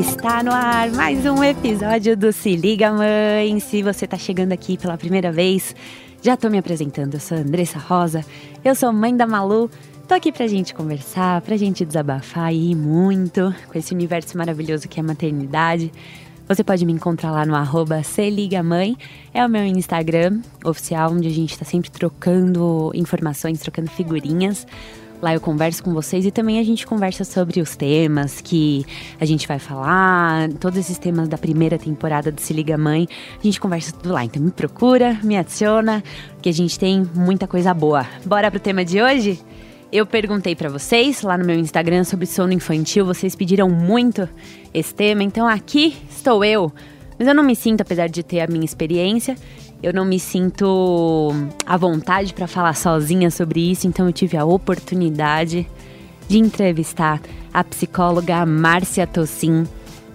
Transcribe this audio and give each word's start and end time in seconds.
Está 0.00 0.42
no 0.42 0.50
ar 0.50 0.90
mais 0.90 1.24
um 1.24 1.44
episódio 1.44 2.16
do 2.16 2.32
Se 2.32 2.56
Liga 2.56 2.92
Mãe. 2.92 3.60
Se 3.60 3.80
você 3.80 4.06
está 4.06 4.18
chegando 4.18 4.50
aqui 4.50 4.76
pela 4.76 4.98
primeira 4.98 5.30
vez, 5.30 5.72
já 6.20 6.34
estou 6.34 6.50
me 6.50 6.58
apresentando. 6.58 7.14
Eu 7.14 7.20
sou 7.20 7.38
a 7.38 7.40
Andressa 7.40 7.78
Rosa, 7.78 8.24
eu 8.64 8.74
sou 8.74 8.92
mãe 8.92 9.16
da 9.16 9.24
Malu. 9.24 9.70
Tô 10.08 10.14
aqui 10.14 10.32
pra 10.32 10.48
gente 10.48 10.74
conversar, 10.74 11.40
pra 11.42 11.56
gente 11.56 11.84
desabafar 11.84 12.52
e 12.52 12.74
muito 12.74 13.54
com 13.70 13.78
esse 13.78 13.94
universo 13.94 14.36
maravilhoso 14.36 14.88
que 14.88 14.98
é 14.98 15.02
a 15.02 15.06
maternidade. 15.06 15.92
Você 16.48 16.64
pode 16.64 16.84
me 16.84 16.92
encontrar 16.92 17.30
lá 17.30 17.46
no 17.46 17.54
arroba 17.54 18.02
Mãe, 18.64 18.96
é 19.32 19.46
o 19.46 19.48
meu 19.48 19.64
Instagram 19.64 20.40
oficial, 20.64 21.12
onde 21.12 21.28
a 21.28 21.32
gente 21.32 21.56
tá 21.56 21.64
sempre 21.64 21.92
trocando 21.92 22.90
informações, 22.96 23.60
trocando 23.60 23.88
figurinhas. 23.90 24.66
Lá 25.22 25.32
eu 25.32 25.40
converso 25.40 25.82
com 25.82 25.92
vocês 25.92 26.26
e 26.26 26.30
também 26.30 26.58
a 26.58 26.62
gente 26.62 26.86
conversa 26.86 27.24
sobre 27.24 27.60
os 27.60 27.76
temas 27.76 28.40
que 28.40 28.84
a 29.18 29.24
gente 29.24 29.48
vai 29.48 29.58
falar, 29.58 30.50
todos 30.60 30.78
esses 30.78 30.98
temas 30.98 31.28
da 31.28 31.38
primeira 31.38 31.78
temporada 31.78 32.30
do 32.30 32.40
Se 32.40 32.52
Liga 32.52 32.76
Mãe. 32.76 33.08
A 33.38 33.42
gente 33.42 33.58
conversa 33.58 33.92
tudo 33.92 34.12
lá, 34.12 34.24
então 34.24 34.42
me 34.42 34.50
procura, 34.50 35.18
me 35.22 35.36
adiciona, 35.36 36.02
que 36.42 36.48
a 36.48 36.52
gente 36.52 36.78
tem 36.78 37.08
muita 37.14 37.46
coisa 37.46 37.72
boa. 37.72 38.06
Bora 38.26 38.50
pro 38.50 38.60
tema 38.60 38.84
de 38.84 39.00
hoje? 39.00 39.40
Eu 39.90 40.04
perguntei 40.04 40.56
para 40.56 40.68
vocês 40.68 41.22
lá 41.22 41.38
no 41.38 41.44
meu 41.44 41.56
Instagram 41.56 42.04
sobre 42.04 42.26
sono 42.26 42.52
infantil, 42.52 43.06
vocês 43.06 43.36
pediram 43.36 43.70
muito 43.70 44.28
esse 44.74 44.92
tema, 44.92 45.22
então 45.22 45.46
aqui 45.46 45.96
estou 46.10 46.44
eu. 46.44 46.72
Mas 47.18 47.28
eu 47.28 47.34
não 47.34 47.44
me 47.44 47.54
sinto, 47.54 47.80
apesar 47.80 48.08
de 48.08 48.22
ter 48.22 48.40
a 48.40 48.46
minha 48.46 48.64
experiência, 48.64 49.36
eu 49.84 49.92
não 49.92 50.04
me 50.06 50.18
sinto 50.18 51.30
à 51.66 51.76
vontade 51.76 52.32
para 52.32 52.46
falar 52.46 52.74
sozinha 52.74 53.30
sobre 53.30 53.70
isso, 53.70 53.86
então 53.86 54.06
eu 54.06 54.12
tive 54.14 54.34
a 54.34 54.44
oportunidade 54.44 55.68
de 56.26 56.38
entrevistar 56.38 57.20
a 57.52 57.62
psicóloga 57.62 58.46
Márcia 58.46 59.06
Tossin, 59.06 59.64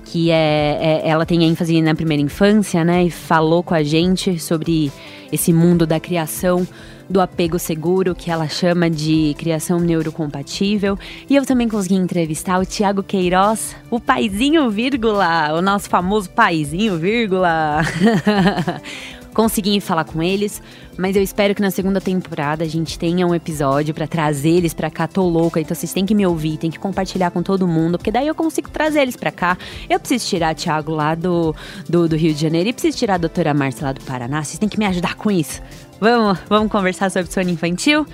que 0.05 0.31
é, 0.31 1.03
é, 1.03 1.07
ela 1.07 1.23
tem 1.23 1.43
ênfase 1.43 1.79
na 1.83 1.93
primeira 1.93 2.23
infância, 2.23 2.83
né? 2.83 3.03
E 3.03 3.11
falou 3.11 3.61
com 3.61 3.75
a 3.75 3.83
gente 3.83 4.39
sobre 4.39 4.91
esse 5.31 5.53
mundo 5.53 5.85
da 5.85 5.99
criação 5.99 6.67
do 7.07 7.21
apego 7.21 7.59
seguro, 7.59 8.15
que 8.15 8.31
ela 8.31 8.47
chama 8.47 8.89
de 8.89 9.35
criação 9.37 9.79
neurocompatível. 9.79 10.97
E 11.29 11.35
eu 11.35 11.45
também 11.45 11.69
consegui 11.69 11.95
entrevistar 11.95 12.59
o 12.59 12.65
Tiago 12.65 13.03
Queiroz, 13.03 13.75
o 13.91 13.99
paizinho, 13.99 14.67
vírgula, 14.71 15.53
o 15.53 15.61
nosso 15.61 15.89
famoso 15.89 16.29
paizinho, 16.31 16.97
vírgula. 16.97 17.81
consegui 19.33 19.79
falar 19.79 20.03
com 20.03 20.21
eles, 20.21 20.61
mas 20.97 21.15
eu 21.15 21.21
espero 21.21 21.55
que 21.55 21.61
na 21.61 21.71
segunda 21.71 22.01
temporada 22.01 22.63
a 22.63 22.67
gente 22.67 22.97
tenha 22.97 23.25
um 23.25 23.33
episódio 23.33 23.93
para 23.93 24.07
trazer 24.07 24.49
eles 24.49 24.73
para 24.73 24.89
cá. 24.89 25.07
Tô 25.07 25.27
louca, 25.27 25.59
então 25.59 25.75
vocês 25.75 25.93
têm 25.93 26.05
que 26.05 26.15
me 26.15 26.25
ouvir, 26.25 26.57
tem 26.57 26.69
que 26.69 26.79
compartilhar 26.79 27.31
com 27.31 27.41
todo 27.41 27.67
mundo, 27.67 27.97
porque 27.97 28.11
daí 28.11 28.27
eu 28.27 28.35
consigo 28.35 28.69
trazer 28.69 29.01
eles 29.01 29.15
para 29.15 29.31
cá. 29.31 29.57
Eu 29.89 29.99
preciso 29.99 30.27
tirar 30.27 30.53
o 30.53 30.55
Thiago 30.55 30.91
lá 30.91 31.15
do, 31.15 31.55
do, 31.87 32.07
do, 32.07 32.15
Rio 32.15 32.33
de 32.33 32.41
Janeiro 32.41 32.69
e 32.69 32.73
preciso 32.73 32.97
tirar 32.97 33.15
a 33.15 33.17
doutora 33.17 33.53
Márcia 33.53 33.85
lá 33.85 33.93
do 33.93 34.01
Paraná. 34.01 34.43
Vocês 34.43 34.59
têm 34.59 34.67
que 34.67 34.77
me 34.77 34.85
ajudar 34.85 35.15
com 35.15 35.31
isso. 35.31 35.61
Vamos, 35.99 36.39
vamos 36.47 36.71
conversar 36.71 37.09
sobre 37.11 37.31
sono 37.31 37.49
infantil? 37.49 38.05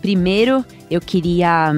Primeiro, 0.00 0.64
eu 0.90 1.00
queria 1.00 1.72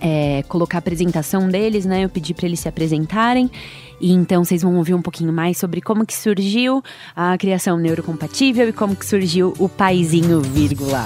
é, 0.00 0.42
colocar 0.48 0.78
a 0.78 0.80
apresentação 0.80 1.48
deles, 1.48 1.84
né? 1.84 2.04
Eu 2.04 2.08
pedi 2.08 2.34
para 2.34 2.46
eles 2.46 2.60
se 2.60 2.68
apresentarem. 2.68 3.50
E 4.00 4.12
então 4.12 4.44
vocês 4.44 4.62
vão 4.62 4.76
ouvir 4.76 4.94
um 4.94 5.02
pouquinho 5.02 5.32
mais 5.32 5.58
sobre 5.58 5.80
como 5.80 6.06
que 6.06 6.14
surgiu 6.14 6.82
a 7.14 7.36
criação 7.36 7.76
neurocompatível 7.76 8.68
e 8.68 8.72
como 8.72 8.96
que 8.96 9.04
surgiu 9.04 9.54
o 9.58 9.68
paizinho 9.68 10.40
vírgula. 10.40 11.04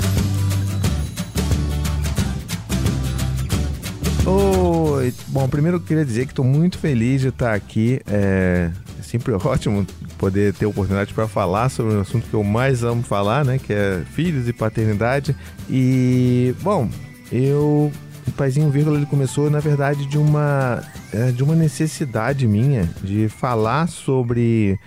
Oi, 4.26 5.12
bom, 5.28 5.48
primeiro 5.48 5.78
eu 5.78 5.80
queria 5.80 6.04
dizer 6.04 6.24
que 6.24 6.32
estou 6.32 6.44
muito 6.44 6.78
feliz 6.78 7.20
de 7.20 7.28
estar 7.28 7.52
aqui. 7.52 8.00
É 8.06 8.70
sempre 9.02 9.32
ótimo 9.44 9.86
poder 10.16 10.54
ter 10.54 10.66
oportunidade 10.66 11.12
para 11.12 11.28
falar 11.28 11.68
sobre 11.68 11.94
um 11.94 12.00
assunto 12.00 12.28
que 12.28 12.34
eu 12.34 12.42
mais 12.42 12.82
amo 12.82 13.02
falar, 13.02 13.44
né, 13.44 13.58
que 13.58 13.72
é 13.72 14.02
filhos 14.12 14.48
e 14.48 14.52
paternidade. 14.52 15.36
E 15.68 16.54
bom, 16.62 16.88
eu 17.30 17.92
o 18.26 18.32
Paizinho 18.32 18.70
Vírgula 18.70 18.96
ele 18.96 19.06
começou, 19.06 19.50
na 19.50 19.60
verdade, 19.60 20.06
de 20.06 20.18
uma, 20.18 20.82
é, 21.12 21.30
de 21.30 21.42
uma 21.42 21.54
necessidade 21.54 22.46
minha 22.46 22.88
de 23.02 23.28
falar 23.28 23.88
sobre, 23.88 24.78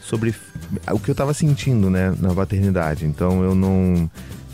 sobre 0.00 0.34
o 0.90 0.98
que 0.98 1.10
eu 1.10 1.12
estava 1.12 1.34
sentindo 1.34 1.90
né, 1.90 2.14
na 2.18 2.34
paternidade. 2.34 3.04
Então 3.04 3.42
eu 3.42 3.54
não, 3.54 4.10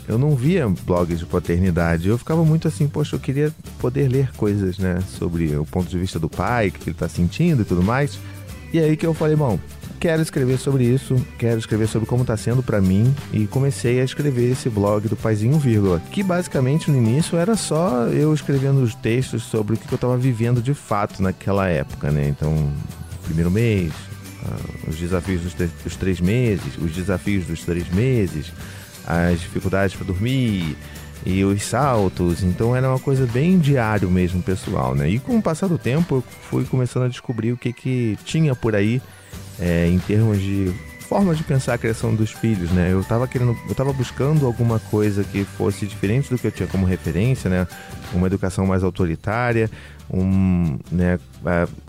eu 0.07 0.17
não 0.17 0.35
via 0.35 0.67
blogs 0.67 1.19
de 1.19 1.25
paternidade. 1.25 2.07
Eu 2.09 2.17
ficava 2.17 2.43
muito 2.43 2.67
assim, 2.67 2.87
poxa, 2.87 3.15
eu 3.15 3.19
queria 3.19 3.53
poder 3.79 4.07
ler 4.09 4.31
coisas 4.33 4.77
né, 4.77 4.99
sobre 5.17 5.55
o 5.55 5.65
ponto 5.65 5.89
de 5.89 5.97
vista 5.97 6.19
do 6.19 6.29
pai, 6.29 6.67
o 6.67 6.71
que 6.71 6.83
ele 6.83 6.91
está 6.91 7.07
sentindo 7.07 7.61
e 7.61 7.65
tudo 7.65 7.81
mais. 7.81 8.19
E 8.73 8.79
aí 8.79 8.97
que 8.97 9.05
eu 9.05 9.13
falei, 9.13 9.35
bom, 9.35 9.57
quero 10.05 10.21
escrever 10.21 10.59
sobre 10.59 10.83
isso, 10.83 11.15
quero 11.35 11.57
escrever 11.57 11.87
sobre 11.87 12.07
como 12.07 12.21
está 12.21 12.37
sendo 12.37 12.61
para 12.61 12.79
mim 12.79 13.11
e 13.33 13.47
comecei 13.47 13.99
a 13.99 14.03
escrever 14.03 14.51
esse 14.51 14.69
blog 14.69 15.07
do 15.07 15.15
Paizinho 15.15 15.57
Vírgula, 15.57 15.99
que 16.11 16.21
basicamente 16.21 16.91
no 16.91 16.97
início 16.97 17.39
era 17.39 17.55
só 17.55 18.05
eu 18.09 18.31
escrevendo 18.31 18.83
os 18.83 18.93
textos 18.93 19.41
sobre 19.41 19.73
o 19.73 19.77
que 19.79 19.91
eu 19.91 19.95
estava 19.95 20.15
vivendo 20.15 20.61
de 20.61 20.75
fato 20.75 21.23
naquela 21.23 21.67
época, 21.67 22.11
né? 22.11 22.27
Então, 22.27 22.71
primeiro 23.23 23.49
mês, 23.49 23.91
os 24.87 24.95
desafios 24.95 25.41
dos, 25.41 25.55
dos 25.55 25.95
três 25.95 26.21
meses, 26.21 26.77
os 26.77 26.91
desafios 26.91 27.47
dos 27.47 27.63
três 27.63 27.89
meses, 27.89 28.53
as 29.07 29.39
dificuldades 29.39 29.95
para 29.95 30.05
dormir, 30.05 30.77
e 31.25 31.43
os 31.43 31.63
saltos, 31.63 32.43
então 32.43 32.75
era 32.75 32.87
uma 32.87 32.99
coisa 32.99 33.25
bem 33.25 33.57
diário 33.57 34.11
mesmo, 34.11 34.43
pessoal, 34.43 34.93
né? 34.93 35.09
E 35.09 35.17
com 35.17 35.35
o 35.35 35.41
passar 35.41 35.65
do 35.65 35.79
tempo, 35.79 36.17
eu 36.17 36.23
fui 36.43 36.63
começando 36.63 37.05
a 37.05 37.07
descobrir 37.07 37.51
o 37.51 37.57
que 37.57 37.73
que 37.73 38.19
tinha 38.23 38.53
por 38.53 38.75
aí 38.75 39.01
é, 39.59 39.87
em 39.87 39.99
termos 39.99 40.41
de 40.41 40.73
formas 41.05 41.37
de 41.37 41.43
pensar 41.43 41.75
a 41.75 41.77
criação 41.77 42.15
dos 42.15 42.31
filhos, 42.31 42.71
né? 42.71 42.91
Eu 42.91 43.01
estava 43.01 43.27
querendo, 43.27 43.55
eu 43.69 43.75
tava 43.75 43.93
buscando 43.93 44.45
alguma 44.45 44.79
coisa 44.79 45.23
que 45.23 45.43
fosse 45.43 45.85
diferente 45.85 46.29
do 46.29 46.37
que 46.37 46.47
eu 46.47 46.51
tinha 46.51 46.67
como 46.67 46.85
referência, 46.85 47.49
né? 47.49 47.67
Uma 48.11 48.27
educação 48.27 48.65
mais 48.65 48.83
autoritária, 48.83 49.69
um, 50.09 50.77
né, 50.91 51.19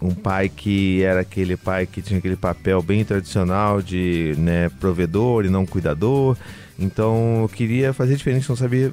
um 0.01 0.15
pai 0.15 0.49
que 0.49 1.03
era 1.03 1.21
aquele 1.21 1.57
pai 1.57 1.87
que 1.87 2.03
tinha 2.03 2.19
aquele 2.19 2.37
papel 2.37 2.83
bem 2.83 3.05
tradicional 3.05 3.83
de 3.83 4.35
né, 4.39 4.69
provedor 4.81 5.45
e 5.45 5.51
não 5.51 5.67
cuidador. 5.67 6.37
Então 6.79 7.43
eu 7.43 7.49
queria 7.49 7.93
fazer 7.93 8.17
diferente, 8.17 8.49
não 8.49 8.57
sabia 8.57 8.93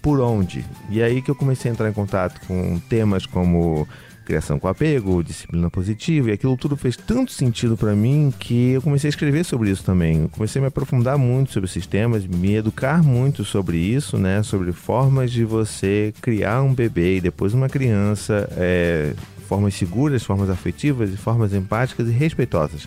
por 0.00 0.20
onde. 0.20 0.64
E 0.90 1.02
aí 1.02 1.22
que 1.22 1.30
eu 1.30 1.34
comecei 1.34 1.70
a 1.70 1.74
entrar 1.74 1.88
em 1.88 1.92
contato 1.92 2.40
com 2.46 2.78
temas 2.88 3.26
como 3.26 3.88
criação 4.24 4.58
com 4.58 4.66
apego, 4.66 5.22
disciplina 5.22 5.70
positiva, 5.70 6.30
e 6.30 6.32
aquilo 6.32 6.56
tudo 6.56 6.76
fez 6.76 6.96
tanto 6.96 7.32
sentido 7.32 7.76
para 7.76 7.94
mim 7.94 8.32
que 8.38 8.70
eu 8.72 8.82
comecei 8.82 9.08
a 9.08 9.10
escrever 9.10 9.44
sobre 9.44 9.70
isso 9.70 9.84
também. 9.84 10.22
Eu 10.22 10.28
comecei 10.28 10.60
a 10.60 10.62
me 10.62 10.68
aprofundar 10.68 11.18
muito 11.18 11.52
sobre 11.52 11.68
esses 11.68 11.86
temas, 11.86 12.26
me 12.26 12.54
educar 12.54 13.02
muito 13.02 13.44
sobre 13.44 13.76
isso, 13.76 14.18
né? 14.18 14.42
Sobre 14.42 14.72
formas 14.72 15.30
de 15.30 15.44
você 15.44 16.12
criar 16.20 16.62
um 16.62 16.74
bebê 16.74 17.16
e 17.16 17.20
depois 17.20 17.54
uma 17.54 17.68
criança, 17.68 18.48
é, 18.56 19.12
formas 19.48 19.74
seguras, 19.74 20.22
formas 20.24 20.50
afetivas 20.50 21.12
e 21.12 21.16
formas 21.16 21.52
empáticas 21.52 22.08
e 22.08 22.12
respeitosas. 22.12 22.86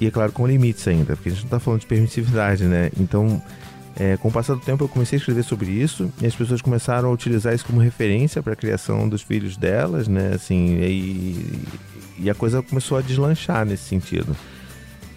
E 0.00 0.06
é 0.06 0.10
claro, 0.10 0.32
com 0.32 0.46
limites 0.46 0.86
ainda, 0.88 1.14
porque 1.14 1.28
a 1.28 1.32
gente 1.32 1.42
não 1.42 1.46
está 1.46 1.60
falando 1.60 1.80
de 1.80 1.86
permissividade, 1.86 2.64
né? 2.64 2.90
Então 2.98 3.40
é, 3.96 4.16
com 4.16 4.28
o 4.28 4.32
passar 4.32 4.54
do 4.54 4.60
tempo, 4.60 4.84
eu 4.84 4.88
comecei 4.88 5.16
a 5.16 5.20
escrever 5.20 5.44
sobre 5.44 5.70
isso 5.70 6.10
e 6.20 6.26
as 6.26 6.34
pessoas 6.34 6.60
começaram 6.60 7.08
a 7.08 7.12
utilizar 7.12 7.54
isso 7.54 7.64
como 7.64 7.80
referência 7.80 8.42
para 8.42 8.54
a 8.54 8.56
criação 8.56 9.08
dos 9.08 9.22
filhos 9.22 9.56
delas, 9.56 10.08
né? 10.08 10.32
Assim, 10.34 10.76
e, 10.80 11.62
e 12.18 12.30
a 12.30 12.34
coisa 12.34 12.62
começou 12.62 12.98
a 12.98 13.00
deslanchar 13.00 13.64
nesse 13.64 13.84
sentido. 13.84 14.36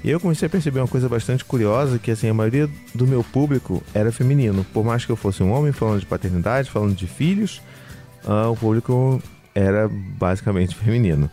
E 0.03 0.09
eu 0.11 0.19
comecei 0.19 0.45
a 0.45 0.49
perceber 0.49 0.79
uma 0.79 0.87
coisa 0.87 1.09
bastante 1.09 1.43
curiosa, 1.43 1.97
que 1.97 2.11
assim, 2.11 2.29
a 2.29 2.33
maioria 2.33 2.69
do 2.93 3.07
meu 3.07 3.23
público 3.23 3.83
era 3.93 4.11
feminino. 4.11 4.63
Por 4.71 4.85
mais 4.85 5.03
que 5.03 5.11
eu 5.11 5.15
fosse 5.15 5.41
um 5.41 5.51
homem 5.51 5.71
falando 5.71 5.99
de 5.99 6.05
paternidade, 6.05 6.69
falando 6.69 6.95
de 6.95 7.07
filhos, 7.07 7.61
uh, 8.23 8.51
o 8.51 8.55
público 8.55 9.21
era 9.55 9.89
basicamente 9.89 10.75
feminino. 10.77 11.29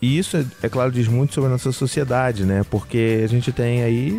E 0.00 0.18
isso, 0.18 0.36
é, 0.36 0.44
é 0.62 0.68
claro, 0.68 0.92
diz 0.92 1.08
muito 1.08 1.32
sobre 1.32 1.48
a 1.48 1.52
nossa 1.52 1.72
sociedade, 1.72 2.44
né? 2.44 2.64
Porque 2.70 3.22
a 3.24 3.26
gente 3.28 3.50
tem 3.50 3.82
aí 3.82 4.12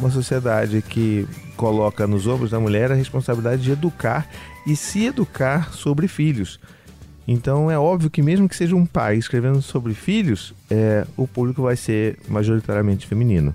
uma 0.00 0.10
sociedade 0.10 0.82
que 0.82 1.26
coloca 1.56 2.06
nos 2.06 2.26
ombros 2.26 2.50
da 2.50 2.58
mulher 2.58 2.90
a 2.90 2.94
responsabilidade 2.94 3.62
de 3.62 3.70
educar 3.70 4.26
e 4.66 4.74
se 4.74 5.04
educar 5.04 5.72
sobre 5.72 6.08
filhos. 6.08 6.58
Então 7.28 7.70
é 7.70 7.78
óbvio 7.78 8.10
que 8.10 8.22
mesmo 8.22 8.48
que 8.48 8.56
seja 8.56 8.74
um 8.74 8.86
pai 8.86 9.16
escrevendo 9.16 9.62
sobre 9.62 9.94
filhos, 9.94 10.54
é, 10.70 11.06
o 11.16 11.28
público 11.28 11.62
vai 11.62 11.76
ser 11.76 12.18
majoritariamente 12.28 13.06
feminino. 13.06 13.54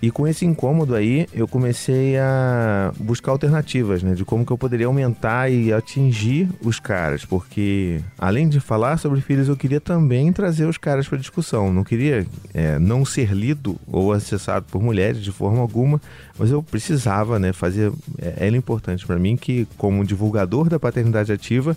E 0.00 0.12
com 0.12 0.28
esse 0.28 0.46
incômodo 0.46 0.94
aí, 0.94 1.26
eu 1.34 1.48
comecei 1.48 2.16
a 2.16 2.92
buscar 3.00 3.32
alternativas, 3.32 4.00
né? 4.00 4.14
De 4.14 4.24
como 4.24 4.46
que 4.46 4.52
eu 4.52 4.58
poderia 4.58 4.86
aumentar 4.86 5.50
e 5.50 5.72
atingir 5.72 6.48
os 6.62 6.78
caras. 6.78 7.24
Porque, 7.24 8.00
além 8.16 8.48
de 8.48 8.60
falar 8.60 8.96
sobre 8.98 9.20
filhos, 9.20 9.48
eu 9.48 9.56
queria 9.56 9.80
também 9.80 10.32
trazer 10.32 10.66
os 10.66 10.78
caras 10.78 11.08
para 11.08 11.18
discussão. 11.18 11.72
Não 11.72 11.82
queria 11.82 12.24
é, 12.54 12.78
não 12.78 13.04
ser 13.04 13.32
lido 13.32 13.76
ou 13.88 14.12
acessado 14.12 14.66
por 14.70 14.80
mulheres 14.80 15.20
de 15.20 15.32
forma 15.32 15.60
alguma, 15.60 16.00
mas 16.38 16.50
eu 16.50 16.62
precisava, 16.62 17.38
né? 17.40 17.52
Fazer... 17.52 17.92
É, 18.20 18.46
era 18.46 18.56
importante 18.56 19.04
para 19.04 19.18
mim 19.18 19.36
que, 19.36 19.66
como 19.76 20.04
divulgador 20.04 20.68
da 20.68 20.78
paternidade 20.78 21.32
ativa, 21.32 21.76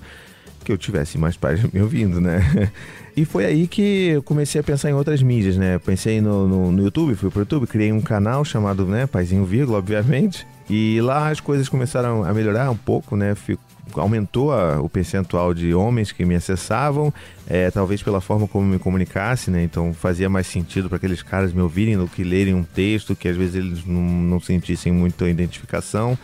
que 0.64 0.72
eu 0.72 0.78
tivesse 0.78 1.18
mais 1.18 1.36
pais 1.36 1.62
me 1.72 1.82
ouvindo, 1.82 2.20
né? 2.20 2.72
E 3.16 3.26
foi 3.26 3.46
aí 3.46 3.68
que 3.68 4.10
eu 4.10 4.24
comecei 4.24 4.62
a 4.62 4.64
pensar 4.64 4.90
em 4.90 4.94
outras 4.94 5.22
mídias, 5.22 5.58
né? 5.58 5.78
Pensei 5.80 6.22
no, 6.22 6.48
no, 6.48 6.72
no 6.72 6.84
YouTube, 6.84 7.16
fui 7.16 7.30
pro 7.30 7.42
YouTube, 7.42 7.68
criei 7.68 7.92
um 7.92 8.02
canal 8.02 8.46
chamado, 8.46 8.86
né, 8.86 9.06
Paizinho 9.06 9.44
Vírgula, 9.46 9.80
obviamente. 9.80 10.48
E 10.70 11.02
lá 11.02 11.30
as 11.30 11.42
coisas 11.42 11.68
começaram 11.68 12.24
a 12.24 12.34
melhorar 12.34 12.72
um 12.72 12.78
pouco, 12.78 13.18
né? 13.18 13.36
Fico, 13.36 13.62
aumentou 13.96 14.54
a, 14.54 14.80
o 14.80 14.88
percentual 14.88 15.54
de 15.54 15.74
homens 15.74 16.14
que 16.14 16.24
me 16.24 16.36
acessavam, 16.36 17.14
é, 17.46 17.70
talvez 17.70 18.02
pela 18.02 18.22
forma 18.22 18.48
como 18.48 18.66
me 18.66 18.80
comunicasse, 18.80 19.52
né? 19.52 19.62
Então 19.64 19.94
fazia 19.94 20.30
mais 20.30 20.48
sentido 20.48 20.88
para 20.88 20.96
aqueles 20.96 21.22
caras 21.22 21.52
me 21.52 21.62
ouvirem 21.62 21.98
do 21.98 22.08
que 22.08 22.24
lerem 22.24 22.54
um 22.54 22.64
texto 22.64 23.14
que 23.16 23.28
às 23.28 23.36
vezes 23.36 23.56
eles 23.56 23.86
não, 23.86 24.02
não 24.02 24.40
sentissem 24.40 24.94
muita 24.94 25.28
identificação 25.28 26.18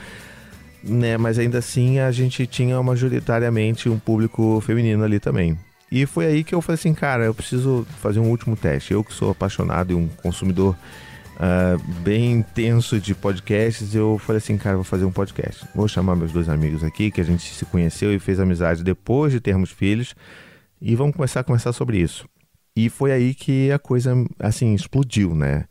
né? 0.88 1.18
Mas 1.18 1.38
ainda 1.38 1.60
assim 1.60 2.00
a 2.00 2.12
gente 2.12 2.48
tinha 2.48 2.81
majoritariamente 2.81 3.89
um 3.89 4.00
público 4.00 4.62
feminino 4.62 5.04
ali 5.04 5.19
também. 5.19 5.57
E 5.92 6.06
foi 6.06 6.25
aí 6.25 6.44
que 6.44 6.54
eu 6.54 6.62
falei 6.62 6.75
assim, 6.75 6.94
cara, 6.94 7.25
eu 7.25 7.34
preciso 7.34 7.86
fazer 8.01 8.19
um 8.19 8.30
último 8.30 8.56
teste. 8.56 8.94
Eu 8.94 9.04
que 9.04 9.13
sou 9.13 9.31
apaixonado 9.31 9.92
e 9.92 9.95
um 9.95 10.07
consumidor 10.07 10.75
uh, 11.38 11.81
bem 12.01 12.31
intenso 12.34 13.00
de 13.00 13.16
podcasts, 13.16 13.95
eu 13.95 14.18
falei 14.18 14.38
assim, 14.38 14.57
cara, 14.57 14.75
vou 14.75 14.84
fazer 14.84 15.06
um 15.06 15.12
podcast. 15.12 15.66
Vou 15.74 15.88
chamar 15.88 16.16
meus 16.16 16.31
dois 16.31 16.50
amigos 16.50 16.84
aqui, 16.84 17.10
que 17.12 17.22
a 17.22 17.24
gente 17.24 17.54
se 17.54 17.66
conheceu 17.66 18.13
e 18.13 18.19
fez 18.19 18.39
amizade 18.39 18.84
depois 18.84 19.31
de 19.31 19.39
termos 19.39 19.72
filhos, 19.72 20.13
e 20.81 20.95
vamos 20.95 21.16
começar 21.16 21.39
a 21.39 21.44
conversar 21.44 21.74
sobre 21.74 22.00
isso. 22.00 22.28
E 22.75 22.89
foi 22.89 23.12
aí 23.12 23.34
que 23.34 23.72
a 23.72 23.80
coisa, 23.80 24.13
assim, 24.39 24.74
explodiu, 24.75 25.34
né? 25.34 25.66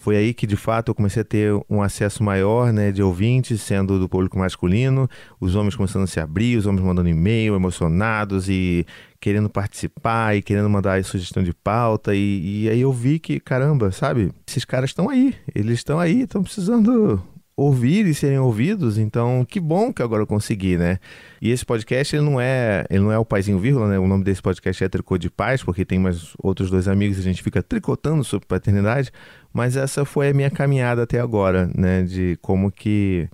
Foi 0.00 0.16
aí 0.16 0.32
que 0.32 0.46
de 0.46 0.56
fato 0.56 0.88
eu 0.88 0.94
comecei 0.94 1.20
a 1.20 1.24
ter 1.24 1.52
um 1.68 1.82
acesso 1.82 2.22
maior 2.22 2.72
né, 2.72 2.90
de 2.90 3.02
ouvintes, 3.02 3.60
sendo 3.60 3.98
do 3.98 4.08
público 4.08 4.38
masculino, 4.38 5.06
os 5.38 5.54
homens 5.54 5.76
começando 5.76 6.04
a 6.04 6.06
se 6.06 6.18
abrir, 6.18 6.56
os 6.56 6.64
homens 6.64 6.82
mandando 6.82 7.10
e-mail, 7.10 7.54
emocionados 7.54 8.48
e 8.48 8.86
querendo 9.20 9.50
participar 9.50 10.34
e 10.34 10.40
querendo 10.40 10.70
mandar 10.70 11.04
sugestão 11.04 11.42
de 11.42 11.52
pauta. 11.52 12.14
E, 12.14 12.62
e 12.62 12.70
aí 12.70 12.80
eu 12.80 12.90
vi 12.90 13.18
que, 13.18 13.38
caramba, 13.38 13.92
sabe, 13.92 14.32
esses 14.48 14.64
caras 14.64 14.88
estão 14.88 15.10
aí, 15.10 15.34
eles 15.54 15.80
estão 15.80 16.00
aí, 16.00 16.22
estão 16.22 16.42
precisando 16.42 17.22
ouvir 17.60 18.06
e 18.06 18.14
serem 18.14 18.38
ouvidos, 18.38 18.96
então 18.96 19.44
que 19.44 19.60
bom 19.60 19.92
que 19.92 20.02
agora 20.02 20.22
eu 20.22 20.26
consegui, 20.26 20.78
né? 20.78 20.98
E 21.42 21.50
esse 21.50 21.64
podcast 21.64 22.16
ele 22.16 22.24
não 22.24 22.40
é, 22.40 22.86
ele 22.88 23.00
não 23.00 23.12
é 23.12 23.18
o 23.18 23.24
Paizinho 23.24 23.58
Vírgula, 23.58 23.86
né? 23.86 23.98
O 23.98 24.06
nome 24.06 24.24
desse 24.24 24.40
podcast 24.40 24.82
é 24.82 24.88
Tricô 24.88 25.18
de 25.18 25.28
Paz, 25.28 25.62
porque 25.62 25.84
tem 25.84 25.98
mais 25.98 26.34
outros 26.38 26.70
dois 26.70 26.88
amigos 26.88 27.18
e 27.18 27.20
a 27.20 27.22
gente 27.22 27.42
fica 27.42 27.62
tricotando 27.62 28.24
sobre 28.24 28.46
paternidade, 28.46 29.12
mas 29.52 29.76
essa 29.76 30.04
foi 30.04 30.30
a 30.30 30.34
minha 30.34 30.50
caminhada 30.50 31.02
até 31.02 31.20
agora, 31.20 31.70
né, 31.76 32.02
de 32.02 32.38
como 32.40 32.70
que 32.70 33.28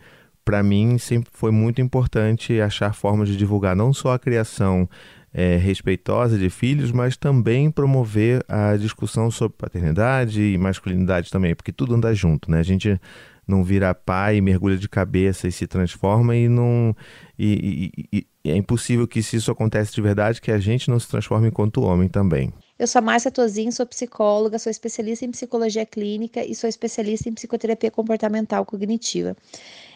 para 0.45 0.63
mim 0.63 0.97
sempre 0.97 1.31
foi 1.33 1.51
muito 1.51 1.81
importante 1.81 2.61
achar 2.61 2.95
formas 2.95 3.29
de 3.29 3.37
divulgar 3.37 3.75
não 3.75 3.93
só 3.93 4.15
a 4.15 4.19
criação 4.19 4.89
é, 5.35 5.57
respeitosa 5.57 6.39
de 6.39 6.49
filhos, 6.49 6.91
mas 6.91 7.17
também 7.17 7.71
promover 7.71 8.43
a 8.49 8.77
discussão 8.77 9.31
sobre 9.31 9.59
paternidade 9.59 10.41
e 10.41 10.57
masculinidade 10.57 11.31
também, 11.31 11.55
porque 11.55 11.73
tudo 11.73 11.95
anda 11.95 12.15
junto, 12.15 12.51
né? 12.51 12.61
A 12.61 12.63
gente 12.63 12.99
não 13.47 13.63
vira 13.63 13.95
pai, 13.95 14.41
mergulha 14.41 14.77
de 14.77 14.89
cabeça 14.89 15.47
e 15.47 15.53
se 15.53 15.67
transforma 15.67 16.35
e 16.35 16.49
não. 16.49 16.97
E, 17.39 17.93
e, 18.13 18.27
e, 18.45 18.51
é 18.51 18.57
impossível 18.57 19.07
que, 19.07 19.23
se 19.23 19.37
isso 19.37 19.51
acontece 19.51 19.95
de 19.95 20.01
verdade, 20.01 20.41
que 20.41 20.51
a 20.51 20.59
gente 20.59 20.89
não 20.89 20.99
se 20.99 21.09
transforme 21.09 21.49
enquanto 21.49 21.83
homem 21.83 22.09
também. 22.09 22.53
Eu 22.79 22.87
sou 22.87 22.99
a 22.99 23.03
Márcia 23.03 23.31
Tozin, 23.31 23.71
sou 23.71 23.87
psicóloga, 23.87 24.59
sou 24.59 24.71
especialista 24.71 25.25
em 25.25 25.31
psicologia 25.31 25.87
clínica 25.87 26.45
e 26.45 26.55
sou 26.55 26.69
especialista 26.69 27.27
em 27.27 27.33
psicoterapia 27.33 27.91
comportamental 27.91 28.67
cognitiva. 28.67 29.35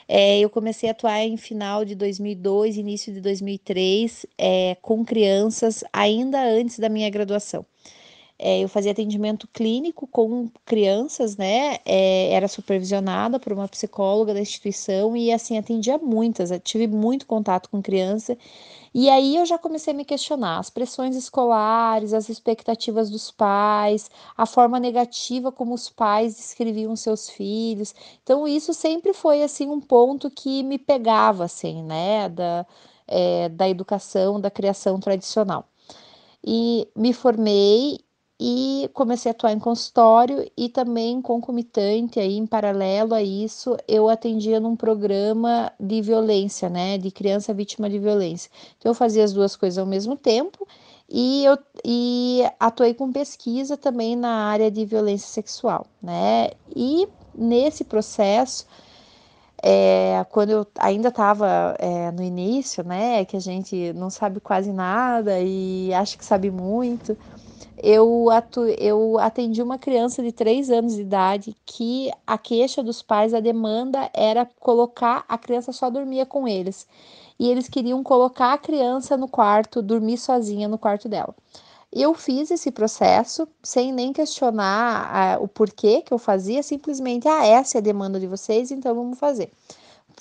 É, 0.09 0.41
eu 0.41 0.49
comecei 0.49 0.88
a 0.88 0.93
atuar 0.93 1.21
em 1.21 1.37
final 1.37 1.85
de 1.85 1.94
2002, 1.94 2.79
início 2.79 3.12
de 3.12 3.21
2003, 3.21 4.25
é, 4.38 4.77
com 4.81 5.05
crianças, 5.05 5.85
ainda 5.93 6.43
antes 6.43 6.79
da 6.79 6.88
minha 6.88 7.11
graduação. 7.11 7.67
É, 8.38 8.61
eu 8.61 8.69
fazia 8.69 8.93
atendimento 8.93 9.47
clínico 9.53 10.06
com 10.06 10.49
crianças, 10.65 11.37
né? 11.37 11.76
É, 11.85 12.33
era 12.33 12.49
supervisionada 12.49 13.38
por 13.38 13.53
uma 13.53 13.69
psicóloga 13.69 14.33
da 14.33 14.41
instituição 14.41 15.15
e 15.15 15.31
assim 15.31 15.59
atendia 15.59 15.99
muitas. 15.99 16.50
tive 16.65 16.87
muito 16.87 17.26
contato 17.26 17.69
com 17.69 17.83
criança 17.83 18.38
e 18.93 19.09
aí 19.09 19.37
eu 19.37 19.47
já 19.47 19.57
comecei 19.59 19.93
a 19.93 19.97
me 19.97 20.05
questionar 20.05 20.59
as 20.59 20.69
pressões 20.69 21.15
escolares, 21.17 22.13
as 22.13 22.29
expectativas 22.29 23.09
dos 23.09 23.31
pais, 23.31 24.11
a 24.37 24.47
forma 24.47 24.81
negativa 24.81 25.53
como 25.53 25.75
os 25.75 25.89
pais 25.89 26.35
descreviam 26.37 26.97
seus 26.97 27.29
filhos. 27.31 27.95
Então 28.23 28.49
isso 28.49 28.75
sempre 28.75 29.13
foi 29.13 29.43
assim 29.43 29.69
um 29.69 29.81
ponto 29.81 30.31
que 30.31 30.63
me 30.65 30.79
pegava 30.79 31.45
assim, 31.45 31.83
né? 31.85 32.29
Da, 32.29 32.67
é, 33.07 33.49
da 33.49 33.69
educação, 33.69 34.41
da 34.41 34.51
criação 34.51 34.99
tradicional. 35.01 35.69
E 36.45 36.89
me 36.97 37.13
formei 37.13 38.01
e 38.43 38.89
comecei 38.95 39.31
a 39.31 39.33
atuar 39.35 39.53
em 39.53 39.59
consultório 39.59 40.50
e 40.57 40.71
também 40.71 41.21
concomitante 41.21 42.19
aí 42.19 42.38
em 42.38 42.47
paralelo 42.47 43.12
a 43.12 43.23
isso 43.23 43.76
eu 43.87 44.09
atendia 44.09 44.59
num 44.59 44.75
programa 44.75 45.71
de 45.79 46.00
violência, 46.00 46.71
né, 46.71 46.97
de 46.97 47.11
criança 47.11 47.53
vítima 47.53 47.91
de 47.91 47.99
violência. 47.99 48.50
Então 48.79 48.91
eu 48.91 48.95
fazia 48.95 49.23
as 49.23 49.35
duas 49.35 49.55
coisas 49.57 49.76
ao 49.76 49.85
mesmo 49.85 50.17
tempo 50.17 50.67
e 51.07 51.45
eu 51.45 51.59
e 51.85 52.43
atuei 52.59 52.95
com 52.95 53.12
pesquisa 53.12 53.76
também 53.76 54.17
na 54.17 54.47
área 54.47 54.71
de 54.71 54.87
violência 54.87 55.29
sexual, 55.29 55.87
né? 56.03 56.50
E 56.75 57.07
nesse 57.35 57.85
processo 57.85 58.64
é, 59.62 60.25
quando 60.31 60.50
eu 60.50 60.67
ainda 60.79 61.09
estava 61.09 61.76
é, 61.79 62.11
no 62.12 62.23
início, 62.23 62.83
né, 62.83 63.25
que 63.26 63.37
a 63.37 63.41
gente 63.41 63.93
não 63.93 64.09
sabe 64.09 64.41
quase 64.41 64.73
nada 64.73 65.38
e 65.41 65.93
acha 65.93 66.17
que 66.17 66.25
sabe 66.25 66.50
muito, 66.50 67.17
eu, 67.83 68.31
atu, 68.31 68.63
eu 68.79 69.19
atendi 69.19 69.63
uma 69.63 69.79
criança 69.79 70.23
de 70.23 70.33
3 70.33 70.71
anos 70.71 70.95
de 70.95 71.03
idade 71.03 71.57
que 71.65 72.11
a 72.27 72.37
queixa 72.39 72.83
dos 72.83 73.03
pais, 73.03 73.35
a 73.35 73.41
demanda 73.41 74.11
era 74.15 74.47
colocar 74.59 75.25
a 75.29 75.39
criança 75.39 75.73
só 75.73 75.91
dormia 75.91 76.27
com 76.27 76.47
eles. 76.47 76.87
E 77.39 77.49
eles 77.49 77.69
queriam 77.69 78.03
colocar 78.03 78.53
a 78.53 78.59
criança 78.59 79.17
no 79.17 79.29
quarto, 79.29 79.83
dormir 79.83 80.19
sozinha 80.19 80.69
no 80.69 80.79
quarto 80.79 81.09
dela. 81.09 81.35
Eu 81.93 82.15
fiz 82.15 82.51
esse 82.51 82.71
processo 82.71 83.49
sem 83.63 83.93
nem 83.93 84.13
questionar 84.13 85.39
uh, 85.39 85.45
o 85.45 85.49
porquê 85.49 86.03
que 86.03 86.13
eu 86.13 86.19
fazia, 86.19 86.63
simplesmente, 86.63 87.27
ah, 87.27 87.45
essa 87.45 87.79
é 87.79 87.81
a 87.81 87.83
demanda 87.83 88.21
de 88.21 88.27
vocês, 88.27 88.71
então 88.71 88.95
vamos 88.95 89.19
fazer 89.19 89.51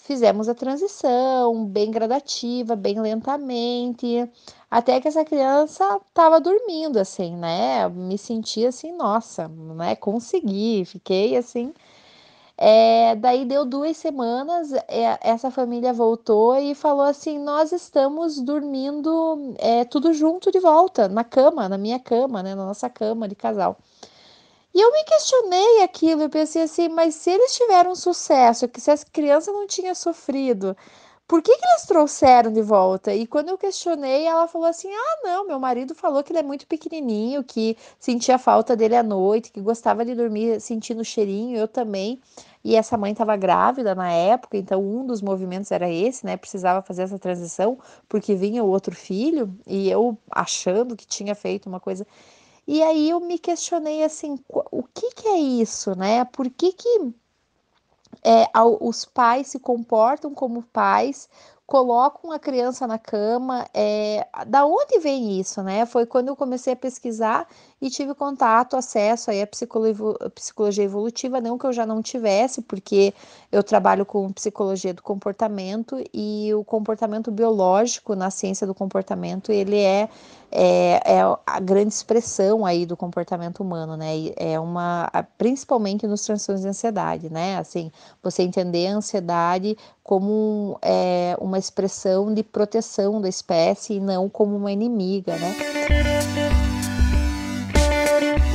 fizemos 0.04 0.50
a 0.50 0.56
transição 0.56 1.66
bem 1.66 1.92
gradativa, 1.92 2.76
bem 2.76 3.00
lentamente, 3.00 4.30
até 4.70 5.00
que 5.00 5.08
essa 5.08 5.24
criança 5.26 6.00
estava 6.08 6.40
dormindo, 6.40 6.98
assim, 6.98 7.36
né? 7.36 7.88
Me 7.90 8.18
senti 8.18 8.66
assim, 8.66 8.92
nossa, 8.92 9.48
né? 9.48 9.96
Consegui, 9.96 10.86
fiquei 10.86 11.38
assim. 11.38 11.74
É, 12.58 13.16
daí 13.16 13.46
deu 13.46 13.66
duas 13.66 13.96
semanas, 13.98 14.74
é, 14.74 15.18
essa 15.22 15.50
família 15.50 15.94
voltou 15.94 16.58
e 16.58 16.76
falou 16.76 17.04
assim: 17.06 17.40
Nós 17.40 17.72
estamos 17.72 18.40
dormindo 18.42 19.56
é, 19.58 19.86
tudo 19.86 20.14
junto 20.14 20.52
de 20.52 20.60
volta, 20.60 21.08
na 21.08 21.24
cama, 21.24 21.70
na 21.70 21.78
minha 21.78 22.00
cama, 22.00 22.44
né, 22.44 22.56
na 22.56 22.66
nossa 22.66 22.90
cama 22.90 23.28
de 23.30 23.36
casal. 23.36 23.78
E 24.74 24.80
eu 24.82 24.92
me 24.92 25.04
questionei 25.04 25.84
aquilo, 25.84 26.24
eu 26.24 26.30
pensei 26.30 26.64
assim, 26.64 26.90
mas 26.90 27.16
se 27.16 27.32
eles 27.32 27.56
tiveram 27.56 27.96
sucesso, 27.96 28.68
que 28.68 28.80
se 28.80 28.92
as 28.92 29.04
crianças 29.04 29.54
não 29.54 29.66
tinham 29.68 29.96
sofrido, 29.96 30.76
por 31.28 31.44
que, 31.44 31.56
que 31.56 31.64
eles 31.66 31.86
trouxeram 31.86 32.52
de 32.52 32.62
volta? 32.64 33.14
E 33.14 33.28
quando 33.28 33.50
eu 33.50 33.58
questionei, 33.58 34.26
ela 34.26 34.48
falou 34.48 34.68
assim: 34.68 34.90
ah, 34.92 35.20
não, 35.24 35.46
meu 35.46 35.60
marido 35.60 35.94
falou 35.94 36.24
que 36.24 36.32
ele 36.32 36.40
é 36.40 36.44
muito 36.44 36.66
pequenininho, 36.66 37.44
que 37.44 37.78
sentia 38.00 38.40
falta 38.40 38.76
dele 38.76 38.96
à 38.96 39.04
noite, 39.04 39.52
que 39.52 39.62
gostava 39.62 40.04
de 40.04 40.16
dormir 40.16 40.60
sentindo 40.60 41.02
o 41.02 41.06
cheirinho, 41.06 41.56
eu 41.56 41.68
também. 41.68 42.20
E 42.64 42.76
essa 42.76 42.98
mãe 42.98 43.12
estava 43.12 43.36
grávida 43.38 43.94
na 43.94 44.12
época, 44.12 44.58
então 44.58 44.82
um 44.84 45.06
dos 45.06 45.22
movimentos 45.22 45.72
era 45.72 45.88
esse, 45.90 46.26
né? 46.26 46.36
Precisava 46.36 46.82
fazer 46.82 47.04
essa 47.04 47.20
transição, 47.20 47.78
porque 48.08 48.34
vinha 48.36 48.64
o 48.64 48.68
outro 48.68 48.96
filho, 48.96 49.56
e 49.68 49.88
eu 49.90 50.18
achando 50.32 50.96
que 50.96 51.06
tinha 51.06 51.36
feito 51.36 51.70
uma 51.70 51.80
coisa. 51.80 52.08
E 52.72 52.84
aí 52.84 53.10
eu 53.10 53.20
me 53.20 53.40
questionei 53.40 54.04
assim: 54.04 54.38
o 54.72 54.84
que, 54.84 55.10
que 55.16 55.28
é 55.28 55.40
isso, 55.40 55.96
né? 55.98 56.24
Por 56.24 56.48
que 56.52 56.72
que 56.72 57.14
é, 58.24 58.46
os 58.80 59.06
pais 59.06 59.48
se 59.48 59.58
comportam 59.58 60.36
como 60.36 60.62
pais, 60.62 61.28
colocam 61.66 62.32
a 62.32 62.38
criança 62.38 62.86
na 62.86 63.00
cama. 63.00 63.66
É, 63.74 64.28
da 64.46 64.68
onde 64.68 65.00
vem 65.00 65.40
isso, 65.40 65.64
né? 65.64 65.84
Foi 65.88 66.06
quando 66.06 66.28
eu 66.28 66.36
comecei 66.36 66.74
a 66.74 66.76
pesquisar 66.76 67.48
e 67.82 67.90
tive 67.90 68.14
contato, 68.14 68.76
acesso 68.76 69.32
aí 69.32 69.42
à 69.42 69.48
psicologia 69.48 70.84
evolutiva, 70.84 71.40
não 71.40 71.58
que 71.58 71.66
eu 71.66 71.72
já 71.72 71.86
não 71.86 72.02
tivesse, 72.02 72.62
porque 72.62 73.14
eu 73.52 73.64
trabalho 73.64 74.06
com 74.06 74.32
psicologia 74.34 74.94
do 74.94 75.02
comportamento 75.02 76.04
e 76.14 76.54
o 76.54 76.64
comportamento 76.64 77.32
biológico 77.32 78.16
na 78.16 78.30
ciência 78.30 78.68
do 78.68 78.76
comportamento, 78.76 79.52
ele 79.52 79.78
é, 79.78 80.10
é, 80.52 81.02
é 81.06 81.22
a 81.46 81.60
grande 81.60 81.94
expressão 81.94 82.66
aí 82.66 82.86
do 82.86 82.98
comportamento 82.98 83.62
humano, 83.62 83.96
né? 83.96 84.14
É 84.36 84.60
uma, 84.60 85.10
principalmente 85.38 86.06
nos 86.06 86.22
transtornos 86.24 86.62
de 86.62 86.68
ansiedade, 86.68 87.30
né? 87.30 87.58
Assim, 87.58 87.90
você 88.22 88.44
entender 88.44 88.88
a 88.88 88.98
ansiedade 88.98 89.78
como 90.04 90.78
é, 90.82 91.38
uma 91.40 91.58
expressão 91.58 92.34
de 92.34 92.44
proteção 92.44 93.22
da 93.22 93.30
espécie 93.30 93.94
e 93.94 94.00
não 94.02 94.28
como 94.28 94.58
uma 94.58 94.72
inimiga, 94.72 95.38
né? 95.38 96.59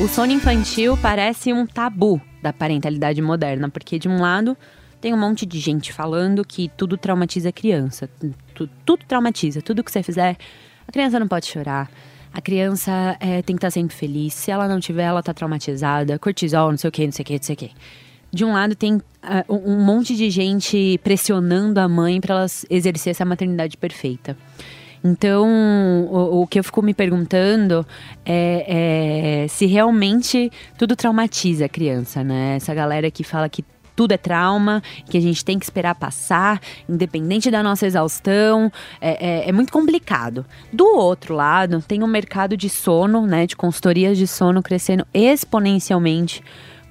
O 0.05 0.09
sono 0.09 0.33
infantil 0.33 0.99
parece 0.99 1.51
um 1.51 1.67
tabu 1.67 2.21
da 2.43 2.53
parentalidade 2.53 3.23
moderna, 3.23 3.71
porque 3.71 3.99
de 3.99 4.07
um 4.07 4.21
lado 4.21 4.55
tem 5.01 5.15
um 5.15 5.17
monte 5.17 5.47
de 5.47 5.59
gente 5.59 5.95
falando 5.95 6.45
que 6.45 6.71
tudo 6.77 6.99
traumatiza 6.99 7.49
a 7.49 7.53
criança. 7.53 8.07
Tudo, 8.55 8.71
tudo 8.85 9.05
traumatiza, 9.07 9.63
tudo 9.63 9.83
que 9.83 9.91
você 9.91 10.03
fizer, 10.03 10.37
a 10.87 10.93
criança 10.93 11.19
não 11.19 11.27
pode 11.27 11.47
chorar. 11.47 11.91
A 12.35 12.41
criança 12.43 13.17
é, 13.19 13.41
tem 13.41 13.57
que 13.57 13.61
estar 13.61 13.71
sempre 13.71 13.97
feliz. 13.97 14.35
Se 14.35 14.51
ela 14.51 14.69
não 14.69 14.79
tiver, 14.79 15.05
ela 15.05 15.23
tá 15.23 15.33
traumatizada. 15.33 16.19
Cortisol, 16.19 16.71
não 16.71 16.77
sei 16.77 16.89
o 16.89 16.93
que, 16.93 17.07
não 17.07 17.13
sei 17.13 17.23
o 17.23 17.27
que, 17.27 17.37
não 17.37 17.43
sei 17.43 17.55
o 17.55 17.59
que. 17.59 17.71
De 18.31 18.45
um 18.45 18.53
lado 18.53 18.75
tem 18.75 18.97
uh, 18.97 19.03
um 19.49 19.83
monte 19.83 20.15
de 20.15 20.29
gente 20.29 21.01
pressionando 21.03 21.81
a 21.81 21.89
mãe 21.89 22.21
para 22.21 22.35
ela 22.35 22.47
exercer 22.69 23.13
essa 23.13 23.25
maternidade 23.25 23.79
perfeita. 23.79 24.37
Então, 25.07 25.47
o, 26.11 26.41
o, 26.41 26.47
que 26.47 26.59
eu 26.59 26.65
fico 26.65 26.81
me 26.81 26.95
perguntando 26.95 27.87
é, 28.25 29.43
é, 29.45 29.49
se 29.49 29.67
realmente 29.67 30.51
tudo 30.79 30.97
traumatiza 30.97 31.67
a 31.67 31.69
criança, 31.69 32.25
né? 32.25 32.57
Essa 32.57 32.73
galera 32.73 33.11
que 33.11 33.23
fala 33.23 33.47
que 33.51 33.63
tudo 33.95 34.13
é 34.13 34.17
trauma, 34.17 34.83
que 35.09 35.19
a 35.19 35.21
gente 35.21 35.45
tem 35.45 35.59
que 35.59 35.65
esperar 35.67 35.95
passar, 35.95 36.61
independente 36.89 37.51
da 37.51 37.63
nossa 37.63 37.87
exaustão. 37.87 38.73
É, 39.01 39.45
é, 39.45 39.49
é, 39.49 39.53
muito 39.53 39.73
complicado. 39.73 40.45
Do 40.73 40.87
outro 40.97 41.35
lado, 41.35 41.83
tem 41.83 42.03
um 42.03 42.07
mercado 42.07 42.57
de 42.57 42.71
sono, 42.71 43.27
né, 43.27 43.47
de 43.47 43.55
consultorias 43.55 44.17
de 44.17 44.27
sono 44.27 44.63
crescendo 44.63 45.07
exponencialmente 45.13 46.43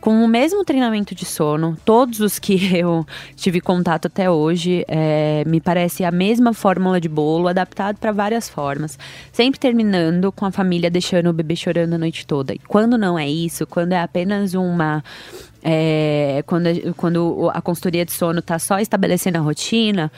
com 0.04 0.22
o 0.22 0.28
mesmo 0.28 0.66
treinamento 0.66 1.16
de 1.16 1.24
sono, 1.24 1.78
todos 1.86 2.20
os 2.20 2.38
que 2.38 2.54
eu 2.76 3.08
tive 3.38 3.62
contato 3.62 4.08
até 4.08 4.30
hoje, 4.30 4.84
é, 4.86 5.46
me 5.48 5.62
parece 5.62 6.04
a 6.04 6.12
mesma 6.12 6.54
fórmula 6.54 7.00
de 7.00 7.08
bolo, 7.08 7.48
adaptado 7.48 7.96
para 7.96 8.12
várias 8.12 8.50
formas. 8.50 9.00
Sempre 9.32 9.62
terminando 9.62 10.30
com 10.30 10.46
a 10.46 10.52
família 10.52 10.92
deixando 10.92 11.30
o 11.30 11.34
bebê 11.34 11.56
chorando 11.56 11.94
a 11.94 11.98
noite 11.98 12.28
toda. 12.28 12.54
E 12.54 12.60
quando 12.60 12.98
não 12.98 13.18
é 13.18 13.30
isso, 13.30 13.66
quando 13.66 13.94
é 13.94 14.02
apenas 14.02 14.54
uma 14.54 15.02
é, 15.64 16.44
quando, 16.46 16.94
quando 16.98 17.50
a 17.54 17.62
consultoria 17.62 18.04
de 18.04 18.12
sono 18.12 18.40
está 18.40 18.60
só 18.60 18.80
estabelecendo 18.80 19.38
a 19.38 19.42
rotina, 19.42 20.12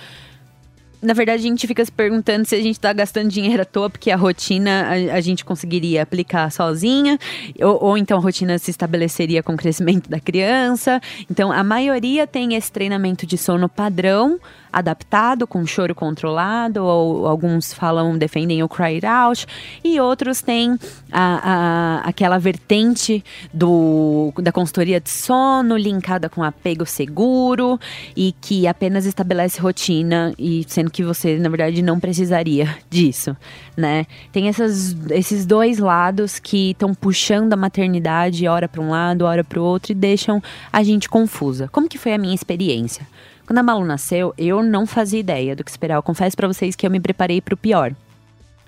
na 1.01 1.13
verdade, 1.13 1.39
a 1.39 1.47
gente 1.47 1.67
fica 1.67 1.83
se 1.83 1.91
perguntando 1.91 2.45
se 2.45 2.55
a 2.55 2.61
gente 2.61 2.75
está 2.75 2.91
gastando 2.93 3.29
dinheiro 3.29 3.61
à 3.61 3.65
toa, 3.65 3.89
porque 3.89 4.11
a 4.11 4.15
rotina 4.15 4.87
a, 4.87 5.15
a 5.15 5.21
gente 5.21 5.45
conseguiria 5.45 6.01
aplicar 6.03 6.51
sozinha, 6.51 7.17
ou, 7.61 7.83
ou, 7.83 7.97
então 7.97 8.17
a 8.17 8.21
rotina 8.21 8.57
se 8.57 8.71
estabeleceria 8.71 9.43
com 9.43 9.53
o 9.53 9.57
crescimento 9.57 10.09
da 10.09 10.19
criança. 10.19 11.01
Então, 11.29 11.51
a 11.51 11.63
maioria 11.63 12.25
tem 12.25 12.55
esse 12.55 12.71
treinamento 12.71 13.25
de 13.25 13.37
sono 13.37 13.69
padrão 13.69 14.39
adaptado, 14.75 15.47
com 15.47 15.65
choro 15.65 15.95
controlado, 15.95 16.83
ou 16.83 17.25
alguns 17.25 17.73
falam, 17.73 18.17
defendem 18.17 18.61
o 18.61 18.67
cry 18.67 18.99
out, 19.05 19.47
e 19.81 20.01
outros 20.01 20.41
têm 20.41 20.77
a, 21.09 22.01
a, 22.03 22.09
aquela 22.09 22.37
vertente 22.37 23.23
do, 23.53 24.33
da 24.35 24.51
consultoria 24.51 24.99
de 24.99 25.09
sono 25.09 25.77
linkada 25.77 26.27
com 26.27 26.43
apego 26.43 26.85
seguro 26.85 27.79
e 28.17 28.35
que 28.41 28.67
apenas 28.67 29.05
estabelece 29.05 29.61
rotina, 29.61 30.33
e 30.37 30.65
sendo 30.67 30.91
que 30.91 31.03
você, 31.03 31.39
na 31.39 31.47
verdade, 31.47 31.81
não 31.81 31.97
precisaria 31.97 32.77
disso, 32.89 33.35
né? 33.77 34.05
Tem 34.33 34.49
essas, 34.49 34.93
esses 35.09 35.45
dois 35.45 35.79
lados 35.79 36.37
que 36.37 36.71
estão 36.71 36.93
puxando 36.93 37.53
a 37.53 37.55
maternidade, 37.55 38.45
hora 38.45 38.67
para 38.67 38.81
um 38.81 38.89
lado, 38.89 39.23
hora 39.23 39.43
para 39.43 39.59
o 39.59 39.63
outro, 39.63 39.93
e 39.93 39.95
deixam 39.95 40.43
a 40.71 40.83
gente 40.83 41.07
confusa. 41.07 41.69
Como 41.71 41.87
que 41.87 41.97
foi 41.97 42.13
a 42.13 42.17
minha 42.17 42.35
experiência? 42.35 43.07
Quando 43.45 43.59
a 43.59 43.63
Malu 43.63 43.85
nasceu, 43.85 44.33
eu 44.37 44.63
não 44.63 44.85
fazia 44.85 45.19
ideia 45.19 45.55
do 45.55 45.63
que 45.63 45.69
esperar. 45.69 45.95
Eu 45.95 46.03
confesso 46.03 46.35
para 46.35 46.47
vocês 46.47 46.75
que 46.75 46.85
eu 46.85 46.91
me 46.91 46.99
preparei 46.99 47.41
para 47.41 47.53
o 47.53 47.57
pior. 47.57 47.93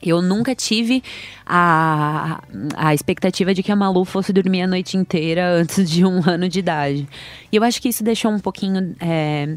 Eu 0.01 0.21
nunca 0.21 0.53
tive 0.53 1.03
a, 1.45 2.43
a 2.75 2.93
expectativa 2.93 3.53
de 3.53 3.63
que 3.63 3.71
a 3.71 3.75
Malu 3.75 4.05
fosse 4.05 4.31
dormir 4.31 4.61
a 4.61 4.67
noite 4.67 4.95
inteira 4.95 5.49
antes 5.55 5.89
de 5.89 6.05
um 6.05 6.21
ano 6.29 6.47
de 6.47 6.59
idade. 6.59 7.07
E 7.51 7.55
eu 7.55 7.63
acho 7.63 7.81
que 7.81 7.89
isso 7.89 8.03
deixou 8.03 8.31
um 8.31 8.39
pouquinho. 8.39 8.95
É, 8.99 9.55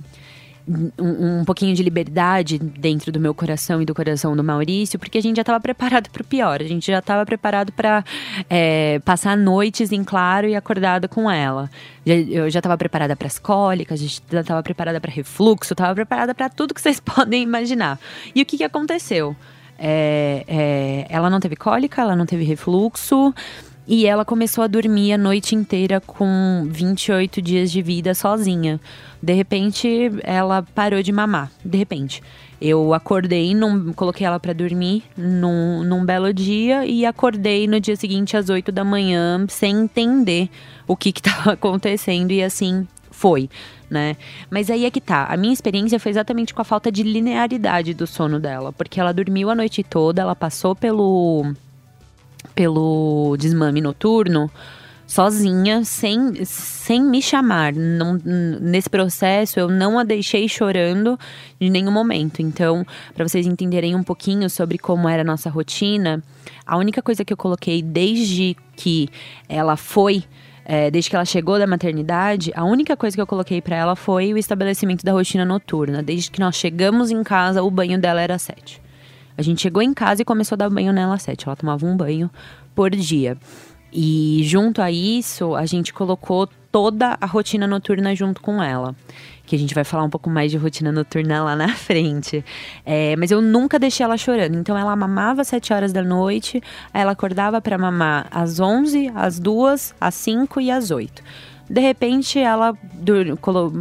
um, 0.98 1.40
um, 1.40 1.44
pouquinho 1.44 1.74
de 1.74 1.82
liberdade 1.82 2.58
dentro 2.58 3.10
do 3.10 3.18
meu 3.18 3.34
coração 3.34 3.82
e 3.82 3.84
do 3.84 3.94
coração 3.94 4.36
do 4.36 4.44
Maurício, 4.44 4.98
porque 4.98 5.18
a 5.18 5.22
gente 5.22 5.36
já 5.36 5.42
estava 5.42 5.58
preparado 5.60 6.08
para 6.10 6.22
o 6.22 6.24
pior. 6.24 6.60
A 6.60 6.64
gente 6.64 6.86
já 6.86 7.00
estava 7.00 7.26
preparado 7.26 7.72
para 7.72 8.04
é, 8.48 9.00
passar 9.04 9.36
noites 9.36 9.90
em 9.92 10.04
claro 10.04 10.46
e 10.46 10.54
acordado 10.54 11.08
com 11.08 11.30
ela. 11.30 11.70
Eu 12.06 12.48
já 12.48 12.60
estava 12.60 12.76
preparada 12.78 13.16
para 13.16 13.26
as 13.26 13.38
cólicas, 13.38 14.00
já 14.00 14.40
estava 14.40 14.62
preparada 14.62 15.00
para 15.00 15.10
refluxo, 15.10 15.72
estava 15.72 15.94
preparada 15.94 16.34
para 16.34 16.48
tudo 16.48 16.74
que 16.74 16.80
vocês 16.80 17.00
podem 17.00 17.42
imaginar. 17.42 17.98
E 18.34 18.42
o 18.42 18.46
que, 18.46 18.58
que 18.58 18.64
aconteceu? 18.64 19.34
É, 19.78 20.44
é, 20.46 21.06
ela 21.08 21.30
não 21.30 21.40
teve 21.40 21.56
cólica, 21.56 22.02
ela 22.02 22.14
não 22.14 22.26
teve 22.26 22.44
refluxo. 22.44 23.34
E 23.92 24.06
ela 24.06 24.24
começou 24.24 24.62
a 24.62 24.68
dormir 24.68 25.12
a 25.12 25.18
noite 25.18 25.56
inteira 25.56 26.00
com 26.00 26.64
28 26.70 27.42
dias 27.42 27.72
de 27.72 27.82
vida 27.82 28.14
sozinha. 28.14 28.78
De 29.20 29.32
repente, 29.32 30.12
ela 30.22 30.62
parou 30.62 31.02
de 31.02 31.10
mamar. 31.10 31.50
De 31.64 31.76
repente. 31.76 32.22
Eu 32.60 32.94
acordei, 32.94 33.52
num, 33.52 33.92
coloquei 33.92 34.24
ela 34.24 34.38
para 34.38 34.52
dormir 34.52 35.02
num, 35.16 35.82
num 35.82 36.04
belo 36.04 36.32
dia 36.32 36.86
e 36.86 37.04
acordei 37.04 37.66
no 37.66 37.80
dia 37.80 37.96
seguinte 37.96 38.36
às 38.36 38.48
8 38.48 38.70
da 38.70 38.84
manhã 38.84 39.44
sem 39.48 39.76
entender 39.80 40.48
o 40.86 40.94
que 40.94 41.08
estava 41.08 41.54
acontecendo 41.58 42.30
e 42.30 42.44
assim 42.44 42.86
foi, 43.10 43.50
né? 43.90 44.16
Mas 44.48 44.70
aí 44.70 44.84
é 44.84 44.90
que 44.90 45.00
tá. 45.00 45.24
A 45.24 45.36
minha 45.36 45.52
experiência 45.52 45.98
foi 45.98 46.10
exatamente 46.10 46.54
com 46.54 46.62
a 46.62 46.64
falta 46.64 46.92
de 46.92 47.02
linearidade 47.02 47.92
do 47.92 48.06
sono 48.06 48.38
dela, 48.38 48.72
porque 48.72 49.00
ela 49.00 49.12
dormiu 49.12 49.50
a 49.50 49.54
noite 49.56 49.82
toda, 49.82 50.22
ela 50.22 50.36
passou 50.36 50.76
pelo 50.76 51.52
pelo 52.54 53.36
desmame 53.38 53.80
noturno 53.80 54.50
sozinha, 55.10 55.84
sem, 55.84 56.44
sem 56.44 57.02
me 57.02 57.20
chamar. 57.20 57.72
Não, 57.72 58.16
nesse 58.24 58.88
processo, 58.88 59.58
eu 59.58 59.68
não 59.68 59.98
a 59.98 60.04
deixei 60.04 60.48
chorando 60.48 61.18
de 61.60 61.68
nenhum 61.68 61.90
momento. 61.90 62.40
Então, 62.40 62.86
para 63.12 63.26
vocês 63.26 63.44
entenderem 63.44 63.96
um 63.96 64.04
pouquinho 64.04 64.48
sobre 64.48 64.78
como 64.78 65.08
era 65.08 65.22
a 65.22 65.24
nossa 65.24 65.50
rotina, 65.50 66.22
a 66.64 66.76
única 66.76 67.02
coisa 67.02 67.24
que 67.24 67.32
eu 67.32 67.36
coloquei 67.36 67.82
desde 67.82 68.56
que 68.76 69.08
ela 69.48 69.76
foi. 69.76 70.22
É, 70.64 70.88
desde 70.88 71.10
que 71.10 71.16
ela 71.16 71.24
chegou 71.24 71.58
da 71.58 71.66
maternidade, 71.66 72.52
a 72.54 72.62
única 72.62 72.96
coisa 72.96 73.16
que 73.16 73.20
eu 73.20 73.26
coloquei 73.26 73.60
para 73.60 73.74
ela 73.74 73.96
foi 73.96 74.32
o 74.32 74.38
estabelecimento 74.38 75.04
da 75.04 75.10
rotina 75.10 75.44
noturna. 75.44 76.00
Desde 76.00 76.30
que 76.30 76.38
nós 76.38 76.54
chegamos 76.54 77.10
em 77.10 77.24
casa, 77.24 77.60
o 77.60 77.70
banho 77.72 77.98
dela 77.98 78.20
era 78.20 78.38
sete. 78.38 78.80
A 79.40 79.42
gente 79.42 79.62
chegou 79.62 79.80
em 79.80 79.94
casa 79.94 80.20
e 80.20 80.24
começou 80.24 80.54
a 80.54 80.58
dar 80.58 80.68
banho 80.68 80.92
nela 80.92 81.14
às 81.14 81.22
sete. 81.22 81.46
Ela 81.46 81.56
tomava 81.56 81.86
um 81.86 81.96
banho 81.96 82.30
por 82.74 82.90
dia. 82.90 83.38
E 83.90 84.42
junto 84.44 84.82
a 84.82 84.90
isso, 84.90 85.54
a 85.54 85.64
gente 85.64 85.94
colocou 85.94 86.46
toda 86.70 87.16
a 87.18 87.24
rotina 87.24 87.66
noturna 87.66 88.14
junto 88.14 88.42
com 88.42 88.62
ela. 88.62 88.94
Que 89.46 89.56
a 89.56 89.58
gente 89.58 89.74
vai 89.74 89.82
falar 89.82 90.04
um 90.04 90.10
pouco 90.10 90.28
mais 90.28 90.50
de 90.50 90.58
rotina 90.58 90.92
noturna 90.92 91.42
lá 91.42 91.56
na 91.56 91.70
frente. 91.74 92.44
É, 92.84 93.16
mas 93.16 93.30
eu 93.30 93.40
nunca 93.40 93.78
deixei 93.78 94.04
ela 94.04 94.18
chorando. 94.18 94.56
Então 94.56 94.76
ela 94.76 94.94
mamava 94.94 95.40
às 95.40 95.48
7 95.48 95.72
horas 95.72 95.90
da 95.90 96.02
noite, 96.02 96.62
ela 96.92 97.12
acordava 97.12 97.62
para 97.62 97.78
mamar 97.78 98.26
às 98.30 98.60
11, 98.60 99.10
às 99.14 99.38
2, 99.38 99.94
às 99.98 100.14
5 100.16 100.60
e 100.60 100.70
às 100.70 100.90
8. 100.90 101.22
De 101.70 101.80
repente 101.80 102.38
ela 102.38 102.76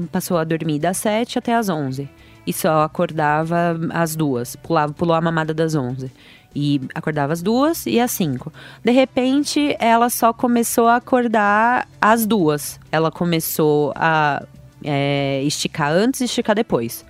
passou 0.09 0.37
a 0.37 0.45
dormir 0.45 0.79
das 0.79 0.95
7 0.95 1.37
até 1.37 1.53
às 1.53 1.67
11. 1.67 2.09
E 2.49 2.53
só 2.53 2.81
acordava 2.81 3.79
às 3.91 4.15
duas. 4.15 4.55
Pulava, 4.55 4.91
pulou 4.91 5.15
a 5.15 5.21
mamada 5.21 5.53
das 5.53 5.75
11. 5.75 6.11
E 6.55 6.81
acordava 6.95 7.31
às 7.31 7.43
duas 7.43 7.85
e 7.85 7.99
às 7.99 8.09
cinco. 8.09 8.51
De 8.83 8.91
repente, 8.91 9.75
ela 9.77 10.09
só 10.09 10.33
começou 10.33 10.87
a 10.87 10.95
acordar 10.95 11.87
às 12.01 12.25
duas. 12.25 12.79
Ela 12.91 13.11
começou 13.11 13.93
a 13.95 14.43
é, 14.83 15.43
esticar 15.43 15.91
antes 15.91 16.21
e 16.21 16.25
esticar 16.25 16.55
depois. 16.55 17.05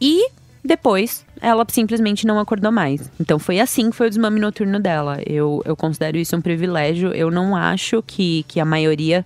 E 0.00 0.28
depois, 0.64 1.24
ela 1.40 1.64
simplesmente 1.68 2.26
não 2.26 2.40
acordou 2.40 2.72
mais. 2.72 3.08
Então 3.20 3.38
foi 3.38 3.60
assim 3.60 3.90
que 3.90 3.96
foi 3.96 4.08
o 4.08 4.10
desmame 4.10 4.40
noturno 4.40 4.80
dela. 4.80 5.20
Eu, 5.24 5.62
eu 5.64 5.76
considero 5.76 6.18
isso 6.18 6.34
um 6.34 6.40
privilégio. 6.40 7.12
Eu 7.12 7.30
não 7.30 7.54
acho 7.54 8.02
que, 8.02 8.44
que 8.48 8.58
a 8.58 8.64
maioria 8.64 9.24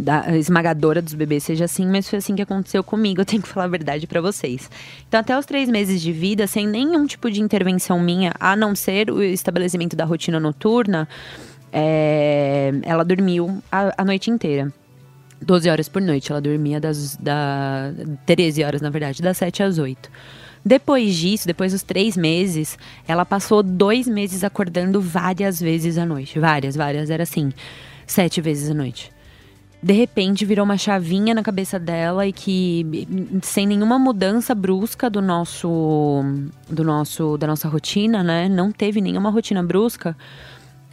da 0.00 0.36
esmagadora 0.36 1.02
dos 1.02 1.14
bebês 1.14 1.44
seja 1.44 1.66
assim, 1.66 1.86
mas 1.86 2.08
foi 2.08 2.18
assim 2.18 2.34
que 2.34 2.42
aconteceu 2.42 2.82
comigo, 2.82 3.20
eu 3.22 3.24
tenho 3.24 3.42
que 3.42 3.48
falar 3.48 3.66
a 3.66 3.68
verdade 3.68 4.06
para 4.06 4.20
vocês. 4.20 4.70
Então, 5.08 5.20
até 5.20 5.38
os 5.38 5.46
três 5.46 5.68
meses 5.68 6.00
de 6.00 6.12
vida, 6.12 6.46
sem 6.46 6.66
nenhum 6.66 7.06
tipo 7.06 7.30
de 7.30 7.40
intervenção 7.40 8.00
minha, 8.00 8.32
a 8.40 8.56
não 8.56 8.74
ser 8.74 9.10
o 9.10 9.22
estabelecimento 9.22 9.94
da 9.94 10.04
rotina 10.04 10.40
noturna, 10.40 11.08
é, 11.72 12.72
ela 12.82 13.04
dormiu 13.04 13.62
a, 13.70 14.02
a, 14.02 14.04
noite 14.04 14.30
inteira. 14.30 14.72
12 15.42 15.70
horas 15.70 15.88
por 15.88 16.02
noite, 16.02 16.30
ela 16.30 16.40
dormia 16.40 16.80
das 16.80 17.16
da 17.16 17.92
13 18.26 18.62
horas, 18.62 18.80
na 18.80 18.90
verdade, 18.90 19.22
das 19.22 19.38
7 19.38 19.62
às 19.62 19.78
8. 19.78 20.10
Depois 20.64 21.14
disso, 21.14 21.46
depois 21.46 21.72
dos 21.72 21.82
três 21.82 22.16
meses, 22.16 22.78
ela 23.08 23.24
passou 23.24 23.62
dois 23.62 24.06
meses 24.06 24.44
acordando 24.44 25.00
várias 25.00 25.58
vezes 25.58 25.96
à 25.96 26.04
noite. 26.04 26.38
Várias, 26.38 26.76
várias. 26.76 27.08
Era 27.08 27.22
assim, 27.22 27.50
sete 28.06 28.40
vezes 28.42 28.70
à 28.70 28.74
noite. 28.74 29.10
De 29.82 29.94
repente 29.94 30.44
virou 30.44 30.64
uma 30.64 30.76
chavinha 30.76 31.34
na 31.34 31.42
cabeça 31.42 31.78
dela 31.78 32.26
e 32.26 32.32
que 32.32 33.06
sem 33.42 33.66
nenhuma 33.66 33.98
mudança 33.98 34.54
brusca 34.54 35.08
do 35.08 35.22
nosso 35.22 36.22
do 36.68 36.84
nosso 36.84 37.38
da 37.38 37.46
nossa 37.46 37.66
rotina, 37.66 38.22
né? 38.22 38.48
Não 38.48 38.70
teve 38.70 39.00
nenhuma 39.00 39.30
rotina 39.30 39.62
brusca 39.62 40.14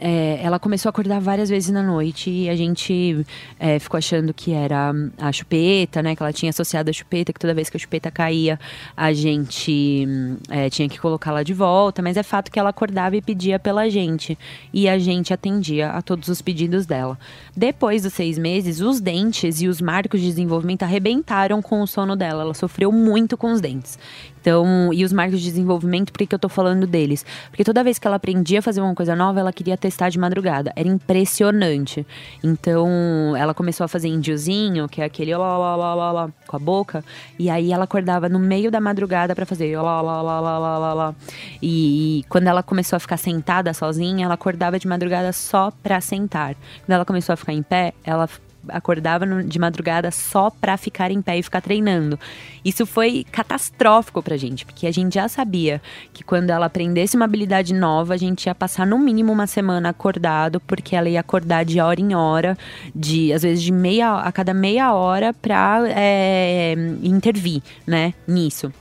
é, 0.00 0.38
ela 0.42 0.58
começou 0.58 0.88
a 0.88 0.90
acordar 0.90 1.20
várias 1.20 1.48
vezes 1.48 1.70
na 1.70 1.82
noite 1.82 2.30
e 2.30 2.48
a 2.48 2.54
gente 2.54 3.26
é, 3.58 3.78
ficou 3.78 3.98
achando 3.98 4.32
que 4.32 4.52
era 4.52 4.92
a 5.18 5.32
chupeta, 5.32 6.02
né? 6.02 6.14
Que 6.14 6.22
ela 6.22 6.32
tinha 6.32 6.50
associado 6.50 6.88
a 6.88 6.92
chupeta, 6.92 7.32
que 7.32 7.40
toda 7.40 7.52
vez 7.52 7.68
que 7.68 7.76
a 7.76 7.80
chupeta 7.80 8.10
caía, 8.10 8.60
a 8.96 9.12
gente 9.12 10.06
é, 10.48 10.70
tinha 10.70 10.88
que 10.88 10.98
colocá-la 10.98 11.42
de 11.42 11.52
volta. 11.52 12.00
Mas 12.00 12.16
é 12.16 12.22
fato 12.22 12.50
que 12.50 12.58
ela 12.58 12.70
acordava 12.70 13.16
e 13.16 13.22
pedia 13.22 13.58
pela 13.58 13.88
gente. 13.88 14.38
E 14.72 14.88
a 14.88 14.98
gente 14.98 15.34
atendia 15.34 15.90
a 15.90 16.00
todos 16.00 16.28
os 16.28 16.40
pedidos 16.40 16.86
dela. 16.86 17.18
Depois 17.56 18.02
dos 18.02 18.12
seis 18.12 18.38
meses, 18.38 18.80
os 18.80 19.00
dentes 19.00 19.60
e 19.60 19.66
os 19.66 19.80
marcos 19.80 20.20
de 20.20 20.28
desenvolvimento 20.28 20.84
arrebentaram 20.84 21.60
com 21.60 21.82
o 21.82 21.86
sono 21.86 22.14
dela. 22.14 22.42
Ela 22.42 22.54
sofreu 22.54 22.92
muito 22.92 23.36
com 23.36 23.52
os 23.52 23.60
dentes. 23.60 23.98
Então, 24.40 24.92
e 24.92 25.04
os 25.04 25.12
marcos 25.12 25.40
de 25.40 25.46
desenvolvimento, 25.46 26.12
por 26.12 26.18
que, 26.18 26.26
que 26.26 26.34
eu 26.34 26.38
tô 26.38 26.48
falando 26.48 26.86
deles? 26.86 27.24
Porque 27.50 27.64
toda 27.64 27.82
vez 27.82 27.98
que 27.98 28.06
ela 28.06 28.16
aprendia 28.16 28.58
a 28.58 28.62
fazer 28.62 28.80
uma 28.80 28.94
coisa 28.94 29.14
nova, 29.16 29.40
ela 29.40 29.52
queria 29.52 29.76
testar 29.76 30.08
de 30.08 30.18
madrugada. 30.18 30.72
Era 30.76 30.88
impressionante. 30.88 32.06
Então, 32.42 33.34
ela 33.36 33.54
começou 33.54 33.84
a 33.84 33.88
fazer 33.88 34.08
índiozinho, 34.08 34.88
que 34.88 35.00
é 35.00 35.04
aquele 35.04 35.36
lá, 35.36 35.56
lá, 35.58 35.76
lá, 35.76 36.12
lá, 36.12 36.30
com 36.46 36.56
a 36.56 36.58
boca. 36.58 37.04
E 37.38 37.48
aí 37.50 37.72
ela 37.72 37.84
acordava 37.84 38.28
no 38.28 38.38
meio 38.38 38.70
da 38.70 38.80
madrugada 38.80 39.34
para 39.34 39.46
fazer 39.46 39.76
lá, 39.80 40.00
lá, 40.00 40.22
lá, 40.22 40.40
lá, 40.40 40.58
lá, 40.58 40.78
lá, 40.78 40.94
lá. 40.94 41.14
E, 41.60 41.88
e 41.88 42.24
quando 42.28 42.46
ela 42.46 42.62
começou 42.62 42.96
a 42.96 43.00
ficar 43.00 43.16
sentada 43.16 43.72
sozinha, 43.72 44.24
ela 44.24 44.34
acordava 44.34 44.78
de 44.78 44.88
madrugada 44.88 45.32
só 45.32 45.70
pra 45.82 46.00
sentar. 46.00 46.54
Quando 46.84 46.92
ela 46.92 47.04
começou 47.04 47.32
a 47.32 47.36
ficar 47.36 47.52
em 47.52 47.62
pé, 47.62 47.92
ela 48.04 48.28
acordava 48.68 49.26
de 49.44 49.58
madrugada 49.58 50.10
só 50.10 50.50
para 50.50 50.76
ficar 50.76 51.10
em 51.10 51.22
pé 51.22 51.38
e 51.38 51.42
ficar 51.42 51.60
treinando. 51.60 52.18
Isso 52.64 52.84
foi 52.84 53.24
catastrófico 53.30 54.22
pra 54.22 54.36
gente, 54.36 54.64
porque 54.64 54.86
a 54.86 54.92
gente 54.92 55.14
já 55.14 55.28
sabia 55.28 55.80
que 56.12 56.24
quando 56.24 56.50
ela 56.50 56.66
aprendesse 56.66 57.16
uma 57.16 57.24
habilidade 57.24 57.72
nova, 57.72 58.14
a 58.14 58.16
gente 58.16 58.46
ia 58.46 58.54
passar 58.54 58.86
no 58.86 58.98
mínimo 58.98 59.32
uma 59.32 59.46
semana 59.46 59.90
acordado, 59.90 60.60
porque 60.60 60.96
ela 60.96 61.08
ia 61.08 61.20
acordar 61.20 61.64
de 61.64 61.80
hora 61.80 62.00
em 62.00 62.14
hora, 62.14 62.58
de 62.94 63.32
às 63.32 63.42
vezes 63.42 63.62
de 63.62 63.72
meia 63.72 64.16
a 64.16 64.32
cada 64.32 64.52
meia 64.52 64.92
hora 64.92 65.32
para 65.32 65.84
é, 65.88 66.74
intervir, 67.02 67.62
né, 67.86 68.12
nisso. 68.26 68.72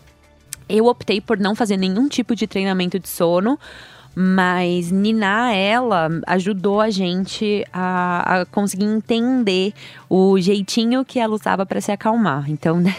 Eu 0.70 0.88
optei 0.88 1.22
por 1.22 1.38
não 1.38 1.56
fazer 1.56 1.78
nenhum 1.78 2.10
tipo 2.10 2.36
de 2.36 2.46
treinamento 2.46 3.00
de 3.00 3.08
sono 3.08 3.58
mas 4.20 4.92
ninar 4.92 5.54
ela 5.54 6.10
ajudou 6.26 6.82
a 6.82 6.90
gente 6.90 7.64
a, 7.72 8.40
a 8.42 8.46
conseguir 8.48 8.86
entender 8.86 9.76
o 10.10 10.40
jeitinho 10.40 11.06
que 11.06 11.20
ela 11.20 11.36
usava 11.36 11.68
para 11.68 11.80
se 11.80 11.92
acalmar. 11.92 12.50
Então, 12.50 12.80
né, 12.82 12.96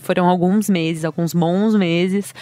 foram 0.00 0.26
alguns 0.26 0.70
meses, 0.70 1.04
alguns 1.04 1.34
bons 1.34 1.74
meses 1.74 2.34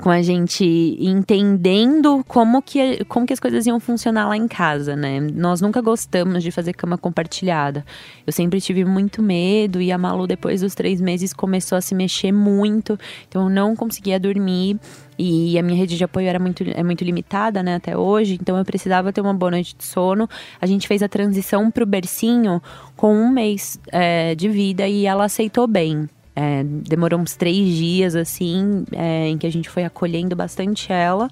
com 0.00 0.10
a 0.10 0.22
gente 0.22 0.64
entendendo 1.00 2.24
como 2.28 2.62
que, 2.62 3.04
como 3.06 3.26
que 3.26 3.32
as 3.32 3.40
coisas 3.40 3.66
iam 3.66 3.80
funcionar 3.80 4.28
lá 4.28 4.36
em 4.36 4.46
casa, 4.46 4.94
né? 4.94 5.18
Nós 5.20 5.60
nunca 5.60 5.80
gostamos 5.80 6.42
de 6.42 6.52
fazer 6.52 6.72
cama 6.72 6.96
compartilhada. 6.96 7.84
Eu 8.24 8.32
sempre 8.32 8.60
tive 8.60 8.84
muito 8.84 9.20
medo 9.20 9.80
e 9.80 9.90
a 9.90 9.98
Malu, 9.98 10.26
depois 10.26 10.60
dos 10.60 10.74
três 10.74 11.00
meses, 11.00 11.32
começou 11.32 11.76
a 11.76 11.80
se 11.80 11.94
mexer 11.96 12.30
muito. 12.30 12.98
Então, 13.26 13.44
eu 13.44 13.50
não 13.50 13.74
conseguia 13.74 14.20
dormir. 14.20 14.78
E 15.18 15.58
a 15.58 15.62
minha 15.64 15.76
rede 15.76 15.96
de 15.96 16.04
apoio 16.04 16.28
era 16.28 16.38
muito, 16.38 16.62
é 16.62 16.82
muito 16.84 17.02
limitada, 17.02 17.60
né, 17.60 17.74
até 17.74 17.96
hoje. 17.96 18.38
Então 18.40 18.56
eu 18.56 18.64
precisava 18.64 19.12
ter 19.12 19.20
uma 19.20 19.34
boa 19.34 19.50
noite 19.50 19.74
de 19.76 19.84
sono. 19.84 20.28
A 20.60 20.66
gente 20.66 20.86
fez 20.86 21.02
a 21.02 21.08
transição 21.08 21.72
para 21.72 21.82
o 21.82 21.86
bercinho 21.86 22.62
com 22.96 23.12
um 23.12 23.28
mês 23.28 23.80
é, 23.90 24.36
de 24.36 24.48
vida 24.48 24.86
e 24.86 25.06
ela 25.06 25.24
aceitou 25.24 25.66
bem. 25.66 26.08
É, 26.40 26.62
demorou 26.62 27.18
uns 27.18 27.34
três 27.34 27.74
dias, 27.74 28.14
assim, 28.14 28.84
é, 28.92 29.26
em 29.26 29.36
que 29.36 29.44
a 29.44 29.50
gente 29.50 29.68
foi 29.68 29.84
acolhendo 29.84 30.36
bastante 30.36 30.92
ela. 30.92 31.28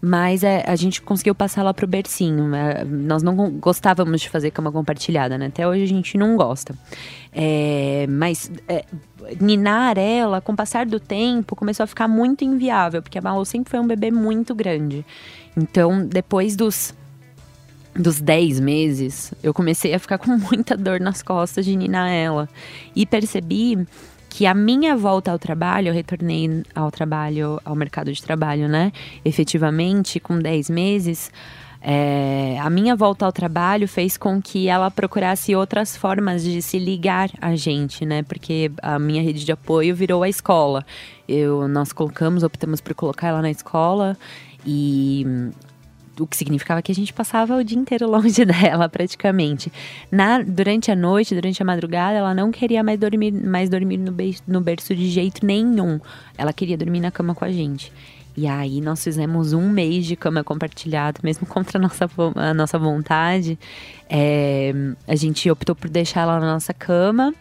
Mas 0.00 0.42
é, 0.42 0.64
a 0.66 0.74
gente 0.74 1.02
conseguiu 1.02 1.34
passar 1.34 1.60
ela 1.60 1.74
pro 1.74 1.86
bercinho. 1.86 2.54
É, 2.54 2.82
nós 2.82 3.22
não 3.22 3.34
gostávamos 3.58 4.22
de 4.22 4.30
fazer 4.30 4.50
cama 4.50 4.72
compartilhada, 4.72 5.36
né? 5.36 5.46
Até 5.46 5.68
hoje 5.68 5.82
a 5.82 5.86
gente 5.86 6.16
não 6.16 6.34
gosta. 6.34 6.74
É, 7.30 8.06
mas 8.08 8.50
é, 8.68 8.86
ninar 9.38 9.98
ela, 9.98 10.40
com 10.40 10.52
o 10.52 10.56
passar 10.56 10.86
do 10.86 10.98
tempo, 10.98 11.54
começou 11.54 11.84
a 11.84 11.86
ficar 11.86 12.08
muito 12.08 12.42
inviável, 12.42 13.02
porque 13.02 13.18
a 13.18 13.20
Malu 13.20 13.44
sempre 13.44 13.70
foi 13.70 13.80
um 13.80 13.86
bebê 13.86 14.10
muito 14.10 14.54
grande. 14.54 15.04
Então, 15.54 16.06
depois 16.06 16.56
dos 16.56 16.94
dos 17.98 18.20
10 18.20 18.60
meses, 18.60 19.34
eu 19.42 19.52
comecei 19.52 19.92
a 19.92 19.98
ficar 19.98 20.18
com 20.18 20.30
muita 20.38 20.76
dor 20.76 21.00
nas 21.00 21.20
costas 21.20 21.64
de 21.64 21.74
ninar 21.76 22.08
ela. 22.08 22.48
E 22.94 23.04
percebi 23.04 23.86
que 24.28 24.46
a 24.46 24.54
minha 24.54 24.96
volta 24.96 25.32
ao 25.32 25.38
trabalho, 25.38 25.88
eu 25.88 25.94
retornei 25.94 26.62
ao 26.74 26.90
trabalho, 26.90 27.60
ao 27.64 27.74
mercado 27.74 28.12
de 28.12 28.22
trabalho, 28.22 28.68
né? 28.68 28.92
Efetivamente, 29.24 30.20
com 30.20 30.38
10 30.38 30.70
meses, 30.70 31.32
é, 31.80 32.58
a 32.60 32.68
minha 32.68 32.96
volta 32.96 33.24
ao 33.24 33.32
trabalho 33.32 33.86
fez 33.86 34.16
com 34.16 34.42
que 34.42 34.68
ela 34.68 34.90
procurasse 34.90 35.54
outras 35.54 35.96
formas 35.96 36.42
de 36.42 36.60
se 36.60 36.78
ligar 36.78 37.30
a 37.40 37.54
gente, 37.54 38.04
né? 38.04 38.22
Porque 38.22 38.70
a 38.82 38.98
minha 38.98 39.22
rede 39.22 39.44
de 39.44 39.52
apoio 39.52 39.94
virou 39.94 40.22
a 40.22 40.28
escola. 40.28 40.84
Eu, 41.28 41.68
nós 41.68 41.92
colocamos, 41.92 42.42
optamos 42.42 42.80
por 42.80 42.94
colocar 42.94 43.28
ela 43.28 43.42
na 43.42 43.50
escola 43.50 44.16
e 44.66 45.24
o 46.20 46.26
que 46.26 46.36
significava 46.36 46.82
que 46.82 46.92
a 46.92 46.94
gente 46.94 47.12
passava 47.12 47.56
o 47.56 47.64
dia 47.64 47.78
inteiro 47.78 48.08
longe 48.10 48.44
dela, 48.44 48.88
praticamente. 48.88 49.72
Na, 50.10 50.42
durante 50.42 50.90
a 50.90 50.96
noite, 50.96 51.34
durante 51.34 51.62
a 51.62 51.64
madrugada, 51.64 52.18
ela 52.18 52.34
não 52.34 52.50
queria 52.50 52.82
mais 52.82 52.98
dormir, 52.98 53.32
mais 53.32 53.68
dormir 53.68 53.98
no, 53.98 54.14
no 54.46 54.60
berço 54.60 54.94
de 54.94 55.08
jeito 55.08 55.44
nenhum. 55.44 56.00
Ela 56.36 56.52
queria 56.52 56.76
dormir 56.76 57.00
na 57.00 57.10
cama 57.10 57.34
com 57.34 57.44
a 57.44 57.50
gente. 57.50 57.92
E 58.36 58.46
aí 58.46 58.80
nós 58.80 59.02
fizemos 59.02 59.52
um 59.52 59.68
mês 59.68 60.06
de 60.06 60.14
cama 60.14 60.44
compartilhada, 60.44 61.18
mesmo 61.24 61.44
contra 61.48 61.76
a 61.76 61.82
nossa, 61.82 62.08
a 62.36 62.54
nossa 62.54 62.78
vontade. 62.78 63.58
É, 64.08 64.72
a 65.08 65.16
gente 65.16 65.50
optou 65.50 65.74
por 65.74 65.90
deixar 65.90 66.20
ela 66.20 66.38
na 66.38 66.52
nossa 66.52 66.72
cama 66.72 67.34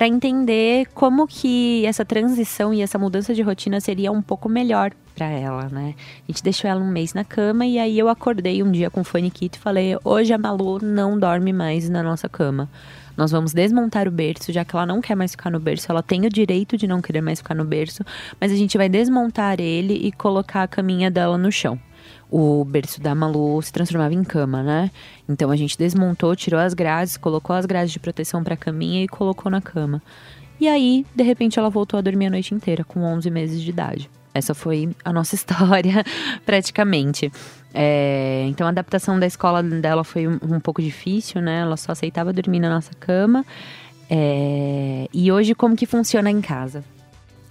para 0.00 0.08
entender 0.08 0.86
como 0.94 1.26
que 1.26 1.84
essa 1.84 2.06
transição 2.06 2.72
e 2.72 2.80
essa 2.80 2.98
mudança 2.98 3.34
de 3.34 3.42
rotina 3.42 3.78
seria 3.82 4.10
um 4.10 4.22
pouco 4.22 4.48
melhor 4.48 4.92
para 5.14 5.26
ela, 5.26 5.68
né? 5.68 5.94
A 6.26 6.32
gente 6.32 6.42
deixou 6.42 6.70
ela 6.70 6.80
um 6.80 6.90
mês 6.90 7.12
na 7.12 7.22
cama 7.22 7.66
e 7.66 7.78
aí 7.78 7.98
eu 7.98 8.08
acordei 8.08 8.62
um 8.62 8.72
dia 8.72 8.88
com 8.88 9.02
o 9.02 9.04
faniquito 9.04 9.58
e 9.58 9.60
falei: 9.60 9.98
"Hoje 10.02 10.32
a 10.32 10.38
Malu 10.38 10.78
não 10.82 11.18
dorme 11.18 11.52
mais 11.52 11.90
na 11.90 12.02
nossa 12.02 12.30
cama. 12.30 12.66
Nós 13.14 13.30
vamos 13.30 13.52
desmontar 13.52 14.08
o 14.08 14.10
berço, 14.10 14.50
já 14.50 14.64
que 14.64 14.74
ela 14.74 14.86
não 14.86 15.02
quer 15.02 15.14
mais 15.14 15.32
ficar 15.32 15.50
no 15.50 15.60
berço, 15.60 15.92
ela 15.92 16.02
tem 16.02 16.24
o 16.24 16.30
direito 16.30 16.78
de 16.78 16.86
não 16.86 17.02
querer 17.02 17.20
mais 17.20 17.40
ficar 17.40 17.54
no 17.54 17.66
berço, 17.66 18.02
mas 18.40 18.50
a 18.50 18.56
gente 18.56 18.78
vai 18.78 18.88
desmontar 18.88 19.60
ele 19.60 19.92
e 19.92 20.10
colocar 20.12 20.62
a 20.62 20.66
caminha 20.66 21.10
dela 21.10 21.36
no 21.36 21.52
chão." 21.52 21.78
O 22.30 22.64
berço 22.64 23.00
da 23.00 23.14
Malu 23.14 23.60
se 23.60 23.72
transformava 23.72 24.14
em 24.14 24.22
cama, 24.22 24.62
né? 24.62 24.90
Então 25.28 25.50
a 25.50 25.56
gente 25.56 25.76
desmontou, 25.76 26.34
tirou 26.36 26.60
as 26.60 26.74
grades, 26.74 27.16
colocou 27.16 27.56
as 27.56 27.66
grades 27.66 27.92
de 27.92 27.98
proteção 27.98 28.44
para 28.44 28.54
a 28.54 28.56
caminha 28.56 29.02
e 29.02 29.08
colocou 29.08 29.50
na 29.50 29.60
cama. 29.60 30.00
E 30.60 30.68
aí, 30.68 31.06
de 31.14 31.24
repente, 31.24 31.58
ela 31.58 31.70
voltou 31.70 31.98
a 31.98 32.00
dormir 32.00 32.26
a 32.26 32.30
noite 32.30 32.54
inteira, 32.54 32.84
com 32.84 33.00
11 33.00 33.30
meses 33.30 33.62
de 33.62 33.70
idade. 33.70 34.10
Essa 34.32 34.54
foi 34.54 34.90
a 35.04 35.12
nossa 35.12 35.34
história, 35.36 36.04
praticamente. 36.44 37.32
É, 37.72 38.44
então, 38.48 38.66
a 38.66 38.70
adaptação 38.70 39.18
da 39.18 39.26
escola 39.26 39.62
dela 39.62 40.04
foi 40.04 40.28
um, 40.28 40.38
um, 40.42 40.60
pouco 40.60 40.82
difícil, 40.82 41.40
né? 41.40 41.60
Ela 41.60 41.76
só 41.76 41.92
aceitava 41.92 42.32
dormir 42.32 42.60
na 42.60 42.68
nossa 42.68 42.92
cama. 43.00 43.44
É, 44.08 45.08
e 45.12 45.32
hoje, 45.32 45.54
como 45.54 45.74
que 45.74 45.86
funciona 45.86 46.30
em 46.30 46.40
casa? 46.40 46.84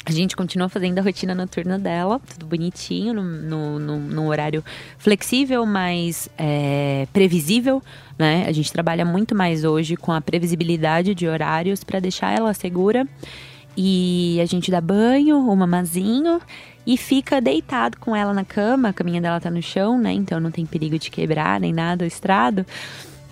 A 0.06 0.12
gente 0.12 0.36
continua 0.36 0.70
fazendo 0.70 0.98
a 0.98 1.02
rotina 1.02 1.36
noturna 1.36 1.78
dela, 1.78 2.20
tudo 2.34 2.46
bonitinho, 2.46 3.14
no, 3.14 3.80
no, 3.80 4.00
no 4.00 4.28
horário 4.28 4.64
flexível, 4.98 5.66
mas 5.66 6.30
é, 6.38 7.08
previsível, 7.14 7.84
né? 8.18 8.46
A 8.48 8.52
gente 8.52 8.72
trabalha 8.72 9.06
muito 9.06 9.36
mais 9.36 9.64
hoje 9.64 9.96
com 9.96 10.12
a 10.12 10.22
previsibilidade 10.22 11.14
de 11.14 11.28
horários 11.28 11.84
para 11.84 12.00
deixar 12.00 12.36
ela 12.36 12.54
segura. 12.54 13.08
E 13.78 14.40
a 14.42 14.46
gente 14.46 14.72
dá 14.72 14.82
banho, 14.82 15.38
o 15.38 15.56
mamazinho 15.56 16.42
e 16.88 16.98
fica 16.98 17.40
deitado 17.40 17.98
com 18.00 18.16
ela 18.16 18.34
na 18.34 18.44
cama. 18.44 18.90
A 18.90 18.94
caminha 18.94 19.22
dela 19.22 19.40
tá 19.40 19.52
no 19.52 19.62
chão, 19.62 19.98
né? 19.98 20.12
Então 20.12 20.40
não 20.40 20.50
tem 20.50 20.66
perigo 20.66 20.98
de 20.98 21.12
quebrar 21.12 21.60
nem 21.60 21.72
nada 21.72 22.04
o 22.04 22.08
estrado. 22.08 22.66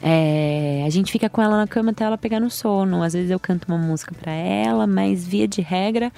É, 0.01 0.83
a 0.85 0.89
gente 0.91 1.11
fica 1.11 1.27
com 1.27 1.41
ela 1.41 1.57
na 1.57 1.65
cama 1.65 1.89
até 1.89 2.03
ela 2.03 2.17
pegar 2.17 2.39
no 2.39 2.51
sono. 2.51 3.01
Às 3.01 3.13
vezes 3.13 3.31
eu 3.31 3.39
canto 3.39 3.67
uma 3.67 3.77
música 3.77 4.13
para 4.13 4.31
ela, 4.31 4.85
mas 4.85 5.25
via 5.25 5.47
de 5.47 5.61
regra 5.61 6.11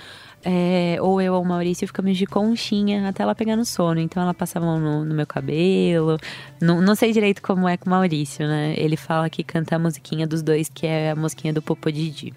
é, 0.43 0.97
ou 1.02 1.21
eu 1.21 1.34
ou 1.34 1.41
o 1.41 1.45
Maurício 1.45 1.86
ficamos 1.88 2.17
de 2.17 2.25
conchinha 2.25 3.08
até 3.08 3.23
ela 3.23 3.36
pegar 3.36 3.56
no 3.56 3.65
sono. 3.65 3.99
Então 3.99 4.21
ela 4.21 4.34
passa 4.34 4.60
a 4.60 4.62
mão 4.62 4.80
no, 4.80 5.06
no 5.06 5.13
meu 5.13 5.28
cabelo. 5.28 6.17
Não, 6.62 6.82
não, 6.82 6.95
sei 6.95 7.12
direito 7.12 7.41
como 7.41 7.67
é 7.67 7.78
com 7.78 7.88
o 7.88 7.89
Maurício, 7.89 8.47
né? 8.47 8.73
Ele 8.78 8.95
fala 8.95 9.30
que 9.30 9.43
canta 9.43 9.75
a 9.75 9.80
musiquinha 9.80 10.25
dos 10.28 10.41
dois, 10.41 10.69
que 10.69 10.88
é 10.88 11.12
a 11.12 11.15
musiquinha 11.15 11.54
do 11.54 11.62
Popo 11.62 11.91
Didi. 11.91 12.34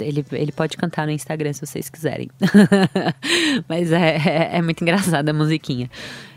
Ele, 0.00 0.24
ele 0.32 0.52
pode 0.52 0.76
cantar 0.76 1.06
no 1.06 1.12
Instagram 1.12 1.52
se 1.52 1.64
vocês 1.64 1.88
quiserem. 1.88 2.30
Mas 3.68 3.92
é, 3.92 4.16
é, 4.16 4.56
é 4.58 4.62
muito 4.62 4.82
engraçada 4.82 5.30
a 5.30 5.34
musiquinha. 5.34 5.90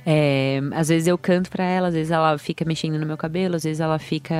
É, 0.09 0.61
às 0.71 0.87
vezes 0.87 1.05
eu 1.05 1.17
canto 1.17 1.49
para 1.49 1.65
ela, 1.65 1.89
às 1.89 1.93
vezes 1.93 2.11
ela 2.11 2.37
fica 2.37 2.63
mexendo 2.63 2.97
no 2.97 3.05
meu 3.05 3.17
cabelo, 3.17 3.57
às 3.57 3.65
vezes 3.65 3.81
ela 3.81 3.99
fica. 3.99 4.33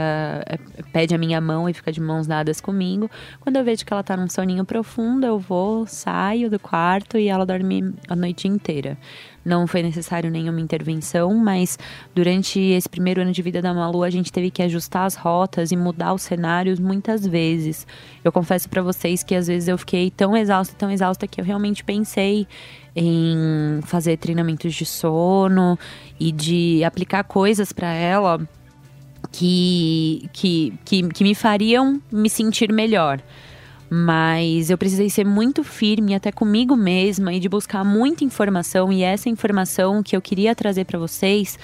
É, 0.45 0.57
pede 0.93 1.13
a 1.13 1.17
minha 1.17 1.41
mão 1.41 1.67
e 1.67 1.73
fica 1.73 1.91
de 1.91 1.99
mãos 1.99 2.25
dadas 2.25 2.61
comigo. 2.61 3.11
Quando 3.41 3.57
eu 3.57 3.65
vejo 3.65 3.85
que 3.85 3.91
ela 3.91 4.01
tá 4.01 4.15
num 4.15 4.29
soninho 4.29 4.63
profundo, 4.63 5.25
eu 5.25 5.37
vou, 5.37 5.85
saio 5.85 6.49
do 6.49 6.57
quarto 6.57 7.17
e 7.17 7.27
ela 7.27 7.45
dorme 7.45 7.93
a 8.07 8.15
noite 8.15 8.47
inteira. 8.47 8.97
Não 9.47 9.65
foi 9.65 9.81
necessário 9.81 10.29
nenhuma 10.29 10.59
intervenção, 10.59 11.33
mas 11.33 11.79
durante 12.13 12.59
esse 12.59 12.89
primeiro 12.89 13.21
ano 13.21 13.31
de 13.31 13.41
vida 13.41 13.61
da 13.61 13.73
Malu, 13.73 14.03
a 14.03 14.09
gente 14.09 14.29
teve 14.29 14.51
que 14.51 14.61
ajustar 14.61 15.05
as 15.05 15.15
rotas 15.15 15.71
e 15.71 15.77
mudar 15.77 16.13
os 16.13 16.21
cenários 16.21 16.81
muitas 16.81 17.25
vezes. 17.25 17.87
Eu 18.25 18.31
confesso 18.31 18.67
para 18.67 18.81
vocês 18.81 19.23
que 19.23 19.33
às 19.33 19.47
vezes 19.47 19.69
eu 19.69 19.77
fiquei 19.77 20.11
tão 20.11 20.35
exausta, 20.35 20.75
tão 20.77 20.91
exausta 20.91 21.25
que 21.25 21.39
eu 21.39 21.45
realmente 21.45 21.81
pensei 21.81 22.45
em 22.93 23.79
fazer 23.83 24.17
treinamentos 24.17 24.75
de 24.75 24.85
sono 24.85 25.79
e 26.19 26.29
de 26.29 26.83
aplicar 26.83 27.23
coisas 27.23 27.71
para 27.71 27.93
ela 27.93 28.45
que, 29.31 30.29
que, 30.33 30.73
que, 30.83 31.07
que 31.07 31.23
me 31.23 31.33
fariam 31.33 32.01
me 32.11 32.29
sentir 32.29 32.73
melhor 32.73 33.21
mas 33.89 34.69
eu 34.69 34.77
precisei 34.77 35.09
ser 35.09 35.25
muito 35.25 35.63
firme 35.63 36.13
até 36.13 36.31
comigo 36.31 36.75
mesma 36.75 37.33
e 37.33 37.39
de 37.39 37.47
buscar 37.47 37.83
muita 37.83 38.23
informação 38.23 38.91
e 38.91 39.03
essa 39.03 39.29
informação 39.29 40.03
que 40.03 40.15
eu 40.15 40.21
queria 40.21 40.53
trazer 40.55 40.85
para 40.85 40.99
vocês 40.99 41.57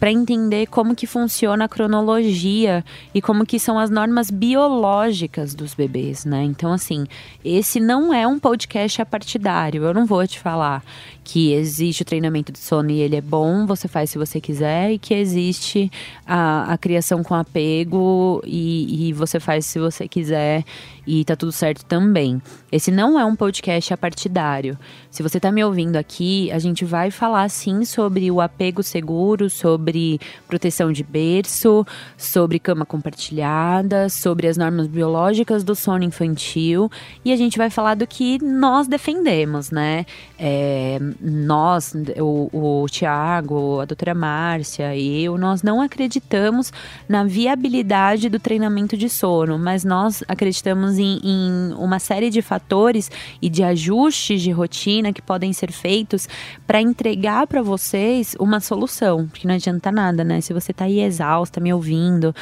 para 0.00 0.10
entender 0.10 0.66
como 0.66 0.96
que 0.96 1.06
funciona 1.06 1.66
a 1.66 1.68
cronologia 1.68 2.82
e 3.14 3.20
como 3.20 3.44
que 3.44 3.60
são 3.60 3.78
as 3.78 3.90
normas 3.90 4.30
biológicas 4.30 5.54
dos 5.54 5.74
bebês, 5.74 6.24
né? 6.24 6.42
Então, 6.42 6.72
assim, 6.72 7.06
esse 7.44 7.78
não 7.78 8.12
é 8.12 8.26
um 8.26 8.38
podcast 8.38 9.02
apartidário. 9.02 9.84
Eu 9.84 9.92
não 9.92 10.06
vou 10.06 10.26
te 10.26 10.40
falar 10.40 10.82
que 11.30 11.52
existe 11.52 12.02
o 12.02 12.04
treinamento 12.04 12.50
de 12.50 12.58
sono 12.58 12.90
e 12.90 12.98
ele 12.98 13.14
é 13.14 13.20
bom, 13.20 13.64
você 13.64 13.86
faz 13.86 14.10
se 14.10 14.18
você 14.18 14.40
quiser, 14.40 14.90
e 14.90 14.98
que 14.98 15.14
existe 15.14 15.88
a, 16.26 16.72
a 16.72 16.76
criação 16.76 17.22
com 17.22 17.36
apego 17.36 18.42
e, 18.44 19.10
e 19.10 19.12
você 19.12 19.38
faz 19.38 19.64
se 19.64 19.78
você 19.78 20.08
quiser 20.08 20.64
e 21.06 21.24
tá 21.24 21.36
tudo 21.36 21.52
certo 21.52 21.84
também. 21.84 22.42
Esse 22.70 22.90
não 22.90 23.18
é 23.18 23.24
um 23.24 23.36
podcast 23.36 23.92
apartidário. 23.92 24.78
Se 25.10 25.22
você 25.22 25.40
tá 25.40 25.50
me 25.50 25.62
ouvindo 25.64 25.96
aqui, 25.96 26.50
a 26.52 26.58
gente 26.58 26.84
vai 26.84 27.10
falar 27.10 27.48
sim 27.48 27.84
sobre 27.84 28.30
o 28.30 28.40
apego 28.40 28.82
seguro, 28.82 29.48
sobre 29.50 30.20
proteção 30.46 30.92
de 30.92 31.02
berço, 31.02 31.86
sobre 32.16 32.58
cama 32.58 32.84
compartilhada, 32.84 34.08
sobre 34.08 34.46
as 34.46 34.56
normas 34.56 34.86
biológicas 34.86 35.64
do 35.64 35.74
sono 35.74 36.04
infantil 36.04 36.90
e 37.24 37.32
a 37.32 37.36
gente 37.36 37.56
vai 37.58 37.70
falar 37.70 37.94
do 37.94 38.06
que 38.06 38.42
nós 38.42 38.86
defendemos, 38.86 39.70
né? 39.70 40.06
É, 40.38 40.98
nós, 41.20 41.94
o, 42.18 42.82
o 42.82 42.86
Tiago, 42.88 43.80
a 43.80 43.84
doutora 43.84 44.14
Márcia 44.14 44.94
e 44.96 45.22
eu, 45.24 45.36
nós 45.36 45.62
não 45.62 45.80
acreditamos 45.80 46.72
na 47.08 47.24
viabilidade 47.24 48.28
do 48.28 48.38
treinamento 48.38 48.96
de 48.96 49.08
sono, 49.08 49.58
mas 49.58 49.84
nós 49.84 50.24
acreditamos 50.26 50.98
em, 50.98 51.20
em 51.22 51.74
uma 51.74 51.98
série 51.98 52.30
de 52.30 52.40
fatores 52.40 53.10
e 53.40 53.48
de 53.48 53.62
ajustes 53.62 54.40
de 54.40 54.50
rotina 54.50 55.12
que 55.12 55.20
podem 55.20 55.52
ser 55.52 55.70
feitos 55.70 56.28
para 56.66 56.80
entregar 56.80 57.46
para 57.46 57.62
vocês 57.62 58.34
uma 58.38 58.60
solução, 58.60 59.26
porque 59.28 59.46
não 59.46 59.54
adianta 59.54 59.92
nada, 59.92 60.24
né? 60.24 60.40
Se 60.40 60.52
você 60.52 60.70
está 60.70 60.86
aí 60.86 61.00
exausta, 61.00 61.60
me 61.60 61.72
ouvindo, 61.72 62.34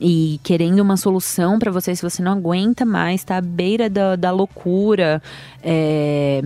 e 0.00 0.40
querendo 0.42 0.80
uma 0.80 0.96
solução 0.96 1.58
para 1.58 1.70
você, 1.70 1.94
se 1.94 2.02
você 2.02 2.22
não 2.22 2.32
aguenta 2.32 2.86
mais, 2.86 3.22
tá 3.22 3.36
à 3.36 3.40
beira 3.40 3.90
da, 3.90 4.16
da 4.16 4.30
loucura, 4.30 5.22
é, 5.62 6.40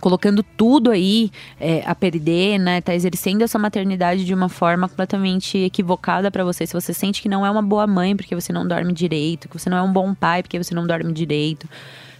colocando 0.00 0.42
tudo 0.42 0.90
aí 0.90 1.30
é, 1.60 1.82
a 1.86 1.94
perder, 1.94 2.58
né? 2.58 2.80
Tá 2.80 2.94
exercendo 2.94 3.42
essa 3.42 3.58
maternidade 3.58 4.24
de 4.24 4.34
uma 4.34 4.48
forma 4.48 4.88
completamente 4.88 5.58
equivocada 5.58 6.30
para 6.30 6.44
você. 6.44 6.66
Se 6.66 6.72
você 6.72 6.92
sente 6.92 7.22
que 7.22 7.28
não 7.28 7.44
é 7.44 7.50
uma 7.50 7.62
boa 7.62 7.86
mãe 7.86 8.16
porque 8.16 8.34
você 8.34 8.52
não 8.52 8.66
dorme 8.66 8.92
direito, 8.92 9.48
que 9.48 9.58
você 9.58 9.70
não 9.70 9.76
é 9.76 9.82
um 9.82 9.92
bom 9.92 10.14
pai 10.14 10.42
porque 10.42 10.62
você 10.62 10.74
não 10.74 10.86
dorme 10.86 11.12
direito. 11.12 11.68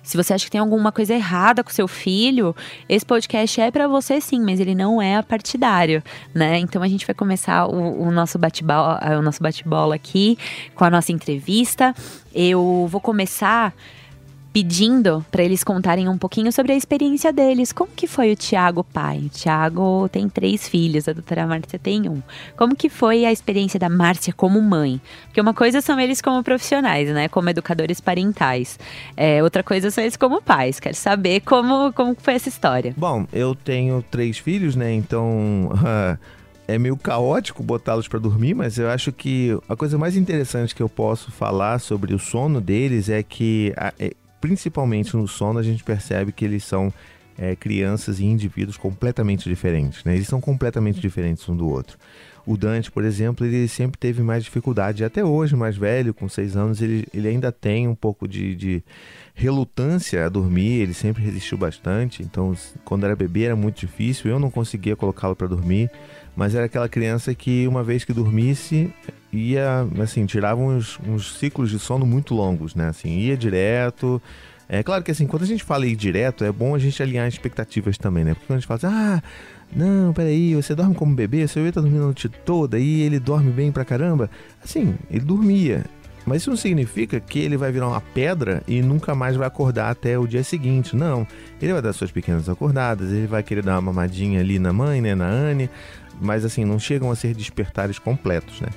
Se 0.05 0.19
você 0.19 0.35
acha 0.35 0.45
que 0.45 0.51
tem 0.51 0.61
alguma 0.61 0.93
coisa 0.93 1.15
errada 1.15 1.65
com 1.65 1.71
seu 1.71 1.89
filho, 1.89 2.55
esse 2.87 3.07
podcast 3.07 3.59
é 3.59 3.71
para 3.71 3.89
você 3.89 4.21
sim, 4.21 4.39
mas 4.39 4.61
ele 4.61 4.75
não 4.75 5.01
é 5.01 5.23
partidário, 5.23 6.03
né? 6.35 6.59
Então 6.59 6.83
a 6.83 6.89
gente 6.89 7.07
vai 7.07 7.15
começar 7.15 7.67
o, 7.67 8.11
nosso 8.11 8.39
bate-bola, 8.39 9.01
o 9.19 9.23
nosso 9.23 9.43
bate-bola 9.43 9.95
aqui 9.95 10.37
com 10.75 10.85
a 10.85 10.91
nossa 10.91 11.11
entrevista. 11.11 11.95
Eu 12.35 12.87
vou 12.91 13.01
começar 13.01 13.73
pedindo 14.55 15.27
para 15.33 15.43
eles 15.43 15.65
contarem 15.65 16.09
um 16.09 16.17
pouquinho 16.17 16.53
sobre 16.53 16.71
a 16.71 16.77
experiência 16.77 17.33
deles. 17.33 17.73
Como 17.73 17.91
que 17.91 18.07
foi 18.07 18.31
o 18.31 18.37
Tiago 18.37 18.85
pai? 18.85 19.25
O 19.27 19.29
Tiago 19.29 20.09
tem 20.09 20.29
três 20.29 20.69
filhos, 20.69 21.09
a 21.09 21.13
doutora 21.13 21.45
Márcia 21.45 21.77
tem 21.77 22.09
um. 22.09 22.23
Como 22.57 22.77
que 22.77 22.89
foi 22.89 23.25
a 23.25 23.33
experiência 23.33 23.81
da 23.81 23.89
Márcia 23.89 24.33
como 24.33 24.63
mãe? 24.63 25.01
Porque 25.25 25.41
uma 25.41 25.53
coisa 25.53 25.81
são 25.81 25.99
eles 25.99 26.23
como 26.23 26.41
profissionais, 26.45 27.09
né? 27.09 27.27
Como 27.27 27.51
educadores 27.51 28.01
parentais. 28.01 28.79
É, 29.17 29.43
outra 29.43 29.65
coisa 29.65 29.91
são 29.91 30.05
eles 30.05 30.17
como 30.17 30.41
pais. 30.41 30.79
Quero 30.79 30.95
saber 30.95 31.41
como, 31.41 31.93
como 31.93 32.15
foi 32.17 32.35
essa 32.35 32.49
história. 32.49 32.95
Bom, 32.97 33.27
eu 33.33 33.57
tenho 33.57 34.05
três 34.09 34.39
filhos, 34.39 34.77
né? 34.77 34.95
Então... 34.95 35.69
é 36.67 36.79
meio 36.79 36.97
caótico 36.97 37.63
botá-los 37.63 38.09
para 38.09 38.19
dormir, 38.19 38.55
mas 38.55 38.79
eu 38.79 38.89
acho 38.89 39.13
que 39.13 39.51
a 39.69 39.77
coisa 39.77 39.99
mais 39.99 40.17
interessante 40.17 40.75
que 40.75 40.83
eu 40.83 40.89
posso 40.89 41.31
falar 41.31 41.79
sobre 41.79 42.15
o 42.15 42.19
sono 42.19 42.59
deles 42.59 43.11
é 43.11 43.23
que 43.23 43.75
é, 43.99 44.15
principalmente 44.45 45.17
no 45.17 45.27
sono, 45.27 45.59
a 45.59 45.63
gente 45.63 45.83
percebe 45.83 46.31
que 46.31 46.45
eles 46.45 46.65
são 46.65 46.93
é, 47.39 47.57
crianças 47.57 48.21
e 48.21 48.27
indivíduos 48.27 48.77
completamente 48.77 49.49
diferentes. 49.49 50.05
Né? 50.05 50.17
Eles 50.17 50.29
são 50.29 50.39
completamente 50.39 51.01
diferentes 51.01 51.49
um 51.49 51.57
do 51.57 51.67
outro. 51.67 51.97
O 52.45 52.55
Dante, 52.55 52.91
por 52.91 53.05
exemplo, 53.05 53.47
ele 53.47 53.67
sempre 53.67 53.99
teve 53.99 54.23
mais 54.23 54.45
dificuldade, 54.45 55.03
até 55.03 55.25
hoje, 55.25 55.57
mais 55.57 55.79
velho, 55.79 56.13
com 56.13 56.29
seis 56.29 56.59
anos, 56.59 56.83
ele, 56.83 57.07
ele 57.15 57.27
ainda 57.27 57.51
tem 57.51 57.89
um 57.89 57.95
pouco 57.95 58.29
de, 58.29 58.55
de 58.55 58.85
relutância 59.35 60.27
a 60.27 60.29
dormir, 60.29 60.83
ele 60.83 60.93
sempre 60.93 61.23
resistiu 61.23 61.57
bastante. 61.57 62.23
Então, 62.23 62.55
quando 62.85 63.05
era 63.07 63.17
bebê, 63.17 63.45
era 63.45 63.57
muito 63.57 63.81
difícil, 63.81 64.31
eu 64.31 64.39
não 64.39 64.51
conseguia 64.51 64.95
colocá-lo 64.95 65.35
para 65.35 65.47
dormir, 65.47 65.91
mas 66.37 66.55
era 66.55 66.67
aquela 66.67 66.89
criança 66.89 67.35
que, 67.35 67.67
uma 67.69 67.83
vez 67.83 68.05
que 68.05 68.13
dormisse, 68.13 68.91
ia, 69.33 69.87
assim, 70.03 70.27
tirava 70.27 70.61
uns, 70.61 70.99
uns 71.07 71.39
ciclos 71.39 71.71
de 71.71 71.79
sono 71.79 72.05
muito 72.05 72.35
longos, 72.35 72.75
né? 72.75 72.89
Assim, 72.89 73.19
ia 73.19 73.37
direto. 73.37 74.21
É 74.69 74.83
claro 74.83 75.05
que 75.05 75.11
assim, 75.11 75.27
quando 75.27 75.43
a 75.43 75.47
gente 75.47 75.63
fala 75.63 75.87
ir 75.87 75.95
direto, 75.95 76.43
é 76.45 76.51
bom 76.51 76.75
a 76.75 76.79
gente 76.79 77.03
alinhar 77.03 77.29
expectativas 77.29 77.99
também, 77.99 78.25
né? 78.25 78.35
Porque 78.35 78.47
quando 78.47 78.57
a 78.57 78.61
gente 78.61 78.67
fala 78.67 78.79
assim, 78.79 78.87
ah, 78.87 79.23
não, 79.75 80.13
peraí, 80.13 80.55
você 80.55 80.75
dorme 80.75 80.95
como 80.95 81.15
bebê, 81.15 81.47
seu 81.47 81.63
bebê 81.63 81.73
tá 81.73 81.81
dormindo 81.81 82.03
a 82.03 82.07
noite 82.07 82.29
toda 82.29 82.79
e 82.79 83.03
ele 83.03 83.19
dorme 83.19 83.51
bem 83.51 83.71
pra 83.71 83.85
caramba. 83.85 84.31
Assim, 84.63 84.95
ele 85.11 85.25
dormia. 85.25 85.85
Mas 86.27 86.41
isso 86.41 86.51
não 86.51 86.57
significa 86.57 87.21
que 87.21 87.39
ele 87.39 87.57
vai 87.57 87.71
virar 87.71 87.89
uma 87.89 88.01
pedra 88.01 88.63
e 88.67 88.81
nunca 88.81 89.15
mais 89.15 89.37
vai 89.37 89.47
acordar 89.47 89.91
até 89.91 90.19
o 90.19 90.27
dia 90.27 90.43
seguinte. 90.43 90.97
Não. 90.97 91.27
Ele 91.61 91.73
vai 91.73 91.83
dar 91.83 91.93
suas 91.93 92.11
pequenas 92.11 92.49
acordadas, 92.49 93.11
ele 93.13 93.27
vai 93.27 93.43
querer 93.43 93.63
dar 93.63 93.75
uma 93.75 93.93
mamadinha 93.93 94.41
ali 94.41 94.59
na 94.59 94.73
mãe, 94.73 95.03
né, 95.03 95.15
na 95.15 95.27
Anne. 95.27 95.69
Mas 96.21 96.45
assim, 96.45 96.65
não 96.65 96.79
chegam 96.79 97.11
a 97.11 97.17
ser 97.17 97.35
despertares 97.35 97.99
completos, 97.99 98.61
né? 98.61 98.69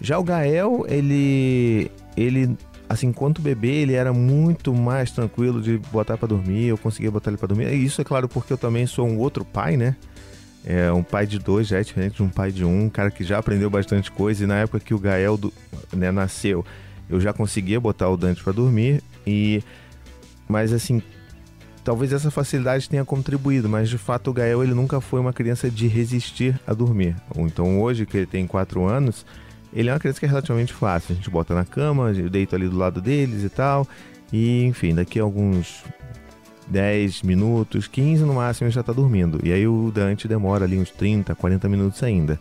Já 0.00 0.18
o 0.18 0.24
Gael, 0.24 0.84
ele. 0.88 1.90
ele 2.16 2.56
assim, 2.88 3.08
enquanto 3.08 3.42
bebê, 3.42 3.68
ele 3.68 3.94
era 3.94 4.12
muito 4.12 4.72
mais 4.74 5.10
tranquilo 5.10 5.60
de 5.60 5.78
botar 5.90 6.16
para 6.16 6.28
dormir, 6.28 6.66
eu 6.66 6.78
conseguia 6.78 7.10
botar 7.10 7.30
ele 7.30 7.38
para 7.38 7.48
dormir. 7.48 7.72
E 7.72 7.84
isso 7.84 8.00
é 8.00 8.04
claro 8.04 8.28
porque 8.28 8.52
eu 8.52 8.58
também 8.58 8.86
sou 8.86 9.06
um 9.06 9.18
outro 9.18 9.44
pai, 9.44 9.76
né? 9.76 9.96
É, 10.64 10.90
um 10.92 11.02
pai 11.02 11.26
de 11.26 11.38
dois 11.38 11.68
já 11.68 11.78
é 11.78 11.82
diferente 11.82 12.16
de 12.16 12.22
um 12.24 12.28
pai 12.28 12.50
de 12.50 12.64
um, 12.64 12.86
um 12.86 12.90
cara 12.90 13.08
que 13.10 13.22
já 13.22 13.38
aprendeu 13.38 13.70
bastante 13.70 14.10
coisa. 14.10 14.44
E 14.44 14.46
na 14.46 14.56
época 14.56 14.80
que 14.80 14.92
o 14.92 14.98
Gael 14.98 15.36
do, 15.36 15.52
né, 15.92 16.10
nasceu, 16.10 16.64
eu 17.08 17.20
já 17.20 17.32
conseguia 17.32 17.80
botar 17.80 18.08
o 18.08 18.16
Dante 18.16 18.42
para 18.42 18.52
dormir. 18.52 19.02
E 19.26 19.62
mas 20.48 20.72
assim, 20.72 21.02
talvez 21.86 22.12
essa 22.12 22.32
facilidade 22.32 22.88
tenha 22.88 23.04
contribuído, 23.04 23.68
mas 23.68 23.88
de 23.88 23.96
fato 23.96 24.30
o 24.30 24.32
Gael 24.32 24.60
ele 24.60 24.74
nunca 24.74 25.00
foi 25.00 25.20
uma 25.20 25.32
criança 25.32 25.70
de 25.70 25.86
resistir 25.86 26.60
a 26.66 26.74
dormir. 26.74 27.14
Então 27.36 27.80
hoje 27.80 28.04
que 28.04 28.16
ele 28.16 28.26
tem 28.26 28.44
4 28.44 28.84
anos, 28.84 29.24
ele 29.72 29.88
é 29.88 29.92
uma 29.92 30.00
criança 30.00 30.18
que 30.18 30.26
é 30.26 30.28
relativamente 30.28 30.72
fácil. 30.72 31.12
A 31.12 31.14
gente 31.14 31.30
bota 31.30 31.54
na 31.54 31.64
cama, 31.64 32.10
eu 32.10 32.28
deito 32.28 32.56
ali 32.56 32.68
do 32.68 32.76
lado 32.76 33.00
deles 33.00 33.44
e 33.44 33.48
tal. 33.48 33.86
E 34.32 34.64
enfim, 34.64 34.96
daqui 34.96 35.20
a 35.20 35.22
alguns 35.22 35.84
10 36.66 37.22
minutos, 37.22 37.86
15 37.86 38.24
no 38.24 38.34
máximo, 38.34 38.66
ele 38.66 38.74
já 38.74 38.80
está 38.80 38.92
dormindo. 38.92 39.38
E 39.44 39.52
aí 39.52 39.68
o 39.68 39.92
Dante 39.94 40.26
demora 40.26 40.64
ali 40.64 40.76
uns 40.76 40.90
30, 40.90 41.36
40 41.36 41.68
minutos 41.68 42.02
ainda. 42.02 42.40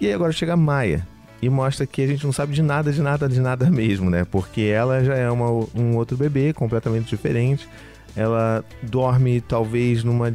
E 0.00 0.08
aí 0.08 0.12
agora 0.12 0.32
chega 0.32 0.54
a 0.54 0.56
Maia. 0.56 1.06
E 1.40 1.48
mostra 1.48 1.86
que 1.86 2.02
a 2.02 2.06
gente 2.08 2.24
não 2.24 2.32
sabe 2.32 2.52
de 2.52 2.62
nada, 2.62 2.90
de 2.90 3.00
nada, 3.00 3.28
de 3.28 3.38
nada 3.38 3.70
mesmo, 3.70 4.10
né? 4.10 4.24
Porque 4.28 4.62
ela 4.62 5.04
já 5.04 5.14
é 5.14 5.30
uma, 5.30 5.50
um 5.72 5.94
outro 5.94 6.16
bebê 6.16 6.52
completamente 6.52 7.08
diferente. 7.08 7.68
Ela 8.16 8.64
dorme 8.82 9.40
talvez 9.40 10.04
numa. 10.04 10.32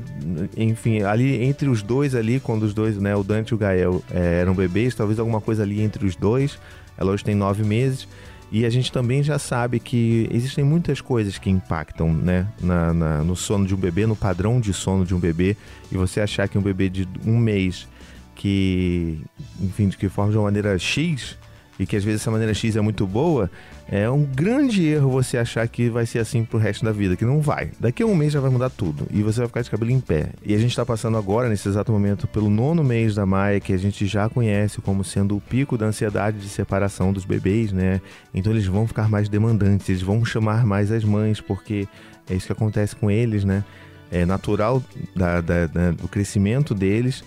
Enfim, 0.58 1.02
ali 1.04 1.44
entre 1.44 1.70
os 1.70 1.82
dois 1.82 2.14
ali, 2.14 2.40
quando 2.40 2.64
os 2.64 2.74
dois, 2.74 2.98
né? 2.98 3.16
O 3.16 3.24
Dante 3.24 3.50
e 3.50 3.56
o 3.56 3.58
Gael 3.58 4.04
é, 4.12 4.42
eram 4.42 4.54
bebês, 4.54 4.94
talvez 4.94 5.18
alguma 5.18 5.40
coisa 5.40 5.64
ali 5.64 5.82
entre 5.82 6.06
os 6.06 6.16
dois. 6.16 6.60
Ela 6.98 7.12
hoje 7.12 7.24
tem 7.24 7.36
nove 7.36 7.64
meses. 7.64 8.08
E 8.52 8.66
a 8.66 8.70
gente 8.70 8.92
também 8.92 9.22
já 9.22 9.38
sabe 9.38 9.80
que 9.80 10.28
existem 10.32 10.64
muitas 10.64 11.00
coisas 11.00 11.38
que 11.38 11.50
impactam 11.50 12.12
né, 12.12 12.48
na, 12.60 12.94
na, 12.94 13.24
no 13.24 13.36
sono 13.36 13.66
de 13.66 13.76
um 13.76 13.78
bebê, 13.78 14.08
no 14.08 14.16
padrão 14.16 14.60
de 14.60 14.74
sono 14.74 15.06
de 15.06 15.14
um 15.14 15.20
bebê. 15.20 15.56
E 15.92 15.96
você 15.96 16.20
achar 16.20 16.50
que 16.50 16.58
um 16.58 16.62
bebê 16.62 16.90
de 16.90 17.08
um 17.26 17.38
mês 17.38 17.88
que, 18.34 19.22
enfim, 19.62 19.88
de 19.88 19.98
que 19.98 20.10
forma 20.10 20.32
de 20.32 20.38
uma 20.38 20.46
maneira 20.46 20.80
X, 20.80 21.38
e 21.80 21.86
que 21.86 21.96
às 21.96 22.04
vezes 22.04 22.22
essa 22.22 22.30
maneira 22.30 22.54
X 22.54 22.76
é 22.76 22.82
muito 22.82 23.08
boa, 23.08 23.50
é 23.90 24.08
um 24.10 24.24
grande 24.24 24.86
erro 24.86 25.10
você 25.10 25.38
achar 25.38 25.66
que 25.68 25.90
vai 25.90 26.06
ser 26.06 26.20
assim 26.20 26.44
pro 26.44 26.60
resto 26.60 26.84
da 26.84 26.92
vida, 26.92 27.16
que 27.16 27.24
não 27.24 27.40
vai. 27.40 27.72
Daqui 27.80 28.04
a 28.04 28.06
um 28.06 28.14
mês 28.14 28.34
já 28.34 28.42
vai 28.42 28.52
mudar 28.52 28.70
tudo 28.70 29.08
e 29.10 29.24
você 29.24 29.40
vai 29.40 29.48
ficar 29.48 29.62
de 29.62 29.72
cabelo 29.72 29.90
em 29.90 30.00
pé. 30.00 30.30
E 30.46 30.54
a 30.54 30.58
gente 30.58 30.72
está 30.72 30.86
passando 30.86 31.18
agora, 31.18 31.48
nesse 31.48 31.68
exato 31.70 31.92
momento, 31.92 32.28
pelo 32.28 32.50
nono 32.50 32.84
mês 32.84 33.16
da 33.16 33.26
Maia, 33.26 33.60
que 33.62 33.72
a 33.72 33.78
gente 33.78 34.06
já 34.06 34.28
conhece 34.28 34.82
como 34.82 35.04
sendo 35.04 35.38
o 35.38 35.42
pico 35.42 35.78
da 35.78 35.86
ansiedade 35.86 36.38
de 36.38 36.50
separação 36.50 37.14
dos 37.14 37.24
bebês, 37.24 37.72
né? 37.72 38.02
Então 38.34 38.52
eles 38.52 38.66
vão 38.66 38.86
ficar 38.86 39.10
mais 39.10 39.30
demandantes, 39.30 39.88
eles 39.88 40.02
vão 40.02 40.24
chamar 40.26 40.66
mais 40.66 40.92
as 40.92 41.06
mães, 41.06 41.40
porque 41.40 41.88
é 42.30 42.36
isso 42.36 42.46
que 42.46 42.52
acontece 42.52 42.96
com 42.96 43.10
eles, 43.10 43.46
né? 43.46 43.64
É 44.12 44.26
natural 44.26 44.84
da, 45.16 45.40
da, 45.40 45.68
da, 45.68 45.92
do 45.92 46.08
crescimento 46.08 46.76
deles 46.76 47.24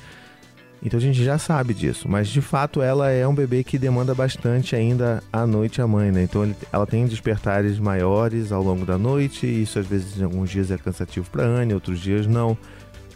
então 0.82 0.98
a 0.98 1.00
gente 1.02 1.22
já 1.22 1.38
sabe 1.38 1.72
disso, 1.72 2.08
mas 2.08 2.28
de 2.28 2.40
fato 2.40 2.82
ela 2.82 3.10
é 3.10 3.26
um 3.26 3.34
bebê 3.34 3.62
que 3.62 3.78
demanda 3.78 4.14
bastante 4.14 4.74
ainda 4.74 5.22
à 5.32 5.46
noite 5.46 5.80
a 5.80 5.86
mãe, 5.86 6.10
né? 6.10 6.24
Então 6.24 6.52
ela 6.72 6.86
tem 6.86 7.06
despertares 7.06 7.78
maiores 7.78 8.50
ao 8.50 8.62
longo 8.62 8.84
da 8.84 8.98
noite, 8.98 9.46
e 9.46 9.62
isso 9.62 9.78
às 9.78 9.86
vezes 9.86 10.18
em 10.18 10.24
alguns 10.24 10.50
dias 10.50 10.70
é 10.70 10.76
cansativo 10.78 11.30
para 11.30 11.44
Anne, 11.44 11.74
outros 11.74 12.00
dias 12.00 12.26
não. 12.26 12.58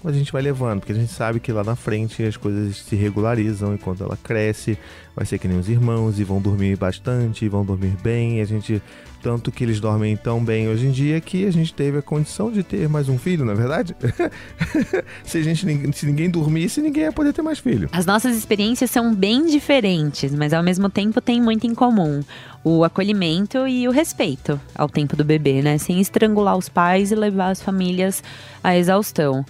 Mas 0.06 0.14
a 0.14 0.18
gente 0.18 0.32
vai 0.32 0.40
levando, 0.40 0.78
porque 0.78 0.92
a 0.92 0.94
gente 0.94 1.10
sabe 1.10 1.40
que 1.40 1.50
lá 1.50 1.64
na 1.64 1.74
frente 1.74 2.22
as 2.22 2.36
coisas 2.36 2.76
se 2.76 2.94
regularizam 2.94 3.74
e 3.74 3.78
quando 3.78 4.04
ela 4.04 4.16
cresce, 4.16 4.78
vai 5.16 5.26
ser 5.26 5.36
que 5.36 5.48
nem 5.48 5.58
os 5.58 5.68
irmãos 5.68 6.20
e 6.20 6.22
vão 6.22 6.40
dormir 6.40 6.76
bastante, 6.76 7.44
e 7.44 7.48
vão 7.48 7.64
dormir 7.64 7.96
bem, 8.04 8.40
a 8.40 8.44
gente 8.44 8.80
tanto 9.20 9.50
que 9.50 9.64
eles 9.64 9.80
dormem 9.80 10.16
tão 10.16 10.44
bem 10.44 10.68
hoje 10.68 10.86
em 10.86 10.92
dia 10.92 11.20
que 11.20 11.44
a 11.44 11.50
gente 11.50 11.74
teve 11.74 11.98
a 11.98 12.02
condição 12.02 12.52
de 12.52 12.62
ter 12.62 12.88
mais 12.88 13.08
um 13.08 13.18
filho, 13.18 13.44
na 13.44 13.50
é 13.50 13.54
verdade? 13.56 13.96
se, 15.26 15.38
a 15.38 15.42
gente, 15.42 15.66
se 15.92 16.06
ninguém 16.06 16.30
dormisse, 16.30 16.80
ninguém 16.80 17.02
ia 17.02 17.12
poder 17.12 17.32
ter 17.32 17.42
mais 17.42 17.58
filho. 17.58 17.88
As 17.90 18.06
nossas 18.06 18.36
experiências 18.36 18.88
são 18.88 19.12
bem 19.12 19.46
diferentes, 19.46 20.32
mas 20.32 20.52
ao 20.52 20.62
mesmo 20.62 20.88
tempo 20.88 21.20
tem 21.20 21.40
muito 21.40 21.66
em 21.66 21.74
comum. 21.74 22.22
O 22.62 22.84
acolhimento 22.84 23.66
e 23.66 23.88
o 23.88 23.90
respeito 23.90 24.60
ao 24.72 24.88
tempo 24.88 25.16
do 25.16 25.24
bebê, 25.24 25.62
né? 25.62 25.76
Sem 25.78 26.00
estrangular 26.00 26.56
os 26.56 26.68
pais 26.68 27.10
e 27.10 27.16
levar 27.16 27.50
as 27.50 27.60
famílias 27.60 28.22
à 28.62 28.76
exaustão. 28.76 29.44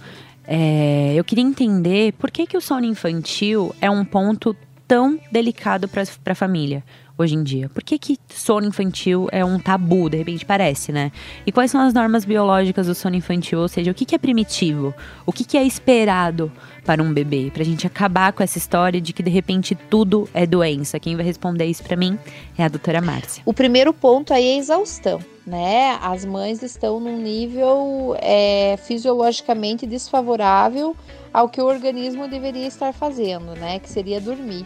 É, 0.47 1.13
eu 1.13 1.23
queria 1.23 1.43
entender 1.43 2.13
por 2.13 2.31
que, 2.31 2.47
que 2.47 2.57
o 2.57 2.61
sono 2.61 2.85
infantil 2.85 3.75
é 3.81 3.89
um 3.89 4.05
ponto 4.05 4.55
tão 4.87 5.19
delicado 5.29 5.87
para 5.87 6.03
a 6.25 6.35
família 6.35 6.83
hoje 7.17 7.35
em 7.35 7.43
dia? 7.43 7.69
Por 7.69 7.83
que, 7.83 7.97
que 7.97 8.17
sono 8.29 8.67
infantil 8.67 9.27
é 9.31 9.43
um 9.43 9.59
tabu, 9.59 10.09
de 10.09 10.17
repente 10.17 10.45
parece, 10.45 10.91
né? 10.91 11.11
E 11.45 11.51
quais 11.51 11.71
são 11.71 11.81
as 11.81 11.93
normas 11.93 12.23
biológicas 12.25 12.87
do 12.87 12.95
sono 12.95 13.15
infantil? 13.15 13.59
Ou 13.59 13.67
seja, 13.67 13.91
o 13.91 13.93
que, 13.93 14.05
que 14.05 14.15
é 14.15 14.17
primitivo? 14.17 14.93
O 15.25 15.31
que, 15.31 15.43
que 15.43 15.57
é 15.57 15.63
esperado 15.63 16.51
para 16.85 17.01
um 17.01 17.11
bebê? 17.11 17.51
Pra 17.53 17.63
gente 17.63 17.87
acabar 17.87 18.31
com 18.33 18.43
essa 18.43 18.57
história 18.57 19.01
de 19.01 19.13
que 19.13 19.23
de 19.23 19.31
repente 19.31 19.75
tudo 19.75 20.29
é 20.33 20.45
doença. 20.45 20.99
Quem 20.99 21.15
vai 21.15 21.25
responder 21.25 21.65
isso 21.65 21.83
para 21.83 21.95
mim 21.95 22.17
é 22.57 22.63
a 22.63 22.67
doutora 22.67 23.01
Márcia. 23.01 23.41
O 23.45 23.53
primeiro 23.53 23.93
ponto 23.93 24.33
aí 24.33 24.45
é 24.45 24.57
exaustão. 24.57 25.19
Né? 25.45 25.97
As 26.01 26.25
mães 26.25 26.61
estão 26.61 26.99
num 26.99 27.17
nível 27.21 28.17
é, 28.19 28.75
fisiologicamente 28.85 29.87
desfavorável 29.87 30.93
ao 31.33 31.47
que 31.47 31.61
o 31.61 31.65
organismo 31.65 32.27
deveria 32.27 32.67
estar 32.67 32.91
fazendo, 32.91 33.55
né? 33.55 33.79
Que 33.79 33.89
seria 33.89 34.19
dormir. 34.19 34.65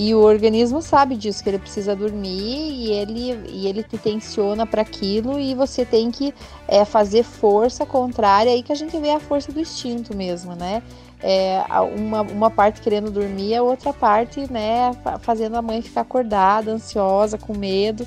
E 0.00 0.14
o 0.14 0.20
organismo 0.20 0.80
sabe 0.80 1.16
disso, 1.16 1.42
que 1.42 1.50
ele 1.50 1.58
precisa 1.58 1.96
dormir 1.96 2.70
e 2.70 2.92
ele, 2.92 3.48
e 3.48 3.66
ele 3.66 3.82
te 3.82 3.98
tensiona 3.98 4.64
para 4.64 4.80
aquilo 4.80 5.40
e 5.40 5.56
você 5.56 5.84
tem 5.84 6.08
que 6.08 6.32
é, 6.68 6.84
fazer 6.84 7.24
força 7.24 7.84
contrária, 7.84 8.52
aí 8.52 8.62
que 8.62 8.70
a 8.70 8.76
gente 8.76 8.96
vê 8.96 9.10
a 9.10 9.18
força 9.18 9.50
do 9.50 9.58
instinto 9.58 10.16
mesmo, 10.16 10.54
né? 10.54 10.84
É, 11.20 11.64
uma, 11.96 12.22
uma 12.22 12.48
parte 12.48 12.80
querendo 12.80 13.10
dormir, 13.10 13.56
a 13.56 13.62
outra 13.64 13.92
parte, 13.92 14.48
né, 14.52 14.92
fazendo 15.18 15.56
a 15.56 15.62
mãe 15.62 15.82
ficar 15.82 16.02
acordada, 16.02 16.70
ansiosa, 16.70 17.36
com 17.36 17.58
medo. 17.58 18.06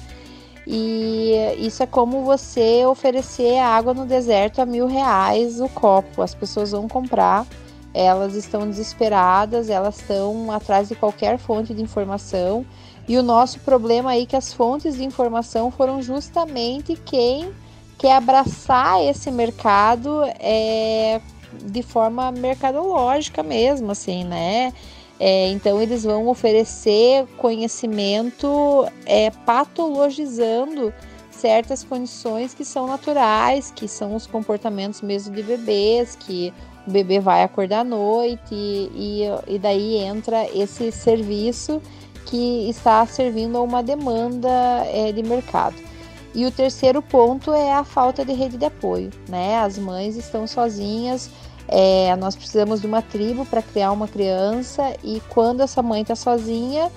E 0.65 1.33
isso 1.57 1.83
é 1.83 1.85
como 1.85 2.23
você 2.23 2.85
oferecer 2.85 3.59
água 3.59 3.93
no 3.93 4.05
deserto 4.05 4.61
a 4.61 4.65
mil 4.65 4.87
reais 4.87 5.59
o 5.59 5.67
copo. 5.67 6.21
As 6.21 6.33
pessoas 6.33 6.71
vão 6.71 6.87
comprar 6.87 7.45
elas 7.93 8.35
estão 8.35 8.67
desesperadas, 8.67 9.69
elas 9.69 9.99
estão 9.99 10.51
atrás 10.51 10.87
de 10.87 10.95
qualquer 10.95 11.37
fonte 11.37 11.73
de 11.73 11.81
informação. 11.81 12.65
E 13.07 13.17
o 13.17 13.23
nosso 13.23 13.59
problema 13.59 14.11
aí 14.11 14.23
é 14.23 14.25
que 14.25 14.35
as 14.35 14.53
fontes 14.53 14.95
de 14.95 15.03
informação 15.03 15.71
foram 15.71 16.01
justamente 16.01 16.95
quem 17.05 17.51
quer 17.97 18.15
abraçar 18.15 19.03
esse 19.03 19.29
mercado 19.29 20.23
é, 20.39 21.21
de 21.63 21.83
forma 21.83 22.31
mercadológica 22.31 23.43
mesmo, 23.43 23.91
assim, 23.91 24.23
né? 24.23 24.73
É, 25.19 25.49
então 25.49 25.79
eles 25.79 26.03
vão 26.03 26.27
oferecer 26.27 27.27
conhecimento 27.37 28.87
é, 29.05 29.29
patologizando 29.29 30.91
certas 31.29 31.83
condições 31.83 32.53
que 32.55 32.65
são 32.65 32.87
naturais, 32.87 33.71
que 33.75 33.87
são 33.87 34.15
os 34.15 34.25
comportamentos 34.25 35.01
mesmo 35.01 35.35
de 35.35 35.43
bebês, 35.43 36.15
que 36.15 36.51
o 36.87 36.91
bebê 36.91 37.19
vai 37.19 37.43
acordar 37.43 37.81
à 37.81 37.83
noite 37.83 38.53
e, 38.53 39.23
e, 39.47 39.59
daí 39.59 39.97
entra 39.97 40.47
esse 40.53 40.91
serviço 40.91 41.81
que 42.25 42.69
está 42.69 43.05
servindo 43.05 43.57
a 43.57 43.61
uma 43.61 43.83
demanda 43.83 44.49
é, 44.87 45.11
de 45.11 45.21
mercado. 45.21 45.75
E 46.33 46.45
o 46.45 46.51
terceiro 46.51 47.01
ponto 47.01 47.53
é 47.53 47.73
a 47.73 47.83
falta 47.83 48.23
de 48.23 48.33
rede 48.33 48.57
de 48.57 48.65
apoio, 48.65 49.11
né? 49.27 49.59
As 49.59 49.77
mães 49.77 50.15
estão 50.15 50.47
sozinhas, 50.47 51.29
é, 51.67 52.15
nós 52.15 52.35
precisamos 52.35 52.81
de 52.81 52.87
uma 52.87 53.01
tribo 53.01 53.45
para 53.45 53.61
criar 53.61 53.91
uma 53.91 54.07
criança 54.07 54.95
e 55.03 55.21
quando 55.29 55.61
essa 55.61 55.81
mãe 55.81 56.01
está 56.01 56.15
sozinha, 56.15 56.89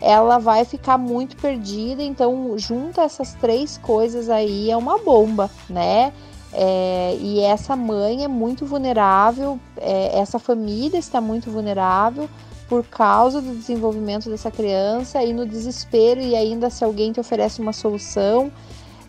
ela 0.00 0.38
vai 0.38 0.64
ficar 0.64 0.98
muito 0.98 1.36
perdida. 1.36 2.02
Então, 2.02 2.56
junta 2.58 3.02
essas 3.02 3.34
três 3.34 3.78
coisas 3.78 4.28
aí 4.28 4.70
é 4.70 4.76
uma 4.76 4.98
bomba, 4.98 5.50
né? 5.68 6.12
É, 6.56 7.16
e 7.20 7.40
essa 7.40 7.74
mãe 7.74 8.22
é 8.22 8.28
muito 8.28 8.64
vulnerável, 8.64 9.58
é, 9.76 10.20
essa 10.20 10.38
família 10.38 10.98
está 10.98 11.20
muito 11.20 11.50
vulnerável 11.50 12.30
por 12.68 12.84
causa 12.84 13.42
do 13.42 13.54
desenvolvimento 13.56 14.30
dessa 14.30 14.52
criança 14.52 15.22
e 15.22 15.32
no 15.32 15.44
desespero, 15.44 16.20
e 16.20 16.36
ainda 16.36 16.70
se 16.70 16.84
alguém 16.84 17.10
te 17.10 17.18
oferece 17.18 17.60
uma 17.60 17.72
solução, 17.72 18.52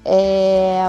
é, 0.03 0.87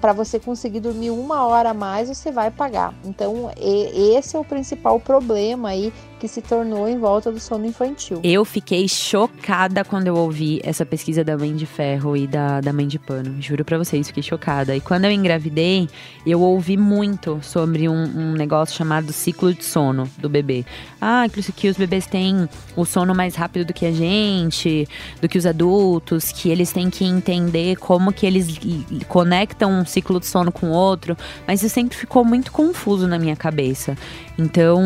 para 0.00 0.12
você 0.12 0.38
conseguir 0.38 0.80
dormir 0.80 1.10
uma 1.10 1.46
hora 1.46 1.70
a 1.70 1.74
mais, 1.74 2.08
você 2.08 2.30
vai 2.30 2.50
pagar. 2.50 2.92
Então, 3.04 3.50
e, 3.56 4.14
esse 4.16 4.36
é 4.36 4.38
o 4.38 4.44
principal 4.44 4.98
problema 5.00 5.70
aí 5.70 5.92
que 6.22 6.28
se 6.28 6.40
tornou 6.40 6.88
em 6.88 7.00
volta 7.00 7.32
do 7.32 7.40
sono 7.40 7.66
infantil. 7.66 8.20
Eu 8.22 8.44
fiquei 8.44 8.86
chocada 8.86 9.84
quando 9.84 10.06
eu 10.06 10.14
ouvi 10.14 10.60
essa 10.62 10.86
pesquisa 10.86 11.24
da 11.24 11.36
mãe 11.36 11.52
de 11.52 11.66
ferro 11.66 12.16
e 12.16 12.28
da, 12.28 12.60
da 12.60 12.72
mãe 12.72 12.86
de 12.86 12.96
pano. 12.96 13.42
Juro 13.42 13.64
para 13.64 13.76
vocês, 13.76 14.06
fiquei 14.06 14.22
chocada. 14.22 14.76
E 14.76 14.80
quando 14.80 15.06
eu 15.06 15.10
engravidei, 15.10 15.88
eu 16.24 16.40
ouvi 16.40 16.76
muito 16.76 17.40
sobre 17.42 17.88
um, 17.88 18.04
um 18.04 18.32
negócio 18.34 18.76
chamado 18.76 19.12
ciclo 19.12 19.52
de 19.52 19.64
sono 19.64 20.08
do 20.16 20.28
bebê. 20.28 20.64
Ah, 21.00 21.24
que 21.56 21.66
os 21.66 21.76
bebês 21.76 22.06
têm 22.06 22.48
o 22.76 22.84
sono 22.84 23.16
mais 23.16 23.34
rápido 23.34 23.64
do 23.64 23.72
que 23.72 23.84
a 23.84 23.90
gente, 23.90 24.86
do 25.20 25.28
que 25.28 25.36
os 25.36 25.44
adultos, 25.44 26.30
que 26.30 26.48
eles 26.50 26.70
têm 26.70 26.88
que 26.88 27.04
entender 27.04 27.74
como 27.78 28.12
que 28.12 28.24
eles 28.24 28.60
conectam 29.08 29.72
um 29.72 29.84
ciclo 29.84 30.20
de 30.20 30.26
sono 30.26 30.52
com 30.52 30.68
o 30.68 30.72
outro. 30.72 31.16
Mas 31.48 31.64
isso 31.64 31.74
sempre 31.74 31.98
ficou 31.98 32.24
muito 32.24 32.52
confuso 32.52 33.08
na 33.08 33.18
minha 33.18 33.34
cabeça. 33.34 33.98
Então, 34.38 34.80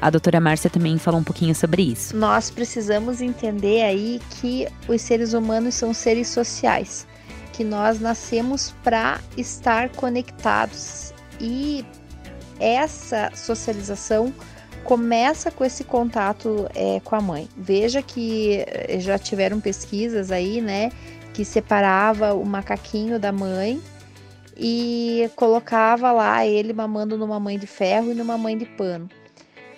a 0.00 0.10
doutora 0.10 0.40
Márcia 0.40 0.68
também 0.68 0.98
falou 0.98 1.20
um 1.20 1.24
pouquinho 1.24 1.54
sobre 1.54 1.82
isso. 1.82 2.16
Nós 2.16 2.50
precisamos 2.50 3.20
entender 3.20 3.82
aí 3.82 4.20
que 4.40 4.68
os 4.86 5.00
seres 5.00 5.32
humanos 5.32 5.74
são 5.74 5.94
seres 5.94 6.28
sociais 6.28 7.06
que 7.58 7.64
nós 7.64 7.98
nascemos 7.98 8.72
para 8.84 9.18
estar 9.36 9.88
conectados 9.88 11.12
e 11.40 11.84
essa 12.60 13.32
socialização 13.34 14.32
começa 14.84 15.50
com 15.50 15.64
esse 15.64 15.82
contato 15.82 16.68
é, 16.72 17.00
com 17.00 17.16
a 17.16 17.20
mãe. 17.20 17.48
Veja 17.56 18.00
que 18.00 18.64
eh, 18.64 19.00
já 19.00 19.18
tiveram 19.18 19.60
pesquisas 19.60 20.30
aí, 20.30 20.60
né, 20.60 20.92
que 21.34 21.44
separava 21.44 22.32
o 22.32 22.44
macaquinho 22.44 23.18
da 23.18 23.32
mãe 23.32 23.82
e 24.58 25.30
colocava 25.36 26.10
lá 26.10 26.44
ele 26.44 26.72
mamando 26.72 27.16
numa 27.16 27.38
mãe 27.38 27.58
de 27.58 27.66
ferro 27.66 28.10
e 28.10 28.14
numa 28.14 28.36
mãe 28.36 28.58
de 28.58 28.66
pano. 28.66 29.08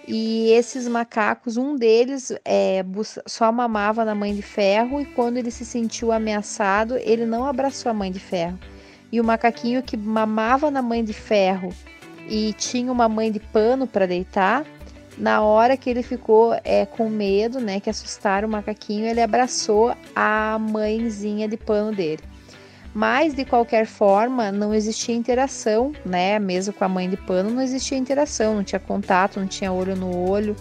E 0.09 0.51
esses 0.53 0.89
macacos, 0.89 1.57
um 1.57 1.77
deles 1.77 2.33
é, 2.45 2.85
só 3.27 3.53
mamava 3.53 4.05
na 4.05 4.15
mãe 4.15 4.35
de 4.35 4.43
ferro 4.43 5.01
e 5.01 5.05
quando 5.05 5.37
ele 5.37 5.51
se 5.51 5.65
sentiu 5.65 6.11
ameaçado, 6.11 6.97
ele 6.97 7.27
não 7.27 7.45
abraçou 7.45 7.91
a 7.91 7.95
mãe 7.95 8.11
de 8.11 8.19
ferro. 8.19 8.59
E 9.13 9.21
o 9.21 9.25
macaquinho 9.25 9.83
que 9.83 9.97
mamava 9.97 10.71
na 10.71 10.81
mãe 10.81 11.05
de 11.05 11.13
ferro 11.13 11.73
e 12.29 12.53
tinha 12.55 12.91
uma 12.91 13.09
mãe 13.09 13.31
de 13.31 13.39
pano 13.39 13.87
para 13.87 14.07
deitar, 14.07 14.65
na 15.19 15.43
hora 15.43 15.77
que 15.77 15.91
ele 15.91 16.03
ficou 16.03 16.59
é, 16.65 16.87
com 16.87 17.09
medo, 17.09 17.61
né, 17.61 17.79
que 17.79 17.91
assustaram 17.91 18.49
o 18.49 18.51
macaquinho, 18.51 19.07
ele 19.07 19.21
abraçou 19.21 19.95
a 20.17 20.59
mãezinha 20.59 21.47
de 21.47 21.57
pano 21.57 21.95
dele. 21.95 22.23
Mas 22.93 23.35
de 23.35 23.45
qualquer 23.45 23.87
forma, 23.87 24.51
não 24.51 24.75
existia 24.75 25.15
interação, 25.15 25.93
né? 26.05 26.39
Mesmo 26.39 26.73
com 26.73 26.85
a 26.85 26.89
mãe 26.89 27.09
de 27.09 27.17
pano, 27.17 27.51
não 27.51 27.63
existia 27.63 27.97
interação, 27.97 28.57
não 28.57 28.65
tinha 28.65 28.81
contato, 28.81 29.39
não 29.39 29.47
tinha 29.47 29.73
olho 29.73 29.95
no 29.95 30.29
olho, 30.29 30.57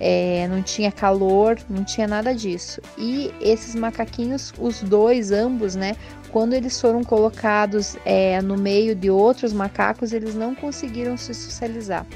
é, 0.00 0.48
não 0.48 0.62
tinha 0.62 0.90
calor, 0.90 1.58
não 1.68 1.84
tinha 1.84 2.06
nada 2.06 2.34
disso. 2.34 2.80
E 2.96 3.32
esses 3.40 3.74
macaquinhos, 3.74 4.54
os 4.58 4.82
dois, 4.82 5.30
ambos, 5.30 5.74
né? 5.74 5.96
Quando 6.30 6.54
eles 6.54 6.80
foram 6.80 7.04
colocados 7.04 7.96
é, 8.04 8.40
no 8.40 8.56
meio 8.56 8.94
de 8.94 9.10
outros 9.10 9.52
macacos, 9.52 10.12
eles 10.12 10.34
não 10.34 10.54
conseguiram 10.54 11.16
se 11.16 11.34
socializar. 11.34 12.06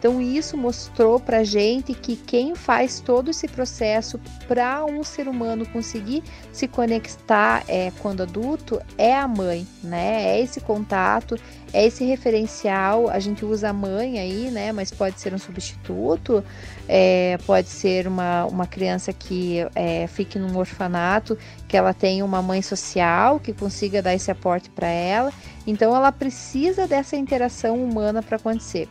Então 0.00 0.18
isso 0.18 0.56
mostrou 0.56 1.20
para 1.20 1.44
gente 1.44 1.92
que 1.92 2.16
quem 2.16 2.54
faz 2.54 3.00
todo 3.00 3.30
esse 3.30 3.46
processo 3.46 4.18
para 4.48 4.82
um 4.82 5.04
ser 5.04 5.28
humano 5.28 5.66
conseguir 5.66 6.24
se 6.50 6.66
conectar 6.66 7.62
é, 7.68 7.92
quando 8.00 8.22
adulto 8.22 8.80
é 8.96 9.14
a 9.14 9.28
mãe, 9.28 9.66
né? 9.84 10.22
É 10.24 10.40
esse 10.40 10.58
contato, 10.58 11.38
é 11.70 11.84
esse 11.84 12.02
referencial. 12.02 13.10
A 13.10 13.18
gente 13.18 13.44
usa 13.44 13.68
a 13.68 13.72
mãe 13.74 14.18
aí, 14.18 14.50
né? 14.50 14.72
Mas 14.72 14.90
pode 14.90 15.20
ser 15.20 15.34
um 15.34 15.38
substituto, 15.38 16.42
é, 16.88 17.36
pode 17.44 17.68
ser 17.68 18.08
uma, 18.08 18.46
uma 18.46 18.66
criança 18.66 19.12
que 19.12 19.58
é, 19.74 20.06
fique 20.06 20.38
num 20.38 20.56
orfanato, 20.56 21.36
que 21.68 21.76
ela 21.76 21.92
tenha 21.92 22.24
uma 22.24 22.40
mãe 22.40 22.62
social 22.62 23.38
que 23.38 23.52
consiga 23.52 24.00
dar 24.00 24.14
esse 24.14 24.30
aporte 24.30 24.70
para 24.70 24.88
ela. 24.88 25.30
Então 25.66 25.94
ela 25.94 26.10
precisa 26.10 26.88
dessa 26.88 27.16
interação 27.16 27.84
humana 27.84 28.22
para 28.22 28.38
acontecer. 28.38 28.88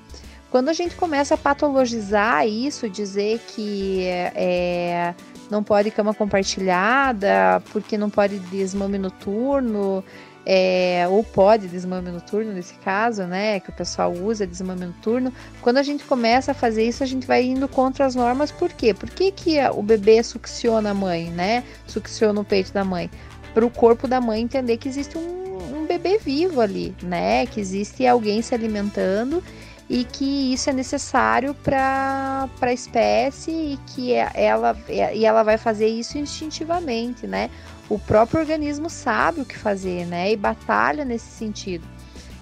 Quando 0.50 0.70
a 0.70 0.74
gente 0.74 0.96
começa 0.96 1.36
a 1.36 1.38
patologizar 1.38 2.48
isso, 2.48 2.90
dizer 2.90 3.40
que 3.48 4.04
é, 4.08 5.14
não 5.50 5.64
pode 5.64 5.92
cama 5.92 6.14
compartilhada, 6.14 7.62
porque 7.72 7.98
não 7.98 8.10
pode 8.10 8.40
desmame 8.40 8.98
noturno, 8.98 10.04
é, 10.46 11.06
ou 11.08 11.24
pode 11.24 11.68
desmame 11.68 12.10
noturno 12.10 12.52
nesse 12.52 12.74
caso, 12.76 13.26
né? 13.26 13.60
Que 13.60 13.70
o 13.70 13.74
pessoal 13.74 14.12
usa 14.12 14.48
desmame 14.48 14.88
noturno. 14.88 15.32
Quando 15.62 15.78
a 15.78 15.84
gente 15.84 16.04
começa 16.06 16.52
a 16.52 16.56
fazer 16.56 16.84
isso, 16.88 17.04
a 17.04 17.06
gente 17.06 17.28
vai 17.28 17.44
indo 17.44 17.68
contra 17.68 18.04
as 18.06 18.16
normas. 18.16 18.52
Por 18.52 18.74
quê? 18.74 18.92
Por 18.92 19.10
que, 19.12 19.32
que 19.32 19.58
o 19.76 19.84
bebê 19.84 20.24
succiona 20.24 20.90
a 20.90 20.94
mãe, 20.96 21.30
né? 21.30 21.64
Succiona 21.86 22.42
o 22.42 22.44
peito 22.44 22.74
da 22.74 22.84
mãe? 22.84 23.12
Para 23.54 23.64
o 23.64 23.70
corpo 23.70 24.08
da 24.08 24.20
mãe 24.20 24.42
entender 24.42 24.78
que 24.78 24.90
existe 24.90 25.16
um, 25.16 25.82
um 25.82 25.86
bebê 25.86 26.18
vivo 26.18 26.60
ali, 26.62 26.96
né? 27.04 27.46
Que 27.46 27.60
existe 27.60 28.08
alguém 28.08 28.42
se 28.42 28.56
alimentando 28.56 29.44
e 29.90 30.04
que 30.04 30.54
isso 30.54 30.70
é 30.70 30.74
necessário 30.74 31.56
para 31.56 32.48
a 32.62 32.74
espécie 32.74 33.52
e 33.52 33.80
que 33.88 34.14
é, 34.14 34.32
ela, 34.36 34.78
e 34.88 35.26
ela 35.26 35.42
vai 35.42 35.58
fazer 35.58 35.88
isso 35.88 36.18
instintivamente, 36.18 37.26
né? 37.26 37.50
O 37.90 37.98
próprio 37.98 38.40
organismo 38.40 38.88
sabe 38.88 39.42
o 39.42 39.46
que 39.46 39.58
fazer, 39.58 40.06
né? 40.06 40.32
E 40.32 40.38
batalha 40.38 41.04
nesse 41.04 41.26
sentido. 41.32 41.88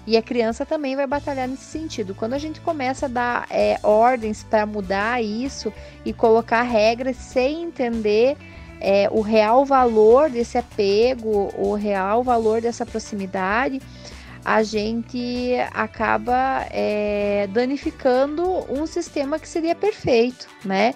E 0.06 0.16
a 0.16 0.22
criança 0.22 0.66
também 0.66 0.94
vai 0.94 1.06
batalhar 1.06 1.48
nesse 1.48 1.64
sentido. 1.64 2.14
Quando 2.14 2.34
a 2.34 2.38
gente 2.38 2.60
começa 2.60 3.06
a 3.06 3.08
dar 3.08 3.46
é, 3.50 3.78
ordens 3.82 4.42
para 4.42 4.66
mudar 4.66 5.22
isso 5.22 5.72
e 6.04 6.12
colocar 6.12 6.62
regras 6.62 7.16
sem 7.16 7.62
entender 7.62 8.36
é, 8.80 9.08
o 9.10 9.20
real 9.20 9.64
valor 9.64 10.30
desse 10.30 10.56
apego, 10.56 11.50
o 11.56 11.74
real 11.74 12.22
valor 12.22 12.60
dessa 12.60 12.86
proximidade, 12.86 13.80
a 14.48 14.62
gente 14.62 15.52
acaba 15.74 16.64
é, 16.70 17.46
danificando 17.52 18.64
um 18.72 18.86
sistema 18.86 19.38
que 19.38 19.46
seria 19.46 19.74
perfeito, 19.74 20.48
né? 20.64 20.94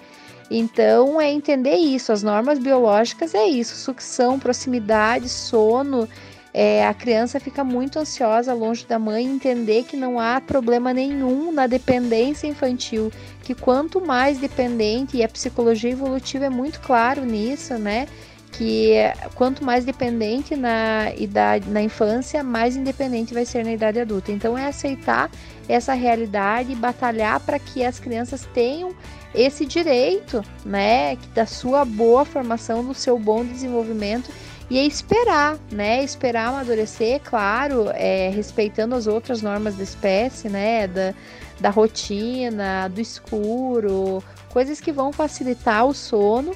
Então 0.49 1.21
é 1.21 1.31
entender 1.31 1.75
isso, 1.75 2.11
as 2.11 2.23
normas 2.23 2.57
biológicas 2.57 3.35
é 3.35 3.45
isso, 3.45 3.75
sucção, 3.75 4.39
proximidade, 4.39 5.29
sono. 5.29 6.09
É, 6.51 6.87
a 6.87 6.95
criança 6.95 7.39
fica 7.39 7.63
muito 7.63 7.99
ansiosa 7.99 8.55
longe 8.55 8.87
da 8.87 8.97
mãe, 8.97 9.23
entender 9.23 9.83
que 9.83 9.95
não 9.95 10.19
há 10.19 10.41
problema 10.41 10.91
nenhum 10.91 11.51
na 11.51 11.67
dependência 11.67 12.47
infantil, 12.47 13.11
que 13.43 13.53
quanto 13.53 14.01
mais 14.01 14.39
dependente, 14.39 15.17
e 15.17 15.23
a 15.23 15.29
psicologia 15.29 15.91
evolutiva 15.91 16.45
é 16.45 16.49
muito 16.49 16.79
claro 16.79 17.23
nisso, 17.23 17.75
né? 17.75 18.07
Que 18.53 18.93
quanto 19.35 19.63
mais 19.63 19.83
dependente 19.83 20.55
na 20.55 21.11
idade, 21.15 21.69
na 21.69 21.81
infância, 21.81 22.43
mais 22.43 22.75
independente 22.75 23.33
vai 23.33 23.45
ser 23.45 23.65
na 23.65 23.73
idade 23.73 23.99
adulta. 23.99 24.31
Então 24.31 24.57
é 24.57 24.67
aceitar 24.67 25.29
essa 25.67 25.93
realidade 25.93 26.71
e 26.71 26.75
batalhar 26.75 27.39
para 27.39 27.57
que 27.59 27.83
as 27.83 27.99
crianças 27.99 28.47
tenham 28.53 28.95
esse 29.33 29.65
direito, 29.65 30.43
né, 30.63 31.17
da 31.33 31.45
sua 31.45 31.83
boa 31.83 32.23
formação, 32.23 32.85
do 32.85 32.93
seu 32.93 33.17
bom 33.17 33.43
desenvolvimento 33.43 34.29
e 34.69 34.77
é 34.77 34.85
esperar, 34.85 35.57
né, 35.71 36.03
esperar 36.03 36.49
amadurecer, 36.49 37.19
claro, 37.23 37.89
é, 37.93 38.29
respeitando 38.29 38.93
as 38.93 39.07
outras 39.07 39.41
normas 39.41 39.75
da 39.75 39.83
espécie, 39.83 40.49
né, 40.49 40.87
da, 40.87 41.13
da 41.59 41.69
rotina, 41.71 42.87
do 42.87 43.01
escuro, 43.01 44.23
coisas 44.49 44.79
que 44.79 44.91
vão 44.91 45.11
facilitar 45.11 45.85
o 45.85 45.93
sono 45.93 46.53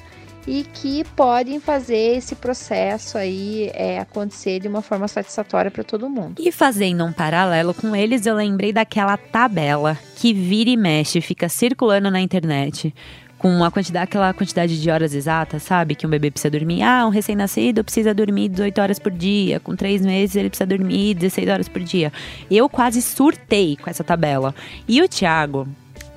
e 0.48 0.64
que 0.64 1.04
podem 1.14 1.60
fazer 1.60 2.16
esse 2.16 2.34
processo 2.34 3.18
aí 3.18 3.70
é, 3.74 3.98
acontecer 3.98 4.58
de 4.58 4.66
uma 4.66 4.80
forma 4.80 5.06
satisfatória 5.06 5.70
para 5.70 5.84
todo 5.84 6.08
mundo. 6.08 6.40
E 6.40 6.50
fazendo 6.50 7.04
um 7.04 7.12
paralelo 7.12 7.74
com 7.74 7.94
eles, 7.94 8.24
eu 8.24 8.34
lembrei 8.34 8.72
daquela 8.72 9.18
tabela 9.18 9.98
que 10.16 10.32
vira 10.32 10.70
e 10.70 10.76
mexe, 10.76 11.20
fica 11.20 11.50
circulando 11.50 12.10
na 12.10 12.18
internet 12.18 12.94
com 13.36 13.62
a 13.62 13.70
quantidade, 13.70 14.04
aquela 14.04 14.32
quantidade 14.32 14.80
de 14.80 14.90
horas 14.90 15.14
exatas, 15.14 15.62
sabe? 15.62 15.94
Que 15.94 16.06
um 16.06 16.10
bebê 16.10 16.30
precisa 16.30 16.50
dormir. 16.50 16.82
Ah, 16.82 17.06
um 17.06 17.10
recém-nascido 17.10 17.84
precisa 17.84 18.14
dormir 18.14 18.48
18 18.48 18.80
horas 18.80 18.98
por 18.98 19.12
dia. 19.12 19.60
Com 19.60 19.76
três 19.76 20.00
meses 20.00 20.34
ele 20.34 20.48
precisa 20.48 20.66
dormir 20.66 21.14
16 21.14 21.48
horas 21.48 21.68
por 21.68 21.82
dia. 21.82 22.10
Eu 22.50 22.70
quase 22.70 23.02
surtei 23.02 23.76
com 23.76 23.88
essa 23.88 24.02
tabela. 24.02 24.54
E 24.88 25.00
o 25.02 25.08
Thiago, 25.08 25.68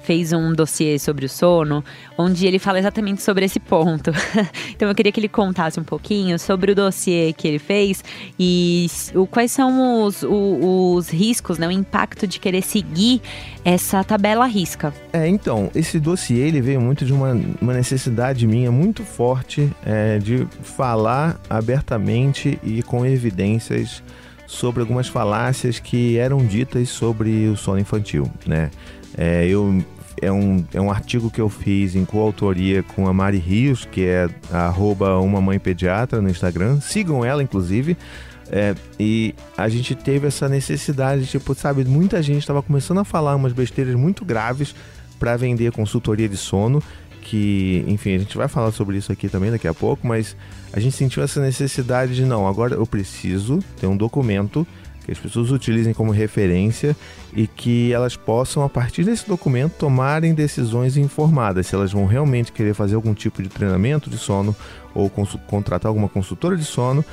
fez 0.04 0.34
um 0.34 0.54
dossiê 0.54 0.98
sobre 1.00 1.26
o 1.26 1.30
sono, 1.30 1.84
onde 2.18 2.46
ele 2.46 2.60
fala 2.60 2.80
exatamente 2.80 3.22
sobre 3.22 3.46
esse 3.46 3.60
ponto. 3.60 4.12
então 4.70 4.88
eu 4.88 4.96
queria 4.96 5.12
que 5.12 5.20
ele 5.20 5.30
contasse 5.30 5.80
um 5.80 5.84
pouquinho 5.84 6.38
sobre 6.38 6.72
o 6.72 6.76
dossiê 6.76 7.34
que 7.34 7.48
ele 7.48 7.60
fez 7.60 8.04
e 8.40 8.88
o, 9.16 9.26
quais 9.26 9.52
são 9.52 10.04
os, 10.04 10.24
os, 10.24 10.30
os 10.32 11.10
riscos, 11.10 11.58
né, 11.58 11.68
o 11.68 11.72
impacto 11.72 12.28
de 12.28 12.40
querer 12.40 12.62
seguir 12.62 13.22
essa 13.64 14.04
tabela 14.04 14.46
risca. 14.46 14.94
É, 15.14 15.28
então, 15.28 15.70
esse 15.76 16.00
dossiê 16.00 16.48
ele 16.48 16.62
veio 16.62 16.82
muito 16.82 17.06
de 17.06 17.14
uma, 17.14 17.40
uma 17.62 17.74
necessidade 17.74 18.48
minha 18.48 18.72
muito 18.72 19.04
forte 19.04 19.72
é, 19.86 20.18
de 20.20 20.48
falar 20.64 21.40
abertamente 21.50 22.60
e 22.64 22.82
com 22.84 23.06
evidências 23.06 24.02
sobre 24.52 24.82
algumas 24.82 25.08
falácias 25.08 25.80
que 25.80 26.18
eram 26.18 26.46
ditas 26.46 26.90
sobre 26.90 27.48
o 27.48 27.56
sono 27.56 27.80
infantil, 27.80 28.30
né? 28.46 28.70
É, 29.18 29.46
eu, 29.48 29.84
é, 30.22 30.32
um, 30.32 30.64
é 30.74 30.82
um 30.82 30.92
artigo 30.92 31.30
que 31.30 31.42
eu 31.42 31.50
fiz 31.50 31.96
em 31.96 32.06
coautoria 32.06 32.84
com 32.84 33.08
a 33.08 33.14
Mari 33.14 33.38
Rios, 33.38 33.86
que 33.86 34.06
é 34.06 34.30
arroba 34.52 35.20
uma 35.20 35.42
mãe 35.42 35.60
pediatra 35.60 36.22
no 36.22 36.30
Instagram. 36.30 36.80
Sigam 36.80 37.24
ela, 37.24 37.44
inclusive. 37.44 37.98
É, 38.52 38.76
e 39.00 39.34
a 39.58 39.70
gente 39.70 39.96
teve 39.96 40.28
essa 40.28 40.50
necessidade, 40.50 41.26
tipo, 41.26 41.56
sabe, 41.56 41.86
muita 41.86 42.22
gente 42.22 42.40
estava 42.40 42.62
começando 42.62 43.00
a 43.00 43.06
falar 43.06 43.36
umas 43.36 43.54
besteiras 43.54 43.96
muito 43.96 44.26
graves 44.26 44.76
para 45.18 45.38
vender 45.38 45.72
consultoria 45.72 46.28
de 46.28 46.36
sono, 46.36 46.84
que, 47.22 47.86
enfim, 47.88 48.16
a 48.16 48.18
gente 48.20 48.36
vai 48.36 48.50
falar 48.50 48.72
sobre 48.72 48.98
isso 48.98 49.12
aqui 49.12 49.30
também 49.30 49.52
daqui 49.52 49.68
a 49.68 49.74
pouco, 49.74 50.06
mas 50.06 50.36
a 50.74 50.80
gente 50.82 50.98
sentiu 50.98 51.24
essa 51.24 51.40
necessidade 51.40 52.14
de 52.14 52.26
não, 52.26 52.46
agora 52.46 52.74
eu 52.74 52.86
preciso 52.86 53.60
ter 53.80 53.88
um 53.88 53.96
documento 53.96 54.68
que 55.12 55.14
as 55.14 55.20
pessoas 55.20 55.52
utilizem 55.52 55.94
como 55.94 56.12
referência 56.12 56.96
e 57.34 57.46
que 57.46 57.92
elas 57.92 58.16
possam, 58.16 58.64
a 58.64 58.70
partir 58.70 59.04
desse 59.04 59.28
documento, 59.28 59.74
tomarem 59.74 60.34
decisões 60.34 60.96
informadas, 60.96 61.68
se 61.68 61.76
elas 61.76 61.92
vão 61.92 62.06
realmente 62.06 62.52
querer 62.52 62.74
fazer 62.74 62.96
algum 62.96 63.14
tipo 63.14 63.44
de 63.44 63.50
treinamento 63.50 64.10
de 64.10 64.18
sono 64.18 64.56
ou 64.96 65.10
contratar 65.10 65.90
alguma 65.90 66.08
consultora 66.08 66.56
de 66.56 66.64
sono 66.64 67.04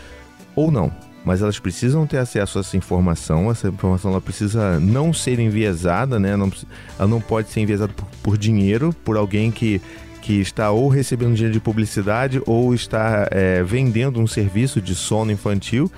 ou 0.55 0.70
não. 0.70 0.92
mas 1.24 1.42
elas 1.42 1.59
precisam 1.59 2.07
ter 2.07 2.18
acesso 2.18 2.59
a 2.59 2.61
essa 2.61 2.76
informação. 2.76 3.51
Essa 3.51 3.68
informação 3.68 4.12
ela 4.12 4.20
precisa 4.20 4.78
não 4.80 5.12
ser 5.12 5.38
enviesada, 5.40 6.18
né? 6.18 6.36
Não, 6.36 6.51
ela 6.99 7.09
não 7.09 7.20
pode 7.20 7.51
ser 7.51 7.61
enviesada 7.61 7.92
por, 7.92 8.07
por 8.22 8.38
dinheiro, 8.38 8.94
por 9.05 9.16
alguém 9.16 9.51
que 9.51 9.80
que 10.28 10.40
está 10.40 10.70
ou 10.70 10.88
recebendo 10.88 11.32
dinheiro 11.32 11.55
de 11.55 11.61
publicidade 11.61 12.42
ou 12.44 12.74
está 12.74 13.26
é, 13.30 13.62
vendendo 13.62 14.20
um 14.20 14.26
serviço 14.26 14.78
de 14.78 14.94
sono 14.94 15.32
infantil. 15.32 15.90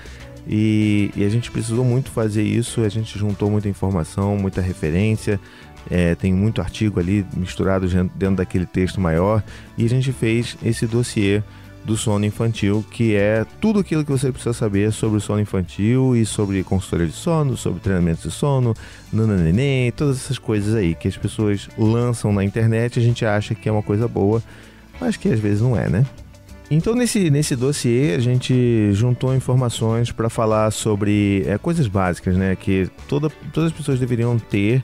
E, 0.51 1.11
e, 1.15 1.23
a 1.23 1.29
gente 1.29 1.49
precisou 1.49 1.85
muito 1.85 2.11
fazer 2.11 2.43
isso, 2.43 2.81
a 2.81 2.89
gente 2.89 3.17
juntou 3.17 3.49
muita 3.49 3.69
informação, 3.69 4.35
muita 4.35 4.59
referência, 4.59 5.39
é, 5.89 6.13
tem 6.13 6.33
muito 6.33 6.61
artigo 6.61 6.99
ali 6.99 7.25
misturado 7.33 7.87
dentro 8.15 8.35
daquele 8.35 8.65
texto 8.65 8.99
maior, 8.99 9.41
e 9.77 9.85
a 9.85 9.89
gente 9.89 10.11
fez 10.11 10.57
esse 10.61 10.85
dossiê 10.85 11.41
do 11.85 11.95
sono 11.95 12.25
infantil, 12.25 12.85
que 12.91 13.15
é 13.15 13.45
tudo 13.61 13.79
aquilo 13.79 14.03
que 14.03 14.11
você 14.11 14.29
precisa 14.29 14.53
saber 14.53 14.91
sobre 14.91 15.17
o 15.17 15.21
sono 15.21 15.39
infantil 15.39 16.15
e 16.15 16.25
sobre 16.25 16.63
consultoria 16.63 17.07
de 17.07 17.13
sono, 17.13 17.55
sobre 17.55 17.79
treinamento 17.79 18.27
de 18.27 18.33
sono, 18.33 18.75
nananenê, 19.11 19.91
todas 19.95 20.17
essas 20.17 20.37
coisas 20.37 20.75
aí 20.75 20.93
que 20.93 21.07
as 21.07 21.17
pessoas 21.17 21.69
lançam 21.77 22.31
na 22.31 22.43
internet 22.43 22.99
a 22.99 23.01
gente 23.01 23.25
acha 23.25 23.55
que 23.55 23.67
é 23.67 23.71
uma 23.71 23.81
coisa 23.81 24.07
boa, 24.07 24.43
mas 24.99 25.15
que 25.15 25.29
às 25.29 25.39
vezes 25.39 25.61
não 25.61 25.77
é, 25.77 25.89
né? 25.89 26.05
Então 26.71 26.95
nesse, 26.95 27.29
nesse 27.29 27.53
dossiê 27.53 28.15
a 28.15 28.19
gente 28.19 28.93
juntou 28.93 29.35
informações 29.35 30.09
para 30.09 30.29
falar 30.29 30.71
sobre 30.71 31.43
é, 31.45 31.57
coisas 31.57 31.85
básicas, 31.85 32.37
né? 32.37 32.55
Que 32.55 32.89
toda, 33.09 33.29
todas 33.51 33.73
as 33.73 33.77
pessoas 33.77 33.99
deveriam 33.99 34.39
ter 34.39 34.81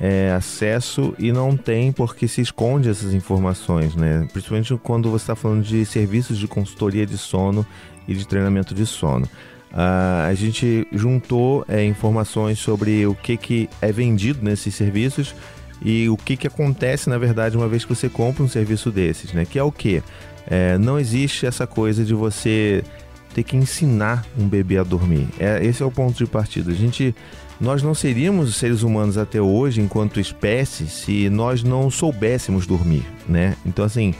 é, 0.00 0.32
acesso 0.34 1.14
e 1.18 1.30
não 1.32 1.54
tem 1.54 1.92
porque 1.92 2.26
se 2.26 2.40
esconde 2.40 2.88
essas 2.88 3.12
informações, 3.12 3.94
né? 3.94 4.26
Principalmente 4.32 4.74
quando 4.82 5.10
você 5.10 5.24
está 5.24 5.36
falando 5.36 5.62
de 5.62 5.84
serviços 5.84 6.38
de 6.38 6.48
consultoria 6.48 7.04
de 7.04 7.18
sono 7.18 7.66
e 8.08 8.14
de 8.14 8.26
treinamento 8.26 8.74
de 8.74 8.86
sono. 8.86 9.26
Uh, 9.72 10.30
a 10.30 10.34
gente 10.34 10.88
juntou 10.90 11.66
é, 11.68 11.84
informações 11.84 12.58
sobre 12.58 13.06
o 13.06 13.14
que, 13.14 13.36
que 13.36 13.68
é 13.82 13.92
vendido 13.92 14.42
nesses 14.42 14.74
serviços 14.74 15.34
e 15.82 16.08
o 16.08 16.16
que, 16.16 16.34
que 16.34 16.46
acontece, 16.46 17.10
na 17.10 17.18
verdade, 17.18 17.58
uma 17.58 17.68
vez 17.68 17.84
que 17.84 17.94
você 17.94 18.08
compra 18.08 18.42
um 18.42 18.48
serviço 18.48 18.90
desses, 18.90 19.34
né? 19.34 19.44
Que 19.44 19.58
é 19.58 19.62
o 19.62 19.70
que? 19.70 20.02
É, 20.46 20.78
não 20.78 20.98
existe 20.98 21.46
essa 21.46 21.66
coisa 21.66 22.04
de 22.04 22.14
você 22.14 22.82
ter 23.34 23.42
que 23.42 23.56
ensinar 23.56 24.24
um 24.38 24.48
bebê 24.48 24.78
a 24.78 24.82
dormir. 24.82 25.28
É, 25.38 25.64
esse 25.64 25.82
é 25.82 25.86
o 25.86 25.90
ponto 25.90 26.16
de 26.16 26.26
partida. 26.26 26.70
A 26.70 26.74
gente 26.74 27.14
nós 27.60 27.82
não 27.82 27.94
seríamos 27.94 28.56
seres 28.56 28.82
humanos 28.82 29.16
até 29.16 29.40
hoje, 29.40 29.80
enquanto 29.80 30.20
espécie, 30.20 30.86
se 30.88 31.30
nós 31.30 31.62
não 31.62 31.90
soubéssemos 31.90 32.66
dormir, 32.66 33.04
né? 33.26 33.56
Então, 33.64 33.84
assim, 33.84 34.14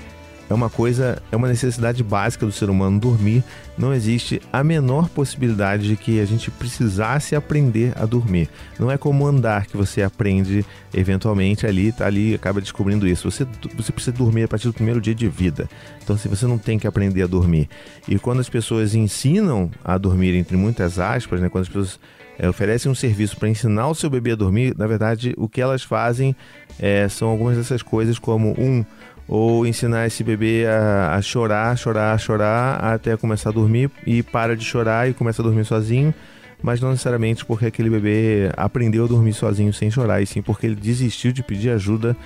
é 0.49 0.55
uma 0.55 0.71
coisa, 0.71 1.21
é 1.31 1.37
uma 1.37 1.49
necessidade 1.49 2.03
básica 2.03 2.47
do 2.47 2.53
ser 2.53 2.71
humano 2.71 3.01
dormir. 3.01 3.43
Não 3.77 3.93
existe 3.93 4.41
a 4.53 4.63
menor 4.63 5.09
possibilidade 5.09 5.89
de 5.89 5.97
que 5.97 6.21
a 6.21 6.25
gente 6.25 6.51
precisasse 6.51 7.35
aprender 7.35 7.93
a 7.97 8.07
dormir. 8.07 8.49
Não 8.79 8.91
é 8.91 8.97
como 8.97 9.27
andar 9.27 9.67
que 9.67 9.77
você 9.77 10.03
aprende 10.03 10.65
eventualmente 10.95 11.67
ali, 11.67 11.93
tá 11.93 12.07
ali, 12.07 12.35
acaba 12.35 12.61
descobrindo 12.61 13.07
isso. 13.07 13.31
Você, 13.31 13.47
você 13.77 13.93
precisa 13.93 14.17
dormir 14.17 14.45
a 14.45 14.49
partir 14.49 14.69
do 14.69 14.73
primeiro 14.73 15.01
dia 15.01 15.15
de 15.15 15.29
vida. 15.29 15.69
Então, 16.03 16.17
se 16.17 16.27
assim, 16.27 16.37
você 16.37 16.47
não 16.47 16.59
tem 16.59 16.79
que 16.79 16.87
aprender 16.87 17.23
a 17.23 17.27
dormir. 17.27 17.69
E 18.09 18.19
quando 18.19 18.41
as 18.41 18.49
pessoas 18.49 18.95
ensinam 18.95 19.71
a 19.85 19.99
dormir, 19.99 20.35
entre 20.35 20.57
muitas 20.57 20.99
aspas, 20.99 21.41
né? 21.41 21.49
Quando 21.49 21.63
as 21.63 21.69
pessoas 21.69 22.01
é, 22.39 22.49
oferecem 22.49 22.91
um 22.91 22.95
serviço 22.95 23.37
para 23.37 23.49
ensinar 23.49 23.89
o 23.89 23.95
seu 23.95 24.11
bebê 24.11 24.33
a 24.33 24.37
dormir, 24.37 24.75
na 24.77 24.87
verdade, 24.87 25.35
o 25.37 25.49
que 25.49 25.61
elas 25.61 25.83
fazem 25.83 26.37
é, 26.79 27.09
são 27.09 27.29
algumas 27.29 27.57
dessas 27.57 27.83
coisas, 27.83 28.19
como 28.19 28.55
um, 28.59 28.85
ou 29.29 29.67
ensinar 29.67 30.07
esse 30.07 30.23
bebê 30.23 30.67
a, 30.67 31.15
a, 31.17 31.23
chorar, 31.23 31.77
chorar, 31.77 32.19
chorar, 32.19 32.77
até 32.77 33.17
começar 33.17 33.51
a 33.51 33.53
dormir 33.53 33.91
e 34.07 34.23
para 34.23 34.57
de 34.57 34.65
chorar 34.65 35.09
e 35.09 35.15
começa 35.15 35.43
a 35.43 35.45
dormir 35.45 35.65
sozinho, 35.65 36.15
mas 36.63 36.81
não 36.81 36.91
necessariamente 36.91 37.45
porque 37.45 37.67
aquele 37.67 37.91
bebê 37.91 38.51
aprendeu 38.57 39.05
a 39.05 39.09
dormir 39.09 39.33
sozinho 39.33 39.73
sem 39.73 39.91
chorar, 39.91 40.23
e 40.23 40.27
sim 40.27 40.43
porque 40.43 40.67
ele 40.67 40.77
desistiu 40.77 41.33
de 41.33 41.43
pedir 41.43 41.71
ajuda 41.71 42.17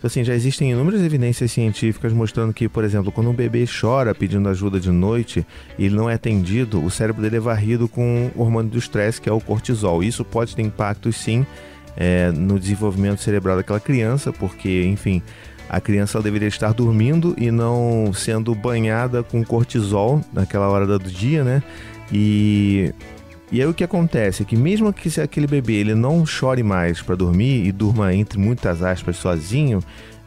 então, 0.00 0.08
assim, 0.08 0.24
já 0.24 0.34
existem 0.34 0.70
inúmeras 0.70 1.02
evidências 1.02 1.52
científicas 1.52 2.10
mostrando 2.10 2.54
que, 2.54 2.66
por 2.70 2.84
exemplo, 2.84 3.12
quando 3.12 3.28
um 3.28 3.34
bebê 3.34 3.66
chora 3.66 4.14
pedindo 4.14 4.48
ajuda 4.48 4.80
de 4.80 4.90
noite 4.90 5.46
e 5.78 5.84
ele 5.84 5.94
não 5.94 6.08
é 6.08 6.14
atendido, 6.14 6.82
o 6.82 6.90
cérebro 6.90 7.20
dele 7.20 7.36
é 7.36 7.40
varrido 7.40 7.86
com 7.86 8.30
o 8.34 8.40
hormônio 8.40 8.70
do 8.70 8.78
estresse, 8.78 9.20
que 9.20 9.28
é 9.28 9.32
o 9.32 9.42
cortisol. 9.42 10.02
Isso 10.02 10.24
pode 10.24 10.56
ter 10.56 10.62
impactos, 10.62 11.16
sim, 11.16 11.44
é, 11.98 12.32
no 12.32 12.58
desenvolvimento 12.58 13.20
cerebral 13.20 13.58
daquela 13.58 13.78
criança, 13.78 14.32
porque, 14.32 14.84
enfim, 14.84 15.20
a 15.70 15.80
criança 15.80 16.20
deveria 16.20 16.48
estar 16.48 16.72
dormindo 16.72 17.32
e 17.38 17.48
não 17.52 18.12
sendo 18.12 18.52
banhada 18.56 19.22
com 19.22 19.44
cortisol 19.44 20.20
naquela 20.32 20.68
hora 20.68 20.84
do 20.84 20.98
dia, 20.98 21.44
né? 21.44 21.62
E 22.12 22.92
e 23.52 23.60
aí 23.60 23.66
o 23.66 23.74
que 23.74 23.82
acontece 23.82 24.42
é 24.42 24.44
que 24.44 24.56
mesmo 24.56 24.92
que 24.92 25.10
se 25.10 25.20
aquele 25.20 25.46
bebê 25.46 25.74
ele 25.74 25.94
não 25.94 26.24
chore 26.26 26.62
mais 26.62 27.00
para 27.02 27.16
dormir 27.16 27.66
e 27.66 27.72
durma 27.72 28.14
entre 28.14 28.38
muitas 28.38 28.80
aspas 28.80 29.16
sozinho, 29.16 29.80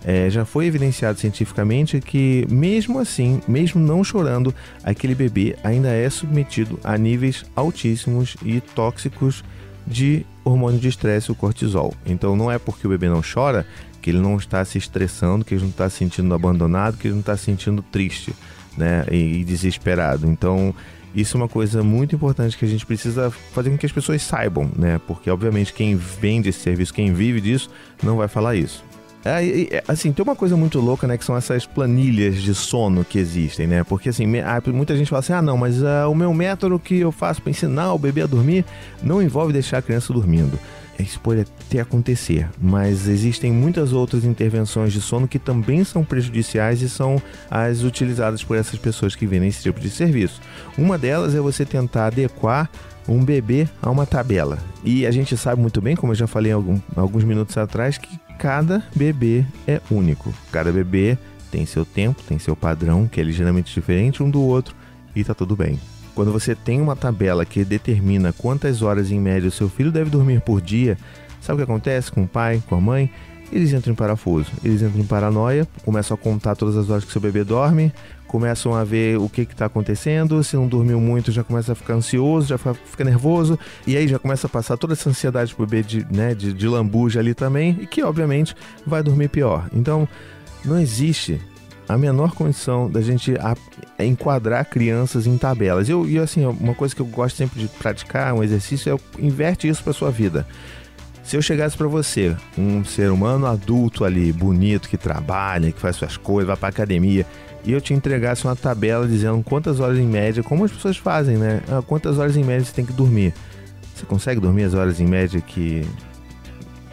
é, 0.04 0.30
já 0.30 0.44
foi 0.44 0.66
evidenciado 0.66 1.20
cientificamente 1.20 2.02
que 2.02 2.46
mesmo 2.50 3.00
assim, 3.00 3.41
mesmo 3.48 3.82
não 3.82 4.04
chorando, 4.04 4.54
aquele 4.84 5.16
bebê 5.16 5.56
ainda 5.64 5.89
é 5.89 6.10
submetido 6.10 6.78
a 6.84 6.98
níveis 6.98 7.46
altíssimos 7.56 8.36
e 8.44 8.60
tóxicos 8.60 9.44
de 9.88 10.26
hormônio 10.44 10.80
de 10.80 10.89
estresse, 10.89 11.32
o 11.32 11.36
cortisol. 11.36 11.94
Então 12.06 12.36
não 12.36 12.52
é 12.52 12.58
porque 12.60 12.88
o 12.88 12.89
bebê 12.89 13.08
não 13.08 13.22
chora 13.22 13.66
que 14.04 14.10
ele 14.10 14.20
não 14.20 14.36
está 14.36 14.64
se 14.66 14.78
estressando, 14.78 15.45
que 15.45 15.54
ele 15.54 15.62
não 15.62 15.70
está 15.70 15.89
se 15.89 15.95
sentindo 15.97 16.34
abandonado, 16.36 16.97
que 16.97 17.08
ele 17.08 17.14
não 17.14 17.22
está 17.22 17.38
se 17.38 17.45
sentindo 17.45 17.82
triste, 17.82 18.36
né, 18.78 19.06
e, 19.10 19.39
e 19.39 19.43
desesperado. 19.45 20.28
Então 20.28 20.76
isso 21.16 21.38
é 21.38 21.39
uma 21.39 21.47
coisa 21.47 21.82
muito 21.82 22.14
importante 22.14 22.58
que 22.58 22.66
a 22.66 22.68
gente 22.68 22.86
precisa 22.86 23.32
fazer 23.32 23.70
com 23.70 23.78
que 23.78 23.86
as 23.86 23.91
pessoas 23.91 24.22
saibam, 24.24 24.70
né? 24.76 24.99
Porque, 25.08 25.30
obviamente, 25.30 25.72
quem 25.72 25.95
vende 25.95 26.49
esse 26.49 26.60
serviço, 26.60 26.91
quem 26.91 27.14
vive 27.14 27.39
disso, 27.39 27.70
não 28.01 28.18
vai 28.18 28.28
falar 28.28 28.56
isso. 28.56 28.84
É, 29.24 29.84
assim, 29.88 30.12
tem 30.12 30.24
uma 30.24 30.36
coisa 30.36 30.58
muito 30.58 30.82
louca, 30.82 31.06
né? 31.06 31.16
Que 31.16 31.24
são 31.24 31.38
essas 31.38 31.68
planilhas 31.68 32.41
de 32.41 32.56
sono 32.56 33.06
que 33.06 33.20
existem, 33.20 33.68
né? 33.68 33.84
Porque, 33.84 34.10
assim, 34.10 34.26
muita 34.74 34.97
gente 34.97 35.08
fala 35.08 35.20
assim: 35.20 35.34
ah, 35.34 35.41
não, 35.41 35.56
mas 35.56 35.82
uh, 35.84 36.10
o 36.10 36.16
meu 36.16 36.34
método 36.34 36.80
que 36.80 36.99
eu 36.99 37.12
faço 37.12 37.43
para 37.43 37.51
ensinar 37.51 37.93
o 37.93 37.99
bebê 37.99 38.24
a 38.24 38.28
dormir 38.28 38.66
não 39.04 39.22
envolve 39.22 39.54
deixar 39.54 39.78
a 39.78 39.82
criança 39.84 40.12
dormindo 40.12 40.58
isso 41.00 41.20
pode 41.20 41.41
até 41.41 41.80
acontecer, 41.80 42.48
mas 42.62 43.08
existem 43.08 43.52
muitas 43.52 43.94
outras 43.94 44.24
intervenções 44.24 44.94
de 44.94 45.02
sono 45.02 45.28
que 45.28 45.39
também 45.39 45.84
são 45.84 46.04
prejudiciais 46.04 46.82
e 46.82 46.89
são 46.89 47.22
as 47.50 47.84
utilizadas 47.84 48.44
por 48.44 48.58
essas 48.58 48.80
pessoas 48.80 49.16
que 49.16 49.26
vendem 49.26 49.50
esse 49.50 49.64
tipo 49.64 49.80
de 49.80 49.89
serviço. 49.89 50.39
Uma 50.78 50.98
delas 50.98 51.34
é 51.36 51.39
você 51.39 51.66
tentar 51.66 52.08
adequar 52.08 52.70
um 53.08 53.24
bebê 53.24 53.68
a 53.82 53.89
uma 53.89 54.06
tabela. 54.06 54.58
E 54.84 55.06
a 55.06 55.12
gente 55.12 55.36
sabe 55.36 55.62
muito 55.62 55.82
bem, 55.82 55.96
como 55.96 56.12
eu 56.12 56.18
já 56.18 56.28
falei 56.28 56.52
algum, 56.52 56.80
alguns 56.96 57.24
minutos 57.24 57.58
atrás, 57.58 57.98
que 57.98 58.20
cada 58.38 58.84
bebê 58.96 59.46
é 59.68 59.82
único. 59.89 60.34
Cada 60.52 60.72
bebê 60.72 61.18
tem 61.52 61.66
seu 61.66 61.86
tempo, 61.86 62.22
tem 62.24 62.39
seu 62.39 62.56
padrão, 62.56 63.08
que 63.08 63.20
é 63.20 63.24
ligeiramente 63.24 63.74
diferente 63.74 64.24
um 64.24 64.30
do 64.30 64.41
outro, 64.41 64.76
e 65.16 65.24
tá 65.24 65.34
tudo 65.34 65.56
bem. 65.56 65.80
Quando 66.16 66.32
você 66.32 66.53
tem 66.53 66.80
uma 66.80 66.95
tabela 66.95 67.45
que 67.45 67.66
determina 67.66 68.32
quantas 68.34 68.82
horas 68.82 69.11
em 69.11 69.20
média 69.20 69.49
o 69.49 69.51
seu 69.51 69.68
filho 69.68 69.91
deve 69.91 70.09
dormir 70.09 70.41
por 70.41 70.61
dia, 70.61 70.97
sabe 71.41 71.55
o 71.55 71.66
que 71.66 71.72
acontece 71.72 72.11
com 72.11 72.24
o 72.24 72.28
pai, 72.28 72.61
com 72.68 72.76
a 72.76 72.82
mãe? 72.82 73.09
Eles 73.51 73.72
entram 73.72 73.93
em 73.93 73.95
parafuso, 73.95 74.51
eles 74.64 74.82
entram 74.82 74.99
em 74.99 75.05
paranoia, 75.05 75.68
começam 75.86 76.16
a 76.16 76.18
contar 76.18 76.55
todas 76.55 76.76
as 76.76 76.89
horas 76.89 77.03
que 77.03 77.11
seu 77.11 77.22
bebê 77.22 77.43
dorme, 77.43 77.93
começam 78.28 78.74
a 78.74 78.84
ver 78.84 79.20
o 79.20 79.30
que 79.30 79.41
está 79.41 79.66
acontecendo, 79.66 80.43
se 80.43 80.55
não 80.55 80.68
dormiu 80.68 80.99
muito 80.99 81.32
já 81.32 81.43
começa 81.43 81.74
a 81.74 81.76
ficar 81.76 81.93
ansioso, 81.93 82.47
já 82.47 82.57
fica 82.57 83.03
nervoso, 83.03 83.59
e 83.86 83.95
aí 83.95 84.07
já 84.07 84.18
começa 84.18 84.47
a 84.47 84.49
passar 84.49 84.76
toda 84.76 84.93
essa 84.93 85.07
ansiedade 85.09 85.53
pro 85.53 85.68
bebê 85.68 85.84
de, 85.84 86.07
né, 86.11 86.34
de, 86.34 86.51
de 86.51 86.68
lambuja 86.68 87.20
ali 87.20 87.36
também, 87.36 87.78
e 87.82 87.86
que 87.86 88.01
obviamente 88.01 88.55
vai 88.88 89.03
dormir 89.03 89.30
pior. 89.30 89.70
Então, 89.72 90.07
não 90.66 90.80
existe 90.80 91.39
a 91.94 91.98
menor 91.98 92.32
condição 92.34 92.89
da 92.89 93.02
gente 93.02 93.36
a, 93.39 93.56
a 93.98 94.04
enquadrar 94.04 94.66
crianças 94.66 95.28
em 95.28 95.38
tabelas. 95.38 95.88
Eu, 95.88 96.08
e 96.08 96.18
assim, 96.18 96.46
uma 96.46 96.74
coisa 96.74 96.96
que 96.96 97.02
eu 97.02 97.06
gosto 97.06 97.36
sempre 97.36 97.60
de 97.60 97.68
praticar, 97.68 98.34
um 98.34 98.44
exercício, 98.44 98.94
é 98.94 99.22
inverte 99.24 99.68
isso 99.68 99.84
para 99.84 99.94
sua 99.94 100.10
vida. 100.10 100.46
Se 101.24 101.38
eu 101.38 101.41
chegasse 101.41 101.78
para 101.78 101.88
você, 101.88 102.36
um 102.58 102.84
ser 102.84 103.10
humano 103.10 103.46
adulto 103.46 104.04
ali, 104.04 104.34
bonito, 104.34 104.89
que 104.89 104.98
trabalha, 104.98 105.72
que 105.72 105.80
faz 105.80 105.96
suas 105.96 106.18
coisas, 106.18 106.48
vai 106.48 106.58
para 106.58 106.70
academia, 106.70 107.26
e 107.64 107.72
eu 107.72 107.80
te 107.80 107.94
entregasse 107.94 108.44
uma 108.44 108.56
tabela 108.56 109.08
dizendo 109.08 109.41
quantas 109.41 109.80
horas 109.80 109.98
em 109.98 110.08
média, 110.08 110.44
como 110.44 110.66
as 110.66 110.72
pessoas 110.72 110.98
fazem, 110.98 111.38
né? 111.38 111.62
Ah, 111.70 111.82
quantas 111.82 112.18
horas 112.18 112.36
em 112.36 112.44
média 112.44 112.66
você 112.66 112.74
tem 112.74 112.86
que 112.86 112.91
dormir? 112.91 113.34
Você 113.96 114.06
consegue 114.06 114.41
dormir 114.41 114.64
as 114.64 114.74
horas 114.74 115.00
em 115.00 115.06
média 115.06 115.39
que 115.39 115.86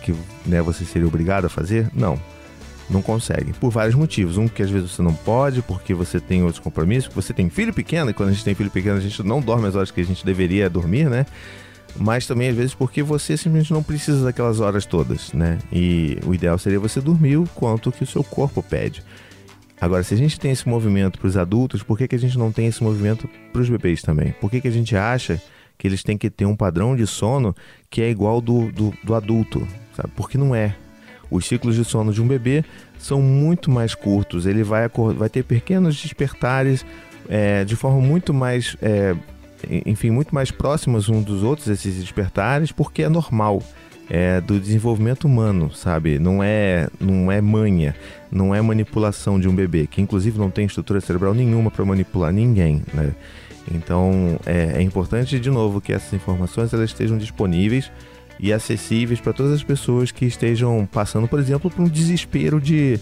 que 0.02 0.14
né, 0.46 0.62
você 0.62 0.84
seria 0.84 1.06
obrigado 1.06 1.46
a 1.46 1.48
fazer? 1.48 1.90
Não 1.92 2.18
não 2.90 3.02
consegue. 3.02 3.52
Por 3.54 3.70
vários 3.70 3.94
motivos. 3.94 4.36
Um, 4.36 4.48
que 4.48 4.62
às 4.62 4.70
vezes 4.70 4.92
você 4.92 5.02
não 5.02 5.14
pode, 5.14 5.62
porque 5.62 5.94
você 5.94 6.20
tem 6.20 6.42
outros 6.42 6.62
compromissos, 6.62 7.12
você 7.12 7.32
tem 7.32 7.48
filho 7.48 7.72
pequeno, 7.72 8.10
e 8.10 8.14
quando 8.14 8.30
a 8.30 8.32
gente 8.32 8.44
tem 8.44 8.54
filho 8.54 8.70
pequeno, 8.70 8.96
a 8.96 9.00
gente 9.00 9.22
não 9.22 9.40
dorme 9.40 9.68
as 9.68 9.76
horas 9.76 9.90
que 9.90 10.00
a 10.00 10.04
gente 10.04 10.24
deveria 10.24 10.68
dormir, 10.68 11.08
né? 11.08 11.26
Mas 11.96 12.26
também 12.26 12.48
às 12.48 12.56
vezes 12.56 12.74
porque 12.74 13.02
você 13.02 13.36
simplesmente 13.36 13.72
não 13.72 13.82
precisa 13.82 14.24
daquelas 14.24 14.60
horas 14.60 14.86
todas, 14.86 15.32
né? 15.32 15.58
E 15.72 16.18
o 16.24 16.34
ideal 16.34 16.58
seria 16.58 16.78
você 16.78 17.00
dormir 17.00 17.36
o 17.36 17.48
quanto 17.54 17.90
que 17.90 18.02
o 18.02 18.06
seu 18.06 18.22
corpo 18.22 18.62
pede. 18.62 19.02
Agora, 19.80 20.02
se 20.02 20.12
a 20.12 20.16
gente 20.16 20.38
tem 20.38 20.50
esse 20.50 20.68
movimento 20.68 21.18
para 21.18 21.26
os 21.26 21.36
adultos, 21.36 21.82
por 21.82 21.96
que, 21.96 22.06
que 22.06 22.14
a 22.14 22.18
gente 22.18 22.38
não 22.38 22.52
tem 22.52 22.66
esse 22.66 22.82
movimento 22.82 23.28
para 23.50 23.62
os 23.62 23.68
bebês 23.68 24.02
também? 24.02 24.32
Por 24.40 24.50
que, 24.50 24.60
que 24.60 24.68
a 24.68 24.70
gente 24.70 24.94
acha 24.94 25.40
que 25.78 25.88
eles 25.88 26.02
têm 26.02 26.18
que 26.18 26.28
ter 26.28 26.44
um 26.44 26.54
padrão 26.54 26.94
de 26.94 27.06
sono 27.06 27.56
que 27.88 28.02
é 28.02 28.10
igual 28.10 28.42
do, 28.42 28.70
do, 28.70 28.92
do 29.02 29.14
adulto, 29.14 29.66
sabe? 29.96 30.12
Porque 30.14 30.36
não 30.36 30.54
é. 30.54 30.76
Os 31.30 31.46
ciclos 31.46 31.76
de 31.76 31.84
sono 31.84 32.12
de 32.12 32.20
um 32.20 32.26
bebê 32.26 32.64
são 32.98 33.22
muito 33.22 33.70
mais 33.70 33.94
curtos, 33.94 34.46
ele 34.46 34.62
vai, 34.62 34.88
vai 35.16 35.28
ter 35.28 35.42
pequenos 35.42 36.00
despertares 36.00 36.84
é, 37.28 37.64
de 37.64 37.76
forma 37.76 38.00
muito 38.00 38.34
mais, 38.34 38.76
é, 38.82 39.14
enfim, 39.86 40.10
muito 40.10 40.34
mais 40.34 40.50
próximos 40.50 41.08
uns 41.08 41.24
dos 41.24 41.42
outros, 41.42 41.68
esses 41.68 41.94
despertares, 41.94 42.72
porque 42.72 43.02
é 43.02 43.08
normal. 43.08 43.62
É 44.12 44.40
do 44.40 44.58
desenvolvimento 44.58 45.24
humano, 45.24 45.72
sabe? 45.72 46.18
Não 46.18 46.42
é, 46.42 46.88
não 46.98 47.30
é 47.30 47.40
manha, 47.40 47.94
não 48.28 48.52
é 48.52 48.60
manipulação 48.60 49.38
de 49.38 49.48
um 49.48 49.54
bebê, 49.54 49.86
que 49.86 50.02
inclusive 50.02 50.36
não 50.36 50.50
tem 50.50 50.66
estrutura 50.66 51.00
cerebral 51.00 51.32
nenhuma 51.32 51.70
para 51.70 51.84
manipular 51.84 52.32
ninguém, 52.32 52.82
né? 52.92 53.12
Então 53.72 54.36
é, 54.44 54.78
é, 54.78 54.82
importante 54.82 55.38
de 55.38 55.48
novo 55.48 55.80
que 55.80 55.92
essas 55.92 56.12
informações 56.12 56.72
elas 56.72 56.90
estejam 56.90 57.16
disponíveis 57.16 57.88
e 58.42 58.52
acessíveis 58.52 59.20
para 59.20 59.32
todas 59.32 59.52
as 59.52 59.62
pessoas 59.62 60.10
que 60.10 60.24
estejam 60.24 60.88
passando, 60.90 61.28
por 61.28 61.38
exemplo, 61.38 61.70
por 61.70 61.82
um 61.82 61.88
desespero 61.88 62.60
de 62.60 62.98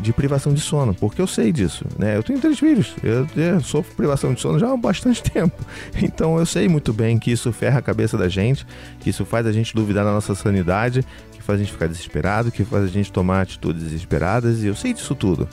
de 0.00 0.12
privação 0.12 0.54
de 0.54 0.60
sono, 0.60 0.94
porque 0.94 1.20
eu 1.20 1.26
sei 1.26 1.52
disso, 1.52 1.84
né? 1.98 2.16
Eu 2.16 2.22
tenho 2.22 2.38
três 2.38 2.58
filhos, 2.58 2.94
eu, 3.02 3.26
eu 3.36 3.60
sofro 3.60 3.94
privação 3.96 4.32
de 4.32 4.40
sono 4.40 4.58
já 4.58 4.72
há 4.72 4.76
bastante 4.76 5.22
tempo, 5.28 5.56
então 6.00 6.38
eu 6.38 6.46
sei 6.46 6.68
muito 6.68 6.92
bem 6.92 7.18
que 7.18 7.32
isso 7.32 7.52
ferra 7.52 7.80
a 7.80 7.82
cabeça 7.82 8.16
da 8.16 8.28
gente, 8.28 8.64
que 9.00 9.10
isso 9.10 9.24
faz 9.24 9.46
a 9.46 9.52
gente 9.52 9.74
duvidar 9.74 10.04
da 10.04 10.12
nossa 10.12 10.34
sanidade, 10.34 11.04
que 11.32 11.42
faz 11.42 11.58
a 11.58 11.62
gente 11.62 11.72
ficar 11.72 11.88
desesperado, 11.88 12.52
que 12.52 12.64
faz 12.64 12.84
a 12.84 12.88
gente 12.88 13.10
tomar 13.10 13.40
atitudes 13.40 13.82
desesperadas, 13.82 14.62
e 14.62 14.68
eu 14.68 14.74
sei 14.76 14.92
disso 14.94 15.14
tudo. 15.14 15.48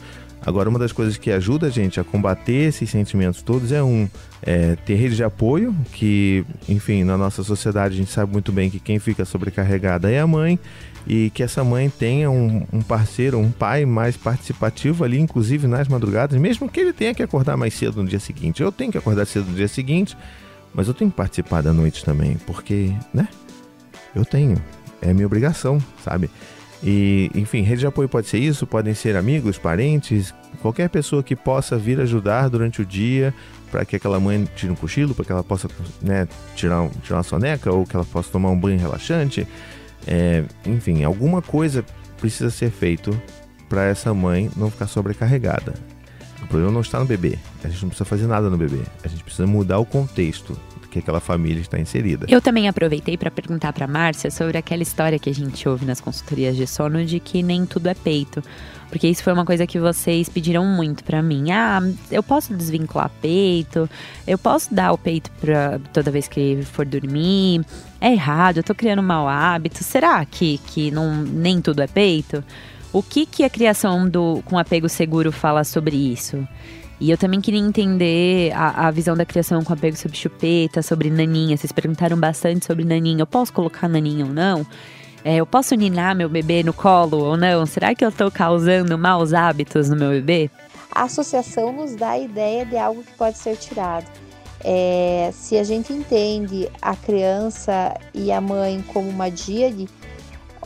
Agora, 0.45 0.69
uma 0.69 0.77
das 0.77 0.91
coisas 0.91 1.17
que 1.17 1.31
ajuda 1.31 1.67
a 1.67 1.69
gente 1.69 1.99
a 1.99 2.03
combater 2.03 2.67
esses 2.67 2.89
sentimentos 2.89 3.41
todos 3.41 3.71
é 3.71 3.81
um 3.81 4.07
é, 4.43 4.75
ter 4.85 4.95
rede 4.95 5.15
de 5.15 5.23
apoio, 5.23 5.75
que, 5.91 6.45
enfim, 6.69 7.03
na 7.03 7.17
nossa 7.17 7.43
sociedade 7.43 7.95
a 7.95 7.97
gente 7.97 8.11
sabe 8.11 8.31
muito 8.31 8.51
bem 8.51 8.69
que 8.69 8.79
quem 8.79 8.99
fica 8.99 9.25
sobrecarregada 9.25 10.11
é 10.11 10.19
a 10.19 10.27
mãe, 10.27 10.59
e 11.07 11.29
que 11.31 11.43
essa 11.43 11.63
mãe 11.63 11.89
tenha 11.89 12.29
um, 12.29 12.65
um, 12.71 12.81
parceiro, 12.81 13.37
um 13.39 13.51
pai 13.51 13.85
mais 13.85 14.17
participativo 14.17 15.03
ali, 15.03 15.19
inclusive 15.19 15.67
nas 15.67 15.87
madrugadas, 15.87 16.39
mesmo 16.39 16.69
que 16.69 16.79
ele 16.79 16.93
tenha 16.93 17.13
que 17.13 17.21
acordar 17.21 17.55
mais 17.55 17.73
cedo 17.73 18.01
no 18.01 18.09
dia 18.09 18.19
seguinte. 18.19 18.61
Eu 18.61 18.71
tenho 18.71 18.91
que 18.91 18.97
acordar 18.97 19.25
cedo 19.25 19.49
no 19.49 19.55
dia 19.55 19.67
seguinte, 19.67 20.17
mas 20.73 20.87
eu 20.87 20.93
tenho 20.93 21.11
que 21.11 21.17
participar 21.17 21.61
da 21.61 21.71
noite 21.71 22.03
também, 22.03 22.37
porque, 22.45 22.91
né? 23.13 23.27
Eu 24.15 24.25
tenho, 24.25 24.57
é 25.01 25.13
minha 25.13 25.27
obrigação, 25.27 25.79
sabe? 26.03 26.29
E, 26.87 27.31
enfim, 27.33 27.61
rede 27.61 27.79
de 27.79 27.87
apoio 27.87 28.07
pode 28.07 28.27
ser 28.27 28.37
isso, 28.37 28.67
podem 28.67 28.93
ser 28.93 29.15
amigos, 29.15 29.57
parentes, 29.57 30.31
qualquer 30.61 30.87
pessoa 30.87 31.23
que 31.23 31.35
possa 31.35 31.75
vir 31.79 31.99
ajudar 31.99 32.47
durante 32.47 32.79
o 32.79 32.85
dia 32.85 33.33
para 33.71 33.83
que 33.83 33.95
aquela 33.95 34.19
mãe 34.19 34.47
tire 34.55 34.71
um 34.71 34.75
cochilo, 34.75 35.15
para 35.15 35.25
que 35.25 35.31
ela 35.31 35.43
possa 35.43 35.67
né, 35.99 36.27
tirar, 36.55 36.87
tirar 37.01 37.17
uma 37.17 37.23
soneca 37.23 37.73
ou 37.73 37.87
que 37.87 37.95
ela 37.95 38.05
possa 38.05 38.29
tomar 38.31 38.51
um 38.51 38.59
banho 38.59 38.79
relaxante. 38.79 39.47
É, 40.05 40.43
enfim, 40.63 41.03
alguma 41.03 41.41
coisa 41.41 41.83
precisa 42.21 42.51
ser 42.51 42.69
feito 42.69 43.19
para 43.67 43.85
essa 43.85 44.13
mãe 44.13 44.51
não 44.55 44.69
ficar 44.69 44.85
sobrecarregada. 44.85 45.73
O 46.43 46.47
problema 46.47 46.71
não 46.71 46.81
está 46.81 46.99
no 46.99 47.05
bebê. 47.05 47.39
A 47.63 47.67
gente 47.67 47.81
não 47.81 47.89
precisa 47.89 48.05
fazer 48.05 48.27
nada 48.27 48.47
no 48.47 48.57
bebê. 48.57 48.81
A 49.03 49.07
gente 49.07 49.23
precisa 49.23 49.47
mudar 49.47 49.79
o 49.79 49.85
contexto 49.85 50.55
que 50.95 50.99
aquela 50.99 51.19
família 51.19 51.59
está 51.59 51.77
inserida. 51.77 52.25
Eu 52.29 52.41
também 52.41 52.69
aproveitei 52.69 53.17
para 53.17 53.29
perguntar 53.29 53.73
para 53.73 53.85
Márcia 53.85 54.31
sobre 54.31 54.57
aquela 54.57 54.81
história 54.81 55.19
que 55.19 55.29
a 55.29 55.33
gente 55.33 55.67
ouve 55.67 55.85
nas 55.85 55.99
consultorias 55.99 56.55
de 56.55 56.65
sono 56.65 57.03
de 57.03 57.19
que 57.19 57.43
nem 57.43 57.65
tudo 57.65 57.87
é 57.87 57.93
peito. 57.93 58.41
Porque 58.89 59.07
isso 59.07 59.21
foi 59.21 59.33
uma 59.33 59.43
coisa 59.43 59.67
que 59.67 59.77
vocês 59.77 60.29
pediram 60.29 60.63
muito 60.63 61.03
para 61.03 61.21
mim. 61.21 61.51
Ah, 61.51 61.81
eu 62.09 62.23
posso 62.23 62.53
desvincular 62.53 63.11
peito? 63.21 63.89
Eu 64.25 64.37
posso 64.37 64.73
dar 64.73 64.93
o 64.93 64.97
peito 64.97 65.29
pra 65.41 65.79
toda 65.91 66.11
vez 66.11 66.29
que 66.29 66.59
for 66.63 66.85
dormir? 66.85 67.65
É 67.99 68.13
errado, 68.13 68.57
eu 68.57 68.63
tô 68.63 68.73
criando 68.73 68.99
um 68.99 69.05
mau 69.05 69.27
hábito. 69.27 69.83
Será 69.83 70.23
que, 70.23 70.59
que 70.59 70.91
não, 70.91 71.13
nem 71.23 71.59
tudo 71.59 71.81
é 71.81 71.87
peito? 71.87 72.41
O 72.93 73.03
que, 73.03 73.25
que 73.25 73.43
a 73.43 73.49
criação 73.49 74.07
do, 74.07 74.41
com 74.45 74.57
apego 74.57 74.87
seguro 74.87 75.29
fala 75.29 75.65
sobre 75.65 75.97
isso? 75.97 76.47
E 76.99 77.11
eu 77.11 77.17
também 77.17 77.41
queria 77.41 77.59
entender 77.59 78.53
a, 78.53 78.87
a, 78.87 78.91
visão 78.91 79.15
da 79.15 79.25
criação 79.25 79.63
com 79.63 79.73
apego 79.73 79.97
sobre 79.97 80.17
chupeta, 80.17 80.81
sobre 80.81 81.09
naninha. 81.09 81.57
Vocês 81.57 81.71
perguntaram 81.71 82.17
bastante 82.17 82.65
sobre 82.65 82.85
naninha. 82.85 83.21
Eu 83.21 83.27
posso 83.27 83.51
colocar 83.51 83.89
naninha 83.89 84.25
ou 84.25 84.31
não? 84.31 84.65
É, 85.23 85.37
eu 85.37 85.45
posso 85.45 85.75
ninar 85.75 86.15
meu 86.15 86.29
bebê 86.29 86.63
no 86.63 86.71
colo 86.71 87.17
ou 87.17 87.35
não? 87.35 87.65
Será 87.65 87.93
que 87.93 88.05
eu 88.05 88.09
estou 88.09 88.31
causando 88.31 88.97
maus 88.97 89.33
hábitos 89.33 89.89
no 89.89 89.95
meu 89.95 90.09
bebê? 90.11 90.49
A 90.91 91.03
associação 91.03 91.73
nos 91.73 91.95
dá 91.95 92.11
a 92.11 92.19
ideia 92.19 92.65
de 92.65 92.77
algo 92.77 93.03
que 93.03 93.11
pode 93.13 93.37
ser 93.37 93.57
tirado. 93.57 94.05
É, 94.63 95.31
se 95.33 95.57
a 95.57 95.63
gente 95.63 95.91
entende 95.91 96.69
a 96.81 96.95
criança 96.95 97.93
e 98.13 98.31
a 98.31 98.39
mãe 98.39 98.83
como 98.93 99.09
uma 99.09 99.29
díade, 99.29 99.87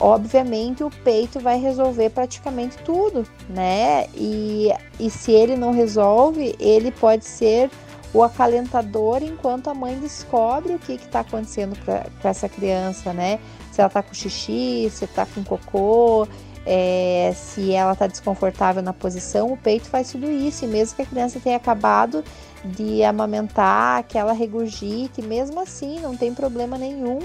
obviamente 0.00 0.82
o 0.82 0.90
peito 0.90 1.38
vai 1.38 1.60
resolver 1.60 2.10
praticamente 2.10 2.78
tudo, 2.78 3.26
né? 3.48 4.06
E, 4.14 4.72
e 4.98 5.10
se 5.10 5.30
ele 5.30 5.56
não 5.56 5.72
resolve, 5.72 6.56
ele 6.58 6.90
pode 6.90 7.26
ser 7.26 7.70
o 8.12 8.22
acalentador 8.22 9.22
enquanto 9.22 9.68
a 9.68 9.74
mãe 9.74 9.96
descobre 9.98 10.74
o 10.74 10.78
que 10.78 10.94
está 10.94 11.20
acontecendo 11.20 11.76
com 11.84 12.28
essa 12.28 12.48
criança, 12.48 13.12
né? 13.12 13.38
Se 13.70 13.80
ela 13.80 13.88
está 13.88 14.02
com 14.02 14.14
xixi, 14.14 14.90
se 14.90 15.04
está 15.04 15.26
com 15.26 15.44
cocô, 15.44 16.26
é, 16.66 17.32
se 17.36 17.72
ela 17.72 17.92
está 17.92 18.06
desconfortável 18.06 18.82
na 18.82 18.92
posição, 18.92 19.52
o 19.52 19.56
peito 19.56 19.88
faz 19.88 20.10
tudo 20.10 20.28
isso. 20.28 20.64
E 20.64 20.68
mesmo 20.68 20.96
que 20.96 21.02
a 21.02 21.06
criança 21.06 21.38
tenha 21.38 21.56
acabado 21.56 22.24
de 22.64 23.04
amamentar, 23.04 24.02
que 24.04 24.18
ela 24.18 24.32
regurgite, 24.32 25.22
mesmo 25.22 25.60
assim, 25.60 26.00
não 26.00 26.16
tem 26.16 26.34
problema 26.34 26.76
nenhum 26.76 27.20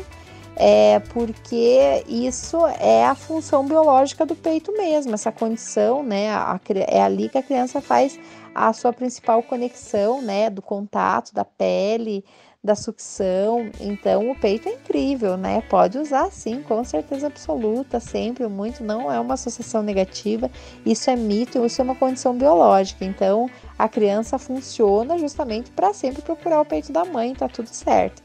é 0.55 0.99
porque 0.99 2.03
isso 2.07 2.65
é 2.79 3.05
a 3.05 3.15
função 3.15 3.65
biológica 3.65 4.25
do 4.25 4.35
peito 4.35 4.71
mesmo, 4.71 5.13
essa 5.13 5.31
condição, 5.31 6.03
né? 6.03 6.29
A, 6.29 6.59
é 6.87 7.01
ali 7.01 7.29
que 7.29 7.37
a 7.37 7.43
criança 7.43 7.81
faz 7.81 8.19
a 8.53 8.71
sua 8.71 8.93
principal 8.93 9.43
conexão, 9.43 10.21
né? 10.21 10.49
Do 10.49 10.61
contato, 10.61 11.33
da 11.33 11.43
pele, 11.43 12.23
da 12.65 12.75
sucção. 12.75 13.69
Então, 13.79 14.31
o 14.31 14.35
peito 14.35 14.67
é 14.67 14.73
incrível, 14.73 15.37
né? 15.37 15.61
Pode 15.69 15.99
usar 15.99 16.31
sim, 16.31 16.63
com 16.63 16.83
certeza 16.83 17.27
absoluta, 17.27 17.99
sempre, 17.99 18.47
muito. 18.47 18.83
Não 18.83 19.11
é 19.11 19.19
uma 19.19 19.35
associação 19.35 19.83
negativa, 19.83 20.49
isso 20.85 21.09
é 21.09 21.15
mito, 21.15 21.63
isso 21.63 21.79
é 21.79 21.83
uma 21.83 21.95
condição 21.95 22.35
biológica. 22.35 23.05
Então, 23.05 23.49
a 23.77 23.87
criança 23.87 24.39
funciona 24.39 25.17
justamente 25.17 25.69
para 25.71 25.93
sempre 25.93 26.21
procurar 26.21 26.61
o 26.61 26.65
peito 26.65 26.91
da 26.91 27.05
mãe, 27.05 27.35
tá 27.35 27.47
tudo 27.47 27.69
certo. 27.69 28.23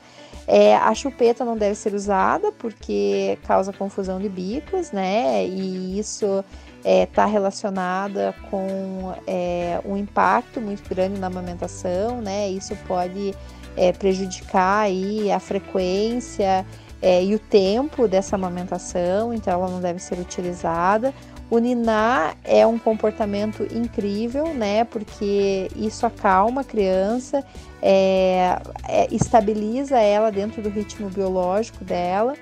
É, 0.53 0.75
a 0.75 0.93
chupeta 0.97 1.45
não 1.45 1.57
deve 1.57 1.77
ser 1.77 1.95
usada 1.95 2.51
porque 2.51 3.39
causa 3.47 3.73
confusão 3.73 4.19
de 4.19 4.29
bicos, 4.29 4.91
né? 4.91 5.47
E 5.47 5.97
isso 5.97 6.45
está 6.79 6.91
é, 6.91 7.07
tá 7.07 7.25
relacionada 7.25 8.35
com 8.51 9.15
é, 9.29 9.81
um 9.85 9.97
impacto 9.97 10.61
muito 10.61 10.89
grande 10.89 11.21
na 11.21 11.29
amamentação, 11.29 12.21
né? 12.21 12.49
Isso 12.51 12.75
pode 12.89 13.33
é, 13.77 13.93
prejudicar 13.93 14.87
aí 14.87 15.31
a 15.31 15.39
frequência 15.39 16.67
é, 17.01 17.23
e 17.23 17.33
o 17.33 17.39
tempo 17.39 18.09
dessa 18.09 18.35
amamentação, 18.35 19.33
então 19.33 19.53
ela 19.53 19.69
não 19.69 19.81
deve 19.81 20.01
ser 20.01 20.19
utilizada. 20.19 21.15
O 21.51 21.59
ninar 21.59 22.37
é 22.45 22.65
um 22.65 22.79
comportamento 22.79 23.67
incrível, 23.75 24.55
né? 24.55 24.85
Porque 24.85 25.69
isso 25.75 26.07
acalma 26.07 26.61
a 26.61 26.65
criança, 26.65 27.45
é, 27.83 28.57
é, 28.89 29.09
estabiliza 29.13 29.99
ela 29.99 30.31
dentro 30.31 30.63
do 30.63 30.69
ritmo 30.69 31.11
biológico 31.11 31.85
dela. 31.85 32.35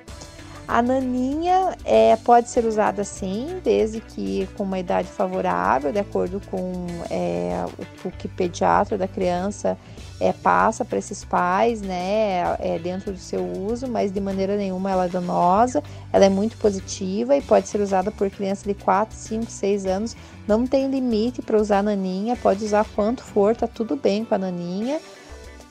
A 0.68 0.82
naninha 0.82 1.74
é, 1.82 2.14
pode 2.16 2.50
ser 2.50 2.66
usada 2.66 3.02
sim, 3.02 3.58
desde 3.64 4.02
que 4.02 4.46
com 4.54 4.64
uma 4.64 4.78
idade 4.78 5.08
favorável, 5.08 5.90
de 5.90 5.98
acordo 5.98 6.42
com 6.50 6.86
é, 7.08 7.64
o, 8.04 8.08
o, 8.08 8.12
que 8.12 8.26
o 8.26 8.28
pediatra 8.28 8.98
da 8.98 9.08
criança 9.08 9.78
é, 10.20 10.30
passa 10.30 10.84
para 10.84 10.98
esses 10.98 11.24
pais, 11.24 11.80
né, 11.80 12.54
é, 12.58 12.78
dentro 12.78 13.12
do 13.12 13.18
seu 13.18 13.42
uso, 13.42 13.88
mas 13.88 14.12
de 14.12 14.20
maneira 14.20 14.58
nenhuma 14.58 14.90
ela 14.90 15.06
é 15.06 15.08
danosa, 15.08 15.82
ela 16.12 16.26
é 16.26 16.28
muito 16.28 16.58
positiva 16.58 17.34
e 17.34 17.40
pode 17.40 17.66
ser 17.66 17.80
usada 17.80 18.10
por 18.10 18.28
crianças 18.28 18.64
de 18.64 18.74
4, 18.74 19.16
5, 19.16 19.50
6 19.50 19.86
anos. 19.86 20.16
Não 20.46 20.66
tem 20.66 20.90
limite 20.90 21.40
para 21.40 21.58
usar 21.58 21.78
a 21.78 21.82
naninha, 21.82 22.36
pode 22.36 22.62
usar 22.62 22.84
quanto 22.94 23.24
for, 23.24 23.56
tá 23.56 23.66
tudo 23.66 23.96
bem 23.96 24.22
com 24.22 24.34
a 24.34 24.38
naninha. 24.38 25.00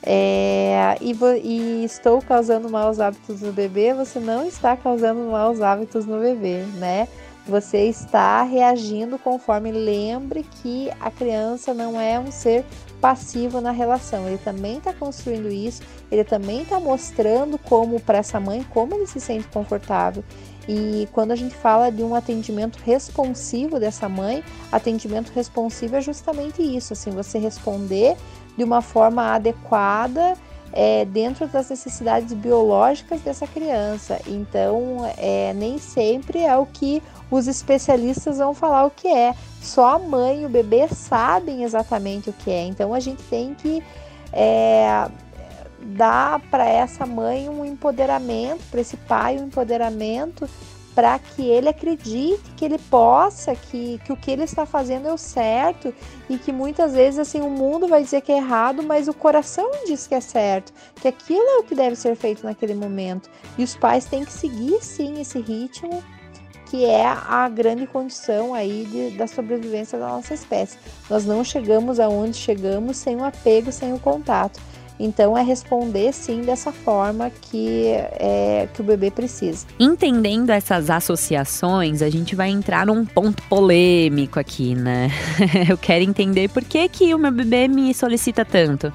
É, 0.09 0.95
e, 1.01 1.11
e, 1.43 1.83
estou 1.83 2.21
causando 2.21 2.69
maus 2.69 2.97
hábitos 2.97 3.41
no 3.41 3.51
bebê, 3.51 3.93
você 3.93 4.21
não 4.21 4.47
está 4.47 4.77
causando 4.77 5.19
maus 5.29 5.59
hábitos 5.59 6.05
no 6.05 6.21
bebê, 6.21 6.63
né? 6.77 7.09
Você 7.45 7.89
está 7.89 8.41
reagindo 8.43 9.19
conforme 9.19 9.69
lembre 9.69 10.45
que 10.61 10.89
a 11.01 11.11
criança 11.11 11.73
não 11.73 11.99
é 11.99 12.17
um 12.17 12.31
ser 12.31 12.63
passivo 13.01 13.59
na 13.59 13.71
relação. 13.71 14.27
Ele 14.27 14.37
também 14.37 14.77
está 14.77 14.93
construindo 14.93 15.49
isso, 15.49 15.81
ele 16.09 16.23
também 16.23 16.61
está 16.61 16.79
mostrando 16.79 17.57
como 17.57 17.99
para 17.99 18.19
essa 18.19 18.39
mãe 18.39 18.65
como 18.69 18.95
ele 18.95 19.07
se 19.07 19.19
sente 19.19 19.49
confortável. 19.49 20.23
E 20.69 21.07
quando 21.13 21.31
a 21.31 21.35
gente 21.35 21.55
fala 21.55 21.89
de 21.89 22.03
um 22.03 22.13
atendimento 22.13 22.77
responsivo 22.83 23.79
dessa 23.79 24.09
mãe, 24.09 24.43
atendimento 24.71 25.31
responsivo 25.33 25.95
é 25.95 26.01
justamente 26.01 26.61
isso, 26.61 26.91
assim, 26.91 27.11
você 27.11 27.37
responder 27.37 28.17
de 28.57 28.63
uma 28.63 28.81
forma 28.81 29.33
adequada 29.33 30.35
é, 30.73 31.05
dentro 31.05 31.47
das 31.47 31.69
necessidades 31.69 32.33
biológicas 32.33 33.21
dessa 33.21 33.47
criança. 33.47 34.19
Então, 34.27 35.09
é, 35.17 35.53
nem 35.53 35.77
sempre 35.77 36.39
é 36.39 36.55
o 36.57 36.65
que 36.65 37.01
os 37.31 37.47
especialistas 37.47 38.37
vão 38.37 38.53
falar 38.53 38.85
o 38.85 38.91
que 38.91 39.07
é. 39.07 39.33
Só 39.61 39.95
a 39.95 39.99
mãe 39.99 40.43
e 40.43 40.45
o 40.45 40.49
bebê 40.49 40.87
sabem 40.87 41.63
exatamente 41.63 42.29
o 42.29 42.33
que 42.33 42.51
é. 42.51 42.63
Então, 42.63 42.93
a 42.93 42.99
gente 42.99 43.23
tem 43.23 43.53
que 43.53 43.83
é, 44.33 45.07
dar 45.81 46.39
para 46.51 46.65
essa 46.67 47.05
mãe 47.05 47.47
um 47.49 47.65
empoderamento, 47.65 48.61
para 48.69 48.81
esse 48.81 48.97
pai 48.97 49.37
um 49.37 49.45
empoderamento 49.45 50.49
para 50.97 51.19
que 51.19 51.43
ele 51.43 51.69
acredite 51.69 52.41
que 52.55 52.65
ele 52.65 52.79
possa, 52.79 53.55
que, 53.55 54.01
que 54.03 54.11
o 54.11 54.17
que 54.17 54.31
ele 54.31 54.45
está 54.45 54.65
fazendo 54.65 55.07
é 55.07 55.13
o 55.13 55.17
certo 55.17 55.93
e 56.27 56.39
que 56.39 56.51
muitas 56.51 56.93
vezes 56.93 57.19
assim 57.19 57.39
o 57.39 57.51
mundo 57.51 57.87
vai 57.87 58.01
dizer 58.01 58.21
que 58.21 58.31
é 58.31 58.37
errado, 58.37 58.81
mas 58.81 59.07
o 59.07 59.13
coração 59.13 59.69
diz 59.85 60.07
que 60.07 60.15
é 60.15 60.19
certo, 60.19 60.73
que 60.99 61.07
aquilo 61.07 61.43
é 61.43 61.57
o 61.59 61.63
que 61.63 61.75
deve 61.75 61.95
ser 61.95 62.15
feito 62.15 62.43
naquele 62.43 62.73
momento. 62.73 63.29
E 63.59 63.63
os 63.63 63.75
pais 63.75 64.05
têm 64.05 64.25
que 64.25 64.33
seguir 64.33 64.83
sim 64.83 65.21
esse 65.21 65.39
ritmo 65.39 66.03
que 66.65 66.83
é 66.83 67.05
a 67.05 67.47
grande 67.47 67.85
condição 67.85 68.55
aí 68.55 68.85
de, 68.85 69.17
da 69.17 69.27
sobrevivência 69.27 69.99
da 69.99 70.07
nossa 70.07 70.33
espécie. 70.33 70.79
Nós 71.07 71.25
não 71.25 71.43
chegamos 71.43 71.99
aonde 71.99 72.35
chegamos 72.35 72.97
sem 72.97 73.15
o 73.17 73.23
apego, 73.23 73.71
sem 73.71 73.93
o 73.93 73.99
contato. 73.99 74.59
Então 74.99 75.37
é 75.37 75.43
responder 75.43 76.11
sim 76.11 76.41
dessa 76.41 76.71
forma 76.71 77.29
que, 77.29 77.87
é, 77.87 78.67
que 78.73 78.81
o 78.81 78.83
bebê 78.83 79.11
precisa. 79.11 79.65
Entendendo 79.79 80.49
essas 80.49 80.89
associações, 80.89 82.01
a 82.01 82.09
gente 82.09 82.35
vai 82.35 82.49
entrar 82.49 82.87
num 82.87 83.05
ponto 83.05 83.43
polêmico 83.43 84.39
aqui, 84.39 84.73
né? 84.73 85.11
Eu 85.69 85.77
quero 85.77 86.03
entender 86.03 86.49
por 86.49 86.63
que, 86.63 86.87
que 86.89 87.13
o 87.13 87.19
meu 87.19 87.31
bebê 87.31 87.67
me 87.67 87.93
solicita 87.93 88.43
tanto. 88.43 88.91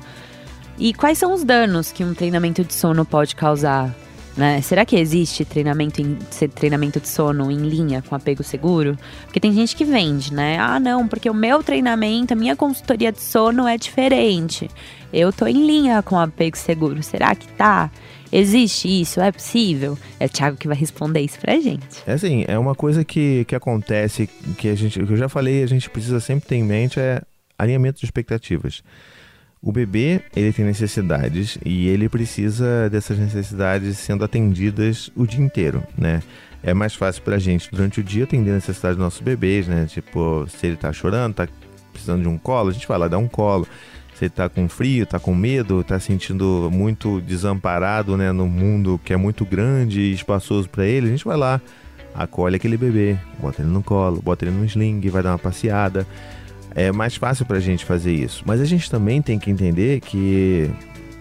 E 0.79 0.93
quais 0.93 1.19
são 1.19 1.33
os 1.33 1.45
danos 1.45 1.93
que 1.93 2.03
um 2.03 2.15
treinamento 2.15 2.65
de 2.65 2.75
sono 2.75 3.05
pode 3.05 3.37
causar? 3.37 3.95
Né? 4.37 4.63
Será 4.63 4.85
que 4.85 4.97
existe 4.97 5.45
treinamento, 5.45 6.01
em, 6.01 6.17
treinamento 6.55 6.99
de 6.99 7.09
sono 7.09 7.51
em 7.51 7.59
linha 7.59 8.03
com 8.03 8.15
apego 8.15 8.43
seguro? 8.43 8.97
Porque 9.25 9.39
tem 9.39 9.53
gente 9.53 9.77
que 9.77 9.85
vende, 9.85 10.33
né? 10.33 10.59
Ah, 10.59 10.81
não, 10.81 11.07
porque 11.07 11.29
o 11.29 11.35
meu 11.35 11.63
treinamento, 11.63 12.33
a 12.33 12.37
minha 12.37 12.57
consultoria 12.57 13.13
de 13.13 13.21
sono 13.21 13.67
é 13.69 13.77
diferente. 13.77 14.71
Eu 15.13 15.33
tô 15.33 15.47
em 15.47 15.67
linha 15.67 16.03
com 16.03 16.19
apego 16.19 16.57
seguro. 16.57 17.03
Será 17.03 17.35
que 17.35 17.47
tá? 17.49 17.91
Existe 18.33 18.89
isso? 18.89 19.21
É 19.21 19.31
possível? 19.31 19.99
É 20.19 20.25
o 20.25 20.29
Thiago 20.29 20.57
que 20.57 20.67
vai 20.67 20.77
responder 20.77 21.21
isso 21.21 21.39
pra 21.39 21.61
gente. 21.61 22.03
É 22.07 22.15
assim, 22.15 22.47
é 22.49 22.59
uma 22.59 22.75
coisa 22.75 23.05
que, 23.05 23.45
que 23.45 23.55
acontece, 23.55 24.27
que 24.57 24.69
a 24.69 24.75
gente, 24.75 24.99
que 24.99 25.13
eu 25.13 25.17
já 25.17 25.29
falei, 25.29 25.63
a 25.63 25.67
gente 25.67 25.91
precisa 25.91 26.19
sempre 26.19 26.49
ter 26.49 26.57
em 26.57 26.65
mente 26.65 26.99
é 26.99 27.21
alinhamento 27.59 28.01
de 28.01 28.07
expectativas. 28.07 28.83
O 29.65 29.71
bebê, 29.71 30.21
ele 30.35 30.53
tem 30.53 30.65
necessidades 30.65 31.57
e 31.65 31.87
ele 31.87 32.09
precisa 32.09 32.91
dessas 32.91 33.17
necessidades 33.17 33.97
sendo 33.97 34.25
atendidas 34.25 35.09
o 35.15 35.25
dia 35.25 35.41
inteiro, 35.41 35.85
né? 35.97 36.21
É 36.65 36.75
mais 36.75 36.97
fácil 36.97 37.23
pra 37.23 37.39
gente 37.39 37.71
durante 37.71 38.01
o 38.01 38.03
dia 38.03 38.25
atender 38.25 38.51
a 38.51 38.55
necessidade 38.55 38.97
dos 38.97 39.05
nossos 39.05 39.21
bebês, 39.21 39.69
né? 39.69 39.87
Tipo, 39.87 40.47
se 40.49 40.67
ele 40.67 40.77
tá 40.77 40.93
chorando, 40.93 41.35
tá 41.35 41.49
precisando 41.93 42.23
de 42.23 42.29
um 42.29 42.37
colo, 42.37 42.71
a 42.71 42.73
gente 42.73 42.89
vai 42.89 42.99
lá 42.99 43.07
dar 43.07 43.19
um 43.19 43.29
colo. 43.29 43.65
Se 44.17 44.25
ele 44.25 44.31
tá 44.31 44.49
com 44.49 44.69
frio, 44.69 45.07
tá 45.07 45.21
com 45.21 45.33
medo, 45.33 45.85
tá 45.85 46.01
sentindo 46.01 46.69
muito 46.73 47.21
desamparado, 47.21 48.17
né, 48.17 48.33
no 48.33 48.49
mundo 48.49 49.01
que 49.05 49.13
é 49.13 49.17
muito 49.17 49.45
grande 49.45 50.01
e 50.01 50.13
espaçoso 50.13 50.69
para 50.69 50.85
ele, 50.85 51.07
a 51.07 51.11
gente 51.11 51.25
vai 51.25 51.37
lá, 51.37 51.61
acolhe 52.15 52.57
aquele 52.57 52.77
bebê, 52.77 53.17
bota 53.41 53.63
ele 53.63 53.71
no 53.71 53.83
colo, 53.83 54.21
bota 54.21 54.45
ele 54.45 54.53
no 54.53 54.65
sling, 54.65 55.01
vai 55.09 55.23
dar 55.23 55.31
uma 55.31 55.39
passeada 55.39 56.07
é 56.75 56.93
mais 56.93 57.17
fácil 57.17 57.45
para 57.47 57.57
a 57.57 57.61
gente 57.61 57.85
fazer 57.85 58.13
isso. 58.13 58.43
Mas 58.47 58.61
a 58.61 58.65
gente 58.65 58.91
também 58.91 59.21
tem 59.21 59.39
que 59.39 59.51
entender 59.51 60.01
que, 60.01 60.71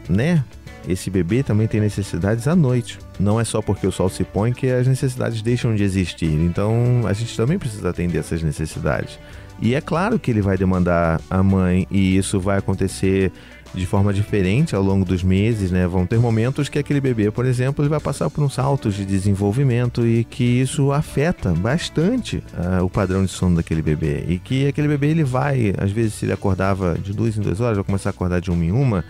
né, 0.10 0.44
esse 0.88 1.10
bebê 1.10 1.44
também 1.44 1.68
tem 1.68 1.80
necessidades 1.80 2.48
à 2.48 2.56
noite. 2.56 3.00
Não 3.20 3.40
é 3.40 3.44
só 3.44 3.62
porque 3.62 3.86
o 3.86 3.92
sol 3.92 4.10
se 4.10 4.24
põe 4.24 4.52
que 4.52 4.68
as 4.70 4.88
necessidades 4.88 5.42
deixam 5.42 5.76
de 5.76 5.84
existir. 5.84 6.32
Então 6.32 7.04
a 7.06 7.14
gente 7.14 7.36
também 7.36 7.60
precisa 7.60 7.90
atender 7.90 8.20
essas 8.20 8.42
necessidades. 8.42 9.20
E 9.62 9.76
é 9.76 9.82
claro 9.82 10.18
que 10.18 10.32
ele 10.32 10.42
vai 10.42 10.58
demandar 10.58 11.22
a 11.30 11.44
mãe, 11.44 11.88
e 11.92 12.18
isso 12.18 12.40
vai 12.40 12.58
acontecer 12.58 13.32
de 13.74 13.86
forma 13.86 14.14
diferente 14.14 14.76
ao 14.76 14.84
longo 14.84 15.06
dos 15.06 15.24
meses, 15.24 15.72
né? 15.72 15.88
Vão 15.88 16.06
ter 16.06 16.20
momentos 16.20 16.68
que 16.68 16.78
aquele 16.78 17.00
bebê, 17.00 17.32
por 17.32 17.46
exemplo, 17.46 17.84
ele 17.84 17.90
vai 17.90 18.00
passar 18.00 18.30
por 18.30 18.44
uns 18.44 18.54
saltos 18.54 18.96
de 18.96 19.06
desenvolvimento 19.06 20.06
e 20.06 20.24
que 20.24 20.44
isso 20.44 20.92
afeta 20.92 21.54
bastante 21.54 22.44
uh, 22.54 22.84
o 22.84 22.90
padrão 22.90 23.24
de 23.24 23.32
sono 23.32 23.56
daquele 23.56 23.82
bebê. 23.82 24.26
E 24.28 24.38
que 24.40 24.68
aquele 24.68 24.88
bebê 24.88 25.08
ele 25.08 25.24
vai, 25.24 25.74
às 25.78 25.92
vezes, 25.92 26.16
se 26.16 26.26
ele 26.26 26.34
acordava 26.34 26.98
de 26.98 27.14
duas 27.14 27.38
em 27.38 27.42
duas 27.42 27.62
horas, 27.62 27.78
vai 27.78 27.86
começar 27.86 28.10
a 28.10 28.12
acordar 28.12 28.42
de 28.42 28.52
uma 28.52 28.66
em 28.66 28.72
uma. 28.72 29.06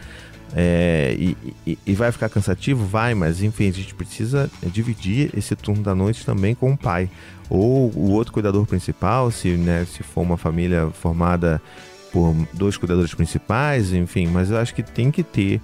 É, 0.54 1.16
e, 1.18 1.38
e, 1.66 1.78
e, 1.88 1.94
vai 1.94 2.12
ficar 2.12 2.28
cansativo? 2.28 2.86
Vai, 2.86 3.16
mas 3.16 3.42
enfim, 3.42 3.70
a 3.70 3.72
gente 3.72 3.96
precisa 3.96 4.52
dividir 4.64 5.32
esse 5.36 5.56
turno 5.56 5.82
da 5.82 5.96
noite 5.96 6.26
também 6.26 6.54
com 6.54 6.74
o 6.74 6.78
pai. 6.78 7.10
Ou 7.54 7.92
o 7.94 8.12
outro 8.12 8.32
cuidador 8.32 8.66
principal, 8.66 9.30
se, 9.30 9.50
né, 9.50 9.86
se 9.86 10.04
for 10.04 10.22
uma 10.22 10.38
família 10.38 10.90
formada 10.94 11.62
por 12.10 12.34
dois 12.54 12.78
cuidadores 12.78 13.14
principais, 13.14 13.92
enfim, 13.92 14.26
mas 14.28 14.50
eu 14.50 14.58
acho 14.58 14.74
que 14.74 14.82
tem 14.82 15.12
que 15.12 15.22
ter 15.22 15.60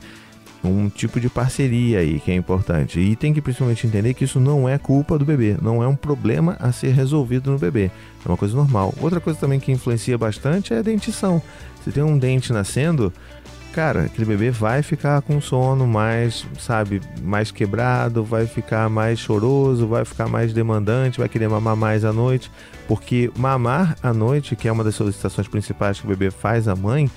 um 0.61 0.89
tipo 0.89 1.17
de 1.17 1.29
parceria 1.29 1.99
aí 1.99 2.19
que 2.19 2.29
é 2.29 2.35
importante. 2.35 2.99
E 2.99 3.15
tem 3.15 3.33
que 3.33 3.41
principalmente 3.41 3.87
entender 3.87 4.13
que 4.13 4.25
isso 4.25 4.37
não 4.37 4.67
é 4.67 4.77
culpa 4.77 5.17
do 5.17 5.23
bebê, 5.23 5.55
não 5.61 5.81
é 5.81 5.87
um 5.87 5.95
problema 5.95 6.57
a 6.59 6.73
ser 6.73 6.89
resolvido 6.89 7.51
no 7.51 7.57
bebê. 7.57 7.89
É 8.25 8.27
uma 8.27 8.35
coisa 8.35 8.53
normal. 8.53 8.93
Outra 8.99 9.21
coisa 9.21 9.39
também 9.39 9.57
que 9.57 9.71
influencia 9.71 10.17
bastante 10.17 10.73
é 10.73 10.79
a 10.79 10.81
dentição. 10.81 11.41
Se 11.85 11.91
tem 11.91 12.03
um 12.03 12.17
dente 12.17 12.51
nascendo, 12.51 13.13
cara, 13.77 14.05
aquele 14.05 14.25
bebê 14.25 14.49
vai 14.49 14.81
ficar 14.81 15.21
com 15.21 15.39
sono 15.39 15.85
mais, 15.85 16.47
sabe, 16.57 16.99
mais 17.21 17.51
quebrado, 17.51 18.23
vai 18.23 18.47
ficar 18.47 18.89
mais 18.89 19.19
choroso, 19.19 19.85
vai 19.85 20.03
ficar 20.03 20.27
mais 20.27 20.51
demandante, 20.51 21.19
vai 21.19 21.29
querer 21.29 21.47
mamar 21.47 21.75
mais 21.75 22.03
à 22.03 22.11
noite, 22.11 22.49
porque 22.87 23.29
mamar 23.37 23.95
à 24.01 24.11
noite, 24.11 24.55
que 24.55 24.67
é 24.67 24.71
uma 24.71 24.83
das 24.83 24.95
solicitações 24.95 25.47
principais 25.47 25.99
que 25.99 26.07
o 26.07 26.09
bebê 26.09 26.31
faz 26.31 26.67
à 26.67 26.75
mãe, 26.75 27.07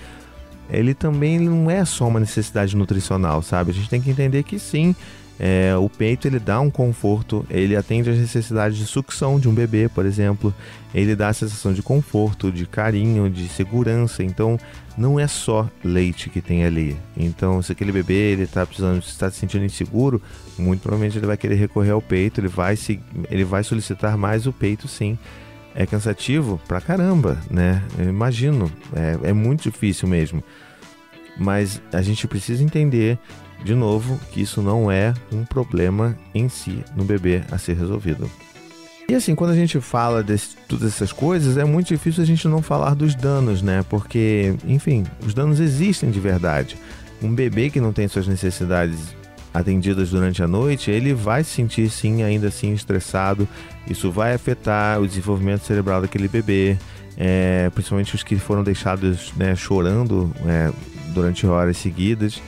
ele 0.68 0.92
também 0.92 1.38
não 1.38 1.70
é 1.70 1.82
só 1.86 2.06
uma 2.06 2.20
necessidade 2.20 2.76
nutricional, 2.76 3.40
sabe? 3.40 3.70
A 3.70 3.74
gente 3.74 3.88
tem 3.88 4.02
que 4.02 4.10
entender 4.10 4.42
que 4.42 4.58
sim, 4.58 4.94
é, 5.42 5.74
o 5.74 5.88
peito 5.88 6.28
ele 6.28 6.38
dá 6.38 6.60
um 6.60 6.68
conforto, 6.68 7.46
ele 7.48 7.74
atende 7.74 8.10
às 8.10 8.18
necessidades 8.18 8.76
de 8.76 8.84
sucção 8.84 9.40
de 9.40 9.48
um 9.48 9.54
bebê, 9.54 9.88
por 9.88 10.04
exemplo. 10.04 10.54
Ele 10.94 11.16
dá 11.16 11.28
a 11.28 11.32
sensação 11.32 11.72
de 11.72 11.82
conforto, 11.82 12.52
de 12.52 12.66
carinho, 12.66 13.30
de 13.30 13.48
segurança. 13.48 14.22
Então, 14.22 14.58
não 14.98 15.18
é 15.18 15.26
só 15.26 15.66
leite 15.82 16.28
que 16.28 16.42
tem 16.42 16.62
ali. 16.62 16.94
Então, 17.16 17.62
se 17.62 17.72
aquele 17.72 17.90
bebê 17.90 18.32
ele 18.32 18.42
está 18.42 18.66
precisando, 18.66 18.98
está 19.00 19.30
se 19.30 19.38
sentindo 19.38 19.64
inseguro, 19.64 20.20
muito 20.58 20.82
provavelmente 20.82 21.16
ele 21.16 21.26
vai 21.26 21.38
querer 21.38 21.54
recorrer 21.54 21.92
ao 21.92 22.02
peito. 22.02 22.38
Ele 22.38 22.48
vai 22.48 22.76
se, 22.76 23.00
ele 23.30 23.44
vai 23.44 23.64
solicitar 23.64 24.18
mais 24.18 24.46
o 24.46 24.52
peito, 24.52 24.86
sim. 24.86 25.18
É 25.74 25.86
cansativo 25.86 26.60
pra 26.68 26.82
caramba, 26.82 27.38
né? 27.50 27.82
Eu 27.98 28.10
imagino, 28.10 28.70
é, 28.94 29.30
é 29.30 29.32
muito 29.32 29.62
difícil 29.62 30.06
mesmo. 30.06 30.44
Mas 31.38 31.80
a 31.90 32.02
gente 32.02 32.28
precisa 32.28 32.62
entender 32.62 33.18
de 33.64 33.74
novo, 33.74 34.18
que 34.32 34.40
isso 34.40 34.62
não 34.62 34.90
é 34.90 35.14
um 35.32 35.44
problema 35.44 36.16
em 36.34 36.48
si 36.48 36.82
no 36.96 37.04
bebê 37.04 37.42
a 37.50 37.58
ser 37.58 37.76
resolvido. 37.76 38.30
E 39.08 39.14
assim, 39.14 39.34
quando 39.34 39.50
a 39.50 39.56
gente 39.56 39.80
fala 39.80 40.22
de 40.22 40.36
todas 40.68 40.86
essas 40.94 41.10
coisas, 41.10 41.56
é 41.56 41.64
muito 41.64 41.88
difícil 41.88 42.22
a 42.22 42.26
gente 42.26 42.46
não 42.46 42.62
falar 42.62 42.94
dos 42.94 43.14
danos, 43.14 43.60
né? 43.60 43.84
Porque, 43.88 44.54
enfim, 44.64 45.04
os 45.26 45.34
danos 45.34 45.58
existem 45.58 46.12
de 46.12 46.20
verdade. 46.20 46.76
Um 47.20 47.34
bebê 47.34 47.70
que 47.70 47.80
não 47.80 47.92
tem 47.92 48.06
suas 48.06 48.28
necessidades 48.28 48.96
atendidas 49.52 50.10
durante 50.10 50.42
a 50.44 50.46
noite, 50.46 50.92
ele 50.92 51.12
vai 51.12 51.42
se 51.42 51.50
sentir 51.50 51.90
sim, 51.90 52.22
ainda 52.22 52.46
assim, 52.46 52.72
estressado. 52.72 53.48
Isso 53.88 54.12
vai 54.12 54.32
afetar 54.32 55.00
o 55.00 55.08
desenvolvimento 55.08 55.64
cerebral 55.64 56.00
daquele 56.00 56.28
bebê, 56.28 56.78
é, 57.16 57.68
principalmente 57.74 58.14
os 58.14 58.22
que 58.22 58.36
foram 58.36 58.62
deixados 58.62 59.32
né, 59.36 59.56
chorando 59.56 60.32
é, 60.46 60.70
durante 61.12 61.46
horas 61.48 61.76
seguidas. 61.78 62.40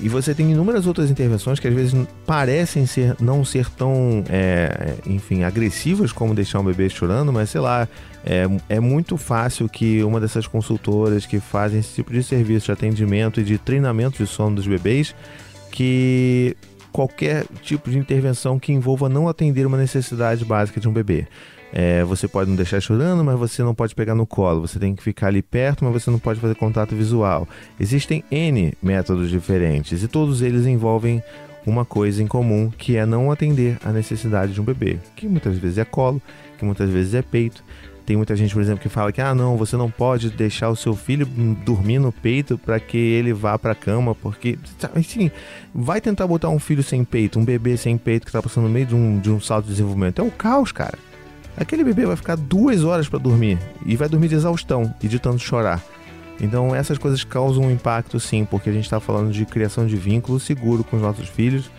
E 0.00 0.08
você 0.08 0.34
tem 0.34 0.50
inúmeras 0.50 0.86
outras 0.86 1.10
intervenções 1.10 1.60
que 1.60 1.68
às 1.68 1.74
vezes 1.74 1.94
parecem 2.26 2.86
ser 2.86 3.16
não 3.20 3.44
ser 3.44 3.68
tão, 3.70 4.24
é, 4.28 4.94
enfim, 5.06 5.44
agressivas 5.44 6.12
como 6.12 6.34
deixar 6.34 6.60
um 6.60 6.64
bebê 6.64 6.88
chorando, 6.88 7.32
mas 7.32 7.50
sei 7.50 7.60
lá, 7.60 7.88
é, 8.24 8.46
é 8.68 8.80
muito 8.80 9.16
fácil 9.16 9.68
que 9.68 10.02
uma 10.02 10.20
dessas 10.20 10.46
consultoras 10.46 11.26
que 11.26 11.38
fazem 11.38 11.80
esse 11.80 11.94
tipo 11.94 12.12
de 12.12 12.22
serviço 12.22 12.66
de 12.66 12.72
atendimento 12.72 13.40
e 13.40 13.44
de 13.44 13.58
treinamento 13.58 14.22
de 14.22 14.28
sono 14.28 14.56
dos 14.56 14.66
bebês, 14.66 15.14
que 15.70 16.56
qualquer 16.92 17.44
tipo 17.62 17.90
de 17.90 17.98
intervenção 17.98 18.58
que 18.58 18.72
envolva 18.72 19.08
não 19.08 19.28
atender 19.28 19.66
uma 19.66 19.76
necessidade 19.76 20.44
básica 20.44 20.80
de 20.80 20.88
um 20.88 20.92
bebê. 20.92 21.26
É, 21.76 22.04
você 22.04 22.28
pode 22.28 22.48
não 22.48 22.56
deixar 22.56 22.80
chorando, 22.80 23.24
mas 23.24 23.36
você 23.36 23.60
não 23.60 23.74
pode 23.74 23.96
pegar 23.96 24.14
no 24.14 24.24
colo. 24.24 24.60
Você 24.60 24.78
tem 24.78 24.94
que 24.94 25.02
ficar 25.02 25.26
ali 25.26 25.42
perto, 25.42 25.84
mas 25.84 25.92
você 25.92 26.08
não 26.08 26.20
pode 26.20 26.38
fazer 26.38 26.54
contato 26.54 26.94
visual. 26.94 27.48
Existem 27.80 28.22
N 28.30 28.72
métodos 28.80 29.28
diferentes 29.28 30.00
e 30.00 30.06
todos 30.06 30.40
eles 30.40 30.66
envolvem 30.66 31.20
uma 31.66 31.84
coisa 31.84 32.22
em 32.22 32.28
comum, 32.28 32.70
que 32.70 32.96
é 32.96 33.04
não 33.04 33.32
atender 33.32 33.76
a 33.84 33.90
necessidade 33.90 34.52
de 34.52 34.60
um 34.60 34.64
bebê, 34.64 34.98
que 35.16 35.26
muitas 35.26 35.58
vezes 35.58 35.78
é 35.78 35.84
colo, 35.84 36.22
que 36.56 36.64
muitas 36.64 36.88
vezes 36.88 37.12
é 37.12 37.22
peito. 37.22 37.64
Tem 38.06 38.16
muita 38.16 38.36
gente, 38.36 38.54
por 38.54 38.62
exemplo, 38.62 38.80
que 38.80 38.88
fala 38.88 39.10
que 39.10 39.20
ah, 39.20 39.34
não, 39.34 39.56
você 39.56 39.76
não 39.76 39.90
pode 39.90 40.30
deixar 40.30 40.68
o 40.68 40.76
seu 40.76 40.94
filho 40.94 41.26
dormir 41.64 41.98
no 41.98 42.12
peito 42.12 42.56
para 42.56 42.78
que 42.78 42.98
ele 42.98 43.32
vá 43.32 43.58
para 43.58 43.72
a 43.72 43.74
cama, 43.74 44.14
porque 44.14 44.58
assim, 44.94 45.28
vai 45.74 46.00
tentar 46.00 46.26
botar 46.28 46.50
um 46.50 46.58
filho 46.60 46.84
sem 46.84 47.02
peito, 47.02 47.38
um 47.38 47.44
bebê 47.44 47.76
sem 47.76 47.98
peito 47.98 48.26
que 48.26 48.28
está 48.28 48.42
passando 48.42 48.64
no 48.64 48.70
meio 48.70 48.86
de 48.86 48.94
um, 48.94 49.18
de 49.18 49.30
um 49.30 49.40
salto 49.40 49.64
de 49.64 49.70
desenvolvimento. 49.70 50.20
É 50.20 50.24
o 50.24 50.30
caos, 50.30 50.70
cara. 50.70 50.98
Aquele 51.56 51.84
bebê 51.84 52.04
vai 52.04 52.16
ficar 52.16 52.36
duas 52.36 52.84
horas 52.84 53.08
para 53.08 53.18
dormir 53.18 53.58
e 53.86 53.96
vai 53.96 54.08
dormir 54.08 54.28
de 54.28 54.34
exaustão 54.34 54.92
e 55.02 55.08
de 55.08 55.18
tanto 55.18 55.38
chorar. 55.38 55.82
Então 56.40 56.74
essas 56.74 56.98
coisas 56.98 57.22
causam 57.22 57.64
um 57.64 57.70
impacto 57.70 58.18
sim, 58.18 58.44
porque 58.44 58.70
a 58.70 58.72
gente 58.72 58.84
está 58.84 58.98
falando 58.98 59.32
de 59.32 59.44
criação 59.46 59.86
de 59.86 59.96
vínculo 59.96 60.40
seguro 60.40 60.82
com 60.82 60.96
os 60.96 61.02
nossos 61.02 61.28
filhos 61.28 61.70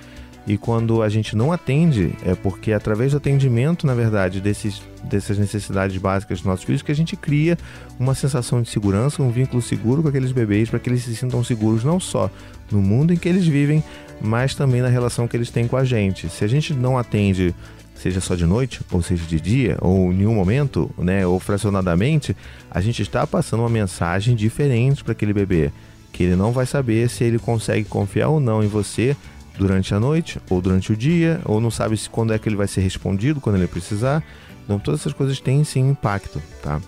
e 0.47 0.57
quando 0.57 1.01
a 1.01 1.09
gente 1.09 1.35
não 1.35 1.51
atende, 1.51 2.13
é 2.23 2.35
porque 2.35 2.71
através 2.71 3.11
do 3.11 3.17
atendimento, 3.17 3.87
na 3.87 3.95
verdade, 3.95 4.39
desses, 4.39 4.81
dessas 5.03 5.39
necessidades 5.39 5.97
básicas 5.97 6.37
dos 6.37 6.45
nossos 6.45 6.63
filhos, 6.63 6.83
que 6.83 6.91
a 6.91 6.95
gente 6.95 7.15
cria 7.15 7.57
uma 7.99 8.13
sensação 8.13 8.61
de 8.61 8.69
segurança, 8.69 9.23
um 9.23 9.31
vínculo 9.31 9.59
seguro 9.59 10.03
com 10.03 10.09
aqueles 10.09 10.31
bebês, 10.31 10.69
para 10.69 10.77
que 10.77 10.87
eles 10.87 11.03
se 11.03 11.15
sintam 11.15 11.43
seguros 11.43 11.83
não 11.83 11.99
só 11.99 12.29
no 12.71 12.79
mundo 12.79 13.11
em 13.11 13.17
que 13.17 13.27
eles 13.27 13.47
vivem, 13.47 13.83
mas 14.21 14.53
também 14.53 14.81
na 14.81 14.87
relação 14.87 15.27
que 15.27 15.35
eles 15.35 15.49
têm 15.49 15.67
com 15.67 15.77
a 15.77 15.83
gente. 15.83 16.29
Se 16.29 16.43
a 16.45 16.47
gente 16.47 16.75
não 16.75 16.95
atende, 16.95 17.53
seja 17.95 18.21
só 18.21 18.35
de 18.35 18.45
noite, 18.45 18.81
ou 18.91 19.01
seja 19.01 19.25
de 19.25 19.39
dia, 19.39 19.77
ou 19.81 20.11
em 20.11 20.17
nenhum 20.17 20.35
momento, 20.35 20.89
né, 20.97 21.25
ou 21.25 21.39
fracionadamente, 21.39 22.35
a 22.69 22.81
gente 22.81 23.01
está 23.01 23.25
passando 23.25 23.61
uma 23.61 23.69
mensagem 23.69 24.35
diferente 24.35 25.03
para 25.03 25.13
aquele 25.13 25.33
bebê, 25.33 25.71
que 26.11 26.23
ele 26.23 26.35
não 26.35 26.51
vai 26.51 26.65
saber 26.65 27.09
se 27.09 27.23
ele 27.23 27.39
consegue 27.39 27.85
confiar 27.85 28.29
ou 28.29 28.39
não 28.39 28.63
em 28.63 28.67
você 28.67 29.15
durante 29.57 29.93
a 29.93 29.99
noite, 29.99 30.39
ou 30.49 30.61
durante 30.61 30.91
o 30.91 30.95
dia, 30.95 31.39
ou 31.45 31.59
não 31.59 31.71
sabe 31.71 31.97
se 31.97 32.09
quando 32.09 32.33
é 32.33 32.39
que 32.39 32.47
ele 32.47 32.55
vai 32.55 32.67
ser 32.67 32.81
respondido, 32.81 33.41
quando 33.41 33.55
ele 33.55 33.67
precisar. 33.67 34.23
Então 34.63 34.79
todas 34.79 35.01
essas 35.01 35.13
coisas 35.13 35.39
têm 35.39 35.63
sim 35.63 35.89
impacto, 35.89 36.41
tá? 36.61 36.81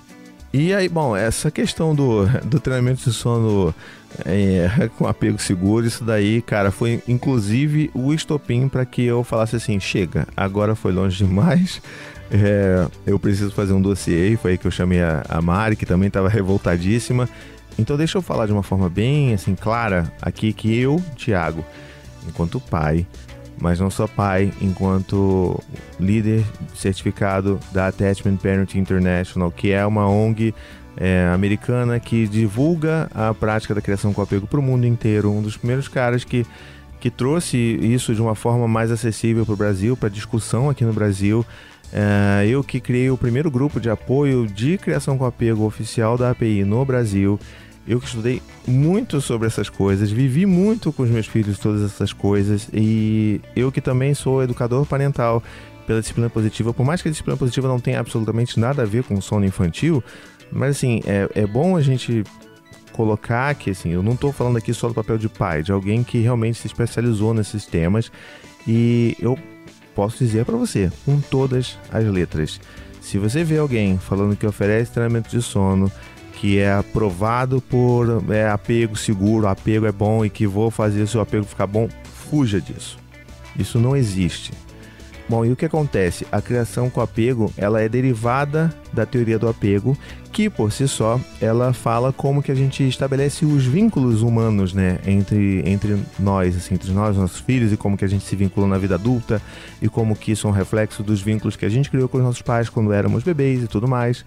E 0.53 0.73
aí, 0.73 0.87
bom, 0.87 1.15
essa 1.15 1.51
questão 1.51 1.93
do, 1.93 2.25
do 2.45 2.59
treinamento 2.59 3.03
de 3.03 3.13
sono 3.13 3.73
é, 4.25 4.89
com 4.97 5.07
apego 5.07 5.39
seguro, 5.39 5.85
isso 5.85 6.03
daí, 6.03 6.41
cara, 6.41 6.71
foi 6.71 7.01
inclusive 7.07 7.91
o 7.93 8.13
estopim 8.13 8.67
para 8.67 8.85
que 8.85 9.03
eu 9.03 9.23
falasse 9.23 9.55
assim: 9.55 9.79
chega, 9.79 10.27
agora 10.35 10.75
foi 10.75 10.91
longe 10.91 11.17
demais. 11.17 11.81
É, 12.29 12.85
eu 13.05 13.17
preciso 13.17 13.51
fazer 13.51 13.71
um 13.71 13.81
dossiê. 13.81 14.35
Foi 14.35 14.51
aí 14.51 14.57
que 14.57 14.67
eu 14.67 14.71
chamei 14.71 15.01
a, 15.01 15.23
a 15.29 15.41
Mari, 15.41 15.77
que 15.77 15.85
também 15.85 16.07
estava 16.07 16.27
revoltadíssima. 16.27 17.29
Então, 17.79 17.95
deixa 17.95 18.17
eu 18.17 18.21
falar 18.21 18.47
de 18.47 18.51
uma 18.51 18.63
forma 18.63 18.89
bem 18.89 19.33
assim 19.33 19.55
clara 19.55 20.11
aqui 20.21 20.51
que 20.51 20.77
eu, 20.77 21.01
Thiago, 21.15 21.63
enquanto 22.27 22.59
pai, 22.59 23.07
mas 23.59 23.79
não 23.79 23.89
só 23.89 24.07
pai, 24.07 24.51
enquanto 24.61 25.59
líder 25.99 26.43
certificado 26.75 27.59
da 27.71 27.87
Attachment 27.87 28.37
Parenting 28.37 28.79
International, 28.79 29.51
que 29.51 29.71
é 29.71 29.85
uma 29.85 30.07
ONG 30.07 30.53
é, 30.97 31.29
americana 31.33 31.99
que 31.99 32.27
divulga 32.27 33.09
a 33.13 33.33
prática 33.33 33.73
da 33.73 33.81
criação 33.81 34.13
com 34.13 34.21
apego 34.21 34.47
para 34.47 34.59
o 34.59 34.63
mundo 34.63 34.85
inteiro. 34.85 35.31
Um 35.31 35.41
dos 35.41 35.55
primeiros 35.55 35.87
caras 35.87 36.23
que, 36.23 36.45
que 36.99 37.09
trouxe 37.09 37.57
isso 37.57 38.13
de 38.15 38.21
uma 38.21 38.35
forma 38.35 38.67
mais 38.67 38.91
acessível 38.91 39.45
para 39.45 39.53
o 39.53 39.57
Brasil, 39.57 39.95
para 39.95 40.09
discussão 40.09 40.69
aqui 40.69 40.83
no 40.83 40.93
Brasil. 40.93 41.45
É, 41.93 42.45
eu 42.47 42.63
que 42.63 42.79
criei 42.79 43.09
o 43.09 43.17
primeiro 43.17 43.49
grupo 43.49 43.79
de 43.79 43.89
apoio 43.89 44.45
de 44.47 44.77
criação 44.77 45.17
com 45.17 45.25
apego 45.25 45.63
oficial 45.65 46.17
da 46.17 46.31
API 46.31 46.63
no 46.65 46.83
Brasil. 46.83 47.39
Eu 47.87 48.01
que 48.01 48.07
estudei 48.07 48.41
muito 48.67 49.21
sobre 49.21 49.47
essas 49.47 49.69
coisas, 49.69 50.11
vivi 50.11 50.45
muito 50.45 50.91
com 50.91 51.03
os 51.03 51.09
meus 51.09 51.25
filhos 51.25 51.57
todas 51.57 51.81
essas 51.81 52.11
coisas 52.11 52.67
e 52.73 53.39
eu 53.55 53.71
que 53.71 53.79
também 53.79 54.13
sou 54.13 54.43
educador 54.43 54.85
parental 54.85 55.41
pela 55.85 56.01
disciplina 56.01 56.29
positiva, 56.29 56.73
por 56.73 56.85
mais 56.85 57.01
que 57.01 57.07
a 57.07 57.11
disciplina 57.11 57.37
positiva 57.37 57.65
não 57.69 57.79
tenha 57.79 58.01
absolutamente 58.01 58.59
nada 58.59 58.81
a 58.81 58.85
ver 58.85 59.05
com 59.05 59.21
sono 59.21 59.45
infantil, 59.45 60.03
mas 60.51 60.77
assim, 60.77 61.01
é, 61.05 61.29
é 61.33 61.45
bom 61.45 61.75
a 61.75 61.81
gente 61.81 62.23
colocar 62.93 63.53
que 63.55 63.69
assim, 63.69 63.91
eu 63.91 64.01
não 64.01 64.13
estou 64.13 64.31
falando 64.31 64.57
aqui 64.57 64.73
só 64.73 64.87
do 64.87 64.93
papel 64.93 65.17
de 65.17 65.29
pai, 65.29 65.61
de 65.61 65.71
alguém 65.71 66.03
que 66.03 66.19
realmente 66.19 66.57
se 66.57 66.67
especializou 66.67 67.33
nesses 67.33 67.65
temas 67.65 68.11
e 68.67 69.15
eu 69.19 69.37
posso 69.95 70.17
dizer 70.17 70.45
para 70.45 70.57
você, 70.57 70.91
com 71.05 71.19
todas 71.19 71.77
as 71.91 72.05
letras, 72.05 72.59
se 73.01 73.17
você 73.17 73.43
vê 73.43 73.57
alguém 73.57 73.97
falando 73.97 74.35
que 74.35 74.45
oferece 74.45 74.91
treinamento 74.91 75.29
de 75.29 75.41
sono, 75.41 75.91
que 76.33 76.59
é 76.59 76.71
aprovado 76.71 77.61
por 77.61 78.23
é, 78.29 78.49
apego 78.49 78.95
seguro, 78.95 79.47
apego 79.47 79.85
é 79.85 79.91
bom 79.91 80.23
e 80.23 80.29
que 80.29 80.45
vou 80.45 80.69
fazer 80.69 81.01
o 81.01 81.07
seu 81.07 81.21
apego 81.21 81.45
ficar 81.45 81.65
bom, 81.65 81.89
fuja 82.29 82.61
disso. 82.61 82.99
Isso 83.57 83.79
não 83.79 83.95
existe. 83.95 84.51
Bom, 85.29 85.43
e 85.43 85.51
o 85.51 85.57
que 85.57 85.65
acontece? 85.65 86.25
A 86.31 86.41
criação 86.41 86.89
com 86.89 87.01
apego, 87.01 87.51
ela 87.57 87.81
é 87.81 87.89
derivada 87.89 88.73
da 88.93 89.05
teoria 89.05 89.37
do 89.37 89.49
apego, 89.49 89.97
que 90.31 90.49
por 90.49 90.71
si 90.71 90.87
só, 90.87 91.19
ela 91.41 91.73
fala 91.73 92.13
como 92.13 92.41
que 92.41 92.49
a 92.49 92.55
gente 92.55 92.87
estabelece 92.87 93.45
os 93.45 93.65
vínculos 93.65 94.21
humanos, 94.21 94.73
né, 94.73 94.99
entre, 95.05 95.63
entre 95.65 96.01
nós, 96.17 96.55
assim, 96.55 96.75
entre 96.75 96.91
nós, 96.91 97.17
nossos 97.17 97.41
filhos, 97.41 97.73
e 97.73 97.77
como 97.77 97.97
que 97.97 98.05
a 98.05 98.07
gente 98.07 98.23
se 98.23 98.37
vincula 98.37 98.67
na 98.67 98.77
vida 98.77 98.95
adulta, 98.95 99.41
e 99.81 99.89
como 99.89 100.15
que 100.15 100.31
isso 100.31 100.47
é 100.47 100.49
um 100.49 100.53
reflexo 100.53 101.03
dos 101.03 101.21
vínculos 101.21 101.57
que 101.57 101.65
a 101.65 101.69
gente 101.69 101.89
criou 101.89 102.07
com 102.07 102.19
os 102.19 102.23
nossos 102.23 102.41
pais 102.41 102.69
quando 102.69 102.93
éramos 102.93 103.23
bebês 103.23 103.61
e 103.63 103.67
tudo 103.67 103.85
mais. 103.85 104.23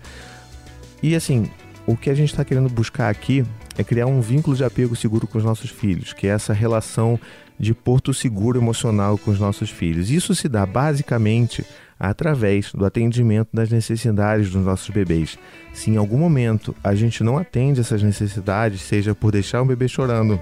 E 1.02 1.14
assim, 1.14 1.50
o 1.86 1.96
que 1.96 2.10
a 2.10 2.14
gente 2.14 2.28
está 2.28 2.44
querendo 2.44 2.68
buscar 2.68 3.08
aqui 3.08 3.42
é 3.78 3.82
criar 3.82 4.06
um 4.06 4.20
vínculo 4.20 4.54
de 4.54 4.64
apego 4.64 4.94
seguro 4.94 5.26
com 5.26 5.38
os 5.38 5.44
nossos 5.44 5.70
filhos, 5.70 6.12
que 6.12 6.26
é 6.26 6.30
essa 6.30 6.52
relação 6.52 7.18
de 7.60 7.74
porto 7.74 8.14
seguro 8.14 8.58
emocional 8.58 9.18
com 9.18 9.30
os 9.30 9.38
nossos 9.38 9.68
filhos. 9.68 10.10
Isso 10.10 10.34
se 10.34 10.48
dá 10.48 10.64
basicamente 10.64 11.62
através 11.98 12.72
do 12.72 12.86
atendimento 12.86 13.50
das 13.52 13.68
necessidades 13.68 14.50
dos 14.50 14.64
nossos 14.64 14.88
bebês. 14.88 15.38
Se 15.74 15.90
em 15.90 15.98
algum 15.98 16.16
momento 16.16 16.74
a 16.82 16.94
gente 16.94 17.22
não 17.22 17.36
atende 17.36 17.78
essas 17.78 18.02
necessidades, 18.02 18.80
seja 18.80 19.14
por 19.14 19.30
deixar 19.30 19.60
um 19.60 19.66
bebê 19.66 19.86
chorando, 19.86 20.40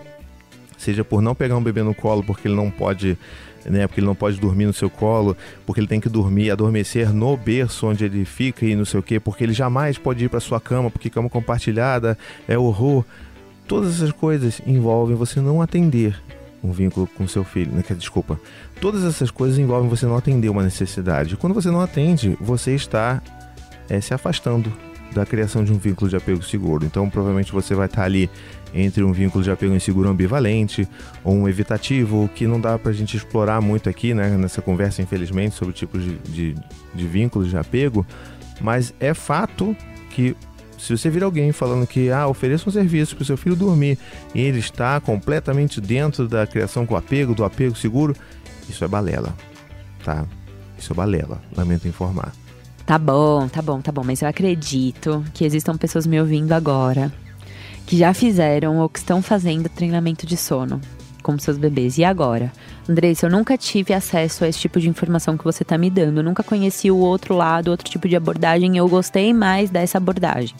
seja 0.76 1.02
por 1.02 1.20
não 1.20 1.34
pegar 1.34 1.56
um 1.56 1.62
bebê 1.62 1.82
no 1.82 1.92
colo 1.92 2.22
porque 2.22 2.46
ele 2.46 2.54
não 2.54 2.70
pode 2.70 3.18
né? 3.66 3.86
Porque 3.86 4.00
ele 4.00 4.06
não 4.06 4.14
pode 4.14 4.40
dormir 4.40 4.64
no 4.64 4.72
seu 4.72 4.88
colo, 4.88 5.36
porque 5.66 5.80
ele 5.80 5.88
tem 5.88 6.00
que 6.00 6.08
dormir, 6.08 6.50
adormecer 6.50 7.12
no 7.12 7.36
berço 7.36 7.86
onde 7.86 8.04
ele 8.04 8.24
fica 8.24 8.64
e 8.64 8.74
não 8.74 8.84
sei 8.84 9.00
o 9.00 9.02
quê, 9.02 9.20
porque 9.20 9.44
ele 9.44 9.52
jamais 9.52 9.98
pode 9.98 10.24
ir 10.24 10.28
para 10.28 10.40
sua 10.40 10.60
cama, 10.60 10.90
porque 10.90 11.10
cama 11.10 11.28
compartilhada 11.28 12.16
é 12.46 12.56
horror. 12.56 13.04
Todas 13.66 13.96
essas 13.96 14.12
coisas 14.12 14.62
envolvem 14.64 15.16
você 15.16 15.40
não 15.40 15.60
atender 15.60 16.16
um 16.62 16.72
vínculo 16.72 17.06
com 17.16 17.26
seu 17.28 17.44
filho, 17.44 17.72
né? 17.72 17.82
Desculpa. 17.96 18.40
Todas 18.80 19.04
essas 19.04 19.30
coisas 19.30 19.58
envolvem 19.58 19.88
você 19.88 20.06
não 20.06 20.16
atender 20.16 20.48
uma 20.48 20.62
necessidade. 20.62 21.36
Quando 21.36 21.54
você 21.54 21.70
não 21.70 21.80
atende, 21.80 22.36
você 22.40 22.74
está 22.74 23.22
é, 23.88 24.00
se 24.00 24.12
afastando 24.12 24.72
da 25.12 25.24
criação 25.24 25.64
de 25.64 25.72
um 25.72 25.78
vínculo 25.78 26.10
de 26.10 26.16
apego 26.16 26.42
seguro. 26.42 26.84
Então, 26.84 27.08
provavelmente 27.08 27.52
você 27.52 27.74
vai 27.74 27.86
estar 27.86 28.04
ali 28.04 28.30
entre 28.74 29.02
um 29.02 29.12
vínculo 29.12 29.42
de 29.42 29.50
apego 29.50 29.74
inseguro 29.74 30.08
ambivalente 30.08 30.86
ou 31.24 31.34
um 31.34 31.48
evitativo, 31.48 32.28
que 32.34 32.46
não 32.46 32.60
dá 32.60 32.78
para 32.78 32.90
a 32.90 32.94
gente 32.94 33.16
explorar 33.16 33.60
muito 33.60 33.88
aqui 33.88 34.12
né, 34.12 34.36
nessa 34.36 34.60
conversa, 34.60 35.00
infelizmente, 35.00 35.54
sobre 35.54 35.72
tipos 35.72 36.02
de, 36.02 36.18
de, 36.18 36.54
de 36.94 37.06
vínculos 37.06 37.48
de 37.48 37.56
apego, 37.56 38.06
mas 38.60 38.92
é 39.00 39.14
fato 39.14 39.74
que 40.10 40.36
se 40.78 40.96
você 40.96 41.10
vir 41.10 41.22
alguém 41.22 41.52
falando 41.52 41.86
que 41.86 42.10
ah, 42.10 42.26
ofereça 42.26 42.68
um 42.68 42.72
serviço 42.72 43.16
para 43.16 43.22
o 43.22 43.26
seu 43.26 43.36
filho 43.36 43.56
dormir 43.56 43.98
e 44.34 44.40
ele 44.40 44.60
está 44.60 45.00
completamente 45.00 45.80
dentro 45.80 46.28
da 46.28 46.46
criação 46.46 46.86
com 46.86 46.96
apego, 46.96 47.34
do 47.34 47.44
apego 47.44 47.76
seguro, 47.76 48.14
isso 48.68 48.84
é 48.84 48.88
balela, 48.88 49.34
tá? 50.04 50.24
Isso 50.78 50.92
é 50.92 50.96
balela, 50.96 51.42
lamento 51.56 51.88
informar. 51.88 52.32
Tá 52.86 52.96
bom, 52.98 53.48
tá 53.48 53.60
bom, 53.60 53.80
tá 53.80 53.92
bom, 53.92 54.02
mas 54.04 54.22
eu 54.22 54.28
acredito 54.28 55.24
que 55.34 55.44
existam 55.44 55.76
pessoas 55.76 56.06
me 56.06 56.18
ouvindo 56.20 56.52
agora 56.52 57.12
que 57.84 57.96
já 57.96 58.14
fizeram 58.14 58.78
ou 58.78 58.88
que 58.88 58.98
estão 58.98 59.20
fazendo 59.20 59.68
treinamento 59.68 60.26
de 60.26 60.36
sono 60.36 60.80
com 61.22 61.38
seus 61.38 61.58
bebês. 61.58 61.98
E 61.98 62.04
agora? 62.04 62.52
Andressa, 62.88 63.26
eu 63.26 63.30
nunca 63.30 63.56
tive 63.56 63.92
acesso 63.92 64.44
a 64.44 64.48
esse 64.48 64.58
tipo 64.58 64.80
de 64.80 64.88
informação 64.88 65.36
que 65.36 65.44
você 65.44 65.62
está 65.62 65.76
me 65.76 65.90
dando. 65.90 66.18
Eu 66.18 66.24
nunca 66.24 66.42
conheci 66.42 66.90
o 66.90 66.96
outro 66.96 67.34
lado, 67.34 67.70
outro 67.70 67.88
tipo 67.88 68.08
de 68.08 68.16
abordagem. 68.16 68.76
Eu 68.76 68.88
gostei 68.88 69.32
mais 69.32 69.70
dessa 69.70 69.98
abordagem. 69.98 70.54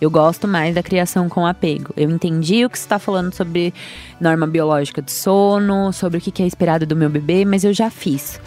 Eu 0.00 0.10
gosto 0.10 0.46
mais 0.46 0.74
da 0.74 0.82
criação 0.82 1.28
com 1.28 1.44
apego. 1.44 1.92
Eu 1.96 2.08
entendi 2.10 2.64
o 2.64 2.70
que 2.70 2.78
você 2.78 2.84
está 2.84 2.98
falando 2.98 3.34
sobre 3.34 3.74
norma 4.20 4.46
biológica 4.46 5.02
de 5.02 5.10
sono, 5.10 5.92
sobre 5.92 6.18
o 6.18 6.20
que 6.20 6.42
é 6.42 6.46
esperado 6.46 6.86
do 6.86 6.94
meu 6.94 7.10
bebê, 7.10 7.44
mas 7.44 7.64
eu 7.64 7.72
já 7.72 7.90
fiz. 7.90 8.40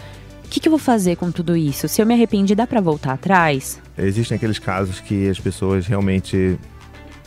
O 0.44 0.48
que, 0.48 0.66
eu 0.66 0.70
vou 0.70 0.78
fazer 0.78 1.16
com 1.16 1.30
tudo 1.30 1.56
isso? 1.56 1.88
Se 1.88 2.00
eu 2.00 2.06
me 2.06 2.14
arrependi, 2.14 2.54
dá 2.54 2.66
para 2.66 2.80
voltar 2.80 3.12
atrás? 3.12 3.80
Existem 3.96 4.36
aqueles 4.36 4.58
casos 4.58 5.00
que 5.00 5.28
as 5.28 5.40
pessoas 5.40 5.86
realmente 5.86 6.58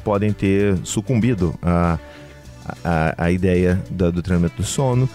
podem 0.04 0.32
ter 0.32 0.78
sucumbido 0.84 1.56
à, 1.62 1.98
à, 2.84 3.26
à 3.26 3.32
ideia 3.32 3.82
da, 3.90 4.10
do 4.10 4.22
treinamento 4.22 4.58
do 4.58 4.64
sono. 4.64 5.10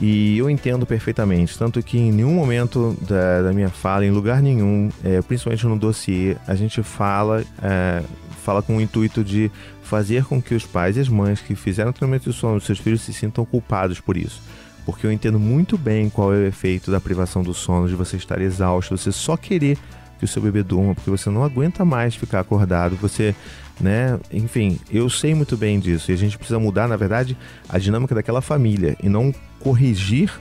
E 0.00 0.36
eu 0.36 0.50
entendo 0.50 0.84
perfeitamente, 0.84 1.58
tanto 1.58 1.82
que 1.82 1.96
em 1.96 2.12
nenhum 2.12 2.34
momento 2.34 2.94
da, 3.08 3.42
da 3.42 3.52
minha 3.52 3.70
fala, 3.70 4.04
em 4.04 4.10
lugar 4.10 4.42
nenhum, 4.42 4.90
é, 5.02 5.22
principalmente 5.22 5.66
no 5.66 5.78
dossiê, 5.78 6.36
a 6.46 6.54
gente 6.54 6.82
fala, 6.82 7.42
é, 7.62 8.02
fala 8.44 8.60
com 8.60 8.76
o 8.76 8.80
intuito 8.80 9.24
de 9.24 9.50
fazer 9.82 10.24
com 10.24 10.42
que 10.42 10.54
os 10.54 10.66
pais 10.66 10.98
e 10.98 11.00
as 11.00 11.08
mães 11.08 11.40
que 11.40 11.54
fizeram 11.54 11.90
o 11.90 11.92
treinamento 11.94 12.26
do 12.26 12.32
sono 12.32 12.56
dos 12.56 12.66
seus 12.66 12.78
filhos 12.78 13.00
se 13.00 13.12
sintam 13.12 13.44
culpados 13.46 13.98
por 13.98 14.18
isso. 14.18 14.42
Porque 14.84 15.06
eu 15.06 15.10
entendo 15.10 15.38
muito 15.38 15.78
bem 15.78 16.10
qual 16.10 16.32
é 16.34 16.36
o 16.36 16.46
efeito 16.46 16.90
da 16.90 17.00
privação 17.00 17.42
do 17.42 17.54
sono, 17.54 17.88
de 17.88 17.94
você 17.94 18.16
estar 18.16 18.40
exausto, 18.40 18.96
você 18.96 19.10
só 19.10 19.36
querer 19.36 19.78
que 20.18 20.24
o 20.24 20.28
seu 20.28 20.42
bebê 20.42 20.62
durma, 20.62 20.94
porque 20.94 21.10
você 21.10 21.30
não 21.30 21.42
aguenta 21.42 21.84
mais 21.84 22.14
ficar 22.14 22.40
acordado, 22.40 22.96
você, 22.96 23.34
né? 23.80 24.18
Enfim, 24.32 24.78
eu 24.90 25.08
sei 25.10 25.34
muito 25.34 25.56
bem 25.56 25.78
disso 25.78 26.10
e 26.10 26.14
a 26.14 26.16
gente 26.16 26.36
precisa 26.36 26.58
mudar, 26.58 26.88
na 26.88 26.96
verdade, 26.96 27.36
a 27.68 27.78
dinâmica 27.78 28.14
daquela 28.14 28.40
família 28.40 28.96
e 29.02 29.08
não 29.08 29.34
corrigir 29.60 30.32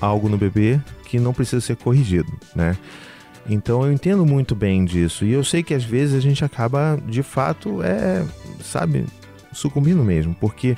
algo 0.00 0.28
no 0.28 0.36
bebê 0.36 0.80
que 1.06 1.18
não 1.20 1.32
precisa 1.32 1.60
ser 1.60 1.76
corrigido, 1.76 2.32
né? 2.54 2.76
Então 3.48 3.84
eu 3.84 3.92
entendo 3.92 4.24
muito 4.24 4.54
bem 4.54 4.84
disso 4.84 5.24
e 5.24 5.32
eu 5.32 5.42
sei 5.42 5.62
que 5.62 5.74
às 5.74 5.84
vezes 5.84 6.14
a 6.14 6.20
gente 6.20 6.44
acaba, 6.44 6.98
de 7.06 7.22
fato, 7.22 7.82
é, 7.82 8.24
sabe, 8.62 9.04
sucumbindo 9.52 10.02
mesmo, 10.04 10.34
porque 10.40 10.76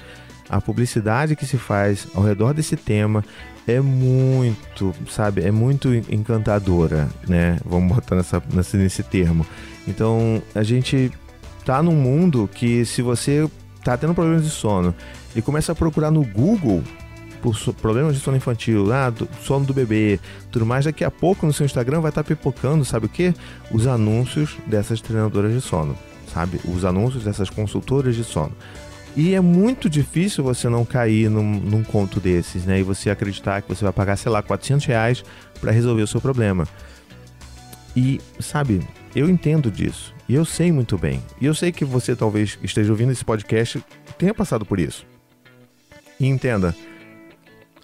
a 0.49 0.61
publicidade 0.61 1.37
que 1.37 1.47
se 1.47 1.57
faz 1.57 2.07
ao 2.15 2.23
redor 2.23 2.53
desse 2.53 2.77
tema 2.77 3.25
é 3.67 3.81
muito, 3.81 4.95
sabe, 5.11 5.43
é 5.43 5.51
muito 5.51 5.95
encantadora, 5.95 7.09
né? 7.27 7.59
Vamos 7.65 7.95
botar 7.95 8.17
nessa, 8.17 8.43
nesse, 8.53 8.77
nesse 8.77 9.03
termo. 9.03 9.47
Então, 9.89 10.43
a 10.55 10.63
gente 10.63 11.11
tá 11.65 11.83
num 11.83 11.95
mundo 11.95 12.49
que 12.53 12.85
se 12.85 13.03
você 13.03 13.49
tá 13.83 13.97
tendo 13.97 14.15
problemas 14.15 14.45
de 14.45 14.51
sono 14.51 14.95
e 15.35 15.43
começa 15.43 15.73
a 15.73 15.75
procurar 15.75 16.11
no 16.11 16.25
Google 16.25 16.83
por 17.43 17.57
problemas 17.75 18.15
de 18.15 18.23
sono 18.23 18.39
infantil, 18.39 18.91
ah, 18.93 19.11
do, 19.11 19.29
sono 19.43 19.67
do 19.67 19.75
bebê, 19.75 20.19
tudo 20.51 20.65
mais, 20.65 20.87
daqui 20.87 21.05
a 21.05 21.11
pouco 21.11 21.45
no 21.45 21.53
seu 21.53 21.67
Instagram 21.67 22.01
vai 22.01 22.09
estar 22.09 22.23
tá 22.23 22.29
pipocando, 22.29 22.85
sabe 22.85 23.05
o 23.05 23.09
que? 23.09 23.35
Os 23.71 23.87
anúncios 23.87 24.57
dessas 24.67 25.01
treinadoras 25.01 25.53
de 25.53 25.61
sono, 25.61 25.95
sabe? 26.33 26.59
Os 26.65 26.87
anúncios 26.87 27.25
dessas 27.25 27.51
consultoras 27.51 28.17
de 28.17 28.25
sono. 28.25 28.53
E 29.15 29.35
é 29.35 29.41
muito 29.41 29.91
difícil 29.91 30.43
você 30.43 30.69
não 30.71 30.85
cair 30.87 31.29
num, 31.29 31.61
num 31.61 31.85
conto 31.85 32.19
desses, 32.19 32.65
né? 32.65 32.81
E 32.81 32.83
você 32.83 33.11
acreditar 33.11 33.61
que 33.61 33.69
você 33.69 33.85
vai 33.85 33.93
pagar, 33.93 34.17
sei 34.17 34.33
lá, 34.33 34.43
400 34.43 34.87
reais 34.87 35.25
para 35.61 35.71
resolver 35.71 36.03
o 36.03 36.07
seu 36.07 36.23
problema. 36.23 36.67
E, 37.95 38.21
sabe, 38.41 38.81
eu 39.15 39.29
entendo 39.29 39.71
disso. 39.71 40.14
E 40.29 40.35
eu 40.35 40.45
sei 40.45 40.73
muito 40.73 40.97
bem. 40.97 41.23
E 41.41 41.47
eu 41.47 41.55
sei 41.55 41.71
que 41.71 41.85
você 41.85 42.17
talvez 42.17 42.59
esteja 42.63 42.91
ouvindo 42.91 43.13
esse 43.13 43.25
podcast 43.25 43.83
tenha 44.17 44.35
passado 44.35 44.65
por 44.65 44.79
isso. 44.79 45.07
E 46.19 46.27
entenda, 46.27 46.75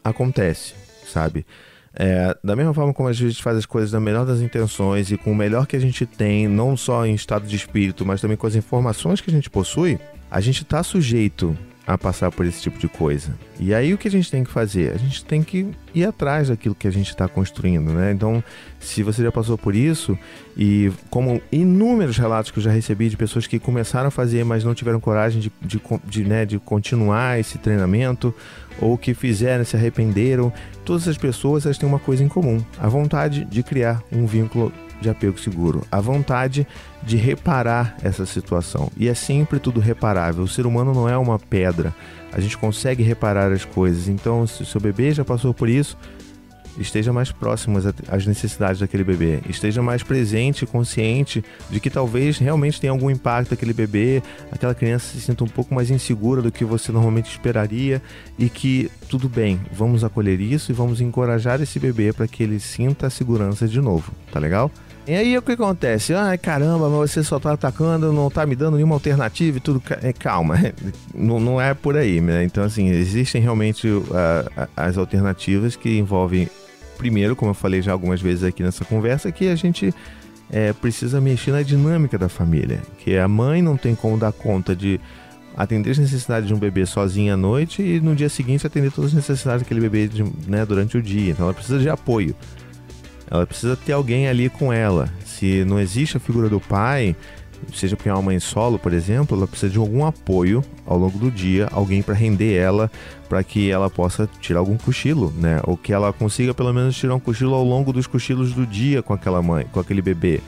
acontece, 0.03 0.75
sabe? 1.07 1.45
É, 1.93 2.37
da 2.43 2.55
mesma 2.55 2.73
forma 2.73 2.95
como 2.95 3.09
a 3.09 3.13
gente 3.13 3.43
faz 3.43 3.57
as 3.57 3.67
coisas 3.67 3.93
na 3.93 3.99
melhor 3.99 4.25
das 4.25 4.41
intenções 4.41 5.11
e 5.11 5.17
com 5.17 5.33
o 5.33 5.35
melhor 5.35 5.67
que 5.67 5.75
a 5.75 5.81
gente 5.81 6.07
tem, 6.07 6.47
não 6.47 6.77
só 6.77 7.05
em 7.05 7.15
estado 7.15 7.47
de 7.47 7.57
espírito, 7.57 8.07
mas 8.07 8.21
também 8.21 8.37
com 8.37 8.47
as 8.47 8.55
informações 8.55 9.21
que 9.21 9.29
a 9.29 9.33
gente 9.33 9.51
possui, 9.51 9.99
a 10.31 10.41
gente 10.41 10.63
está 10.63 10.83
sujeito 10.83 11.57
a 11.95 11.99
passar 11.99 12.31
por 12.31 12.47
esse 12.47 12.63
tipo 12.63 12.79
de 12.79 12.87
coisa. 12.87 13.37
E 13.59 13.75
aí 13.75 13.93
o 13.93 13.99
que 13.99 14.07
a 14.07 14.11
gente 14.11 14.31
tem 14.31 14.45
que 14.45 14.51
fazer? 14.51 14.93
A 14.93 14.97
gente 14.97 15.25
tem 15.25 15.43
que 15.43 15.67
ir 15.93 16.05
atrás 16.05 16.49
daquilo 16.49 16.75
que 16.75 16.87
a 16.87 16.91
gente 16.91 17.09
está 17.09 17.27
construindo, 17.27 17.93
né? 17.93 18.13
Então, 18.13 18.43
se 18.79 19.03
você 19.03 19.25
já 19.25 19.33
passou 19.33 19.59
por 19.59 19.75
isso, 19.75 20.17
e 20.57 20.93
como 21.11 21.43
inúmeros 21.51 22.17
relatos 22.17 22.53
que 22.53 22.59
eu 22.59 22.63
já 22.63 22.71
recebi 22.71 23.09
de 23.09 23.17
pessoas 23.17 23.49
que 23.49 23.59
começaram 23.59 24.07
a 24.07 24.11
fazer, 24.11 24.45
mas 24.45 24.63
não 24.63 24.73
tiveram 24.73 25.01
coragem 25.01 25.41
de, 25.41 25.53
de, 25.61 25.83
de, 26.05 26.25
né, 26.25 26.47
de 26.47 26.61
continuar 26.61 27.41
esse 27.41 27.59
treinamento, 27.59 28.33
ou 28.81 28.97
que 28.97 29.13
fizeram, 29.13 29.65
se 29.65 29.77
arrependeram, 29.77 30.53
todas 30.85 31.03
essas 31.03 31.19
pessoas 31.19 31.67
elas 31.67 31.77
têm 31.77 31.89
uma 31.89 31.99
coisa 31.99 32.23
em 32.23 32.29
comum: 32.29 32.65
a 32.79 32.89
vontade 32.89 33.45
de 33.45 33.65
criar 33.65 34.01
um 34.13 34.27
vínculo 34.27 34.73
de 35.01 35.09
apego 35.09 35.39
seguro, 35.39 35.87
a 35.91 36.01
vontade 36.01 36.67
de 37.03 37.17
reparar 37.17 37.97
essa 38.03 38.27
situação. 38.27 38.91
E 38.97 39.09
é 39.09 39.15
sempre 39.15 39.59
tudo 39.59 39.81
reparável. 39.81 40.45
O 40.45 40.49
ser 40.49 40.67
humano 40.67 40.93
não 40.93 41.09
é 41.09 41.17
uma 41.17 41.39
pedra. 41.39 41.95
A 42.33 42.41
gente 42.41 42.57
consegue 42.57 43.03
reparar 43.03 43.51
as 43.53 43.65
coisas. 43.65 44.09
Então, 44.09 44.47
se 44.47 44.63
o 44.63 44.67
seu 44.67 44.81
bebê 44.81 45.13
já 45.13 45.25
passou 45.25 45.55
por 45.55 45.69
isso, 45.69 45.97
esteja 46.79 47.13
mais 47.13 47.33
próximo 47.33 47.79
às 48.09 48.27
necessidades 48.27 48.81
daquele 48.81 49.05
bebê, 49.05 49.41
esteja 49.49 49.83
mais 49.83 50.03
presente 50.03 50.67
consciente 50.67 51.45
de 51.69 51.81
que 51.81 51.91
talvez 51.91 52.39
realmente 52.39 52.81
tenha 52.81 52.93
algum 52.93 53.11
impacto 53.11 53.55
aquele 53.55 53.73
bebê, 53.73 54.23
aquela 54.51 54.75
criança 54.75 55.13
se 55.13 55.21
sinta 55.21 55.45
um 55.45 55.49
pouco 55.49 55.75
mais 55.75 55.91
insegura 55.91 56.43
do 56.43 56.53
que 56.53 56.65
você 56.65 56.93
normalmente 56.93 57.31
esperaria 57.31 58.01
e 58.39 58.49
que 58.49 58.91
tudo 59.09 59.29
bem, 59.29 59.61
vamos 59.73 60.05
acolher 60.05 60.41
isso 60.41 60.71
e 60.71 60.75
vamos 60.75 61.01
encorajar 61.01 61.61
esse 61.61 61.79
bebê 61.79 62.13
para 62.13 62.29
que 62.29 62.43
ele 62.43 62.61
sinta 62.61 63.07
a 63.07 63.11
segurança 63.11 63.67
de 63.67 63.81
novo, 63.81 64.13
tá 64.33 64.39
legal? 64.39 64.71
E 65.07 65.15
aí 65.15 65.37
o 65.37 65.43
que 65.43 65.53
acontece? 65.53 66.15
Ai 66.15 66.39
caramba, 66.39 66.89
você 66.89 67.25
só 67.25 67.41
tá 67.41 67.53
atacando, 67.53 68.13
não 68.13 68.31
tá 68.31 68.47
me 68.47 68.55
dando 68.55 68.77
nenhuma 68.77 68.95
alternativa 68.95 69.57
e 69.57 69.61
tudo. 69.61 69.83
É, 70.03 70.13
calma, 70.13 70.57
não, 71.15 71.41
não 71.41 71.61
é 71.61 71.75
por 71.75 71.97
aí, 71.97 72.21
né? 72.21 72.45
Então, 72.45 72.63
assim, 72.63 72.89
existem 72.89 73.41
realmente 73.41 73.89
uh, 73.89 74.69
as 74.77 74.97
alternativas 74.99 75.75
que 75.75 75.99
envolvem, 75.99 76.49
primeiro, 76.99 77.35
como 77.35 77.51
eu 77.51 77.55
falei 77.55 77.83
já 77.83 77.93
algumas 77.93 78.21
vezes 78.21 78.45
aqui 78.45 78.63
nessa 78.63 78.85
conversa, 78.85 79.33
que 79.33 79.49
a 79.49 79.57
gente 79.57 79.93
é, 80.51 80.73
precisa 80.73 81.21
mexer 81.21 81.53
na 81.53 81.63
dinâmica 81.63 82.19
da 82.19 82.29
família. 82.29 82.83
Que 82.99 83.17
a 83.17 83.27
mãe 83.27 83.63
não 83.63 83.77
tem 83.77 83.95
como 83.95 84.19
dar 84.19 84.33
conta 84.33 84.77
de 84.77 85.01
atender 85.57 85.91
as 85.91 85.99
necessidades 85.99 86.49
de 86.49 86.55
um 86.55 86.59
bebê 86.59 86.87
sozinha 86.87 87.35
à 87.35 87.37
noite 87.37 87.83
e 87.83 88.01
no 88.01 88.15
dia 88.15 88.29
seguinte 88.29 88.67
atender 88.67 88.93
todas 88.93 89.11
as 89.11 89.17
necessidades 89.17 89.63
daquele 89.63 89.81
bebê 89.81 90.09
de, 90.09 90.25
né, 90.47 90.65
durante 90.65 90.97
o 90.97 91.03
dia. 91.03 91.33
Então 91.33 91.47
ela 91.47 91.55
precisa 91.55 91.79
de 91.79 91.89
apoio. 91.89 92.35
Ela 93.31 93.47
precisa 93.47 93.77
ter 93.77 93.93
alguém 93.93 94.29
ali 94.29 94.49
com 94.49 94.73
ela. 94.73 95.09
Se 95.25 95.65
não 95.65 95.79
existe 95.79 96.17
a 96.17 96.21
figura 96.21 96.49
do 96.49 96.59
pai, 96.59 97.15
seja 97.73 97.97
porque 97.97 98.09
é 98.09 98.13
uma 98.13 98.23
mãe 98.23 98.41
solo, 98.41 98.79
por 98.79 98.93
exemplo, 98.93 99.37
ela 99.37 99.47
precisa 99.47 99.71
de 99.71 99.79
algum 99.79 100.05
apoio 100.05 100.65
ao 100.85 100.99
longo 100.99 101.19
do 101.19 101.31
dia, 101.31 101.69
alguém 101.71 102.03
para 102.03 102.15
render 102.15 102.55
ela, 102.55 102.91
para 103.29 103.43
que 103.45 103.71
ela 103.71 103.89
possa 103.89 104.29
tirar 104.41 104.59
algum 104.59 104.77
cochilo, 104.77 105.33
né? 105.37 105.61
Ou 105.65 105.77
que 105.77 105.93
ela 105.93 106.13
consiga 106.13 106.53
pelo 106.53 106.73
menos 106.73 106.97
tirar 106.97 107.15
um 107.15 107.21
cochilo 107.21 107.55
ao 107.55 107.65
longo 107.65 107.93
dos 107.93 108.07
cochilos 108.07 108.53
do 108.53 108.67
dia 108.67 109.03
com 109.03 109.13
aquela 109.13 109.41
mãe, 109.41 109.67
com 109.71 109.79
aquele 109.79 110.03
bebê. 110.03 110.41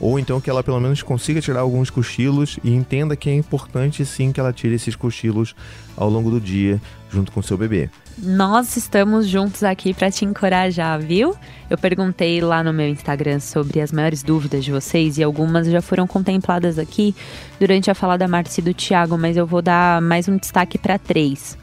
Ou 0.00 0.18
então 0.18 0.40
que 0.40 0.50
ela 0.50 0.62
pelo 0.62 0.80
menos 0.80 1.02
consiga 1.02 1.40
tirar 1.40 1.60
alguns 1.60 1.88
cochilos 1.88 2.58
e 2.64 2.74
entenda 2.74 3.14
que 3.14 3.30
é 3.30 3.34
importante 3.34 4.04
sim 4.04 4.32
que 4.32 4.40
ela 4.40 4.52
tire 4.52 4.74
esses 4.74 4.96
cochilos 4.96 5.54
ao 5.96 6.10
longo 6.10 6.30
do 6.30 6.40
dia 6.40 6.80
junto 7.14 7.32
com 7.32 7.40
seu 7.40 7.56
bebê. 7.56 7.88
Nós 8.18 8.76
estamos 8.76 9.26
juntos 9.26 9.62
aqui 9.62 9.94
para 9.94 10.10
te 10.10 10.24
encorajar, 10.24 11.00
viu? 11.00 11.34
Eu 11.70 11.78
perguntei 11.78 12.40
lá 12.40 12.62
no 12.62 12.72
meu 12.72 12.88
Instagram 12.88 13.40
sobre 13.40 13.80
as 13.80 13.92
maiores 13.92 14.22
dúvidas 14.22 14.64
de 14.64 14.72
vocês 14.72 15.16
e 15.16 15.22
algumas 15.22 15.66
já 15.68 15.80
foram 15.80 16.06
contempladas 16.06 16.78
aqui 16.78 17.14
durante 17.58 17.90
a 17.90 17.94
fala 17.94 18.18
da 18.18 18.28
Márcia 18.28 18.60
e 18.60 18.64
do 18.64 18.74
Thiago, 18.74 19.16
mas 19.16 19.36
eu 19.36 19.46
vou 19.46 19.62
dar 19.62 20.02
mais 20.02 20.28
um 20.28 20.36
destaque 20.36 20.76
para 20.76 20.98
três. 20.98 21.56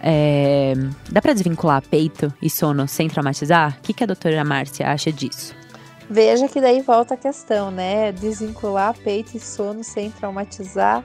É... 0.00 0.74
Dá 1.10 1.20
para 1.22 1.32
desvincular 1.32 1.82
peito 1.82 2.32
e 2.40 2.50
sono 2.50 2.86
sem 2.86 3.08
traumatizar? 3.08 3.78
O 3.78 3.82
que, 3.82 3.92
que 3.92 4.04
a 4.04 4.06
doutora 4.06 4.44
Márcia 4.44 4.88
acha 4.88 5.12
disso? 5.12 5.54
Veja 6.10 6.48
que 6.48 6.60
daí 6.60 6.80
volta 6.80 7.14
a 7.14 7.16
questão, 7.16 7.70
né? 7.70 8.12
Desvincular 8.12 8.94
peito 8.94 9.36
e 9.36 9.40
sono 9.40 9.84
sem 9.84 10.10
traumatizar 10.10 11.04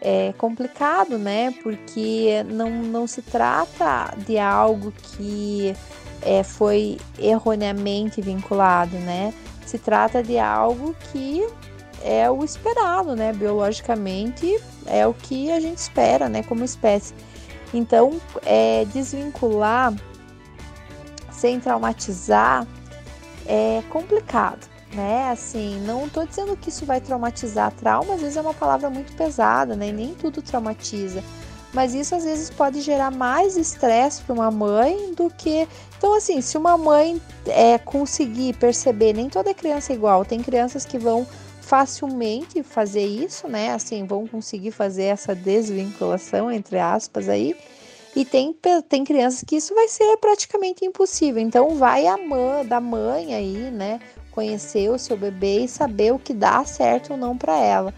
é 0.00 0.32
complicado, 0.36 1.18
né? 1.18 1.52
Porque 1.62 2.44
não, 2.48 2.70
não 2.70 3.06
se 3.06 3.22
trata 3.22 4.14
de 4.26 4.38
algo 4.38 4.92
que 4.92 5.74
é, 6.22 6.42
foi 6.42 6.98
erroneamente 7.18 8.20
vinculado, 8.20 8.96
né? 8.98 9.32
Se 9.66 9.78
trata 9.78 10.22
de 10.22 10.38
algo 10.38 10.94
que 11.12 11.46
é 12.02 12.30
o 12.30 12.44
esperado, 12.44 13.14
né? 13.16 13.32
Biologicamente 13.32 14.60
é 14.86 15.06
o 15.06 15.14
que 15.14 15.50
a 15.50 15.60
gente 15.60 15.78
espera, 15.78 16.28
né? 16.28 16.42
Como 16.42 16.64
espécie. 16.64 17.14
Então, 17.74 18.20
é, 18.44 18.86
desvincular 18.86 19.94
sem 21.30 21.60
traumatizar 21.60 22.66
é 23.46 23.82
complicado, 23.90 24.68
né? 24.92 25.30
Assim, 25.30 25.80
não 25.80 26.06
estou 26.06 26.26
dizendo 26.26 26.56
que 26.56 26.68
isso 26.68 26.86
vai 26.86 27.00
traumatizar. 27.00 27.72
Trauma 27.72 28.14
às 28.14 28.20
vezes 28.20 28.36
é 28.36 28.40
uma 28.40 28.54
palavra 28.54 28.88
muito 28.90 29.12
pesada, 29.14 29.76
né? 29.76 29.92
Nem 29.92 30.14
tudo 30.14 30.42
traumatiza. 30.42 31.22
Mas 31.72 31.94
isso 31.94 32.14
às 32.14 32.24
vezes 32.24 32.48
pode 32.48 32.80
gerar 32.80 33.10
mais 33.10 33.56
estresse 33.56 34.22
para 34.22 34.34
uma 34.34 34.50
mãe 34.50 35.12
do 35.14 35.28
que. 35.30 35.68
Então, 35.96 36.14
assim, 36.14 36.40
se 36.40 36.56
uma 36.56 36.78
mãe 36.78 37.20
é, 37.46 37.76
conseguir 37.78 38.54
perceber, 38.56 39.12
nem 39.12 39.28
toda 39.28 39.52
criança 39.52 39.92
é 39.92 39.96
igual. 39.96 40.24
Tem 40.24 40.42
crianças 40.42 40.86
que 40.86 40.98
vão 40.98 41.26
facilmente 41.60 42.62
fazer 42.62 43.04
isso, 43.04 43.46
né? 43.46 43.74
Assim, 43.74 44.06
vão 44.06 44.26
conseguir 44.26 44.70
fazer 44.70 45.04
essa 45.04 45.34
desvinculação, 45.34 46.50
entre 46.50 46.78
aspas, 46.78 47.28
aí. 47.28 47.54
E 48.16 48.24
tem, 48.24 48.56
tem 48.88 49.04
crianças 49.04 49.44
que 49.46 49.56
isso 49.56 49.74
vai 49.74 49.86
ser 49.86 50.16
praticamente 50.16 50.84
impossível. 50.84 51.42
Então 51.42 51.76
vai 51.76 52.06
a 52.06 52.16
mãe 52.16 52.64
da 52.64 52.80
mãe 52.80 53.34
aí, 53.34 53.70
né? 53.70 54.00
Conhecer 54.38 54.88
o 54.88 54.96
seu 54.96 55.16
bebê 55.16 55.64
e 55.64 55.68
saber 55.68 56.12
o 56.12 56.18
que 56.18 56.32
dá 56.32 56.64
certo 56.64 57.14
ou 57.14 57.16
não 57.16 57.36
para 57.36 57.58
ela. 57.58 57.92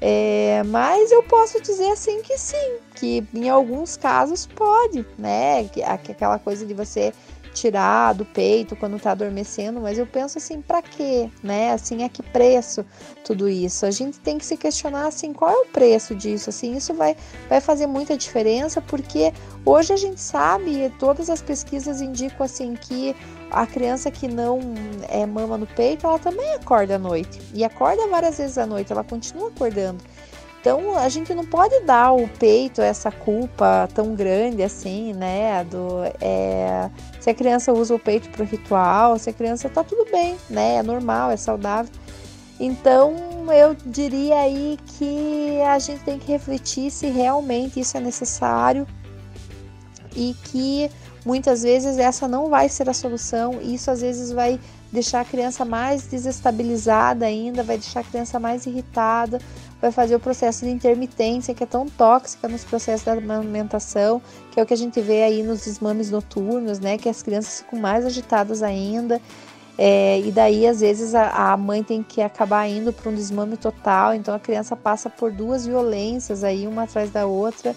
É, 0.00 0.62
mas 0.66 1.10
eu 1.10 1.20
posso 1.24 1.60
dizer 1.60 1.90
assim 1.90 2.22
que 2.22 2.38
sim, 2.38 2.76
que 2.94 3.26
em 3.34 3.48
alguns 3.48 3.96
casos 3.96 4.46
pode, 4.46 5.04
né? 5.18 5.68
Aquela 5.84 6.38
coisa 6.38 6.64
de 6.64 6.74
você 6.74 7.12
tirar 7.52 8.14
do 8.14 8.24
peito 8.24 8.76
quando 8.76 8.98
tá 8.98 9.12
adormecendo, 9.12 9.80
mas 9.80 9.98
eu 9.98 10.06
penso 10.06 10.38
assim, 10.38 10.60
para 10.60 10.82
quê, 10.82 11.28
né? 11.42 11.72
Assim, 11.72 12.04
a 12.04 12.08
que 12.08 12.22
preço 12.22 12.84
tudo 13.24 13.48
isso? 13.48 13.84
A 13.86 13.90
gente 13.90 14.18
tem 14.20 14.38
que 14.38 14.46
se 14.46 14.56
questionar 14.56 15.06
assim, 15.06 15.32
qual 15.32 15.50
é 15.50 15.58
o 15.58 15.66
preço 15.66 16.14
disso? 16.14 16.50
Assim, 16.50 16.76
isso 16.76 16.94
vai 16.94 17.16
vai 17.48 17.60
fazer 17.60 17.86
muita 17.86 18.16
diferença 18.16 18.80
porque 18.80 19.32
hoje 19.64 19.92
a 19.92 19.96
gente 19.96 20.20
sabe, 20.20 20.92
todas 20.98 21.28
as 21.28 21.42
pesquisas 21.42 22.00
indicam 22.00 22.44
assim 22.44 22.74
que 22.74 23.14
a 23.50 23.66
criança 23.66 24.10
que 24.10 24.28
não 24.28 24.60
é 25.08 25.26
mama 25.26 25.58
no 25.58 25.66
peito, 25.66 26.06
ela 26.06 26.18
também 26.18 26.54
acorda 26.54 26.94
à 26.94 26.98
noite. 26.98 27.40
E 27.52 27.64
acorda 27.64 28.06
várias 28.08 28.38
vezes 28.38 28.56
à 28.56 28.64
noite, 28.64 28.92
ela 28.92 29.02
continua 29.02 29.48
acordando. 29.48 29.98
Então 30.60 30.96
a 30.98 31.08
gente 31.08 31.34
não 31.34 31.44
pode 31.44 31.80
dar 31.80 32.12
o 32.12 32.28
peito 32.28 32.82
essa 32.82 33.10
culpa 33.10 33.88
tão 33.94 34.14
grande 34.14 34.62
assim, 34.62 35.14
né? 35.14 35.64
Do, 35.64 36.02
é, 36.20 36.90
se 37.18 37.30
a 37.30 37.34
criança 37.34 37.72
usa 37.72 37.94
o 37.94 37.98
peito 37.98 38.28
para 38.28 38.42
o 38.42 38.46
ritual, 38.46 39.18
se 39.18 39.30
a 39.30 39.32
criança 39.32 39.70
tá 39.70 39.82
tudo 39.82 40.10
bem, 40.10 40.36
né? 40.50 40.76
É 40.76 40.82
normal, 40.82 41.30
é 41.30 41.36
saudável. 41.36 41.90
Então 42.58 43.14
eu 43.50 43.74
diria 43.86 44.38
aí 44.38 44.78
que 44.98 45.60
a 45.62 45.78
gente 45.78 46.04
tem 46.04 46.18
que 46.18 46.30
refletir 46.30 46.90
se 46.90 47.06
realmente 47.06 47.80
isso 47.80 47.96
é 47.96 48.00
necessário 48.00 48.86
e 50.14 50.36
que 50.44 50.90
muitas 51.24 51.62
vezes 51.62 51.96
essa 51.96 52.28
não 52.28 52.50
vai 52.50 52.68
ser 52.68 52.86
a 52.90 52.94
solução. 52.94 53.60
Isso 53.62 53.90
às 53.90 54.02
vezes 54.02 54.30
vai 54.30 54.60
deixar 54.92 55.20
a 55.20 55.24
criança 55.24 55.64
mais 55.64 56.06
desestabilizada 56.06 57.24
ainda, 57.24 57.62
vai 57.62 57.78
deixar 57.78 58.00
a 58.00 58.04
criança 58.04 58.38
mais 58.38 58.66
irritada, 58.66 59.40
vai 59.80 59.90
fazer 59.90 60.14
o 60.14 60.20
processo 60.20 60.64
de 60.64 60.70
intermitência, 60.70 61.54
que 61.54 61.64
é 61.64 61.66
tão 61.66 61.86
tóxica 61.86 62.46
nos 62.48 62.64
processos 62.64 63.04
da 63.04 63.12
amamentação, 63.12 64.20
que 64.50 64.60
é 64.60 64.62
o 64.62 64.66
que 64.66 64.74
a 64.74 64.76
gente 64.76 65.00
vê 65.00 65.22
aí 65.22 65.42
nos 65.42 65.64
desmames 65.64 66.10
noturnos, 66.10 66.78
né? 66.78 66.98
Que 66.98 67.08
as 67.08 67.22
crianças 67.22 67.60
ficam 67.60 67.78
mais 67.78 68.04
agitadas 68.04 68.62
ainda. 68.62 69.20
É, 69.78 70.20
e 70.20 70.30
daí, 70.30 70.66
às 70.66 70.80
vezes, 70.80 71.14
a, 71.14 71.52
a 71.52 71.56
mãe 71.56 71.82
tem 71.82 72.02
que 72.02 72.20
acabar 72.20 72.68
indo 72.68 72.92
para 72.92 73.10
um 73.10 73.14
desmame 73.14 73.56
total, 73.56 74.12
então 74.14 74.34
a 74.34 74.38
criança 74.38 74.76
passa 74.76 75.08
por 75.08 75.32
duas 75.32 75.66
violências 75.66 76.44
aí, 76.44 76.66
uma 76.66 76.82
atrás 76.82 77.10
da 77.10 77.24
outra 77.24 77.74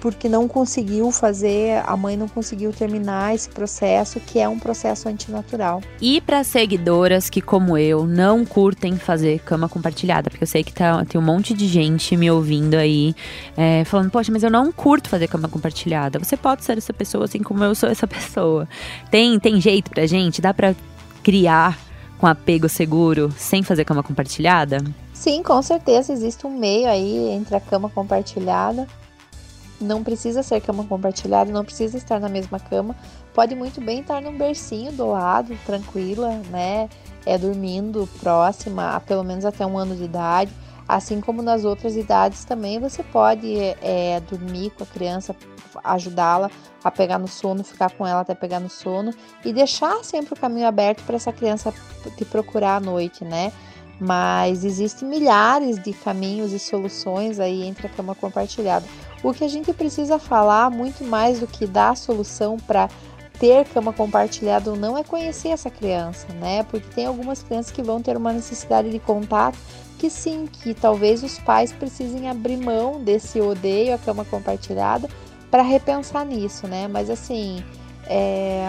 porque 0.00 0.28
não 0.28 0.46
conseguiu 0.46 1.10
fazer, 1.10 1.82
a 1.86 1.96
mãe 1.96 2.16
não 2.16 2.28
conseguiu 2.28 2.72
terminar 2.72 3.34
esse 3.34 3.48
processo, 3.48 4.20
que 4.20 4.38
é 4.38 4.48
um 4.48 4.58
processo 4.58 5.08
antinatural. 5.08 5.82
E 6.00 6.20
para 6.20 6.44
seguidoras 6.44 7.28
que, 7.28 7.40
como 7.40 7.76
eu, 7.76 8.06
não 8.06 8.44
curtem 8.44 8.96
fazer 8.96 9.40
cama 9.40 9.68
compartilhada, 9.68 10.30
porque 10.30 10.44
eu 10.44 10.48
sei 10.48 10.62
que 10.62 10.72
tá, 10.72 11.04
tem 11.04 11.20
um 11.20 11.24
monte 11.24 11.54
de 11.54 11.66
gente 11.66 12.16
me 12.16 12.30
ouvindo 12.30 12.74
aí, 12.74 13.14
é, 13.56 13.84
falando, 13.84 14.10
poxa, 14.10 14.32
mas 14.32 14.42
eu 14.42 14.50
não 14.50 14.72
curto 14.72 15.08
fazer 15.08 15.28
cama 15.28 15.48
compartilhada. 15.48 16.18
Você 16.18 16.36
pode 16.36 16.64
ser 16.64 16.78
essa 16.78 16.92
pessoa, 16.92 17.24
assim 17.24 17.42
como 17.42 17.62
eu 17.64 17.74
sou 17.74 17.88
essa 17.88 18.06
pessoa. 18.08 18.68
Tem, 19.10 19.38
tem 19.38 19.60
jeito 19.60 19.90
pra 19.90 20.06
gente? 20.06 20.40
Dá 20.40 20.54
pra 20.54 20.74
criar 21.22 21.78
com 22.18 22.26
apego 22.26 22.68
seguro 22.68 23.32
sem 23.36 23.62
fazer 23.62 23.84
cama 23.84 24.02
compartilhada? 24.02 24.82
Sim, 25.12 25.42
com 25.42 25.60
certeza 25.62 26.12
existe 26.12 26.46
um 26.46 26.58
meio 26.58 26.88
aí 26.88 27.30
entre 27.30 27.56
a 27.56 27.60
cama 27.60 27.88
compartilhada 27.88 28.86
não 29.80 30.02
precisa 30.02 30.42
ser 30.42 30.60
cama 30.60 30.84
compartilhada, 30.84 31.52
não 31.52 31.64
precisa 31.64 31.96
estar 31.96 32.20
na 32.20 32.28
mesma 32.28 32.58
cama. 32.58 32.96
Pode 33.32 33.54
muito 33.54 33.80
bem 33.80 34.00
estar 34.00 34.20
num 34.20 34.36
bercinho 34.36 34.92
do 34.92 35.06
lado, 35.06 35.56
tranquila, 35.64 36.30
né? 36.50 36.88
É 37.24 37.38
dormindo 37.38 38.08
próxima, 38.20 39.00
pelo 39.06 39.22
menos 39.22 39.44
até 39.44 39.64
um 39.64 39.78
ano 39.78 39.94
de 39.94 40.04
idade. 40.04 40.52
Assim 40.88 41.20
como 41.20 41.42
nas 41.42 41.64
outras 41.64 41.96
idades 41.96 42.44
também 42.44 42.80
você 42.80 43.02
pode 43.02 43.56
é, 43.82 44.20
dormir 44.20 44.70
com 44.70 44.84
a 44.84 44.86
criança, 44.86 45.36
ajudá-la 45.84 46.50
a 46.82 46.90
pegar 46.90 47.18
no 47.18 47.28
sono, 47.28 47.62
ficar 47.62 47.90
com 47.92 48.06
ela 48.06 48.22
até 48.22 48.34
pegar 48.34 48.58
no 48.58 48.70
sono 48.70 49.12
e 49.44 49.52
deixar 49.52 50.02
sempre 50.02 50.32
o 50.32 50.36
caminho 50.36 50.66
aberto 50.66 51.04
para 51.04 51.16
essa 51.16 51.30
criança 51.30 51.74
te 52.16 52.24
procurar 52.24 52.76
à 52.76 52.80
noite, 52.80 53.22
né? 53.22 53.52
Mas 54.00 54.64
existem 54.64 55.06
milhares 55.06 55.78
de 55.82 55.92
caminhos 55.92 56.52
e 56.52 56.58
soluções 56.58 57.38
aí 57.38 57.64
entre 57.64 57.86
a 57.86 57.90
cama 57.90 58.14
compartilhada. 58.14 58.86
O 59.22 59.32
que 59.32 59.44
a 59.44 59.48
gente 59.48 59.72
precisa 59.72 60.18
falar 60.18 60.70
muito 60.70 61.04
mais 61.04 61.40
do 61.40 61.46
que 61.46 61.66
dar 61.66 61.90
a 61.90 61.96
solução 61.96 62.56
para 62.56 62.88
ter 63.38 63.64
cama 63.66 63.92
compartilhada 63.92 64.70
ou 64.70 64.76
não 64.76 64.98
é 64.98 65.04
conhecer 65.04 65.48
essa 65.48 65.70
criança, 65.70 66.26
né? 66.40 66.64
Porque 66.64 66.88
tem 66.94 67.06
algumas 67.06 67.42
crianças 67.42 67.72
que 67.72 67.82
vão 67.82 68.02
ter 68.02 68.16
uma 68.16 68.32
necessidade 68.32 68.90
de 68.90 68.98
contato 68.98 69.58
que 69.98 70.08
sim, 70.08 70.46
que 70.46 70.74
talvez 70.74 71.22
os 71.22 71.38
pais 71.40 71.72
precisem 71.72 72.28
abrir 72.28 72.56
mão 72.56 73.02
desse 73.02 73.40
odeio 73.40 73.94
à 73.94 73.98
cama 73.98 74.24
compartilhada 74.24 75.08
para 75.50 75.62
repensar 75.62 76.24
nisso, 76.24 76.68
né? 76.68 76.86
Mas 76.86 77.10
assim, 77.10 77.62
é, 78.06 78.64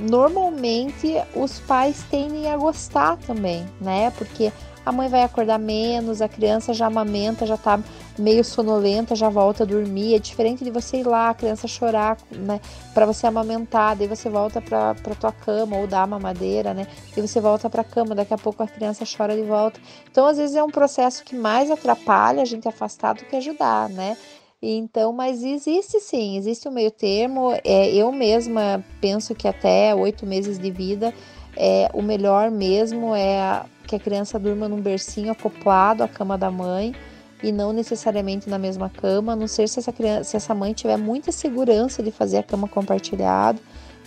normalmente 0.00 1.14
os 1.34 1.60
pais 1.60 2.04
tendem 2.10 2.50
a 2.50 2.56
gostar 2.56 3.16
também, 3.18 3.64
né? 3.80 4.10
Porque 4.18 4.52
a 4.84 4.90
mãe 4.90 5.08
vai 5.08 5.22
acordar 5.22 5.58
menos, 5.58 6.20
a 6.20 6.28
criança 6.28 6.74
já 6.74 6.86
amamenta, 6.86 7.46
já 7.46 7.56
tá 7.56 7.78
meio 8.18 8.44
sonolenta, 8.44 9.14
já 9.14 9.28
volta 9.28 9.62
a 9.62 9.66
dormir. 9.66 10.14
É 10.14 10.18
diferente 10.18 10.64
de 10.64 10.70
você 10.70 10.98
ir 10.98 11.06
lá, 11.06 11.30
a 11.30 11.34
criança 11.34 11.66
chorar, 11.66 12.16
né, 12.30 12.60
para 12.92 13.06
você 13.06 13.26
amamentar, 13.26 13.96
daí 13.96 14.06
você 14.06 14.28
volta 14.28 14.60
para 14.60 14.94
tua 15.18 15.32
cama 15.32 15.76
ou 15.76 15.86
dar 15.86 16.06
mamadeira, 16.06 16.74
né? 16.74 16.86
E 17.16 17.20
você 17.20 17.40
volta 17.40 17.70
para 17.70 17.82
cama, 17.84 18.14
daqui 18.14 18.34
a 18.34 18.38
pouco 18.38 18.62
a 18.62 18.66
criança 18.66 19.04
chora 19.04 19.34
de 19.34 19.42
volta. 19.42 19.80
Então, 20.10 20.26
às 20.26 20.36
vezes 20.36 20.56
é 20.56 20.62
um 20.62 20.70
processo 20.70 21.24
que 21.24 21.34
mais 21.34 21.70
atrapalha 21.70 22.42
a 22.42 22.46
gente 22.46 22.68
afastar 22.68 23.14
do 23.14 23.24
que 23.24 23.36
ajudar, 23.36 23.88
né? 23.88 24.16
Então, 24.62 25.12
mas 25.12 25.42
existe 25.42 25.98
sim, 25.98 26.36
existe 26.36 26.68
um 26.68 26.70
meio 26.70 26.90
termo. 26.92 27.52
É, 27.64 27.92
eu 27.92 28.12
mesma 28.12 28.84
penso 29.00 29.34
que 29.34 29.48
até 29.48 29.92
oito 29.92 30.24
meses 30.24 30.56
de 30.56 30.70
vida 30.70 31.12
é 31.56 31.90
o 31.92 32.00
melhor 32.00 32.50
mesmo 32.50 33.14
é 33.14 33.64
que 33.86 33.96
a 33.96 33.98
criança 33.98 34.38
durma 34.38 34.68
num 34.68 34.80
bercinho 34.80 35.32
acoplado 35.32 36.04
à 36.04 36.08
cama 36.08 36.38
da 36.38 36.50
mãe 36.50 36.94
e 37.42 37.50
não 37.50 37.72
necessariamente 37.72 38.48
na 38.48 38.58
mesma 38.58 38.88
cama, 38.88 39.32
a 39.32 39.36
não 39.36 39.46
ser 39.46 39.68
se 39.68 39.78
essa, 39.78 39.92
criança, 39.92 40.24
se 40.24 40.36
essa 40.36 40.54
mãe 40.54 40.72
tiver 40.72 40.96
muita 40.96 41.32
segurança 41.32 42.02
de 42.02 42.10
fazer 42.10 42.38
a 42.38 42.42
cama 42.42 42.68
compartilhada, 42.68 43.58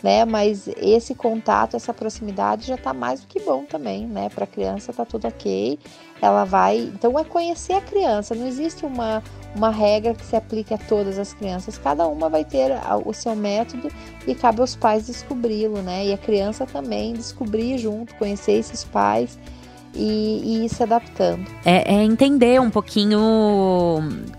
né? 0.02 0.24
Mas 0.26 0.68
esse 0.78 1.16
contato, 1.16 1.76
essa 1.76 1.94
proximidade 1.94 2.68
já 2.68 2.78
tá 2.78 2.94
mais 2.94 3.22
do 3.22 3.28
que 3.28 3.40
bom 3.40 3.66
também, 3.66 4.06
né? 4.06 4.30
Para 4.30 4.44
a 4.44 4.48
criança 4.48 4.94
tá 4.94 5.06
tudo 5.06 5.28
ok. 5.28 5.80
Ela 6.22 6.46
vai, 6.46 6.78
então 6.78 7.18
é 7.20 7.24
conhecer 7.24 7.74
a 7.74 7.82
criança. 7.82 8.36
Não 8.36 8.48
existe 8.48 8.86
uma 8.86 9.22
uma 9.56 9.70
regra 9.70 10.14
que 10.14 10.26
se 10.26 10.36
aplique 10.36 10.74
a 10.74 10.78
todas 10.78 11.18
as 11.18 11.34
crianças. 11.34 11.78
Cada 11.78 12.06
uma 12.08 12.30
vai 12.30 12.44
ter 12.44 12.72
o 13.06 13.14
seu 13.14 13.34
método 13.36 13.90
e 14.28 14.36
cabe 14.36 14.60
aos 14.60 14.76
pais 14.76 15.08
descobri-lo, 15.08 15.82
né? 15.82 16.08
E 16.08 16.14
a 16.14 16.18
criança 16.18 16.66
também 16.66 17.14
descobrir 17.14 17.78
junto, 17.78 18.14
conhecer 18.16 18.54
esses 18.54 18.84
pais 18.84 19.40
e, 19.96 20.42
e 20.44 20.66
ir 20.66 20.70
se 20.70 20.84
adaptando. 20.84 21.46
É, 21.64 21.96
é, 21.96 22.04
entender 22.04 22.60
um 22.60 22.70
pouquinho 22.70 23.20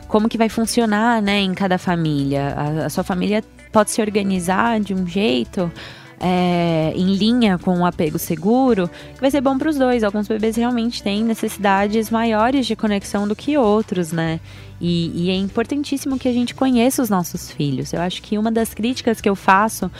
como 0.09 0.29
que 0.29 0.39
vai 0.39 0.49
funcionar, 0.49 1.23
né, 1.23 1.41
em 1.41 1.55
cada 1.55 1.79
família. 1.79 2.55
A, 2.57 2.87
a 2.87 2.91
sua 2.91 3.03
família 3.03 3.43
pode 3.73 3.91
se 3.91 4.01
organizar 4.01 4.81
de 4.81 4.95
um 4.95 5.07
jeito. 5.07 5.71
É, 6.19 6.95
em 6.97 7.15
linha 7.15 7.59
com 7.59 7.81
o 7.81 7.85
apego 7.85 8.19
seguro, 8.19 8.89
que 9.15 9.21
vai 9.21 9.31
ser 9.31 9.43
bom 9.43 9.59
para 9.59 9.69
os 9.69 9.77
dois. 9.77 10.03
Alguns 10.03 10.27
bebês 10.27 10.57
realmente 10.57 11.03
têm 11.03 11.23
necessidades 11.23 12.09
maiores 12.09 12.67
de 12.67 12.75
conexão 12.75 13.29
do 13.29 13.37
que 13.37 13.59
outros, 13.59 14.13
né? 14.13 14.41
E, 14.81 15.27
e, 15.27 15.31
é 15.31 15.35
importantíssimo 15.35 16.19
que 16.19 16.27
a 16.27 16.33
gente 16.33 16.55
conheça 16.55 17.03
os 17.03 17.11
nossos 17.11 17.51
filhos. 17.51 17.93
Eu 17.93 18.01
acho 18.01 18.23
que 18.23 18.39
uma 18.39 18.51
das 18.51 18.73
críticas 18.73 19.21
que 19.21 19.29
eu 19.29 19.37
faço 19.37 19.91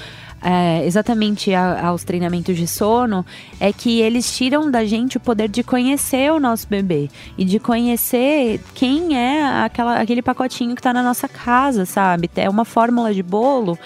é, 0.43 0.85
exatamente 0.85 1.53
a, 1.55 1.89
aos 1.89 2.05
treinamentos 2.05 2.57
de 2.57 2.67
sono 2.67 3.25
é 3.59 3.73
que 3.73 4.01
eles 4.01 4.37
tiram 4.37 4.71
da 4.71 4.85
gente 4.85 5.17
o 5.17 5.21
poder 5.21 5.49
de 5.49 5.63
conhecer 5.63 6.31
o 6.31 6.39
nosso 6.39 6.69
bebê 6.69 7.09
e 7.37 7.45
de 7.45 7.59
conhecer 7.59 8.61
quem 8.75 9.17
é 9.17 9.43
aquela, 9.65 9.99
aquele 9.99 10.23
pacotinho 10.23 10.75
que 10.75 10.81
está 10.81 10.93
na 10.93 11.03
nossa 11.03 11.27
casa, 11.27 11.87
sabe? 11.87 12.31
É 12.37 12.49
uma 12.49 12.65
fórmula 12.65 13.13
de 13.15 13.23
bolo 13.23 13.79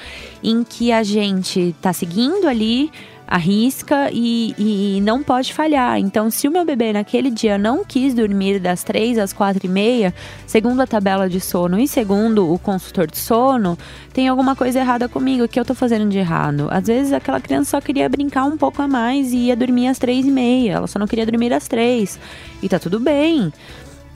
em 0.42 0.64
que 0.64 0.92
a 0.92 1.02
gente 1.02 1.60
está 1.60 1.92
seguindo 1.92 2.48
ali 2.48 2.90
arrisca 3.30 4.10
e, 4.12 4.54
e 4.58 5.00
não 5.02 5.22
pode 5.22 5.54
falhar. 5.54 5.98
Então, 6.00 6.28
se 6.32 6.48
o 6.48 6.50
meu 6.50 6.64
bebê 6.64 6.92
naquele 6.92 7.30
dia 7.30 7.56
não 7.56 7.84
quis 7.84 8.12
dormir 8.12 8.58
das 8.58 8.82
três 8.82 9.16
às 9.16 9.32
quatro 9.32 9.64
e 9.64 9.68
meia, 9.68 10.12
segundo 10.48 10.80
a 10.80 10.86
tabela 10.86 11.28
de 11.28 11.40
sono 11.40 11.78
e 11.78 11.86
segundo 11.86 12.52
o 12.52 12.58
consultor 12.58 13.06
de 13.06 13.18
sono, 13.18 13.78
tem 14.12 14.26
alguma 14.26 14.56
coisa 14.56 14.80
errada 14.80 15.08
comigo. 15.08 15.44
O 15.44 15.48
que 15.48 15.60
eu 15.60 15.64
tô 15.64 15.76
fazendo 15.76 16.08
de 16.10 16.18
errado? 16.18 16.66
Às 16.72 16.88
vezes 16.88 17.12
aquela 17.12 17.40
criança 17.40 17.70
só 17.70 17.80
queria 17.80 18.08
brincar 18.08 18.44
um 18.44 18.56
pouco 18.56 18.82
a 18.82 18.88
mais 18.88 19.32
e 19.32 19.36
ia 19.46 19.56
dormir 19.56 19.86
às 19.86 19.98
três 19.98 20.26
e 20.26 20.30
meia. 20.30 20.72
Ela 20.72 20.88
só 20.88 20.98
não 20.98 21.06
queria 21.06 21.24
dormir 21.24 21.52
às 21.52 21.68
três. 21.68 22.18
E 22.60 22.68
tá 22.68 22.80
tudo 22.80 22.98
bem. 22.98 23.52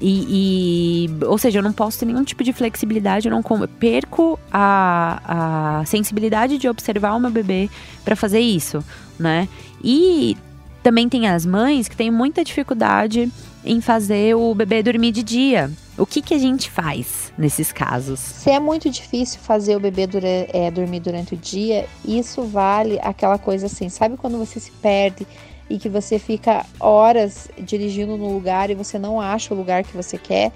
E, 0.01 1.07
e, 1.09 1.25
ou 1.25 1.39
seja, 1.39 1.61
eu 1.61 1.63
não 1.63 1.73
posso 1.73 1.99
ter 1.99 2.05
nenhum 2.05 2.25
tipo 2.25 2.43
de 2.43 2.53
flexibilidade, 2.53 3.29
eu 3.29 3.33
não 3.33 3.43
perco 3.79 4.39
a, 4.53 5.79
a 5.81 5.85
sensibilidade 5.85 6.59
de 6.59 6.69
observar 6.69 7.15
o 7.15 7.21
meu 7.21 7.31
bebê 7.31 7.71
para 8.05 8.17
fazer 8.17 8.41
isso, 8.41 8.85
né? 9.19 9.49
E 9.83 10.37
também 10.83 11.09
tem 11.09 11.29
as 11.29 11.47
mães 11.47 11.89
que 11.89 11.97
têm 11.97 12.11
muita 12.11 12.45
dificuldade 12.45 13.31
em 13.65 13.81
fazer 13.81 14.35
o 14.35 14.55
bebê 14.55 14.83
dormir 14.83 15.13
de 15.13 15.23
dia. 15.23 15.71
O 15.97 16.05
que, 16.05 16.21
que 16.21 16.35
a 16.35 16.39
gente 16.39 16.69
faz 16.69 17.33
nesses 17.39 17.73
casos? 17.73 18.19
Se 18.19 18.51
é 18.51 18.59
muito 18.59 18.91
difícil 18.91 19.41
fazer 19.41 19.77
o 19.77 19.81
bebê 19.81 20.07
dura, 20.07 20.27
é, 20.29 20.71
dormir 20.71 21.01
durante 21.01 21.35
o 21.35 21.37
dia, 21.37 21.87
isso 22.05 22.43
vale 22.43 22.99
aquela 23.01 23.39
coisa 23.39 23.67
assim, 23.67 23.89
sabe 23.89 24.17
quando 24.17 24.37
você 24.37 24.59
se 24.59 24.73
perde 24.73 25.27
e 25.71 25.79
que 25.79 25.89
você 25.89 26.19
fica 26.19 26.67
horas 26.81 27.49
dirigindo 27.59 28.17
no 28.17 28.33
lugar 28.33 28.71
e 28.71 28.75
você 28.75 28.99
não 28.99 29.21
acha 29.21 29.55
o 29.55 29.57
lugar 29.57 29.85
que 29.85 29.97
você 29.97 30.19
quer? 30.19 30.53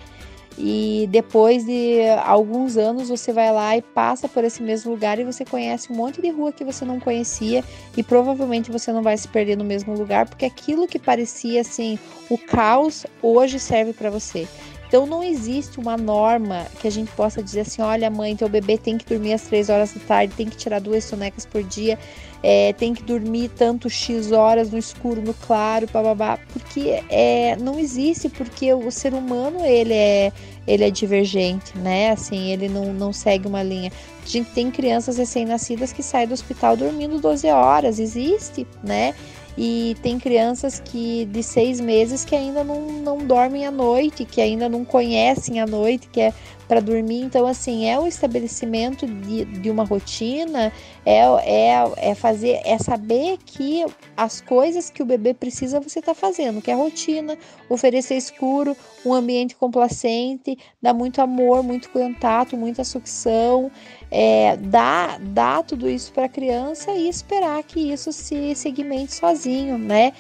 E 0.61 1.07
depois 1.13 1.65
de 1.65 2.01
alguns 2.25 2.77
anos 2.77 3.09
você 3.09 3.33
vai 3.33 3.53
lá 3.53 3.77
e 3.77 3.83
passa 3.83 4.29
por 4.29 4.43
esse 4.43 4.61
mesmo 4.61 4.91
lugar 4.91 5.17
e 5.21 5.25
você 5.25 5.45
conhece 5.45 5.93
um 5.93 5.95
monte 5.95 6.21
de 6.21 6.31
rua 6.31 6.51
que 6.51 6.65
você 6.65 6.85
não 6.85 6.99
conhecia 6.99 7.63
e 7.97 8.03
provavelmente 8.03 8.69
você 8.69 8.91
não 8.91 9.01
vai 9.01 9.17
se 9.17 9.29
perder 9.29 9.57
no 9.57 9.63
mesmo 9.63 9.95
lugar 9.95 10.29
porque 10.29 10.45
aquilo 10.45 10.89
que 10.89 10.99
parecia 10.99 11.61
assim 11.61 11.97
o 12.29 12.37
caos 12.37 13.07
hoje 13.23 13.61
serve 13.61 13.93
para 13.93 14.11
você. 14.11 14.49
Então 14.89 15.07
não 15.07 15.23
existe 15.23 15.79
uma 15.79 15.99
norma 15.99 16.67
que 16.81 16.89
a 16.89 16.91
gente 16.91 17.11
possa 17.13 17.43
dizer 17.43 17.61
assim, 17.61 17.83
olha 17.83 18.11
mãe, 18.11 18.35
teu 18.35 18.49
bebê 18.49 18.79
tem 18.79 18.97
que 18.97 19.05
dormir 19.05 19.35
às 19.35 19.43
três 19.43 19.69
horas 19.69 19.93
da 19.93 20.01
tarde, 20.01 20.33
tem 20.35 20.49
que 20.49 20.57
tirar 20.57 20.81
duas 20.81 21.05
sonecas 21.05 21.45
por 21.45 21.63
dia, 21.63 21.99
é, 22.43 22.73
tem 22.73 22.95
que 22.95 23.03
dormir 23.03 23.51
tanto 23.51 23.91
X 23.91 24.33
horas 24.33 24.71
no 24.71 24.79
escuro, 24.79 25.21
no 25.21 25.35
claro, 25.35 25.87
babá, 25.93 26.39
porque 26.53 27.03
é, 27.11 27.55
não 27.57 27.79
existe, 27.79 28.31
porque 28.31 28.73
o 28.73 28.91
ser 28.91 29.13
humano 29.13 29.63
ele 29.63 29.93
é, 29.93 30.33
ele 30.67 30.85
é 30.85 30.91
divergente, 30.91 31.77
né? 31.77 32.11
Assim, 32.11 32.51
ele 32.51 32.67
não, 32.69 32.93
não 32.93 33.13
segue 33.13 33.47
uma 33.47 33.63
linha. 33.63 33.93
A 34.25 34.27
gente 34.27 34.51
tem 34.53 34.71
crianças 34.71 35.19
recém-nascidas 35.19 35.93
que 35.93 36.03
saem 36.03 36.29
do 36.29 36.35
hospital 36.35 36.77
dormindo 36.77 37.21
12 37.21 37.47
horas, 37.49 37.99
existe, 37.99 38.67
né? 38.83 39.15
E 39.61 39.97
tem 40.03 40.21
crianças 40.21 40.79
que 40.79 41.25
de 41.25 41.43
seis 41.43 41.81
meses 41.81 42.25
que 42.25 42.37
ainda 42.37 42.63
não, 42.63 42.93
não 43.03 43.19
dormem 43.19 43.67
à 43.67 43.73
noite, 43.73 44.25
que 44.25 44.41
ainda 44.41 44.69
não 44.69 44.85
conhecem 44.85 45.61
a 45.61 45.67
noite, 45.67 46.09
que 46.13 46.21
é 46.21 46.33
para 46.69 46.81
dormir. 46.81 47.23
Então, 47.23 47.47
assim, 47.47 47.89
é 47.89 47.99
o 47.99 48.07
estabelecimento 48.07 49.07
de, 49.07 49.47
de 49.47 49.71
uma 49.71 49.85
rotina, 49.85 50.71
é, 51.05 51.21
é, 51.21 52.11
é 52.11 52.15
fazer, 52.15 52.61
é 52.65 52.79
saber 52.79 53.39
que 53.45 53.85
as 54.15 54.43
coisas 54.43 54.91
que 54.91 55.03
o 55.03 55.07
bebê 55.07 55.33
precisa 55.33 55.81
você 55.81 55.99
está 55.99 56.15
fazendo, 56.15 56.61
que 56.61 56.71
é 56.71 56.75
rotina, 56.75 57.37
oferecer 57.69 58.17
escuro, 58.17 58.77
um 59.05 59.15
ambiente 59.15 59.57
complacente, 59.57 60.59
dar 60.81 60.93
muito 60.93 61.23
amor, 61.23 61.63
muito 61.63 61.89
contato, 61.89 62.57
muita 62.57 62.85
sucção, 62.85 63.71
é, 64.11 64.57
dar, 64.59 65.19
dar 65.21 65.63
tudo 65.63 65.89
isso 65.89 66.13
para 66.13 66.27
a 66.27 66.29
criança 66.29 66.93
e 66.93 67.09
esperar 67.09 67.63
que 67.63 67.93
isso 67.93 68.13
se 68.13 68.55
segmente 68.55 69.15
sozinho, 69.15 69.79
né? 69.79 70.13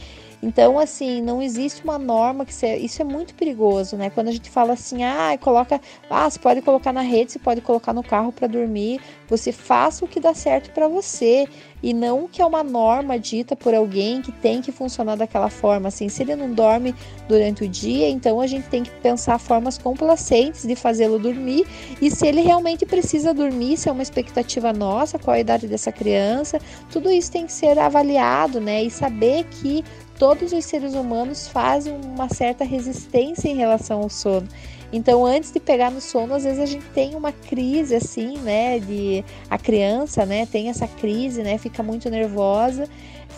Então, 0.42 0.78
assim, 0.78 1.20
não 1.20 1.42
existe 1.42 1.82
uma 1.82 1.98
norma 1.98 2.44
que 2.44 2.54
se, 2.54 2.76
isso 2.76 3.02
é 3.02 3.04
muito 3.04 3.34
perigoso, 3.34 3.96
né? 3.96 4.08
Quando 4.10 4.28
a 4.28 4.32
gente 4.32 4.48
fala 4.48 4.74
assim, 4.74 5.02
ah, 5.02 5.36
coloca, 5.40 5.80
ah, 6.08 6.30
você 6.30 6.38
pode 6.38 6.62
colocar 6.62 6.92
na 6.92 7.00
rede, 7.00 7.32
você 7.32 7.38
pode 7.38 7.60
colocar 7.60 7.92
no 7.92 8.02
carro 8.02 8.32
para 8.32 8.46
dormir, 8.46 9.00
você 9.28 9.50
faça 9.50 10.04
o 10.04 10.08
que 10.08 10.20
dá 10.20 10.32
certo 10.34 10.70
para 10.70 10.86
você 10.86 11.48
e 11.82 11.92
não 11.92 12.26
que 12.26 12.42
é 12.42 12.46
uma 12.46 12.62
norma 12.62 13.18
dita 13.18 13.54
por 13.54 13.74
alguém 13.74 14.20
que 14.22 14.32
tem 14.32 14.60
que 14.60 14.72
funcionar 14.72 15.16
daquela 15.16 15.48
forma. 15.48 15.88
Assim, 15.88 16.08
se 16.08 16.22
ele 16.22 16.36
não 16.36 16.52
dorme 16.52 16.94
durante 17.28 17.64
o 17.64 17.68
dia, 17.68 18.08
então 18.08 18.40
a 18.40 18.46
gente 18.46 18.68
tem 18.68 18.82
que 18.82 18.90
pensar 18.90 19.38
formas 19.38 19.76
complacentes 19.76 20.66
de 20.66 20.74
fazê-lo 20.74 21.18
dormir 21.18 21.66
e 22.00 22.10
se 22.10 22.26
ele 22.26 22.40
realmente 22.42 22.86
precisa 22.86 23.34
dormir, 23.34 23.76
se 23.76 23.88
é 23.88 23.92
uma 23.92 24.02
expectativa 24.02 24.72
nossa, 24.72 25.18
qual 25.18 25.34
a 25.34 25.40
idade 25.40 25.66
dessa 25.66 25.90
criança, 25.90 26.60
tudo 26.90 27.10
isso 27.10 27.30
tem 27.30 27.46
que 27.46 27.52
ser 27.52 27.78
avaliado, 27.78 28.60
né? 28.60 28.82
E 28.84 28.90
saber 28.90 29.44
que 29.44 29.84
todos 30.18 30.52
os 30.52 30.64
seres 30.64 30.94
humanos 30.94 31.48
fazem 31.48 31.94
uma 31.94 32.28
certa 32.28 32.64
resistência 32.64 33.48
em 33.48 33.54
relação 33.54 34.02
ao 34.02 34.10
sono. 34.10 34.48
Então, 34.92 35.24
antes 35.26 35.52
de 35.52 35.60
pegar 35.60 35.90
no 35.90 36.00
sono, 36.00 36.34
às 36.34 36.44
vezes 36.44 36.58
a 36.58 36.66
gente 36.66 36.84
tem 36.86 37.14
uma 37.14 37.30
crise 37.30 37.94
assim, 37.94 38.38
né, 38.38 38.78
de 38.78 39.22
a 39.50 39.58
criança, 39.58 40.24
né, 40.24 40.46
tem 40.46 40.70
essa 40.70 40.88
crise, 40.88 41.42
né, 41.42 41.58
fica 41.58 41.82
muito 41.82 42.08
nervosa, 42.08 42.88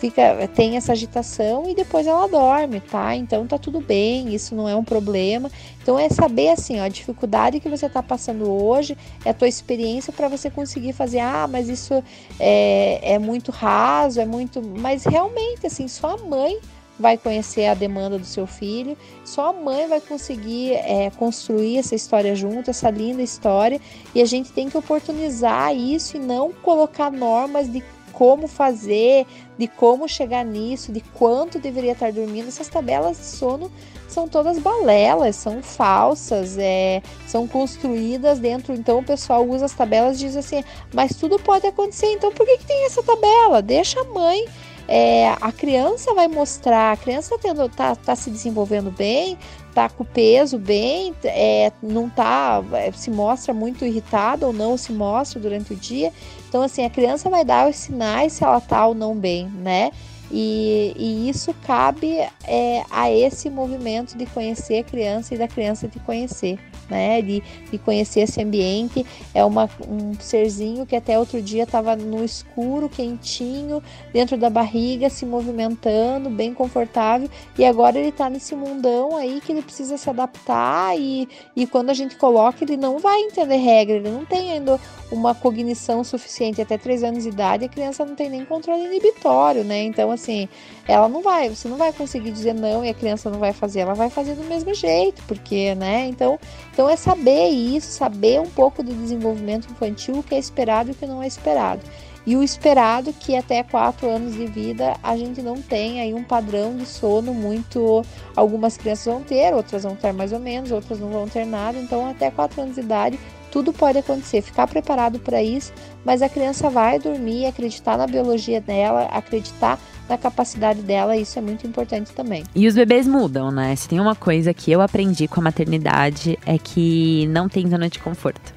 fica 0.01 0.49
tem 0.55 0.77
essa 0.77 0.93
agitação 0.93 1.69
e 1.69 1.75
depois 1.75 2.07
ela 2.07 2.27
dorme, 2.27 2.79
tá? 2.79 3.15
Então 3.15 3.45
tá 3.45 3.59
tudo 3.59 3.79
bem, 3.79 4.33
isso 4.33 4.55
não 4.55 4.67
é 4.67 4.75
um 4.75 4.83
problema. 4.83 5.49
Então 5.83 5.97
é 5.97 6.09
saber 6.09 6.49
assim, 6.49 6.79
ó, 6.79 6.83
a 6.83 6.89
dificuldade 6.89 7.59
que 7.59 7.69
você 7.69 7.87
tá 7.87 8.01
passando 8.01 8.51
hoje 8.51 8.97
é 9.23 9.29
a 9.29 9.33
tua 9.33 9.47
experiência 9.47 10.11
para 10.11 10.27
você 10.27 10.49
conseguir 10.49 10.93
fazer, 10.93 11.19
ah, 11.19 11.47
mas 11.47 11.69
isso 11.69 12.03
é, 12.39 13.13
é 13.13 13.19
muito 13.19 13.51
raso, 13.51 14.19
é 14.19 14.25
muito, 14.25 14.59
mas 14.61 15.05
realmente 15.05 15.67
assim, 15.67 15.87
só 15.87 16.15
a 16.15 16.17
mãe 16.17 16.57
vai 16.99 17.17
conhecer 17.17 17.65
a 17.65 17.73
demanda 17.73 18.17
do 18.17 18.25
seu 18.25 18.47
filho, 18.47 18.97
só 19.23 19.49
a 19.49 19.53
mãe 19.53 19.87
vai 19.87 20.01
conseguir 20.01 20.73
é, 20.73 21.11
construir 21.11 21.77
essa 21.77 21.95
história 21.95 22.35
junto, 22.35 22.69
essa 22.69 22.89
linda 22.89 23.21
história, 23.21 23.79
e 24.13 24.21
a 24.21 24.25
gente 24.25 24.51
tem 24.51 24.69
que 24.69 24.77
oportunizar 24.77 25.75
isso 25.75 26.17
e 26.17 26.19
não 26.19 26.51
colocar 26.51 27.11
normas 27.11 27.71
de 27.71 27.83
como 28.21 28.47
fazer, 28.47 29.25
de 29.57 29.67
como 29.67 30.07
chegar 30.07 30.45
nisso, 30.45 30.91
de 30.91 31.01
quanto 31.01 31.57
deveria 31.57 31.93
estar 31.93 32.11
dormindo. 32.11 32.49
Essas 32.49 32.67
tabelas 32.67 33.17
de 33.17 33.25
sono 33.25 33.71
são 34.07 34.27
todas 34.27 34.59
balelas, 34.59 35.35
são 35.35 35.63
falsas, 35.63 36.55
é, 36.55 37.01
são 37.25 37.47
construídas 37.47 38.37
dentro. 38.37 38.75
Então 38.75 38.99
o 38.99 39.03
pessoal 39.03 39.43
usa 39.43 39.65
as 39.65 39.73
tabelas 39.73 40.17
e 40.17 40.19
diz 40.19 40.35
assim: 40.35 40.63
mas 40.93 41.15
tudo 41.15 41.39
pode 41.39 41.65
acontecer, 41.65 42.13
então 42.13 42.31
por 42.31 42.45
que, 42.45 42.59
que 42.59 42.65
tem 42.65 42.85
essa 42.85 43.01
tabela? 43.01 43.59
Deixa 43.59 43.99
a 43.99 44.03
mãe 44.03 44.45
é, 44.93 45.29
a 45.39 45.53
criança 45.53 46.13
vai 46.13 46.27
mostrar, 46.27 46.91
a 46.91 46.97
criança 46.97 47.37
tendo, 47.41 47.69
tá, 47.69 47.95
tá 47.95 48.13
se 48.13 48.29
desenvolvendo 48.29 48.91
bem, 48.91 49.37
tá 49.73 49.87
com 49.87 50.03
peso 50.03 50.57
bem, 50.57 51.15
é, 51.23 51.71
não 51.81 52.09
tá, 52.09 52.61
é, 52.73 52.91
se 52.91 53.09
mostra 53.09 53.53
muito 53.53 53.85
irritada 53.85 54.45
ou 54.45 54.51
não 54.51 54.75
se 54.75 54.91
mostra 54.91 55.39
durante 55.39 55.71
o 55.71 55.77
dia. 55.77 56.11
Então, 56.51 56.63
assim, 56.63 56.83
a 56.83 56.89
criança 56.89 57.29
vai 57.29 57.45
dar 57.45 57.69
os 57.69 57.77
sinais 57.77 58.33
se 58.33 58.43
ela 58.43 58.59
tá 58.59 58.85
ou 58.85 58.93
não 58.93 59.15
bem, 59.15 59.47
né? 59.47 59.89
E, 60.29 60.93
e 60.97 61.29
isso 61.29 61.55
cabe 61.65 62.17
é, 62.43 62.83
a 62.91 63.09
esse 63.09 63.49
movimento 63.49 64.17
de 64.17 64.25
conhecer 64.25 64.79
a 64.79 64.83
criança 64.83 65.33
e 65.33 65.37
da 65.37 65.47
criança 65.47 65.87
de 65.87 65.97
conhecer 66.01 66.59
né? 66.91 67.21
De, 67.21 67.41
de 67.71 67.77
conhecer 67.77 68.21
esse 68.21 68.41
ambiente. 68.41 69.05
É 69.33 69.43
uma, 69.43 69.69
um 69.87 70.13
serzinho 70.19 70.85
que 70.85 70.95
até 70.95 71.17
outro 71.17 71.41
dia 71.41 71.63
estava 71.63 71.95
no 71.95 72.23
escuro, 72.23 72.89
quentinho, 72.89 73.81
dentro 74.13 74.37
da 74.37 74.49
barriga, 74.49 75.09
se 75.09 75.25
movimentando, 75.25 76.29
bem 76.29 76.53
confortável. 76.53 77.29
E 77.57 77.63
agora 77.63 77.97
ele 77.97 78.09
está 78.09 78.29
nesse 78.29 78.53
mundão 78.55 79.15
aí 79.15 79.41
que 79.41 79.51
ele 79.51 79.61
precisa 79.61 79.97
se 79.97 80.09
adaptar. 80.09 80.99
E, 80.99 81.27
e 81.55 81.65
quando 81.65 81.89
a 81.89 81.93
gente 81.93 82.17
coloca, 82.17 82.63
ele 82.63 82.75
não 82.75 82.99
vai 82.99 83.21
entender 83.21 83.55
regra, 83.55 83.95
ele 83.95 84.09
não 84.09 84.25
tem 84.25 84.51
ainda 84.51 84.79
uma 85.11 85.33
cognição 85.33 86.03
suficiente. 86.03 86.61
Até 86.61 86.77
3 86.77 87.03
anos 87.03 87.23
de 87.23 87.29
idade, 87.29 87.65
a 87.65 87.69
criança 87.69 88.05
não 88.05 88.15
tem 88.15 88.29
nem 88.29 88.43
controle 88.43 88.85
inibitório, 88.85 89.63
né? 89.63 89.83
Então, 89.83 90.11
assim, 90.11 90.49
ela 90.87 91.07
não 91.07 91.21
vai, 91.21 91.49
você 91.49 91.67
não 91.67 91.77
vai 91.77 91.93
conseguir 91.93 92.31
dizer 92.31 92.53
não 92.53 92.83
e 92.83 92.89
a 92.89 92.93
criança 92.93 93.29
não 93.29 93.39
vai 93.39 93.53
fazer, 93.53 93.81
ela 93.81 93.93
vai 93.93 94.09
fazer 94.09 94.35
do 94.35 94.43
mesmo 94.43 94.73
jeito, 94.73 95.21
porque, 95.27 95.75
né? 95.75 96.07
Então, 96.07 96.39
então 96.73 96.80
é 96.89 96.95
saber 96.95 97.49
isso, 97.49 97.91
saber 97.91 98.39
um 98.39 98.49
pouco 98.49 98.81
do 98.83 98.93
desenvolvimento 98.93 99.69
infantil, 99.71 100.19
o 100.19 100.23
que 100.23 100.35
é 100.35 100.39
esperado 100.39 100.89
e 100.89 100.91
o 100.91 100.95
que 100.95 101.05
não 101.05 101.21
é 101.21 101.27
esperado. 101.27 101.81
E 102.25 102.35
o 102.35 102.43
esperado 102.43 103.11
que 103.13 103.35
até 103.35 103.63
4 103.63 104.07
anos 104.07 104.33
de 104.33 104.45
vida 104.45 104.95
a 105.01 105.17
gente 105.17 105.41
não 105.41 105.59
tem 105.59 105.99
aí 105.99 106.13
um 106.13 106.23
padrão 106.23 106.77
de 106.77 106.85
sono 106.85 107.33
muito. 107.33 108.05
Algumas 108.35 108.77
crianças 108.77 109.11
vão 109.11 109.23
ter, 109.23 109.53
outras 109.53 109.83
vão 109.83 109.95
ter 109.95 110.13
mais 110.13 110.31
ou 110.31 110.39
menos, 110.39 110.71
outras 110.71 110.99
não 110.99 111.09
vão 111.09 111.27
ter 111.27 111.45
nada. 111.45 111.79
Então, 111.79 112.07
até 112.07 112.29
4 112.29 112.61
anos 112.61 112.75
de 112.75 112.81
idade, 112.81 113.19
tudo 113.51 113.73
pode 113.73 113.97
acontecer. 113.97 114.41
Ficar 114.41 114.67
preparado 114.67 115.19
para 115.19 115.43
isso, 115.43 115.73
mas 116.05 116.21
a 116.21 116.29
criança 116.29 116.69
vai 116.69 116.97
dormir, 116.97 117.45
acreditar 117.45 117.97
na 117.97 118.07
biologia 118.07 118.61
dela, 118.61 119.03
acreditar 119.11 119.77
na 120.09 120.17
capacidade 120.17 120.81
dela, 120.81 121.15
isso 121.15 121.37
é 121.37 121.41
muito 121.41 121.65
importante 121.65 122.11
também. 122.11 122.43
E 122.55 122.67
os 122.67 122.75
bebês 122.75 123.07
mudam, 123.07 123.51
né? 123.51 123.75
Se 123.75 123.87
tem 123.87 123.99
uma 123.99 124.15
coisa 124.15 124.53
que 124.53 124.71
eu 124.71 124.81
aprendi 124.81 125.27
com 125.27 125.39
a 125.39 125.43
maternidade 125.43 126.37
é 126.45 126.57
que 126.57 127.27
não 127.27 127.47
tem 127.47 127.69
zona 127.69 127.89
de 127.89 127.99
conforto. 127.99 128.53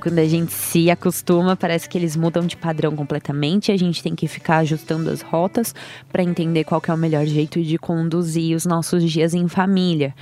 Quando 0.00 0.20
a 0.20 0.24
gente 0.24 0.52
se 0.52 0.90
acostuma, 0.90 1.56
parece 1.56 1.88
que 1.88 1.98
eles 1.98 2.16
mudam 2.16 2.46
de 2.46 2.56
padrão 2.56 2.94
completamente. 2.94 3.72
A 3.72 3.76
gente 3.76 4.02
tem 4.02 4.14
que 4.14 4.28
ficar 4.28 4.58
ajustando 4.58 5.10
as 5.10 5.20
rotas 5.20 5.74
para 6.10 6.22
entender 6.22 6.64
qual 6.64 6.80
é 6.86 6.92
o 6.92 6.96
melhor 6.96 7.26
jeito 7.26 7.60
de 7.62 7.76
conduzir 7.78 8.56
os 8.56 8.64
nossos 8.64 9.02
dias 9.10 9.34
em 9.34 9.48
família. 9.48 10.14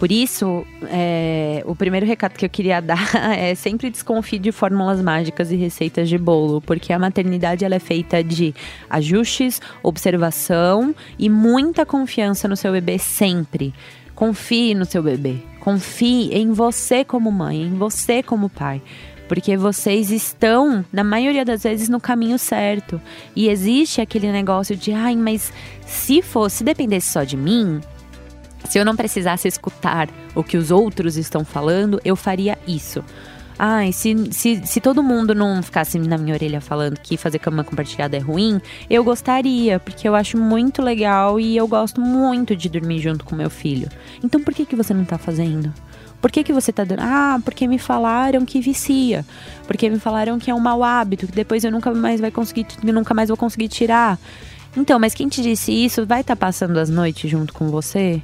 Por 0.00 0.10
isso, 0.10 0.64
é, 0.84 1.62
o 1.66 1.76
primeiro 1.76 2.06
recado 2.06 2.32
que 2.32 2.46
eu 2.46 2.48
queria 2.48 2.80
dar 2.80 3.06
é 3.36 3.54
sempre 3.54 3.90
desconfie 3.90 4.38
de 4.38 4.50
fórmulas 4.50 5.02
mágicas 5.02 5.52
e 5.52 5.56
receitas 5.56 6.08
de 6.08 6.16
bolo, 6.16 6.62
porque 6.62 6.90
a 6.90 6.98
maternidade 6.98 7.66
ela 7.66 7.74
é 7.74 7.78
feita 7.78 8.24
de 8.24 8.54
ajustes, 8.88 9.60
observação 9.82 10.94
e 11.18 11.28
muita 11.28 11.84
confiança 11.84 12.48
no 12.48 12.56
seu 12.56 12.72
bebê 12.72 12.98
sempre. 12.98 13.74
Confie 14.14 14.74
no 14.74 14.86
seu 14.86 15.02
bebê, 15.02 15.36
confie 15.60 16.32
em 16.32 16.50
você 16.50 17.04
como 17.04 17.30
mãe, 17.30 17.60
em 17.60 17.74
você 17.74 18.22
como 18.22 18.48
pai 18.48 18.80
porque 19.28 19.56
vocês 19.56 20.10
estão, 20.10 20.84
na 20.92 21.04
maioria 21.04 21.44
das 21.44 21.62
vezes, 21.62 21.88
no 21.88 22.00
caminho 22.00 22.36
certo. 22.36 23.00
E 23.36 23.48
existe 23.48 24.00
aquele 24.00 24.32
negócio 24.32 24.74
de, 24.74 24.90
ai, 24.90 25.14
mas 25.14 25.52
se 25.86 26.20
fosse, 26.20 26.56
se 26.56 26.64
dependesse 26.64 27.12
só 27.12 27.22
de 27.22 27.36
mim, 27.36 27.80
Se 28.68 28.78
eu 28.78 28.84
não 28.84 28.96
precisasse 28.96 29.48
escutar 29.48 30.08
o 30.34 30.44
que 30.44 30.56
os 30.56 30.70
outros 30.70 31.16
estão 31.16 31.44
falando, 31.44 32.00
eu 32.04 32.14
faria 32.14 32.58
isso. 32.66 33.04
Ai, 33.62 33.92
se, 33.92 34.32
se, 34.32 34.66
se 34.66 34.80
todo 34.80 35.02
mundo 35.02 35.34
não 35.34 35.62
ficasse 35.62 35.98
na 35.98 36.16
minha 36.16 36.34
orelha 36.34 36.62
falando 36.62 36.98
que 36.98 37.18
fazer 37.18 37.38
cama 37.38 37.62
compartilhada 37.62 38.16
é 38.16 38.18
ruim, 38.18 38.58
eu 38.88 39.04
gostaria, 39.04 39.78
porque 39.78 40.08
eu 40.08 40.14
acho 40.14 40.38
muito 40.38 40.80
legal 40.80 41.38
e 41.38 41.58
eu 41.58 41.68
gosto 41.68 42.00
muito 42.00 42.56
de 42.56 42.70
dormir 42.70 43.00
junto 43.00 43.22
com 43.22 43.36
meu 43.36 43.50
filho. 43.50 43.90
Então 44.24 44.42
por 44.42 44.54
que, 44.54 44.64
que 44.64 44.74
você 44.74 44.94
não 44.94 45.04
tá 45.04 45.18
fazendo? 45.18 45.74
Por 46.22 46.30
que, 46.30 46.42
que 46.42 46.54
você 46.54 46.72
tá 46.72 46.84
dando? 46.84 47.00
Ah, 47.02 47.38
porque 47.44 47.68
me 47.68 47.78
falaram 47.78 48.46
que 48.46 48.62
vicia. 48.62 49.26
Porque 49.66 49.90
me 49.90 49.98
falaram 49.98 50.38
que 50.38 50.50
é 50.50 50.54
um 50.54 50.60
mau 50.60 50.82
hábito, 50.82 51.26
que 51.26 51.32
depois 51.32 51.62
eu 51.62 51.70
nunca 51.70 51.92
mais 51.92 52.18
vai 52.18 52.30
conseguir, 52.30 52.66
nunca 52.82 53.12
mais 53.12 53.28
vou 53.28 53.36
conseguir 53.36 53.68
tirar. 53.68 54.18
Então, 54.74 54.98
mas 54.98 55.12
quem 55.12 55.28
te 55.28 55.42
disse 55.42 55.70
isso 55.70 56.06
vai 56.06 56.22
estar 56.22 56.36
tá 56.36 56.46
passando 56.46 56.78
as 56.78 56.88
noites 56.88 57.30
junto 57.30 57.52
com 57.52 57.68
você? 57.68 58.22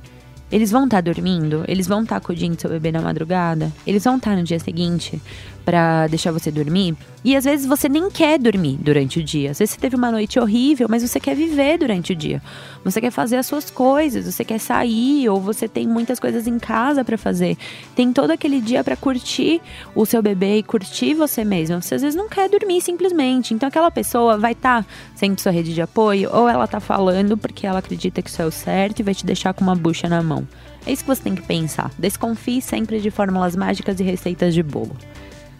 Eles 0.51 0.71
vão 0.71 0.85
estar 0.85 1.03
tá 1.03 1.13
dormindo? 1.13 1.65
Eles 1.67 1.87
vão 1.87 2.03
estar 2.03 2.15
tá 2.15 2.19
acudindo 2.19 2.61
seu 2.61 2.71
bebê 2.71 2.93
na 2.93 3.03
madrugada? 3.03 3.73
Eles 3.87 4.05
vão 4.05 4.17
estar 4.17 4.31
tá 4.31 4.37
no 4.37 4.45
dia 4.45 4.59
seguinte 4.59 5.21
para 5.67 6.07
deixar 6.07 6.31
você 6.31 6.49
dormir? 6.49 6.97
E 7.25 7.35
às 7.35 7.45
vezes 7.45 7.67
você 7.67 7.89
nem 7.89 8.09
quer 8.09 8.39
dormir 8.39 8.79
durante 8.81 9.19
o 9.19 9.23
dia. 9.23 9.51
Às 9.51 9.59
vezes 9.59 9.75
você 9.75 9.81
teve 9.81 9.97
uma 9.97 10.13
noite 10.13 10.39
horrível, 10.39 10.87
mas 10.89 11.03
você 11.03 11.19
quer 11.19 11.35
viver 11.35 11.77
durante 11.77 12.13
o 12.13 12.17
dia. 12.17 12.41
Você 12.85 13.01
quer 13.01 13.11
fazer 13.11 13.37
as 13.37 13.47
suas 13.47 13.69
coisas, 13.69 14.33
você 14.33 14.45
quer 14.45 14.61
sair 14.61 15.29
ou 15.29 15.41
você 15.41 15.67
tem 15.67 15.89
muitas 15.89 16.21
coisas 16.21 16.47
em 16.47 16.57
casa 16.57 17.05
para 17.05 17.19
fazer. 17.19 17.59
Tem 17.97 18.13
todo 18.13 18.31
aquele 18.31 18.61
dia 18.61 18.85
para 18.85 18.95
curtir 18.95 19.61
o 19.93 20.07
seu 20.07 20.23
bebê 20.23 20.59
e 20.59 20.63
curtir 20.63 21.15
você 21.15 21.45
mesmo. 21.45 21.83
Você 21.83 21.97
às 21.97 22.03
vezes 22.03 22.17
não 22.17 22.29
quer 22.29 22.49
dormir 22.49 22.81
simplesmente. 22.81 23.53
Então 23.53 23.69
aquela 23.69 23.91
pessoa 23.91 24.39
vai 24.39 24.53
estar 24.53 24.85
tá 24.85 25.37
sua 25.37 25.51
rede 25.51 25.75
de 25.75 25.83
apoio 25.83 26.31
ou 26.33 26.49
ela 26.49 26.69
tá 26.69 26.79
falando 26.79 27.37
porque 27.37 27.67
ela 27.67 27.81
acredita 27.81 28.23
que 28.23 28.31
isso 28.31 28.41
é 28.41 28.47
o 28.47 28.53
certo 28.53 29.01
e 29.01 29.03
vai 29.03 29.15
te 29.15 29.27
deixar 29.27 29.53
com 29.53 29.65
uma 29.65 29.75
bucha 29.75 30.09
na 30.09 30.23
mão. 30.23 30.47
É 30.87 30.93
isso 30.93 31.03
que 31.03 31.09
você 31.09 31.23
tem 31.23 31.35
que 31.35 31.43
pensar. 31.43 31.91
Desconfie 31.99 32.63
sempre 32.63 33.01
de 33.01 33.11
fórmulas 33.11 33.57
mágicas 33.57 33.99
e 33.99 34.05
receitas 34.05 34.55
de 34.55 34.63
bolo. 34.63 34.97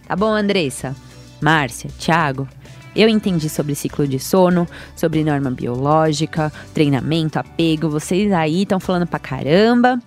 Tá 0.07 0.15
bom, 0.15 0.33
Andressa? 0.33 0.95
Márcia, 1.41 1.89
Thiago? 1.99 2.47
Eu 2.95 3.09
entendi 3.09 3.49
sobre 3.49 3.75
ciclo 3.75 4.07
de 4.07 4.17
sono, 4.19 4.65
sobre 4.95 5.21
norma 5.23 5.51
biológica, 5.51 6.51
treinamento, 6.73 7.37
apego. 7.37 7.89
Vocês 7.89 8.31
aí 8.31 8.63
estão 8.63 8.79
falando 8.79 9.05
pra 9.05 9.19
caramba. 9.19 9.99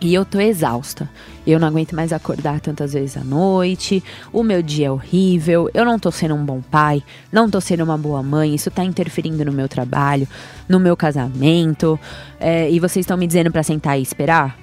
E 0.00 0.14
eu 0.14 0.24
tô 0.24 0.40
exausta. 0.40 1.10
Eu 1.44 1.58
não 1.58 1.68
aguento 1.68 1.94
mais 1.94 2.12
acordar 2.12 2.60
tantas 2.60 2.92
vezes 2.92 3.16
à 3.16 3.24
noite. 3.24 4.02
O 4.32 4.44
meu 4.44 4.62
dia 4.62 4.86
é 4.86 4.90
horrível. 4.90 5.68
Eu 5.74 5.84
não 5.84 5.98
tô 5.98 6.10
sendo 6.12 6.34
um 6.34 6.44
bom 6.44 6.60
pai. 6.60 7.02
Não 7.30 7.50
tô 7.50 7.60
sendo 7.60 7.82
uma 7.82 7.98
boa 7.98 8.22
mãe. 8.22 8.54
Isso 8.54 8.70
tá 8.70 8.84
interferindo 8.84 9.44
no 9.44 9.52
meu 9.52 9.68
trabalho, 9.68 10.26
no 10.68 10.78
meu 10.78 10.96
casamento. 10.96 11.98
É, 12.38 12.70
e 12.70 12.78
vocês 12.78 13.02
estão 13.04 13.16
me 13.16 13.26
dizendo 13.26 13.50
para 13.50 13.62
sentar 13.64 13.98
e 13.98 14.02
esperar? 14.02 14.56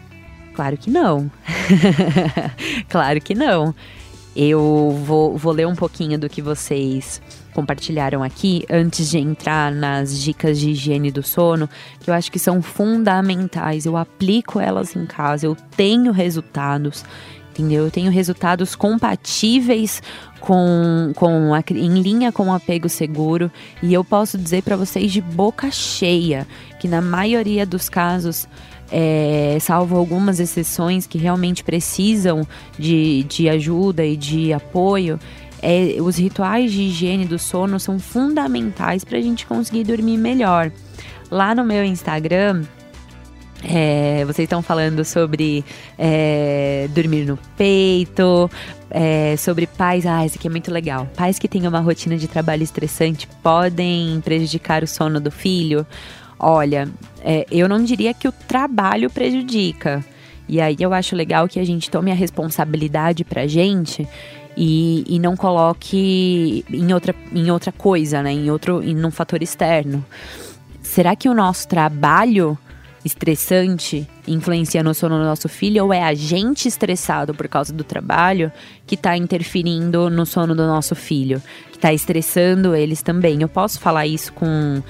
Claro 0.53 0.77
que 0.77 0.89
não. 0.89 1.29
claro 2.89 3.21
que 3.21 3.35
não. 3.35 3.73
Eu 4.35 4.95
vou, 5.05 5.37
vou 5.37 5.51
ler 5.51 5.67
um 5.67 5.75
pouquinho 5.75 6.17
do 6.17 6.29
que 6.29 6.41
vocês 6.41 7.21
compartilharam 7.53 8.23
aqui 8.23 8.65
antes 8.69 9.09
de 9.09 9.17
entrar 9.17 9.71
nas 9.71 10.17
dicas 10.17 10.59
de 10.59 10.71
higiene 10.71 11.11
do 11.11 11.23
sono, 11.23 11.69
que 11.99 12.09
eu 12.09 12.13
acho 12.13 12.31
que 12.31 12.39
são 12.39 12.61
fundamentais. 12.61 13.85
Eu 13.85 13.97
aplico 13.97 14.59
elas 14.59 14.95
em 14.95 15.05
casa, 15.05 15.45
eu 15.45 15.57
tenho 15.75 16.11
resultados, 16.11 17.03
entendeu? 17.51 17.85
Eu 17.85 17.91
tenho 17.91 18.11
resultados 18.11 18.75
compatíveis 18.75 20.01
com, 20.39 21.11
com 21.15 21.53
a, 21.53 21.61
em 21.71 22.01
linha 22.01 22.31
com 22.31 22.47
o 22.47 22.53
apego 22.53 22.87
seguro 22.87 23.51
e 23.83 23.93
eu 23.93 24.03
posso 24.03 24.37
dizer 24.37 24.63
para 24.63 24.77
vocês 24.77 25.11
de 25.11 25.21
boca 25.21 25.69
cheia 25.69 26.47
que 26.79 26.87
na 26.87 27.01
maioria 27.01 27.65
dos 27.65 27.89
casos 27.89 28.47
é, 28.91 29.57
salvo 29.59 29.97
algumas 29.97 30.39
exceções 30.39 31.05
que 31.05 31.17
realmente 31.17 31.63
precisam 31.63 32.47
de, 32.77 33.23
de 33.23 33.49
ajuda 33.49 34.05
e 34.05 34.15
de 34.17 34.53
apoio, 34.53 35.19
é, 35.61 35.97
os 36.01 36.17
rituais 36.17 36.71
de 36.71 36.83
higiene 36.83 37.25
do 37.25 37.37
sono 37.37 37.79
são 37.79 37.99
fundamentais 37.99 39.03
para 39.03 39.17
a 39.17 39.21
gente 39.21 39.45
conseguir 39.45 39.83
dormir 39.83 40.17
melhor. 40.17 40.71
Lá 41.29 41.53
no 41.53 41.63
meu 41.63 41.83
Instagram, 41.83 42.63
é, 43.63 44.23
vocês 44.25 44.45
estão 44.45 44.61
falando 44.61 45.03
sobre 45.03 45.65
é, 45.97 46.87
dormir 46.93 47.25
no 47.25 47.37
peito, 47.57 48.49
é, 48.89 49.35
sobre 49.37 49.67
pais. 49.67 50.05
Ah, 50.05 50.25
isso 50.25 50.37
aqui 50.37 50.47
é 50.47 50.49
muito 50.49 50.71
legal. 50.71 51.07
Pais 51.15 51.37
que 51.37 51.47
têm 51.47 51.67
uma 51.67 51.79
rotina 51.79 52.17
de 52.17 52.27
trabalho 52.27 52.63
estressante 52.63 53.27
podem 53.43 54.21
prejudicar 54.21 54.83
o 54.83 54.87
sono 54.87 55.19
do 55.19 55.29
filho. 55.29 55.85
Olha, 56.39 56.87
é, 57.21 57.45
eu 57.51 57.67
não 57.67 57.83
diria 57.83 58.13
que 58.13 58.27
o 58.27 58.31
trabalho 58.31 59.09
prejudica. 59.09 60.03
E 60.47 60.59
aí 60.61 60.77
eu 60.79 60.93
acho 60.93 61.15
legal 61.15 61.47
que 61.47 61.59
a 61.59 61.65
gente 61.65 61.91
tome 61.91 62.11
a 62.11 62.15
responsabilidade 62.15 63.23
pra 63.23 63.45
gente 63.45 64.07
e, 64.57 65.03
e 65.07 65.19
não 65.19 65.35
coloque 65.35 66.65
em 66.71 66.93
outra, 66.93 67.13
em 67.33 67.51
outra 67.51 67.71
coisa, 67.71 68.23
né? 68.23 68.31
Em 68.31 68.49
outro, 68.49 68.81
em 68.81 69.05
um 69.05 69.11
fator 69.11 69.43
externo. 69.43 70.03
Será 70.81 71.15
que 71.15 71.29
o 71.29 71.33
nosso 71.33 71.67
trabalho 71.67 72.57
estressante 73.05 74.07
influencia 74.27 74.83
no 74.83 74.93
sono 74.93 75.17
do 75.17 75.23
nosso 75.23 75.47
filho 75.47 75.85
ou 75.85 75.93
é 75.93 76.03
a 76.03 76.13
gente 76.13 76.67
estressado 76.67 77.33
por 77.33 77.47
causa 77.47 77.71
do 77.71 77.83
trabalho 77.83 78.51
que 78.85 78.95
está 78.95 79.15
interferindo 79.15 80.09
no 80.09 80.25
sono 80.25 80.55
do 80.55 80.65
nosso 80.67 80.95
filho, 80.95 81.41
que 81.71 81.77
está 81.77 81.93
estressando 81.93 82.75
eles 82.75 83.01
também? 83.01 83.41
Eu 83.41 83.47
posso 83.47 83.79
falar 83.79 84.07
isso 84.07 84.33
com 84.33 84.81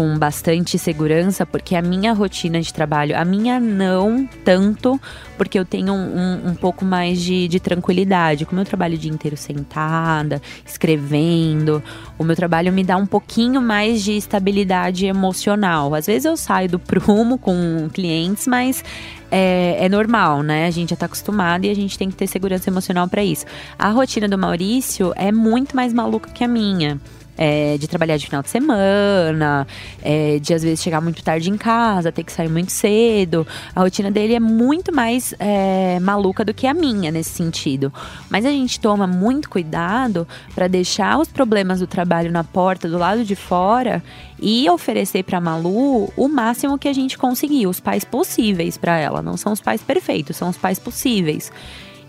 com 0.00 0.18
bastante 0.18 0.78
segurança, 0.78 1.44
porque 1.44 1.76
a 1.76 1.82
minha 1.82 2.14
rotina 2.14 2.58
de 2.58 2.72
trabalho, 2.72 3.14
a 3.18 3.22
minha 3.22 3.60
não 3.60 4.26
tanto, 4.42 4.98
porque 5.36 5.58
eu 5.58 5.64
tenho 5.66 5.92
um, 5.92 6.48
um, 6.48 6.54
pouco 6.54 6.86
mais 6.86 7.20
de, 7.20 7.46
de 7.46 7.60
tranquilidade. 7.60 8.46
Como 8.46 8.58
eu 8.62 8.64
trabalho 8.64 8.94
o 8.94 8.98
dia 8.98 9.12
inteiro 9.12 9.36
sentada, 9.36 10.40
escrevendo, 10.64 11.82
o 12.18 12.24
meu 12.24 12.34
trabalho 12.34 12.72
me 12.72 12.82
dá 12.82 12.96
um 12.96 13.04
pouquinho 13.04 13.60
mais 13.60 14.02
de 14.02 14.12
estabilidade 14.12 15.04
emocional. 15.04 15.94
Às 15.94 16.06
vezes 16.06 16.24
eu 16.24 16.34
saio 16.34 16.70
do 16.70 16.78
prumo 16.78 17.36
com 17.36 17.90
clientes, 17.92 18.46
mas 18.46 18.82
é, 19.30 19.84
é, 19.84 19.88
normal, 19.90 20.42
né? 20.42 20.66
A 20.66 20.70
gente 20.70 20.90
já 20.90 20.96
tá 20.96 21.04
acostumado 21.04 21.66
e 21.66 21.70
a 21.70 21.74
gente 21.74 21.98
tem 21.98 22.08
que 22.08 22.16
ter 22.16 22.26
segurança 22.26 22.70
emocional 22.70 23.06
para 23.06 23.22
isso. 23.22 23.44
A 23.78 23.90
rotina 23.90 24.26
do 24.26 24.38
Maurício 24.38 25.12
é 25.14 25.30
muito 25.30 25.76
mais 25.76 25.92
maluca 25.92 26.30
que 26.30 26.42
a 26.42 26.48
minha 26.48 26.98
é, 27.40 27.78
de 27.78 27.88
trabalhar 27.88 28.18
de 28.18 28.26
final 28.26 28.42
de 28.42 28.50
semana, 28.50 29.66
é, 30.02 30.38
de 30.38 30.52
às 30.52 30.62
vezes 30.62 30.82
chegar 30.82 31.00
muito 31.00 31.24
tarde 31.24 31.48
em 31.48 31.56
casa, 31.56 32.12
ter 32.12 32.22
que 32.22 32.30
sair 32.30 32.50
muito 32.50 32.70
cedo. 32.70 33.46
A 33.74 33.80
rotina 33.80 34.10
dele 34.10 34.34
é 34.34 34.40
muito 34.40 34.94
mais 34.94 35.34
é, 35.38 35.98
maluca 36.00 36.44
do 36.44 36.52
que 36.52 36.66
a 36.66 36.74
minha 36.74 37.10
nesse 37.10 37.30
sentido. 37.30 37.90
Mas 38.28 38.44
a 38.44 38.50
gente 38.50 38.78
toma 38.78 39.06
muito 39.06 39.48
cuidado 39.48 40.28
para 40.54 40.68
deixar 40.68 41.18
os 41.18 41.28
problemas 41.28 41.80
do 41.80 41.86
trabalho 41.86 42.30
na 42.30 42.44
porta, 42.44 42.86
do 42.86 42.98
lado 42.98 43.24
de 43.24 43.34
fora 43.34 44.02
e 44.38 44.68
oferecer 44.68 45.22
para 45.22 45.40
Malu 45.40 46.12
o 46.16 46.28
máximo 46.28 46.78
que 46.78 46.88
a 46.88 46.92
gente 46.92 47.16
conseguir, 47.16 47.66
os 47.66 47.80
pais 47.80 48.04
possíveis 48.04 48.76
para 48.76 48.98
ela. 48.98 49.22
Não 49.22 49.38
são 49.38 49.52
os 49.52 49.60
pais 49.62 49.82
perfeitos, 49.82 50.36
são 50.36 50.50
os 50.50 50.58
pais 50.58 50.78
possíveis. 50.78 51.50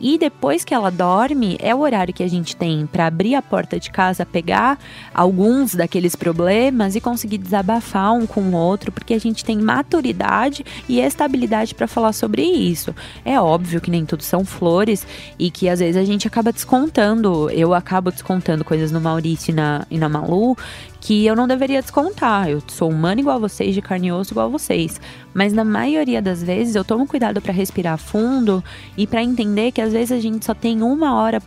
E 0.02 0.18
depois 0.18 0.66
que 0.66 0.74
ela 0.74 0.90
dorme, 0.90 1.58
é 1.60 1.76
o 1.76 1.80
horário 1.80 2.14
que 2.14 2.24
a 2.24 2.28
gente 2.28 2.56
tem 2.56 2.88
para 2.88 3.06
abrir 3.06 3.36
a 3.36 3.42
porta 3.42 3.80
de 3.80 3.92
casa, 3.92 4.26
pegar 4.26 4.80
alguns 5.14 5.76
daqueles 5.76 6.16
problemas 6.16 6.96
e 6.96 7.02
conseguir 7.02 7.38
desabafar 7.38 8.12
um 8.14 8.26
com 8.26 8.42
o 8.42 8.56
outro, 8.56 8.92
porque 8.92 9.14
a 9.14 9.20
gente 9.20 9.46
tem 9.46 9.60
maturidade 9.60 10.66
e 10.90 11.00
estabilidade 11.00 11.76
para 11.76 11.88
falar 11.88 12.14
sobre 12.14 12.42
isso. 12.42 12.96
É 13.24 13.40
óbvio 13.40 13.80
que 13.80 13.92
nem 13.92 14.04
tudo 14.04 14.24
são 14.24 14.44
flores 14.44 15.06
e 15.38 15.52
que 15.52 15.70
às 15.70 15.80
vezes 15.80 15.98
a 15.98 16.04
gente 16.04 16.28
acaba 16.28 16.52
descontando, 16.52 17.48
eu 17.52 17.72
acabo 17.72 18.10
descontando 18.10 18.66
coisas 18.66 18.92
no 18.92 19.00
Maurício 19.00 19.52
e 19.52 19.54
na, 19.54 19.86
e 19.92 20.00
na 20.00 20.10
Malu 20.10 20.58
que 21.02 21.26
eu 21.26 21.36
não 21.36 21.48
deveria 21.48 21.82
descontar. 21.82 22.48
Eu 22.48 22.62
sou 22.68 22.90
humana 22.90 23.20
igual 23.20 23.40
vocês, 23.40 23.74
de 23.74 23.82
carne 23.82 24.08
e 24.08 24.12
osso 24.12 24.34
igual 24.34 24.50
vocês. 24.50 25.02
Mas 25.34 25.52
na 25.52 25.66
maioria 25.66 26.22
das 26.22 26.44
vezes 26.44 26.76
eu 26.76 26.86
tomo 26.86 27.08
cuidado 27.08 27.42
para 27.42 27.52
respirar 27.52 27.98
fundo 27.98 28.64
e 28.96 29.08
para 29.08 29.24
entender 29.24 29.72
que 29.72 29.82
às 29.82 29.92
vezes 29.92 30.12
a 30.12 30.22
gente 30.22 30.46
só 30.46 30.54
tem 30.54 30.84
uma 30.84 31.16
hora, 31.16 31.42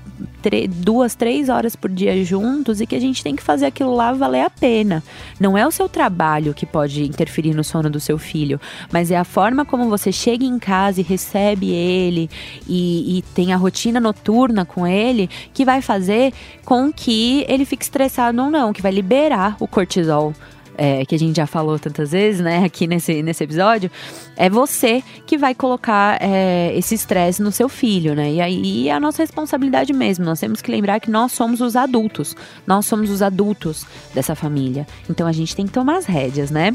duas, 0.68 1.14
três 1.14 1.48
horas 1.48 1.76
por 1.76 1.90
dia 1.90 2.24
juntos 2.24 2.80
e 2.80 2.86
que 2.86 2.94
a 2.94 3.00
gente 3.00 3.22
tem 3.22 3.34
que 3.34 3.42
fazer 3.42 3.66
aquilo 3.66 3.94
lá 3.94 4.12
valer 4.12 4.42
a 4.42 4.50
pena. 4.50 5.02
Não 5.38 5.56
é 5.56 5.66
o 5.66 5.70
seu 5.70 5.88
trabalho 5.88 6.54
que 6.54 6.66
pode 6.66 7.04
interferir 7.04 7.54
no 7.54 7.64
sono 7.64 7.90
do 7.90 8.00
seu 8.00 8.18
filho, 8.18 8.60
mas 8.92 9.10
é 9.10 9.16
a 9.16 9.24
forma 9.24 9.64
como 9.64 9.88
você 9.88 10.10
chega 10.10 10.44
em 10.44 10.58
casa 10.58 11.00
e 11.00 11.04
recebe 11.04 11.70
ele 11.70 12.30
e, 12.68 13.18
e 13.18 13.22
tem 13.34 13.52
a 13.52 13.56
rotina 13.56 14.00
noturna 14.00 14.64
com 14.64 14.86
ele 14.86 15.28
que 15.52 15.64
vai 15.64 15.80
fazer 15.80 16.32
com 16.64 16.92
que 16.92 17.44
ele 17.48 17.64
fique 17.64 17.84
estressado 17.84 18.40
ou 18.42 18.50
não, 18.50 18.72
que 18.72 18.82
vai 18.82 18.92
liberar 18.92 19.56
o 19.60 19.66
cortisol. 19.66 20.32
É, 20.76 21.04
que 21.04 21.14
a 21.14 21.18
gente 21.18 21.36
já 21.36 21.46
falou 21.46 21.78
tantas 21.78 22.10
vezes, 22.10 22.40
né, 22.40 22.64
aqui 22.64 22.86
nesse, 22.86 23.22
nesse 23.22 23.44
episódio, 23.44 23.90
é 24.36 24.50
você 24.50 25.02
que 25.24 25.38
vai 25.38 25.54
colocar 25.54 26.18
é, 26.20 26.76
esse 26.76 26.94
estresse 26.94 27.40
no 27.40 27.52
seu 27.52 27.68
filho, 27.68 28.14
né? 28.14 28.32
E 28.32 28.40
aí 28.40 28.88
é 28.88 28.92
a 28.92 28.98
nossa 28.98 29.22
responsabilidade 29.22 29.92
mesmo. 29.92 30.24
Nós 30.24 30.40
temos 30.40 30.60
que 30.60 30.70
lembrar 30.70 30.98
que 31.00 31.10
nós 31.10 31.32
somos 31.32 31.60
os 31.60 31.76
adultos, 31.76 32.34
nós 32.66 32.86
somos 32.86 33.10
os 33.10 33.22
adultos 33.22 33.86
dessa 34.12 34.34
família. 34.34 34.86
Então 35.08 35.26
a 35.26 35.32
gente 35.32 35.54
tem 35.54 35.66
que 35.66 35.72
tomar 35.72 35.96
as 35.96 36.06
rédeas, 36.06 36.50
né? 36.50 36.72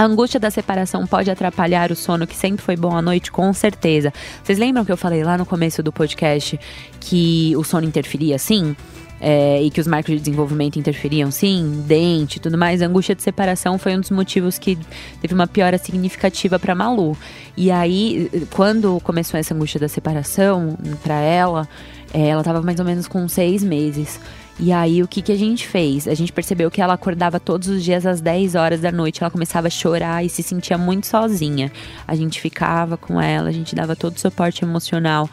A 0.00 0.04
angústia 0.04 0.40
da 0.40 0.50
separação 0.50 1.06
pode 1.06 1.30
atrapalhar 1.30 1.92
o 1.92 1.94
sono 1.94 2.26
que 2.26 2.34
sempre 2.34 2.64
foi 2.64 2.74
bom 2.74 2.96
à 2.96 3.02
noite, 3.02 3.30
com 3.30 3.52
certeza. 3.52 4.10
Vocês 4.42 4.58
lembram 4.58 4.82
que 4.82 4.90
eu 4.90 4.96
falei 4.96 5.22
lá 5.22 5.36
no 5.36 5.44
começo 5.44 5.82
do 5.82 5.92
podcast 5.92 6.58
que 6.98 7.54
o 7.54 7.62
sono 7.62 7.86
interferia 7.86 8.38
sim? 8.38 8.74
É, 9.20 9.62
e 9.62 9.70
que 9.70 9.80
os 9.80 9.86
marcos 9.86 10.14
de 10.14 10.18
desenvolvimento 10.18 10.78
interferiam, 10.78 11.30
sim, 11.30 11.84
dente 11.86 12.40
tudo 12.40 12.56
mais, 12.56 12.80
a 12.80 12.86
angústia 12.86 13.14
de 13.14 13.22
separação 13.22 13.78
foi 13.78 13.94
um 13.94 14.00
dos 14.00 14.10
motivos 14.10 14.58
que 14.58 14.78
teve 15.20 15.34
uma 15.34 15.46
piora 15.46 15.76
significativa 15.76 16.58
para 16.58 16.74
Malu. 16.74 17.14
E 17.54 17.70
aí, 17.70 18.30
quando 18.50 18.98
começou 19.00 19.38
essa 19.38 19.52
angústia 19.52 19.78
da 19.78 19.88
separação 19.88 20.78
para 21.02 21.20
ela, 21.20 21.68
é, 22.14 22.28
ela 22.28 22.40
estava 22.40 22.62
mais 22.62 22.78
ou 22.78 22.84
menos 22.84 23.06
com 23.06 23.28
seis 23.28 23.62
meses. 23.62 24.18
E 24.62 24.72
aí, 24.72 25.02
o 25.02 25.08
que, 25.08 25.22
que 25.22 25.32
a 25.32 25.36
gente 25.36 25.66
fez? 25.66 26.06
A 26.06 26.12
gente 26.12 26.32
percebeu 26.32 26.70
que 26.70 26.82
ela 26.82 26.92
acordava 26.92 27.40
todos 27.40 27.66
os 27.68 27.82
dias 27.82 28.04
às 28.04 28.20
10 28.20 28.54
horas 28.54 28.80
da 28.82 28.92
noite, 28.92 29.22
ela 29.22 29.30
começava 29.30 29.68
a 29.68 29.70
chorar 29.70 30.22
e 30.22 30.28
se 30.28 30.42
sentia 30.42 30.76
muito 30.76 31.06
sozinha. 31.06 31.72
A 32.06 32.14
gente 32.14 32.38
ficava 32.38 32.98
com 32.98 33.18
ela, 33.18 33.48
a 33.48 33.52
gente 33.52 33.74
dava 33.74 33.96
todo 33.96 34.16
o 34.16 34.20
suporte 34.20 34.62
emocional. 34.62 35.30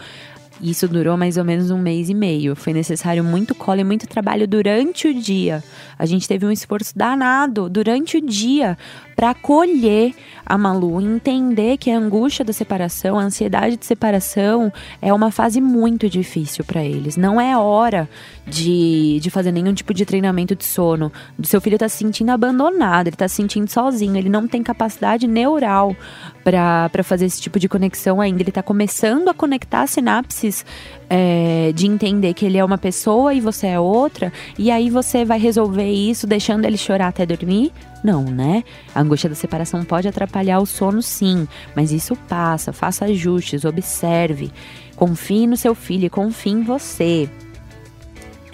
Isso 0.61 0.87
durou 0.87 1.15
mais 1.15 1.37
ou 1.37 1.43
menos 1.43 1.69
um 1.69 1.77
mês 1.77 2.09
e 2.09 2.13
meio. 2.13 2.55
Foi 2.55 2.73
necessário 2.73 3.23
muito 3.23 3.53
colo 3.53 3.79
e 3.79 3.83
muito 3.83 4.07
trabalho 4.07 4.47
durante 4.47 5.07
o 5.07 5.13
dia. 5.13 5.63
A 5.97 6.05
gente 6.05 6.27
teve 6.27 6.45
um 6.45 6.51
esforço 6.51 6.97
danado 6.97 7.69
durante 7.69 8.17
o 8.17 8.21
dia 8.21 8.77
para 9.17 9.31
acolher 9.31 10.13
a 10.45 10.59
Malu, 10.59 11.01
entender 11.01 11.77
que 11.77 11.89
a 11.89 11.97
angústia 11.97 12.45
da 12.45 12.53
separação, 12.53 13.17
a 13.17 13.23
ansiedade 13.23 13.75
de 13.75 13.83
separação 13.83 14.71
é 15.01 15.11
uma 15.11 15.31
fase 15.31 15.59
muito 15.59 16.07
difícil 16.07 16.63
para 16.63 16.83
eles. 16.83 17.17
Não 17.17 17.41
é 17.41 17.57
hora 17.57 18.07
de, 18.45 19.19
de 19.19 19.29
fazer 19.31 19.51
nenhum 19.51 19.73
tipo 19.73 19.91
de 19.91 20.05
treinamento 20.05 20.55
de 20.55 20.63
sono. 20.63 21.11
O 21.37 21.45
seu 21.47 21.59
filho 21.59 21.77
está 21.77 21.89
se 21.89 21.97
sentindo 21.97 22.29
abandonado, 22.29 23.07
ele 23.07 23.15
está 23.15 23.27
se 23.27 23.35
sentindo 23.35 23.67
sozinho, 23.69 24.15
ele 24.15 24.29
não 24.29 24.47
tem 24.47 24.61
capacidade 24.61 25.27
neural 25.27 25.95
para 26.43 27.03
fazer 27.03 27.25
esse 27.25 27.41
tipo 27.41 27.59
de 27.59 27.67
conexão 27.67 28.21
ainda. 28.21 28.41
Ele 28.41 28.51
está 28.51 28.61
começando 28.61 29.29
a 29.29 29.33
conectar 29.33 29.87
sinapses 29.87 30.63
é, 31.09 31.71
de 31.73 31.87
entender 31.87 32.33
que 32.35 32.45
ele 32.45 32.57
é 32.57 32.63
uma 32.63 32.77
pessoa 32.77 33.33
e 33.33 33.41
você 33.41 33.67
é 33.67 33.79
outra, 33.79 34.31
e 34.57 34.69
aí 34.69 34.89
você 34.89 35.25
vai 35.25 35.39
resolver 35.39 35.89
isso 35.89 36.27
deixando 36.27 36.65
ele 36.65 36.77
chorar 36.77 37.07
até 37.07 37.25
dormir? 37.25 37.73
Não, 38.07 38.23
né? 38.23 38.63
A 38.95 39.01
angústia 39.01 39.29
da 39.29 39.35
separação 39.35 39.83
pode 39.83 40.07
atrapalhar 40.07 40.59
o 40.59 40.65
sono, 40.65 41.01
sim, 41.01 41.45
mas 41.75 41.91
isso 41.91 42.15
passa. 42.15 42.71
Faça 42.71 43.03
ajustes, 43.03 43.65
observe. 43.65 44.49
Confie 44.95 45.45
no 45.45 45.57
seu 45.57 45.75
filho 45.75 46.05
e 46.05 46.09
confie 46.09 46.51
em 46.51 46.63
você. 46.63 47.29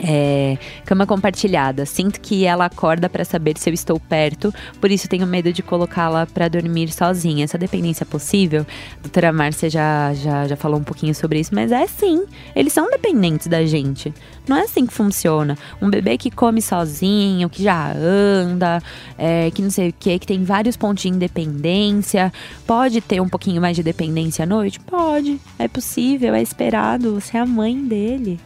É, 0.06 0.58
cama 0.86 1.08
compartilhada. 1.08 1.86
Sinto 1.86 2.20
que 2.20 2.46
ela 2.46 2.66
acorda 2.66 3.08
para 3.08 3.24
saber 3.24 3.58
se 3.58 3.70
eu 3.70 3.74
estou 3.74 3.98
perto, 4.00 4.54
por 4.82 4.92
isso 4.92 5.08
tenho 5.08 5.26
medo 5.26 5.54
de 5.54 5.64
colocá-la 5.64 6.26
para 6.26 6.50
dormir 6.50 6.92
sozinha. 6.92 7.46
Essa 7.46 7.58
dependência 7.58 8.04
é 8.04 8.06
possível? 8.06 8.66
A 9.00 9.02
doutora 9.04 9.32
Márcia 9.32 9.70
já, 9.70 10.14
já, 10.14 10.48
já 10.48 10.58
falou 10.58 10.80
um 10.80 10.84
pouquinho 10.84 11.16
sobre 11.16 11.40
isso, 11.40 11.56
mas 11.56 11.72
é 11.72 11.88
sim. 11.88 12.26
Eles 12.54 12.74
são 12.74 12.90
dependentes 12.90 13.48
da 13.48 13.66
gente. 13.66 14.14
Não 14.48 14.58
é 14.58 14.64
assim 14.64 14.86
que 14.86 14.94
funciona. 14.94 15.58
Um 15.82 15.90
bebê 15.90 16.18
que 16.18 16.30
come 16.30 16.62
sozinho, 16.62 17.50
que 17.50 17.64
já 17.64 17.94
anda, 17.94 18.84
é, 19.18 19.50
que 19.52 19.62
não 19.62 19.70
sei 19.70 19.90
o 19.90 19.94
que, 19.98 20.20
que 20.20 20.28
tem 20.28 20.44
vários 20.44 20.76
pontos 20.76 21.04
de 21.04 21.10
independência, 21.10 22.32
pode 22.68 23.00
ter 23.00 23.22
um 23.22 23.30
pouquinho 23.30 23.62
mais 23.62 23.78
de 23.78 23.84
dependência 23.84 24.44
à 24.44 24.46
noite? 24.46 24.82
Pode. 24.82 25.40
É 25.58 25.68
possível, 25.70 26.36
é 26.36 26.42
esperado. 26.42 27.14
Você 27.22 27.38
é 27.38 27.40
a 27.40 27.46
mãe 27.46 27.86
dele. 27.86 28.40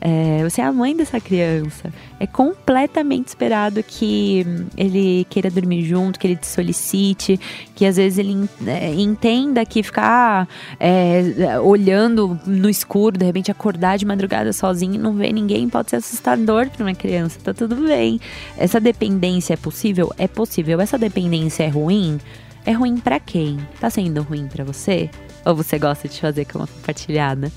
É, 0.00 0.42
você 0.42 0.62
é 0.62 0.64
a 0.64 0.72
mãe 0.72 0.96
dessa 0.96 1.20
criança. 1.20 1.92
É 2.18 2.26
completamente 2.26 3.28
esperado 3.28 3.82
que 3.82 4.46
ele 4.76 5.26
queira 5.28 5.50
dormir 5.50 5.84
junto, 5.84 6.18
que 6.18 6.26
ele 6.26 6.36
te 6.36 6.46
solicite, 6.46 7.38
que 7.74 7.84
às 7.84 7.96
vezes 7.96 8.18
ele 8.18 8.48
é, 8.66 8.94
entenda 8.94 9.64
que 9.66 9.82
ficar 9.82 10.48
é, 10.78 11.60
olhando 11.60 12.40
no 12.46 12.70
escuro, 12.70 13.18
de 13.18 13.24
repente 13.26 13.50
acordar 13.50 13.98
de 13.98 14.06
madrugada 14.06 14.52
sozinho 14.52 14.94
e 14.94 14.98
não 14.98 15.14
ver 15.14 15.32
ninguém 15.32 15.68
pode 15.68 15.90
ser 15.90 15.96
assustador 15.96 16.70
para 16.70 16.82
uma 16.84 16.94
criança. 16.94 17.38
Tá 17.42 17.52
tudo 17.52 17.76
bem. 17.76 18.18
Essa 18.56 18.80
dependência 18.80 19.52
é 19.54 19.56
possível? 19.56 20.12
É 20.16 20.26
possível. 20.26 20.80
Essa 20.80 20.96
dependência 20.96 21.64
é 21.64 21.68
ruim? 21.68 22.18
É 22.64 22.72
ruim 22.72 22.96
para 22.96 23.20
quem? 23.20 23.58
Tá 23.78 23.90
sendo 23.90 24.22
ruim 24.22 24.46
para 24.46 24.64
você? 24.64 25.10
Ou 25.44 25.54
você 25.54 25.78
gosta 25.78 26.08
de 26.08 26.20
fazer 26.20 26.44
cama 26.44 26.66
compartilhada? 26.66 27.50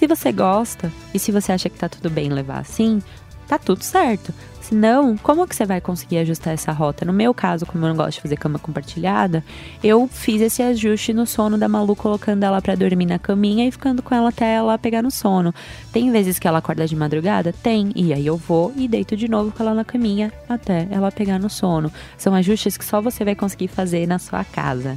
Se 0.00 0.06
você 0.06 0.32
gosta 0.32 0.90
e 1.12 1.18
se 1.18 1.30
você 1.30 1.52
acha 1.52 1.68
que 1.68 1.78
tá 1.78 1.86
tudo 1.86 2.08
bem 2.08 2.30
levar 2.30 2.58
assim, 2.58 3.02
tá 3.46 3.58
tudo 3.58 3.82
certo. 3.82 4.32
Se 4.58 4.74
não, 4.74 5.14
como 5.18 5.46
que 5.46 5.54
você 5.54 5.66
vai 5.66 5.78
conseguir 5.78 6.16
ajustar 6.16 6.54
essa 6.54 6.72
rota? 6.72 7.04
No 7.04 7.12
meu 7.12 7.34
caso, 7.34 7.66
como 7.66 7.84
eu 7.84 7.90
não 7.90 7.96
gosto 7.96 8.14
de 8.14 8.22
fazer 8.22 8.38
cama 8.38 8.58
compartilhada, 8.58 9.44
eu 9.84 10.08
fiz 10.10 10.40
esse 10.40 10.62
ajuste 10.62 11.12
no 11.12 11.26
sono 11.26 11.58
da 11.58 11.68
Malu, 11.68 11.94
colocando 11.94 12.44
ela 12.44 12.62
para 12.62 12.74
dormir 12.74 13.04
na 13.04 13.18
caminha 13.18 13.68
e 13.68 13.70
ficando 13.70 14.02
com 14.02 14.14
ela 14.14 14.30
até 14.30 14.54
ela 14.54 14.78
pegar 14.78 15.02
no 15.02 15.10
sono. 15.10 15.54
Tem 15.92 16.10
vezes 16.10 16.38
que 16.38 16.48
ela 16.48 16.60
acorda 16.60 16.86
de 16.86 16.96
madrugada? 16.96 17.52
Tem. 17.52 17.92
E 17.94 18.14
aí 18.14 18.26
eu 18.26 18.38
vou 18.38 18.72
e 18.74 18.88
deito 18.88 19.14
de 19.14 19.28
novo 19.28 19.52
com 19.52 19.62
ela 19.62 19.74
na 19.74 19.84
caminha 19.84 20.32
até 20.48 20.88
ela 20.90 21.12
pegar 21.12 21.38
no 21.38 21.50
sono. 21.50 21.92
São 22.16 22.34
ajustes 22.34 22.78
que 22.78 22.86
só 22.86 23.02
você 23.02 23.22
vai 23.22 23.34
conseguir 23.34 23.68
fazer 23.68 24.06
na 24.06 24.18
sua 24.18 24.44
casa. 24.44 24.96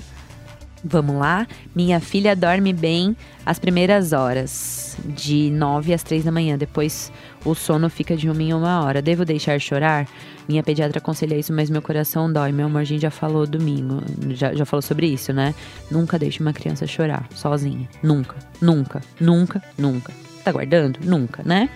Vamos 0.84 1.15
lá? 1.15 1.47
Minha 1.73 1.99
filha 1.99 2.35
dorme 2.35 2.73
bem 2.73 3.15
as 3.45 3.57
primeiras 3.57 4.11
horas, 4.11 4.97
de 5.05 5.49
9 5.51 5.93
às 5.93 6.03
3 6.03 6.26
da 6.26 6.31
manhã. 6.31 6.57
Depois 6.57 7.11
o 7.45 7.55
sono 7.55 7.89
fica 7.89 8.18
de 8.18 8.30
uma 8.30 8.43
em 8.43 8.53
uma 8.53 8.84
hora. 8.84 9.01
Devo 9.01 9.23
deixar 9.23 9.60
chorar? 9.60 10.07
Minha 10.47 10.61
pediatra 10.61 10.97
aconselha 10.97 11.35
isso, 11.35 11.53
mas 11.53 11.69
meu 11.69 11.81
coração 11.81 12.31
dói. 12.31 12.51
Meu 12.51 12.65
amor, 12.65 12.80
a 12.80 12.84
gente 12.84 13.01
já 13.01 13.11
falou 13.11 13.47
domingo, 13.47 14.01
já, 14.31 14.53
já 14.53 14.65
falou 14.65 14.81
sobre 14.81 15.07
isso, 15.07 15.31
né? 15.31 15.55
Nunca 15.89 16.19
deixe 16.19 16.41
uma 16.41 16.51
criança 16.51 16.85
chorar 16.85 17.27
sozinha. 17.34 17.88
Nunca, 18.01 18.35
nunca, 18.61 19.01
nunca, 19.19 19.64
nunca. 19.77 20.11
Tá 20.43 20.51
guardando? 20.51 20.99
Nunca, 21.03 21.41
né? 21.43 21.69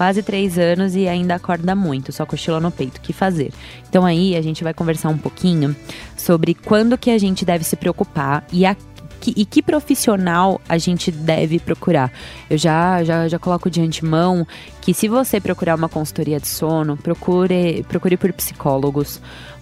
Quase 0.00 0.22
três 0.22 0.56
anos 0.56 0.96
e 0.96 1.06
ainda 1.06 1.34
acorda 1.34 1.74
muito, 1.74 2.10
só 2.10 2.24
cochila 2.24 2.58
no 2.58 2.70
peito. 2.70 2.96
O 2.96 3.00
que 3.02 3.12
fazer? 3.12 3.52
Então 3.86 4.06
aí 4.06 4.34
a 4.34 4.40
gente 4.40 4.64
vai 4.64 4.72
conversar 4.72 5.10
um 5.10 5.18
pouquinho 5.18 5.76
sobre 6.16 6.54
quando 6.54 6.96
que 6.96 7.10
a 7.10 7.18
gente 7.18 7.44
deve 7.44 7.64
se 7.64 7.76
preocupar 7.76 8.42
e 8.50 8.64
a 8.64 8.74
que, 9.20 9.34
e 9.36 9.44
que 9.44 9.60
profissional 9.60 10.58
a 10.66 10.78
gente 10.78 11.10
deve 11.10 11.58
procurar. 11.58 12.10
Eu 12.48 12.56
já, 12.56 13.04
já, 13.04 13.28
já 13.28 13.38
coloco 13.38 13.68
de 13.68 13.82
antemão 13.82 14.46
que 14.80 14.94
se 14.94 15.06
você 15.06 15.38
procurar 15.38 15.74
uma 15.74 15.86
consultoria 15.90 16.40
de 16.40 16.48
sono, 16.48 16.96
procure, 16.96 17.84
procure 17.86 18.16
por 18.16 18.32
psicólogos 18.32 19.20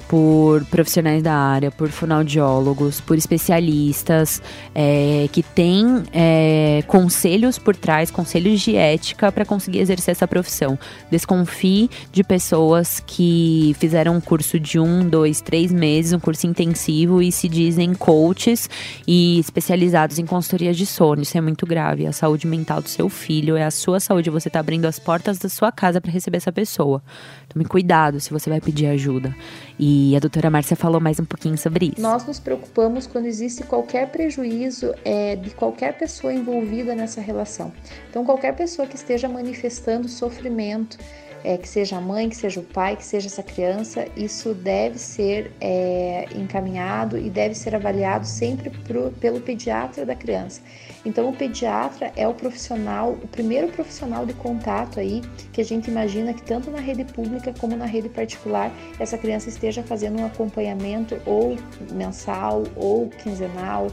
por 0.09 0.65
profissionais 0.67 1.23
da 1.23 1.35
área, 1.35 1.71
por 1.71 1.91
fonoaudiólogos, 1.91 3.01
por 3.01 3.17
especialistas 3.17 4.43
é, 4.75 5.29
que 5.31 5.43
têm 5.43 6.03
é, 6.13 6.83
conselhos 6.87 7.59
por 7.59 7.77
trás, 7.77 8.11
conselhos 8.11 8.61
de 8.61 8.75
ética 8.75 9.31
para 9.31 9.45
conseguir 9.45 9.81
exercer 9.81 10.13
essa 10.13 10.27
profissão. 10.27 10.79
Desconfie 11.11 11.91
de 12.11 12.25
pessoas 12.25 13.01
que 13.07 13.77
fizeram 13.79 14.17
um 14.17 14.21
curso 14.21 14.59
de 14.59 14.81
um, 14.81 15.07
dois, 15.07 15.41
três 15.41 15.71
meses, 15.71 16.13
um 16.13 16.21
curso 16.21 16.47
intensivo 16.47 17.21
e 17.21 17.31
se 17.31 17.49
dizem 17.49 17.93
coaches 17.95 18.69
e 19.07 19.39
especializados 19.39 20.19
em 20.19 20.25
consultoria 20.25 20.73
de 20.73 20.87
sono. 20.87 21.23
Isso 21.23 21.37
é 21.37 21.41
muito 21.41 21.67
grave. 21.67 22.07
A 22.07 22.13
saúde 22.13 22.47
mental 22.47 22.81
do 22.81 22.89
seu 22.89 23.09
filho 23.11 23.57
é 23.57 23.65
a 23.65 23.71
sua 23.71 24.01
saúde. 24.01 24.31
Você 24.31 24.49
está 24.49 24.61
abrindo 24.61 24.87
as 24.87 24.99
portas 24.99 25.39
da 25.39 25.49
sua 25.49 25.71
casa 25.71 26.01
para 26.01 26.11
receber 26.11 26.39
essa 26.39 26.53
pessoa. 26.53 27.03
Tome 27.49 27.65
cuidado 27.65 28.21
se 28.21 28.31
você 28.31 28.51
vai 28.51 28.61
pedir 28.61 28.87
ajuda. 28.87 29.35
E 29.79 30.15
a 30.15 30.19
doutora 30.19 30.51
Márcia 30.51 30.77
falou 30.77 31.01
mais 31.01 31.19
um 31.19 31.25
pouquinho 31.25 31.57
sobre 31.57 31.87
isso. 31.87 32.01
Nós 32.01 32.27
nos 32.27 32.39
preocupamos 32.39 33.07
quando 33.07 33.25
existe 33.25 33.63
qualquer 33.63 34.11
prejuízo 34.11 34.95
é, 35.03 35.35
de 35.35 35.51
qualquer 35.51 35.97
pessoa 35.97 36.33
envolvida 36.33 36.95
nessa 36.95 37.23
relação. 37.23 37.73
Então, 38.11 38.25
qualquer 38.25 38.55
pessoa 38.55 38.87
que 38.87 38.97
esteja 38.97 39.29
manifestando 39.29 40.09
sofrimento, 40.09 40.99
é, 41.43 41.57
que 41.57 41.69
seja 41.69 41.97
a 41.97 42.01
mãe, 42.01 42.29
que 42.29 42.37
seja 42.37 42.61
o 42.61 42.65
pai, 42.65 42.97
que 42.97 43.05
seja 43.05 43.29
essa 43.29 43.43
criança, 43.43 44.07
isso 44.17 44.53
deve 44.53 44.99
ser 44.99 45.53
é, 45.61 46.27
encaminhado 46.35 47.17
e 47.17 47.31
deve 47.31 47.55
ser 47.55 47.75
avaliado 47.75 48.27
sempre 48.27 48.71
pro, 48.71 49.11
pelo 49.13 49.41
pediatra 49.41 50.05
da 50.05 50.15
criança. 50.15 50.61
Então, 51.09 51.31
o 51.31 51.33
pediatra 51.33 52.13
é 52.15 52.29
o 52.29 52.35
profissional, 52.35 53.13
o 53.13 53.27
primeiro 53.27 53.69
profissional 53.69 54.27
de 54.27 54.35
contato 54.35 55.01
aí 55.01 55.23
que 55.55 55.59
a 55.59 55.65
gente 55.65 55.89
imagina 55.91 56.35
que 56.35 56.43
tanto 56.43 56.71
na 56.71 56.81
rede 56.81 57.03
pública 57.03 57.51
como 57.59 57.75
na 57.75 57.87
rede 57.87 58.11
particular 58.11 58.71
essa 59.01 59.17
criança 59.17 59.49
esteja 59.49 59.83
fazendo 59.83 60.21
um 60.21 60.27
acompanhamento 60.27 61.19
ou 61.25 61.57
mensal 61.91 62.63
ou 62.77 63.09
quinzenal 63.09 63.87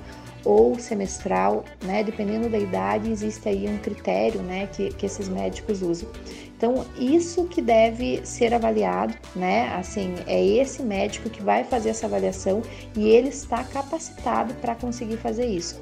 ou 0.44 0.78
semestral, 0.78 1.64
né? 1.86 2.04
Dependendo 2.04 2.50
da 2.50 2.60
idade, 2.60 3.10
existe 3.10 3.48
aí 3.48 3.66
um 3.66 3.78
critério, 3.78 4.42
né, 4.42 4.68
que, 4.68 4.90
que 4.90 5.06
esses 5.06 5.30
médicos 5.30 5.82
usam. 5.82 6.10
Então, 6.58 6.86
isso 7.00 7.46
que 7.46 7.62
deve 7.62 8.26
ser 8.26 8.54
avaliado, 8.54 9.16
né? 9.34 9.74
Assim, 9.74 10.14
é 10.28 10.46
esse 10.46 10.84
médico 10.84 11.30
que 11.30 11.42
vai 11.42 11.64
fazer 11.64 11.90
essa 11.90 12.08
avaliação 12.08 12.62
e 12.96 13.08
ele 13.08 13.30
está 13.30 13.64
capacitado 13.64 14.54
para 14.56 14.76
conseguir 14.76 15.18
fazer 15.18 15.46
isso. 15.46 15.82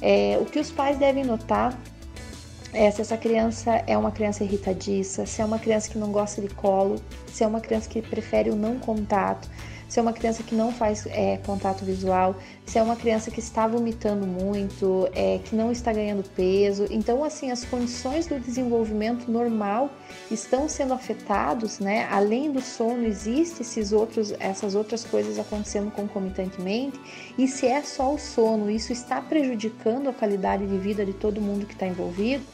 É, 0.00 0.38
o 0.40 0.46
que 0.46 0.58
os 0.58 0.70
pais 0.70 0.98
devem 0.98 1.24
notar 1.24 1.78
é 2.72 2.90
se 2.90 3.00
essa 3.00 3.16
criança 3.16 3.82
é 3.86 3.98
uma 3.98 4.10
criança 4.10 4.44
irritadiça, 4.44 5.26
se 5.26 5.42
é 5.42 5.44
uma 5.44 5.58
criança 5.58 5.90
que 5.90 5.98
não 5.98 6.12
gosta 6.12 6.40
de 6.40 6.48
colo, 6.48 7.00
se 7.26 7.42
é 7.42 7.46
uma 7.46 7.60
criança 7.60 7.88
que 7.88 8.00
prefere 8.00 8.50
o 8.50 8.56
não 8.56 8.78
contato, 8.78 9.48
se 9.90 9.98
é 9.98 10.02
uma 10.02 10.12
criança 10.12 10.44
que 10.44 10.54
não 10.54 10.70
faz 10.72 11.04
é, 11.06 11.36
contato 11.38 11.84
visual, 11.84 12.36
se 12.64 12.78
é 12.78 12.82
uma 12.82 12.94
criança 12.94 13.28
que 13.28 13.40
está 13.40 13.66
vomitando 13.66 14.24
muito, 14.24 15.08
é, 15.12 15.40
que 15.44 15.56
não 15.56 15.72
está 15.72 15.92
ganhando 15.92 16.22
peso. 16.30 16.86
Então, 16.90 17.24
assim, 17.24 17.50
as 17.50 17.64
condições 17.64 18.24
do 18.28 18.38
desenvolvimento 18.38 19.28
normal 19.28 19.90
estão 20.30 20.68
sendo 20.68 20.94
afetados, 20.94 21.80
né? 21.80 22.06
Além 22.08 22.52
do 22.52 22.60
sono, 22.60 23.04
existem 23.04 23.62
esses 23.62 23.90
outros, 23.90 24.32
essas 24.38 24.76
outras 24.76 25.04
coisas 25.04 25.40
acontecendo 25.40 25.90
concomitantemente. 25.90 27.00
E 27.36 27.48
se 27.48 27.66
é 27.66 27.82
só 27.82 28.14
o 28.14 28.18
sono, 28.18 28.70
isso 28.70 28.92
está 28.92 29.20
prejudicando 29.20 30.08
a 30.08 30.12
qualidade 30.12 30.68
de 30.68 30.78
vida 30.78 31.04
de 31.04 31.14
todo 31.14 31.40
mundo 31.40 31.66
que 31.66 31.72
está 31.72 31.88
envolvido. 31.88 32.44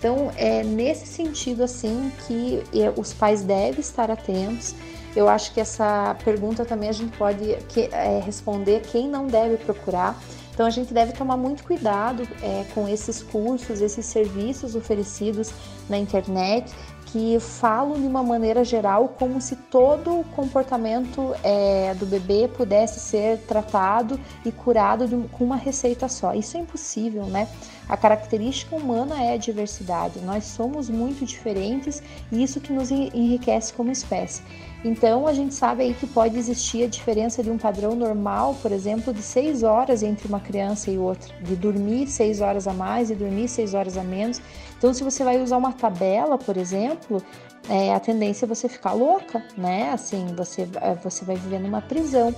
Então, 0.00 0.32
é 0.36 0.64
nesse 0.64 1.06
sentido 1.06 1.62
assim 1.62 2.10
que 2.26 2.60
é, 2.74 2.92
os 2.96 3.12
pais 3.12 3.42
devem 3.42 3.78
estar 3.78 4.10
atentos. 4.10 4.74
Eu 5.14 5.28
acho 5.28 5.52
que 5.52 5.60
essa 5.60 6.16
pergunta 6.24 6.64
também 6.64 6.88
a 6.88 6.92
gente 6.92 7.16
pode 7.16 7.56
que, 7.68 7.88
é, 7.92 8.20
responder 8.20 8.80
quem 8.80 9.08
não 9.08 9.26
deve 9.26 9.56
procurar. 9.58 10.18
Então 10.52 10.66
a 10.66 10.70
gente 10.70 10.92
deve 10.92 11.12
tomar 11.12 11.36
muito 11.36 11.64
cuidado 11.64 12.28
é, 12.42 12.64
com 12.74 12.86
esses 12.86 13.22
cursos, 13.22 13.80
esses 13.80 14.04
serviços 14.04 14.74
oferecidos 14.74 15.50
na 15.88 15.96
internet 15.96 16.72
que 17.06 17.38
falam 17.40 18.00
de 18.00 18.06
uma 18.06 18.22
maneira 18.22 18.64
geral 18.64 19.08
como 19.18 19.38
se 19.38 19.54
todo 19.54 20.20
o 20.20 20.24
comportamento 20.24 21.34
é, 21.42 21.92
do 21.94 22.06
bebê 22.06 22.48
pudesse 22.48 23.00
ser 23.00 23.38
tratado 23.40 24.18
e 24.46 24.50
curado 24.50 25.06
de, 25.06 25.16
com 25.28 25.44
uma 25.44 25.56
receita 25.56 26.08
só. 26.08 26.32
Isso 26.32 26.56
é 26.56 26.60
impossível, 26.60 27.26
né? 27.26 27.48
A 27.86 27.98
característica 27.98 28.74
humana 28.74 29.22
é 29.22 29.34
a 29.34 29.36
diversidade. 29.36 30.20
Nós 30.20 30.44
somos 30.44 30.88
muito 30.88 31.26
diferentes 31.26 32.02
e 32.30 32.42
isso 32.42 32.60
que 32.60 32.72
nos 32.72 32.90
enriquece 32.90 33.74
como 33.74 33.90
espécie. 33.90 34.42
Então, 34.84 35.28
a 35.28 35.32
gente 35.32 35.54
sabe 35.54 35.84
aí 35.84 35.94
que 35.94 36.06
pode 36.06 36.36
existir 36.36 36.84
a 36.84 36.88
diferença 36.88 37.40
de 37.42 37.48
um 37.50 37.56
padrão 37.56 37.94
normal, 37.94 38.56
por 38.60 38.72
exemplo, 38.72 39.12
de 39.14 39.22
seis 39.22 39.62
horas 39.62 40.02
entre 40.02 40.26
uma 40.26 40.40
criança 40.40 40.90
e 40.90 40.98
outra, 40.98 41.32
de 41.40 41.54
dormir 41.54 42.08
seis 42.08 42.40
horas 42.40 42.66
a 42.66 42.72
mais 42.72 43.08
e 43.08 43.14
dormir 43.14 43.46
seis 43.46 43.74
horas 43.74 43.96
a 43.96 44.02
menos. 44.02 44.42
Então, 44.76 44.92
se 44.92 45.04
você 45.04 45.22
vai 45.22 45.40
usar 45.40 45.56
uma 45.56 45.72
tabela, 45.72 46.36
por 46.36 46.56
exemplo, 46.56 47.22
é, 47.68 47.94
a 47.94 48.00
tendência 48.00 48.44
é 48.44 48.48
você 48.48 48.68
ficar 48.68 48.92
louca, 48.92 49.44
né? 49.56 49.90
Assim, 49.92 50.26
você, 50.36 50.68
é, 50.80 50.94
você 50.96 51.24
vai 51.24 51.36
viver 51.36 51.60
numa 51.60 51.80
prisão. 51.80 52.34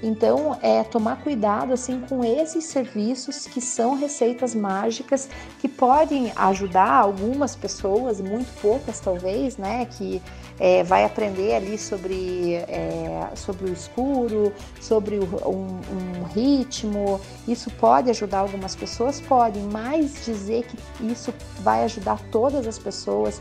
Então, 0.00 0.56
é 0.62 0.84
tomar 0.84 1.20
cuidado 1.22 1.72
assim 1.72 2.00
com 2.08 2.24
esses 2.24 2.64
serviços 2.66 3.48
que 3.48 3.60
são 3.60 3.96
receitas 3.96 4.54
mágicas 4.54 5.28
que 5.58 5.66
podem 5.66 6.32
ajudar 6.36 6.92
algumas 6.92 7.56
pessoas, 7.56 8.20
muito 8.20 8.48
poucas 8.60 9.00
talvez, 9.00 9.56
né, 9.56 9.84
que 9.86 10.22
é, 10.60 10.82
vai 10.82 11.04
aprender 11.04 11.54
ali 11.54 11.78
sobre, 11.78 12.54
é, 12.54 13.30
sobre 13.34 13.70
o 13.70 13.72
escuro, 13.72 14.52
sobre 14.80 15.16
o, 15.16 15.24
um, 15.48 15.80
um, 16.20 16.24
ritmo. 16.34 17.20
Isso 17.46 17.70
pode 17.72 18.10
ajudar 18.10 18.38
algumas 18.38 18.74
pessoas, 18.74 19.20
pode, 19.20 19.58
mas 19.60 20.24
dizer 20.24 20.64
que 20.64 21.06
isso 21.06 21.32
vai 21.60 21.84
ajudar 21.84 22.20
todas 22.30 22.66
as 22.66 22.78
pessoas 22.78 23.40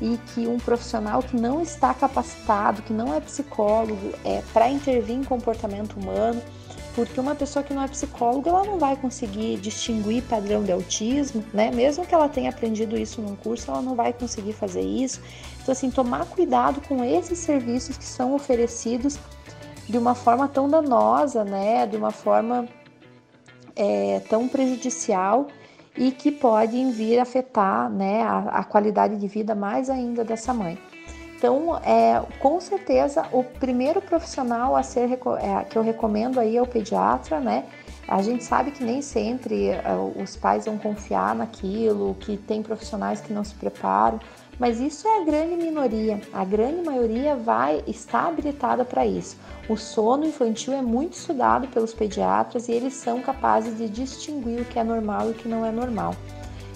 e 0.00 0.18
que 0.32 0.46
um 0.46 0.58
profissional 0.58 1.22
que 1.22 1.36
não 1.36 1.60
está 1.60 1.92
capacitado, 1.92 2.82
que 2.82 2.92
não 2.92 3.12
é 3.14 3.20
psicólogo, 3.20 4.12
é 4.24 4.42
para 4.52 4.68
intervir 4.68 5.16
em 5.16 5.24
comportamento 5.24 5.94
humano, 5.98 6.40
porque 6.98 7.20
uma 7.20 7.36
pessoa 7.36 7.62
que 7.62 7.72
não 7.72 7.84
é 7.84 7.86
psicóloga, 7.86 8.50
ela 8.50 8.64
não 8.64 8.76
vai 8.76 8.96
conseguir 8.96 9.56
distinguir 9.58 10.20
padrão 10.24 10.64
de 10.64 10.72
autismo, 10.72 11.44
né? 11.54 11.70
Mesmo 11.70 12.04
que 12.04 12.12
ela 12.12 12.28
tenha 12.28 12.50
aprendido 12.50 12.98
isso 12.98 13.22
num 13.22 13.36
curso, 13.36 13.70
ela 13.70 13.80
não 13.80 13.94
vai 13.94 14.12
conseguir 14.12 14.52
fazer 14.52 14.80
isso. 14.80 15.20
Então, 15.62 15.70
assim, 15.70 15.92
tomar 15.92 16.26
cuidado 16.26 16.80
com 16.88 17.04
esses 17.04 17.38
serviços 17.38 17.96
que 17.96 18.04
são 18.04 18.34
oferecidos 18.34 19.16
de 19.88 19.96
uma 19.96 20.16
forma 20.16 20.48
tão 20.48 20.68
danosa, 20.68 21.44
né? 21.44 21.86
De 21.86 21.96
uma 21.96 22.10
forma 22.10 22.66
é, 23.76 24.18
tão 24.28 24.48
prejudicial 24.48 25.46
e 25.96 26.10
que 26.10 26.32
podem 26.32 26.90
vir 26.90 27.20
afetar 27.20 27.88
né, 27.88 28.22
a, 28.22 28.38
a 28.38 28.64
qualidade 28.64 29.16
de 29.16 29.28
vida 29.28 29.54
mais 29.54 29.88
ainda 29.88 30.24
dessa 30.24 30.52
mãe. 30.52 30.76
Então, 31.38 31.76
é, 31.84 32.20
com 32.40 32.60
certeza, 32.60 33.24
o 33.30 33.44
primeiro 33.44 34.02
profissional 34.02 34.74
a 34.74 34.82
ser 34.82 35.08
é, 35.12 35.64
que 35.70 35.78
eu 35.78 35.82
recomendo 35.82 36.40
aí 36.40 36.56
é 36.56 36.60
o 36.60 36.66
pediatra, 36.66 37.38
né? 37.38 37.64
A 38.08 38.20
gente 38.20 38.42
sabe 38.42 38.72
que 38.72 38.82
nem 38.82 39.00
sempre 39.00 39.70
uh, 39.70 40.20
os 40.20 40.34
pais 40.34 40.64
vão 40.64 40.76
confiar 40.76 41.36
naquilo, 41.36 42.16
que 42.18 42.36
tem 42.36 42.60
profissionais 42.60 43.20
que 43.20 43.32
não 43.32 43.44
se 43.44 43.54
preparam, 43.54 44.18
mas 44.58 44.80
isso 44.80 45.06
é 45.06 45.20
a 45.20 45.24
grande 45.24 45.54
minoria. 45.54 46.20
A 46.32 46.44
grande 46.44 46.82
maioria 46.84 47.36
vai 47.36 47.84
estar 47.86 48.26
habilitada 48.26 48.84
para 48.84 49.06
isso. 49.06 49.36
O 49.68 49.76
sono 49.76 50.26
infantil 50.26 50.72
é 50.72 50.82
muito 50.82 51.12
estudado 51.12 51.68
pelos 51.68 51.94
pediatras 51.94 52.66
e 52.66 52.72
eles 52.72 52.94
são 52.94 53.20
capazes 53.20 53.78
de 53.78 53.88
distinguir 53.88 54.62
o 54.62 54.64
que 54.64 54.78
é 54.78 54.82
normal 54.82 55.28
e 55.28 55.30
o 55.30 55.34
que 55.34 55.46
não 55.46 55.64
é 55.64 55.70
normal. 55.70 56.16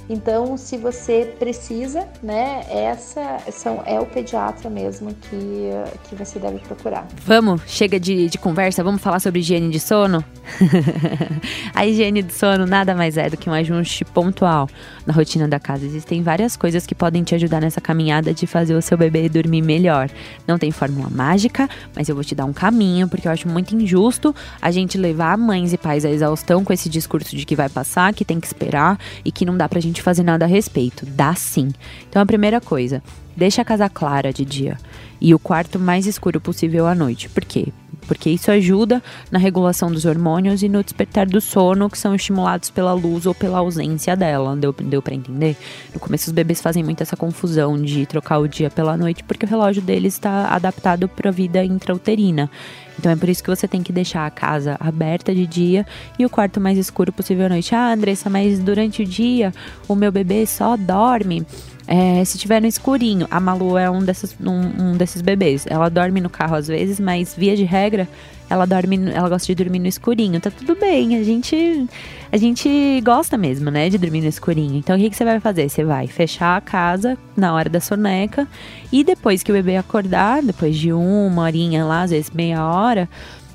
Então, 0.08 0.56
se 0.56 0.76
você 0.76 1.34
precisa, 1.38 2.06
né, 2.22 2.64
essa 2.68 3.38
são, 3.50 3.82
é 3.86 4.00
o 4.00 4.06
pediatra 4.06 4.68
mesmo 4.68 5.14
que, 5.14 5.70
que 6.04 6.14
você 6.14 6.38
deve 6.38 6.58
procurar. 6.58 7.06
Vamos, 7.24 7.62
chega 7.66 7.98
de, 7.98 8.28
de 8.28 8.38
conversa, 8.38 8.82
vamos 8.82 9.00
falar 9.00 9.20
sobre 9.20 9.40
higiene 9.40 9.70
de 9.70 9.80
sono? 9.80 10.24
a 11.74 11.86
higiene 11.86 12.22
de 12.22 12.32
sono 12.32 12.66
nada 12.66 12.94
mais 12.94 13.16
é 13.16 13.30
do 13.30 13.36
que 13.36 13.48
um 13.48 13.52
ajuste 13.52 14.04
pontual 14.04 14.68
na 15.06 15.12
rotina 15.12 15.46
da 15.48 15.58
casa. 15.58 15.84
Existem 15.84 16.22
várias 16.22 16.56
coisas 16.56 16.86
que 16.86 16.94
podem 16.94 17.22
te 17.22 17.34
ajudar 17.34 17.60
nessa 17.60 17.80
caminhada 17.80 18.34
de 18.34 18.46
fazer 18.46 18.74
o 18.74 18.82
seu 18.82 18.98
bebê 18.98 19.28
dormir 19.28 19.62
melhor. 19.62 20.10
Não 20.46 20.58
tem 20.58 20.70
fórmula 20.70 21.08
mágica, 21.10 21.68
mas 21.94 22.08
eu 22.08 22.14
vou 22.14 22.24
te 22.24 22.34
dar 22.34 22.44
um 22.44 22.52
caminho, 22.52 23.08
porque 23.08 23.28
eu 23.28 23.32
acho 23.32 23.48
muito 23.48 23.74
injusto 23.74 24.34
a 24.60 24.70
gente 24.70 24.98
levar 24.98 25.36
mães 25.38 25.72
e 25.72 25.78
pais 25.78 26.04
à 26.04 26.10
exaustão 26.10 26.64
com 26.64 26.72
esse 26.72 26.88
discurso 26.88 27.36
de 27.36 27.44
que 27.44 27.56
vai 27.56 27.68
passar, 27.68 28.12
que 28.12 28.24
tem 28.24 28.40
que 28.40 28.46
esperar 28.46 28.98
e 29.24 29.32
que 29.32 29.44
não 29.44 29.56
dá 29.56 29.68
pra 29.68 29.80
gente 29.80 29.91
fazer 30.00 30.22
nada 30.22 30.44
a 30.44 30.48
respeito. 30.48 31.04
Dá 31.04 31.34
sim. 31.34 31.70
Então 32.08 32.22
a 32.22 32.26
primeira 32.26 32.60
coisa, 32.60 33.02
deixa 33.36 33.60
a 33.62 33.64
casa 33.64 33.88
clara 33.88 34.32
de 34.32 34.44
dia 34.44 34.78
e 35.20 35.34
o 35.34 35.38
quarto 35.38 35.78
mais 35.78 36.06
escuro 36.06 36.40
possível 36.40 36.86
à 36.86 36.94
noite. 36.94 37.28
Por 37.28 37.44
quê? 37.44 37.72
Porque 38.12 38.28
isso 38.28 38.50
ajuda 38.50 39.02
na 39.30 39.38
regulação 39.38 39.90
dos 39.90 40.04
hormônios 40.04 40.62
e 40.62 40.68
no 40.68 40.84
despertar 40.84 41.24
do 41.24 41.40
sono, 41.40 41.88
que 41.88 41.96
são 41.96 42.14
estimulados 42.14 42.68
pela 42.68 42.92
luz 42.92 43.24
ou 43.24 43.34
pela 43.34 43.60
ausência 43.60 44.14
dela. 44.14 44.54
Deu, 44.54 44.70
deu 44.70 45.00
para 45.00 45.14
entender? 45.14 45.56
No 45.94 45.98
começo, 45.98 46.26
os 46.26 46.32
bebês 46.34 46.60
fazem 46.60 46.84
muito 46.84 47.02
essa 47.02 47.16
confusão 47.16 47.80
de 47.80 48.04
trocar 48.04 48.36
o 48.36 48.46
dia 48.46 48.68
pela 48.68 48.98
noite, 48.98 49.24
porque 49.24 49.46
o 49.46 49.48
relógio 49.48 49.80
deles 49.80 50.12
está 50.12 50.48
adaptado 50.48 51.08
para 51.08 51.30
a 51.30 51.32
vida 51.32 51.64
intrauterina. 51.64 52.50
Então 52.98 53.10
é 53.10 53.16
por 53.16 53.30
isso 53.30 53.42
que 53.42 53.48
você 53.48 53.66
tem 53.66 53.82
que 53.82 53.94
deixar 53.94 54.26
a 54.26 54.30
casa 54.30 54.76
aberta 54.78 55.34
de 55.34 55.46
dia 55.46 55.86
e 56.18 56.26
o 56.26 56.28
quarto 56.28 56.60
mais 56.60 56.76
escuro 56.76 57.10
possível 57.10 57.46
à 57.46 57.48
noite. 57.48 57.74
Ah, 57.74 57.94
Andressa, 57.94 58.28
mas 58.28 58.58
durante 58.58 59.02
o 59.02 59.06
dia 59.06 59.54
o 59.88 59.94
meu 59.94 60.12
bebê 60.12 60.46
só 60.46 60.76
dorme. 60.76 61.46
É, 61.94 62.24
se 62.24 62.38
tiver 62.38 62.58
no 62.58 62.66
escurinho, 62.66 63.28
a 63.30 63.38
Malu 63.38 63.76
é 63.76 63.90
um 63.90 64.02
desses, 64.02 64.34
um, 64.40 64.92
um, 64.92 64.96
desses 64.96 65.20
bebês. 65.20 65.66
Ela 65.68 65.90
dorme 65.90 66.22
no 66.22 66.30
carro 66.30 66.56
às 66.56 66.66
vezes, 66.66 66.98
mas 66.98 67.34
via 67.36 67.54
de 67.54 67.64
regra, 67.64 68.08
ela 68.48 68.64
dorme, 68.64 69.10
ela 69.12 69.28
gosta 69.28 69.46
de 69.46 69.54
dormir 69.54 69.78
no 69.78 69.86
escurinho. 69.86 70.40
Tá 70.40 70.50
tudo 70.50 70.74
bem, 70.74 71.18
a 71.18 71.22
gente, 71.22 71.86
a 72.32 72.36
gente 72.38 72.98
gosta 73.04 73.36
mesmo, 73.36 73.70
né, 73.70 73.90
de 73.90 73.98
dormir 73.98 74.22
no 74.22 74.28
escurinho. 74.28 74.76
Então 74.76 74.96
o 74.96 74.98
que, 74.98 75.10
que 75.10 75.16
você 75.16 75.22
vai 75.22 75.38
fazer? 75.38 75.68
Você 75.68 75.84
vai 75.84 76.06
fechar 76.06 76.56
a 76.56 76.62
casa 76.62 77.18
na 77.36 77.52
hora 77.52 77.68
da 77.68 77.78
soneca 77.78 78.48
e 78.90 79.04
depois 79.04 79.42
que 79.42 79.52
o 79.52 79.54
bebê 79.54 79.76
acordar, 79.76 80.42
depois 80.42 80.78
de 80.78 80.94
uma 80.94 81.42
horinha 81.42 81.84
lá, 81.84 82.04
às 82.04 82.10
vezes 82.10 82.30
meia 82.30 82.64
hora, 82.64 83.06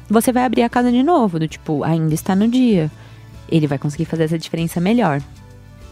você 0.08 0.32
vai 0.32 0.46
abrir 0.46 0.62
a 0.62 0.70
casa 0.70 0.92
de 0.92 1.02
novo, 1.02 1.40
do 1.40 1.48
tipo, 1.48 1.84
ainda 1.84 2.14
está 2.14 2.36
no 2.36 2.48
dia. 2.48 2.92
Ele 3.50 3.66
vai 3.66 3.80
conseguir 3.80 4.06
fazer 4.06 4.26
essa 4.26 4.38
diferença 4.38 4.80
melhor. 4.80 5.24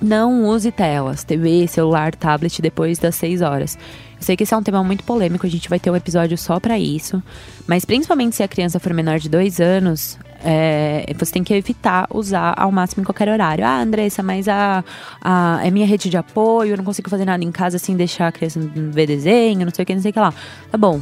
Não 0.01 0.45
use 0.45 0.71
telas, 0.71 1.23
TV, 1.23 1.67
celular, 1.67 2.13
tablet 2.13 2.61
depois 2.61 2.99
das 2.99 3.15
6 3.15 3.41
horas. 3.41 3.77
Eu 4.17 4.23
sei 4.23 4.35
que 4.35 4.43
esse 4.43 4.53
é 4.53 4.57
um 4.57 4.63
tema 4.63 4.83
muito 4.83 5.03
polêmico, 5.03 5.45
a 5.45 5.49
gente 5.49 5.69
vai 5.69 5.79
ter 5.79 5.89
um 5.89 5.95
episódio 5.95 6.37
só 6.37 6.59
para 6.59 6.77
isso. 6.77 7.21
Mas 7.67 7.85
principalmente 7.85 8.35
se 8.35 8.43
a 8.43 8.47
criança 8.47 8.79
for 8.79 8.93
menor 8.93 9.19
de 9.19 9.29
2 9.29 9.59
anos, 9.59 10.17
é, 10.43 11.05
você 11.17 11.33
tem 11.33 11.43
que 11.43 11.53
evitar 11.53 12.07
usar 12.13 12.53
ao 12.57 12.71
máximo 12.71 13.01
em 13.01 13.05
qualquer 13.05 13.29
horário. 13.29 13.65
Ah, 13.65 13.81
Andressa, 13.81 14.21
mas 14.21 14.47
a, 14.47 14.83
a, 15.21 15.59
é 15.63 15.71
minha 15.71 15.87
rede 15.87 16.09
de 16.09 16.17
apoio, 16.17 16.71
eu 16.71 16.77
não 16.77 16.83
consigo 16.83 17.09
fazer 17.09 17.25
nada 17.25 17.43
em 17.43 17.51
casa 17.51 17.79
sem 17.79 17.95
deixar 17.95 18.27
a 18.27 18.31
criança 18.31 18.59
ver 18.59 19.07
desenho, 19.07 19.65
não 19.65 19.73
sei 19.73 19.83
o 19.83 19.85
que, 19.85 19.95
não 19.95 20.01
sei 20.01 20.11
o 20.11 20.13
que 20.13 20.19
lá. 20.19 20.33
Tá 20.71 20.77
bom, 20.77 21.01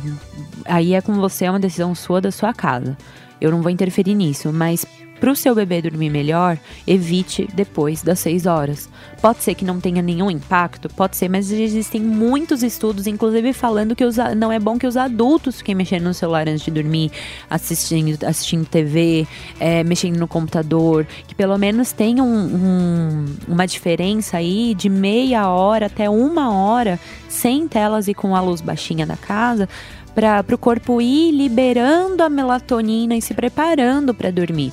aí 0.66 0.94
é 0.94 1.02
com 1.02 1.14
você, 1.16 1.46
é 1.46 1.50
uma 1.50 1.60
decisão 1.60 1.94
sua 1.94 2.22
da 2.22 2.32
sua 2.32 2.54
casa. 2.54 2.98
Eu 3.42 3.52
não 3.52 3.62
vou 3.62 3.70
interferir 3.70 4.16
nisso, 4.16 4.54
mas 4.54 4.86
para 5.20 5.32
o 5.32 5.36
seu 5.36 5.56
bebê 5.56 5.82
dormir 5.82 6.10
melhor, 6.10 6.58
evite 6.86 7.48
depois 7.54 8.02
das 8.02 8.20
6 8.20 8.46
horas. 8.46 8.90
Pode 9.22 9.42
ser 9.42 9.56
que 9.56 9.64
não 9.64 9.80
tenha 9.80 10.02
nenhum 10.02 10.30
impacto, 10.30 10.90
pode 10.90 11.16
ser, 11.16 11.30
mas 11.30 11.50
existem 11.50 12.02
muitos 12.02 12.62
estudos, 12.62 13.08
inclusive 13.08 13.54
falando 13.54 13.96
que 13.96 14.04
os, 14.04 14.18
não 14.36 14.52
é 14.52 14.60
bom 14.60 14.78
que 14.78 14.86
os 14.86 14.98
adultos 14.98 15.60
fiquem 15.60 15.76
mexendo 15.76 16.04
no 16.04 16.14
celular 16.14 16.48
antes 16.50 16.66
de 16.66 16.72
dormir, 16.72 17.10
assistindo, 17.50 18.22
assistindo 18.26 18.66
TV, 18.66 19.26
é, 19.60 19.84
mexendo 19.84 20.18
no 20.18 20.28
computador, 20.28 21.08
que 21.26 21.34
pelo 21.34 21.58
menos 21.58 21.94
tenham 21.94 22.28
um, 22.28 22.56
um, 22.56 23.26
uma 23.48 23.66
diferença 23.66 24.38
aí 24.38 24.76
de 24.76 24.90
meia 24.90 25.48
hora 25.48 25.86
até 25.86 26.10
uma 26.10 26.54
hora 26.54 27.00
sem 27.30 27.68
telas 27.68 28.08
e 28.08 28.14
com 28.14 28.36
a 28.36 28.42
luz 28.42 28.60
baixinha 28.60 29.06
da 29.06 29.16
casa 29.16 29.70
para 30.14 30.46
o 30.54 30.58
corpo 30.58 31.02
ir 31.02 31.32
liberando 31.32 32.22
a 32.24 32.30
melatonina 32.30 33.16
e 33.16 33.22
se 33.22 33.34
preparando 33.34 34.14
para 34.14 34.32
dormir. 34.32 34.72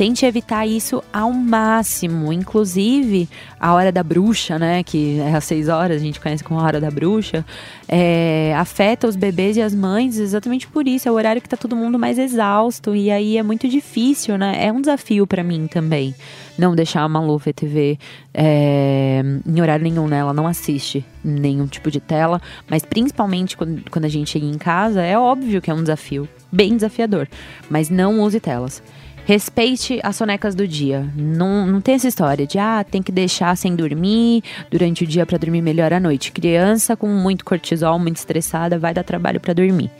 Tente 0.00 0.24
evitar 0.24 0.66
isso 0.66 1.04
ao 1.12 1.30
máximo, 1.30 2.32
inclusive 2.32 3.28
a 3.60 3.74
hora 3.74 3.92
da 3.92 4.02
bruxa, 4.02 4.58
né? 4.58 4.82
Que 4.82 5.20
é 5.20 5.34
às 5.34 5.44
seis 5.44 5.68
horas, 5.68 6.00
a 6.00 6.02
gente 6.02 6.18
conhece 6.18 6.42
como 6.42 6.58
a 6.58 6.62
hora 6.62 6.80
da 6.80 6.90
bruxa, 6.90 7.44
é, 7.86 8.54
afeta 8.56 9.06
os 9.06 9.14
bebês 9.14 9.58
e 9.58 9.60
as 9.60 9.74
mães 9.74 10.16
exatamente 10.16 10.66
por 10.66 10.88
isso. 10.88 11.06
É 11.06 11.12
o 11.12 11.14
horário 11.14 11.42
que 11.42 11.48
tá 11.50 11.54
todo 11.54 11.76
mundo 11.76 11.98
mais 11.98 12.18
exausto 12.18 12.96
e 12.96 13.10
aí 13.10 13.36
é 13.36 13.42
muito 13.42 13.68
difícil, 13.68 14.38
né? 14.38 14.64
É 14.64 14.72
um 14.72 14.80
desafio 14.80 15.26
para 15.26 15.44
mim 15.44 15.66
também 15.66 16.14
não 16.56 16.74
deixar 16.74 17.02
a 17.02 17.08
Malu 17.08 17.36
ver 17.36 17.52
TV 17.52 17.98
é, 18.32 19.22
em 19.46 19.60
horário 19.60 19.84
nenhum, 19.84 20.08
né? 20.08 20.20
Ela 20.20 20.32
não 20.32 20.46
assiste 20.46 21.04
nenhum 21.22 21.66
tipo 21.66 21.90
de 21.90 22.00
tela, 22.00 22.40
mas 22.70 22.82
principalmente 22.86 23.54
quando, 23.54 23.82
quando 23.90 24.06
a 24.06 24.08
gente 24.08 24.30
chega 24.30 24.46
em 24.46 24.56
casa, 24.56 25.02
é 25.02 25.18
óbvio 25.18 25.60
que 25.60 25.70
é 25.70 25.74
um 25.74 25.82
desafio, 25.82 26.26
bem 26.50 26.74
desafiador, 26.74 27.28
mas 27.68 27.90
não 27.90 28.20
use 28.20 28.40
telas. 28.40 28.82
Respeite 29.26 30.00
as 30.02 30.16
sonecas 30.16 30.54
do 30.54 30.66
dia. 30.66 31.08
Não, 31.14 31.66
não 31.66 31.80
tem 31.80 31.94
essa 31.94 32.08
história 32.08 32.46
de, 32.46 32.58
ah, 32.58 32.84
tem 32.88 33.02
que 33.02 33.12
deixar 33.12 33.56
sem 33.56 33.76
dormir 33.76 34.42
durante 34.70 35.04
o 35.04 35.06
dia 35.06 35.24
para 35.24 35.38
dormir 35.38 35.62
melhor 35.62 35.92
à 35.92 36.00
noite. 36.00 36.32
Criança 36.32 36.96
com 36.96 37.08
muito 37.08 37.44
cortisol, 37.44 37.98
muito 37.98 38.16
estressada, 38.16 38.78
vai 38.78 38.92
dar 38.92 39.04
trabalho 39.04 39.38
para 39.38 39.52
dormir. 39.54 39.90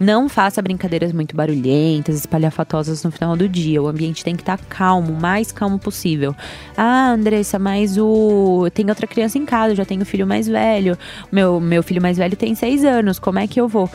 Não 0.00 0.28
faça 0.28 0.60
brincadeiras 0.60 1.12
muito 1.12 1.36
barulhentas, 1.36 2.16
espalhafatosas 2.16 3.04
no 3.04 3.10
final 3.10 3.36
do 3.36 3.48
dia. 3.48 3.80
O 3.80 3.86
ambiente 3.86 4.24
tem 4.24 4.34
que 4.34 4.42
estar 4.42 4.58
tá 4.58 4.64
calmo, 4.68 5.12
o 5.12 5.20
mais 5.20 5.52
calmo 5.52 5.78
possível. 5.78 6.34
Ah, 6.76 7.12
Andressa, 7.12 7.58
mas 7.58 7.96
o. 7.98 8.68
Tem 8.74 8.88
outra 8.88 9.06
criança 9.06 9.38
em 9.38 9.44
casa, 9.44 9.74
já 9.74 9.84
tenho 9.84 10.04
filho 10.04 10.26
mais 10.26 10.48
velho. 10.48 10.98
Meu, 11.30 11.60
meu 11.60 11.82
filho 11.82 12.02
mais 12.02 12.16
velho 12.16 12.36
tem 12.36 12.54
seis 12.54 12.84
anos. 12.84 13.18
Como 13.18 13.38
é 13.38 13.46
que 13.46 13.60
eu 13.60 13.68
vou 13.68 13.88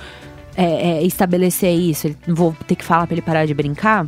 é, 0.55 0.91
é, 0.91 1.03
estabelecer 1.03 1.77
isso? 1.77 2.15
Vou 2.27 2.55
ter 2.67 2.75
que 2.75 2.85
falar 2.85 3.05
para 3.05 3.15
ele 3.15 3.21
parar 3.21 3.45
de 3.45 3.53
brincar? 3.53 4.07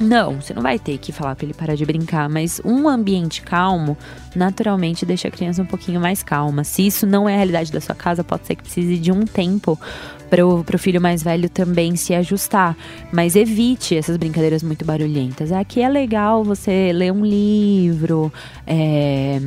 Não, 0.00 0.40
você 0.40 0.54
não 0.54 0.62
vai 0.62 0.78
ter 0.78 0.96
que 0.96 1.12
falar 1.12 1.36
para 1.36 1.44
ele 1.44 1.52
parar 1.52 1.74
de 1.74 1.84
brincar, 1.84 2.26
mas 2.26 2.58
um 2.64 2.88
ambiente 2.88 3.42
calmo 3.42 3.98
naturalmente 4.34 5.04
deixa 5.04 5.28
a 5.28 5.30
criança 5.30 5.60
um 5.60 5.66
pouquinho 5.66 6.00
mais 6.00 6.22
calma. 6.22 6.64
Se 6.64 6.86
isso 6.86 7.06
não 7.06 7.28
é 7.28 7.34
a 7.34 7.36
realidade 7.36 7.70
da 7.70 7.82
sua 7.82 7.94
casa, 7.94 8.24
pode 8.24 8.46
ser 8.46 8.54
que 8.54 8.62
precise 8.62 8.96
de 8.96 9.12
um 9.12 9.26
tempo 9.26 9.78
para 10.30 10.46
o 10.46 10.78
filho 10.78 11.02
mais 11.02 11.22
velho 11.22 11.50
também 11.50 11.96
se 11.96 12.14
ajustar. 12.14 12.74
Mas 13.12 13.36
evite 13.36 13.94
essas 13.94 14.16
brincadeiras 14.16 14.62
muito 14.62 14.86
barulhentas. 14.86 15.52
Aqui 15.52 15.82
é 15.82 15.88
legal 15.88 16.42
você 16.42 16.92
ler 16.94 17.12
um 17.12 17.22
livro, 17.22 18.32
é, 18.66 19.38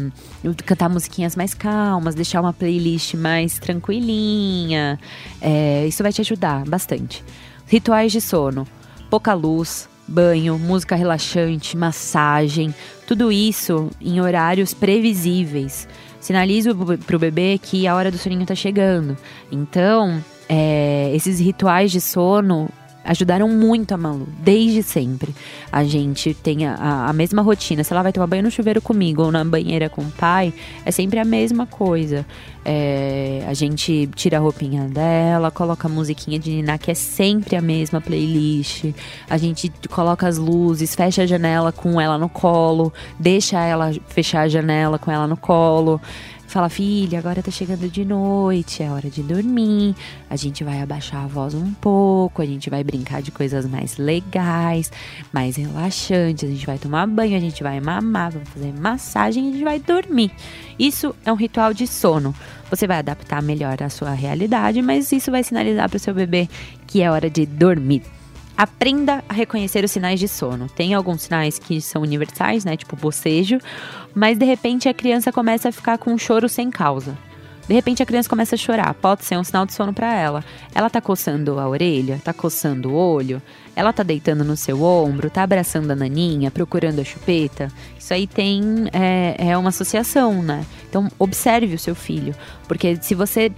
cantar 0.67 0.87
musiquinhas 0.87 1.35
mais 1.35 1.55
calmas, 1.55 2.13
deixar 2.13 2.41
uma 2.41 2.53
playlist 2.53 3.15
mais 3.15 3.57
tranquilinha. 3.57 4.99
É, 5.41 5.87
isso 5.87 6.03
vai 6.03 6.11
te 6.11 6.21
ajudar 6.21 6.63
bastante. 6.65 7.23
Rituais 7.65 8.11
de 8.11 8.21
sono, 8.21 8.67
pouca 9.09 9.33
luz 9.33 9.91
banho, 10.07 10.57
música 10.59 10.95
relaxante, 10.95 11.77
massagem, 11.77 12.73
tudo 13.07 13.31
isso 13.31 13.89
em 14.01 14.19
horários 14.21 14.73
previsíveis. 14.73 15.87
Sinaliza 16.19 16.73
para 17.05 17.15
o 17.15 17.19
bebê 17.19 17.59
que 17.61 17.85
a 17.85 17.95
hora 17.95 18.09
do 18.09 18.17
soninho 18.17 18.43
está 18.43 18.55
chegando. 18.55 19.17
Então, 19.51 20.23
é, 20.47 21.11
esses 21.13 21.39
rituais 21.39 21.91
de 21.91 21.99
sono 21.99 22.69
ajudaram 23.03 23.49
muito 23.49 23.93
a 23.93 23.97
Malu, 23.97 24.27
desde 24.39 24.81
sempre. 24.81 25.33
A 25.71 25.83
gente 25.83 26.33
tem 26.33 26.65
a, 26.65 27.07
a, 27.07 27.13
mesma 27.13 27.41
rotina. 27.41 27.83
Se 27.83 27.91
ela 27.91 28.01
vai 28.01 28.13
tomar 28.13 28.27
banho 28.27 28.43
no 28.43 28.51
chuveiro 28.51 28.81
comigo 28.81 29.23
ou 29.23 29.31
na 29.31 29.43
banheira 29.43 29.89
com 29.89 30.01
o 30.01 30.11
pai, 30.11 30.53
é 30.85 30.91
sempre 30.91 31.19
a 31.19 31.25
mesma 31.25 31.65
coisa. 31.65 32.25
É, 32.65 33.43
a 33.45 33.53
gente 33.53 34.09
tira 34.15 34.37
a 34.37 34.39
roupinha 34.39 34.87
dela, 34.87 35.51
coloca 35.51 35.87
a 35.87 35.91
musiquinha 35.91 36.39
de 36.39 36.49
Niná, 36.49 36.77
que 36.77 36.91
é 36.91 36.93
sempre 36.93 37.57
a 37.57 37.61
mesma 37.61 37.99
playlist. 37.99 38.85
A 39.29 39.37
gente 39.37 39.71
coloca 39.89 40.27
as 40.27 40.37
luzes, 40.37 40.95
fecha 40.95 41.23
a 41.23 41.25
janela 41.25 41.71
com 41.71 41.99
ela 41.99 42.17
no 42.17 42.29
colo, 42.29 42.93
deixa 43.19 43.59
ela 43.59 43.91
fechar 44.07 44.41
a 44.41 44.47
janela 44.47 44.97
com 44.97 45.11
ela 45.11 45.27
no 45.27 45.35
colo 45.35 45.99
fala, 46.53 46.69
filha, 46.69 47.17
agora 47.17 47.41
tá 47.41 47.49
chegando 47.49 47.89
de 47.89 48.05
noite, 48.05 48.83
é 48.83 48.91
hora 48.91 49.09
de 49.09 49.23
dormir. 49.23 49.95
A 50.29 50.35
gente 50.35 50.63
vai 50.63 50.83
abaixar 50.83 51.23
a 51.23 51.27
voz 51.27 51.55
um 51.55 51.73
pouco, 51.73 52.43
a 52.43 52.45
gente 52.45 52.69
vai 52.69 52.83
brincar 52.83 53.23
de 53.23 53.31
coisas 53.31 53.65
mais 53.65 53.97
legais, 53.97 54.91
mais 55.33 55.55
relaxantes. 55.55 56.47
A 56.47 56.53
gente 56.53 56.65
vai 56.67 56.77
tomar 56.77 57.07
banho, 57.07 57.35
a 57.35 57.39
gente 57.39 57.63
vai 57.63 57.79
mamar, 57.79 58.33
vamos 58.33 58.49
fazer 58.49 58.71
massagem 58.71 59.45
e 59.45 59.49
a 59.49 59.51
gente 59.53 59.63
vai 59.63 59.79
dormir. 59.79 60.31
Isso 60.77 61.15
é 61.25 61.31
um 61.31 61.35
ritual 61.35 61.73
de 61.73 61.87
sono. 61.87 62.35
Você 62.69 62.85
vai 62.85 62.99
adaptar 62.99 63.41
melhor 63.41 63.81
a 63.81 63.89
sua 63.89 64.11
realidade, 64.11 64.79
mas 64.83 65.11
isso 65.11 65.31
vai 65.31 65.43
sinalizar 65.43 65.89
para 65.89 65.97
o 65.97 65.99
seu 65.99 66.13
bebê 66.13 66.47
que 66.85 67.01
é 67.01 67.09
hora 67.09 67.31
de 67.31 67.47
dormir. 67.47 68.03
Aprenda 68.63 69.21
a 69.27 69.33
reconhecer 69.33 69.83
os 69.83 69.91
sinais 69.91 70.17
de 70.21 70.27
sono. 70.29 70.69
Tem 70.69 70.93
alguns 70.93 71.23
sinais 71.23 71.59
que 71.59 71.81
são 71.81 72.01
universais, 72.01 72.63
né? 72.63 72.77
Tipo 72.77 72.95
bocejo, 72.95 73.59
mas 74.15 74.37
de 74.37 74.45
repente 74.45 74.87
a 74.87 74.93
criança 74.93 75.33
começa 75.33 75.67
a 75.67 75.71
ficar 75.73 75.97
com 75.97 76.13
um 76.13 76.17
choro 76.17 76.47
sem 76.47 76.71
causa. 76.71 77.17
De 77.67 77.73
repente 77.73 78.01
a 78.01 78.05
criança 78.05 78.29
começa 78.29 78.55
a 78.55 78.57
chorar, 78.57 78.93
pode 78.93 79.25
ser 79.25 79.37
um 79.37 79.43
sinal 79.43 79.65
de 79.65 79.73
sono 79.73 79.93
para 79.93 80.15
ela. 80.15 80.45
Ela 80.73 80.89
tá 80.89 81.01
coçando 81.01 81.59
a 81.59 81.67
orelha, 81.67 82.21
tá 82.23 82.31
coçando 82.31 82.91
o 82.91 82.95
olho, 82.95 83.41
ela 83.75 83.91
tá 83.91 84.01
deitando 84.01 84.45
no 84.45 84.55
seu 84.55 84.81
ombro, 84.81 85.29
tá 85.29 85.43
abraçando 85.43 85.91
a 85.91 85.95
naninha, 85.95 86.49
procurando 86.49 87.01
a 87.01 87.03
chupeta. 87.03 87.69
Isso 87.99 88.13
aí 88.13 88.27
tem 88.27 88.87
é, 88.93 89.35
é 89.37 89.57
uma 89.57 89.69
associação, 89.69 90.41
né? 90.41 90.65
Então 90.89 91.11
observe 91.19 91.75
o 91.75 91.79
seu 91.79 91.95
filho, 91.95 92.33
porque 92.65 92.97
se 93.01 93.13
você 93.13 93.51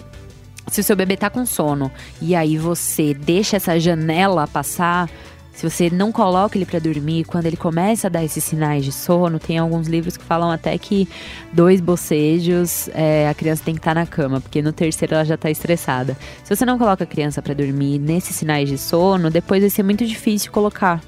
se 0.68 0.82
o 0.82 0.84
seu 0.84 0.96
bebê 0.96 1.16
tá 1.16 1.30
com 1.30 1.46
sono 1.46 1.92
e 2.22 2.36
aí 2.36 2.58
você 2.58 3.14
deixa 3.14 3.58
essa 3.58 3.80
janela 3.80 4.48
passar, 4.48 5.10
se 5.56 5.68
você 5.68 5.90
não 5.90 6.12
coloca 6.12 6.58
ele 6.58 6.66
para 6.66 6.80
dormir, 6.80 7.24
quando 7.24 7.46
ele 7.46 7.56
começa 7.56 8.08
a 8.08 8.10
dar 8.10 8.26
esses 8.26 8.44
sinais 8.44 8.84
de 8.84 8.92
sono, 8.92 9.40
tem 9.40 9.58
alguns 9.58 9.88
livros 9.88 10.18
que 10.18 10.24
falam 10.24 10.52
até 10.52 10.78
que 10.78 11.08
dois 11.54 11.80
bocejos 11.80 12.90
é, 12.94 13.30
a 13.30 13.34
criança 13.34 13.64
tem 13.64 13.74
que 13.74 13.80
estar 13.80 13.94
tá 13.94 14.02
na 14.02 14.06
cama, 14.06 14.42
porque 14.42 14.62
no 14.62 14.74
terceiro 14.74 15.16
ela 15.16 15.24
já 15.24 15.38
tá 15.38 15.50
estressada. 15.50 16.18
Se 16.44 16.54
você 16.54 16.66
não 16.66 16.78
coloca 16.78 17.06
a 17.06 17.08
criança 17.08 17.42
para 17.42 17.54
dormir 17.54 18.00
nesses 18.00 18.36
sinais 18.36 18.68
de 18.68 18.78
sono, 18.78 19.32
depois 19.32 19.62
vai 19.62 19.70
ser 19.70 19.84
muito 19.84 20.06
difícil 20.06 20.52
colocar. 20.52 21.02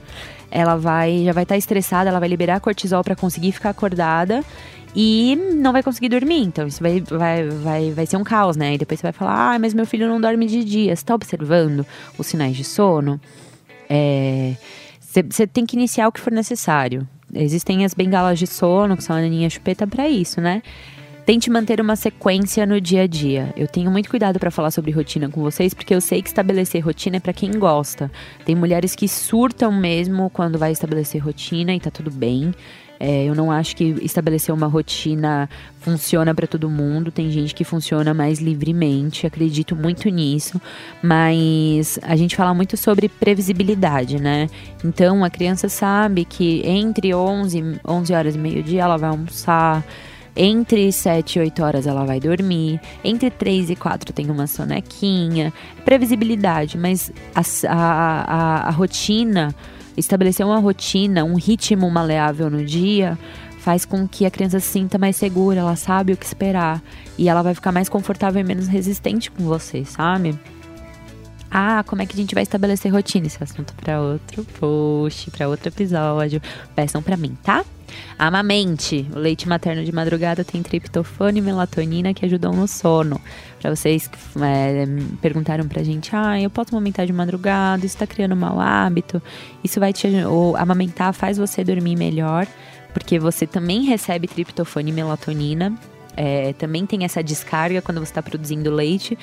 Ela 0.49 0.77
vai 0.77 1.25
já 1.25 1.33
vai 1.33 1.43
estar 1.43 1.55
tá 1.55 1.59
estressada, 1.59 2.09
ela 2.09 2.19
vai 2.19 2.29
liberar 2.29 2.61
cortisol 2.61 3.03
para 3.03 3.17
conseguir 3.17 3.51
ficar 3.51 3.71
acordada 3.71 4.45
e 4.99 5.35
não 5.35 5.71
vai 5.71 5.83
conseguir 5.83 6.09
dormir. 6.09 6.41
Então, 6.41 6.65
isso 6.65 6.81
vai, 6.81 6.99
vai, 7.01 7.47
vai, 7.47 7.91
vai 7.91 8.05
ser 8.07 8.17
um 8.17 8.23
caos, 8.23 8.57
né? 8.57 8.73
E 8.73 8.77
depois 8.79 8.99
você 8.99 9.03
vai 9.03 9.13
falar: 9.13 9.53
ah, 9.53 9.59
mas 9.59 9.71
meu 9.71 9.85
filho 9.85 10.07
não 10.07 10.19
dorme 10.19 10.47
de 10.47 10.63
dia. 10.63 10.95
Você 10.95 11.05
tá 11.05 11.13
observando 11.13 11.85
os 12.17 12.25
sinais 12.25 12.57
de 12.57 12.63
sono? 12.63 13.21
Você 14.99 15.43
é, 15.43 15.45
tem 15.45 15.67
que 15.67 15.75
iniciar 15.75 16.07
o 16.07 16.11
que 16.11 16.19
for 16.19 16.33
necessário. 16.33 17.07
Existem 17.31 17.85
as 17.85 17.93
bengalas 17.93 18.39
de 18.39 18.47
sono, 18.47 18.97
que 18.97 19.03
são 19.03 19.15
a 19.15 19.21
naninha 19.21 19.47
chupeta, 19.51 19.85
para 19.85 20.09
isso, 20.09 20.41
né? 20.41 20.63
Tente 21.27 21.51
manter 21.51 21.79
uma 21.79 21.95
sequência 21.95 22.65
no 22.65 22.81
dia 22.81 23.03
a 23.03 23.07
dia. 23.07 23.53
Eu 23.55 23.67
tenho 23.67 23.91
muito 23.91 24.09
cuidado 24.09 24.39
para 24.39 24.49
falar 24.49 24.71
sobre 24.71 24.89
rotina 24.89 25.29
com 25.29 25.41
vocês, 25.41 25.75
porque 25.75 25.93
eu 25.93 26.01
sei 26.01 26.23
que 26.23 26.29
estabelecer 26.29 26.83
rotina 26.83 27.17
é 27.17 27.19
para 27.19 27.33
quem 27.33 27.51
gosta. 27.51 28.09
Tem 28.45 28.55
mulheres 28.55 28.95
que 28.95 29.07
surtam 29.07 29.71
mesmo 29.71 30.31
quando 30.31 30.57
vai 30.57 30.71
estabelecer 30.71 31.21
rotina 31.21 31.75
e 31.75 31.79
tá 31.79 31.91
tudo 31.91 32.09
bem. 32.09 32.51
É, 32.99 33.25
eu 33.25 33.35
não 33.35 33.51
acho 33.51 33.75
que 33.75 33.95
estabelecer 34.01 34.53
uma 34.53 34.67
rotina 34.67 35.49
funciona 35.79 36.33
para 36.33 36.47
todo 36.47 36.69
mundo. 36.69 37.11
Tem 37.11 37.29
gente 37.31 37.53
que 37.53 37.63
funciona 37.63 38.13
mais 38.13 38.39
livremente, 38.39 39.27
acredito 39.27 39.75
muito 39.75 40.09
nisso. 40.09 40.59
Mas 41.01 41.99
a 42.01 42.15
gente 42.15 42.35
fala 42.35 42.53
muito 42.53 42.75
sobre 42.75 43.07
previsibilidade, 43.07 44.19
né? 44.19 44.49
Então 44.83 45.23
a 45.23 45.29
criança 45.29 45.69
sabe 45.69 46.25
que 46.25 46.61
entre 46.65 47.13
11, 47.13 47.79
11 47.87 48.13
horas 48.13 48.35
e 48.35 48.37
meio-dia 48.37 48.81
ela 48.83 48.97
vai 48.97 49.09
almoçar. 49.09 49.83
Entre 50.39 50.91
7 50.91 51.37
e 51.37 51.41
8 51.41 51.63
horas 51.63 51.87
ela 51.87 52.05
vai 52.05 52.19
dormir. 52.19 52.79
Entre 53.03 53.31
3 53.31 53.71
e 53.71 53.75
4 53.75 54.13
tem 54.13 54.29
uma 54.29 54.45
sonequinha. 54.45 55.51
Previsibilidade, 55.83 56.77
mas 56.77 57.11
a, 57.33 57.41
a, 57.67 58.21
a, 58.21 58.67
a 58.67 58.69
rotina 58.69 59.55
estabelecer 59.97 60.45
uma 60.45 60.59
rotina, 60.59 61.25
um 61.25 61.35
ritmo 61.35 61.89
maleável 61.89 62.49
no 62.49 62.63
dia, 62.63 63.17
faz 63.59 63.83
com 63.83 64.07
que 64.07 64.25
a 64.25 64.31
criança 64.31 64.59
se 64.59 64.67
sinta 64.67 64.97
mais 64.97 65.15
segura, 65.15 65.59
ela 65.59 65.75
sabe 65.75 66.13
o 66.13 66.17
que 66.17 66.25
esperar 66.25 66.81
e 67.17 67.27
ela 67.27 67.41
vai 67.41 67.53
ficar 67.53 67.71
mais 67.71 67.89
confortável 67.89 68.39
e 68.39 68.43
menos 68.43 68.67
resistente 68.67 69.29
com 69.29 69.43
você, 69.43 69.83
sabe? 69.83 70.39
Ah, 71.49 71.83
como 71.85 72.01
é 72.01 72.05
que 72.05 72.13
a 72.13 72.17
gente 72.17 72.33
vai 72.33 72.43
estabelecer 72.43 72.91
rotina? 72.91 73.27
Esse 73.27 73.43
assunto 73.43 73.73
para 73.73 74.01
outro 74.01 74.45
post, 74.59 75.31
para 75.31 75.47
outro 75.47 75.69
episódio. 75.69 76.41
Peçam 76.75 77.01
para 77.01 77.17
mim, 77.17 77.37
tá? 77.41 77.65
Amamente. 78.17 79.07
O 79.15 79.19
leite 79.19 79.47
materno 79.47 79.83
de 79.83 79.91
madrugada 79.91 80.43
tem 80.43 80.61
triptofano 80.63 81.37
e 81.37 81.41
melatonina 81.41 82.13
que 82.13 82.25
ajudam 82.25 82.53
no 82.53 82.67
sono. 82.67 83.21
Para 83.61 83.75
vocês 83.75 84.07
que 84.07 84.17
é, 84.41 84.85
perguntaram 85.21 85.67
pra 85.67 85.83
gente, 85.83 86.15
ah, 86.15 86.39
eu 86.39 86.49
posso 86.49 86.75
amamentar 86.75 87.05
de 87.05 87.13
madrugada, 87.13 87.85
isso 87.85 87.97
tá 87.97 88.07
criando 88.07 88.33
um 88.33 88.37
mau 88.37 88.59
hábito. 88.59 89.21
Isso 89.63 89.79
vai 89.79 89.93
te 89.93 90.07
ou 90.25 90.55
amamentar 90.55 91.13
faz 91.13 91.37
você 91.37 91.63
dormir 91.63 91.95
melhor, 91.95 92.47
porque 92.93 93.19
você 93.19 93.45
também 93.45 93.83
recebe 93.83 94.27
triptofano 94.27 94.89
e 94.89 94.91
melatonina. 94.91 95.73
É, 96.15 96.53
também 96.53 96.83
tem 96.85 97.03
essa 97.05 97.23
descarga 97.23 97.79
quando 97.79 97.99
você 97.99 98.11
está 98.11 98.23
produzindo 98.23 98.73
leite. 98.73 99.15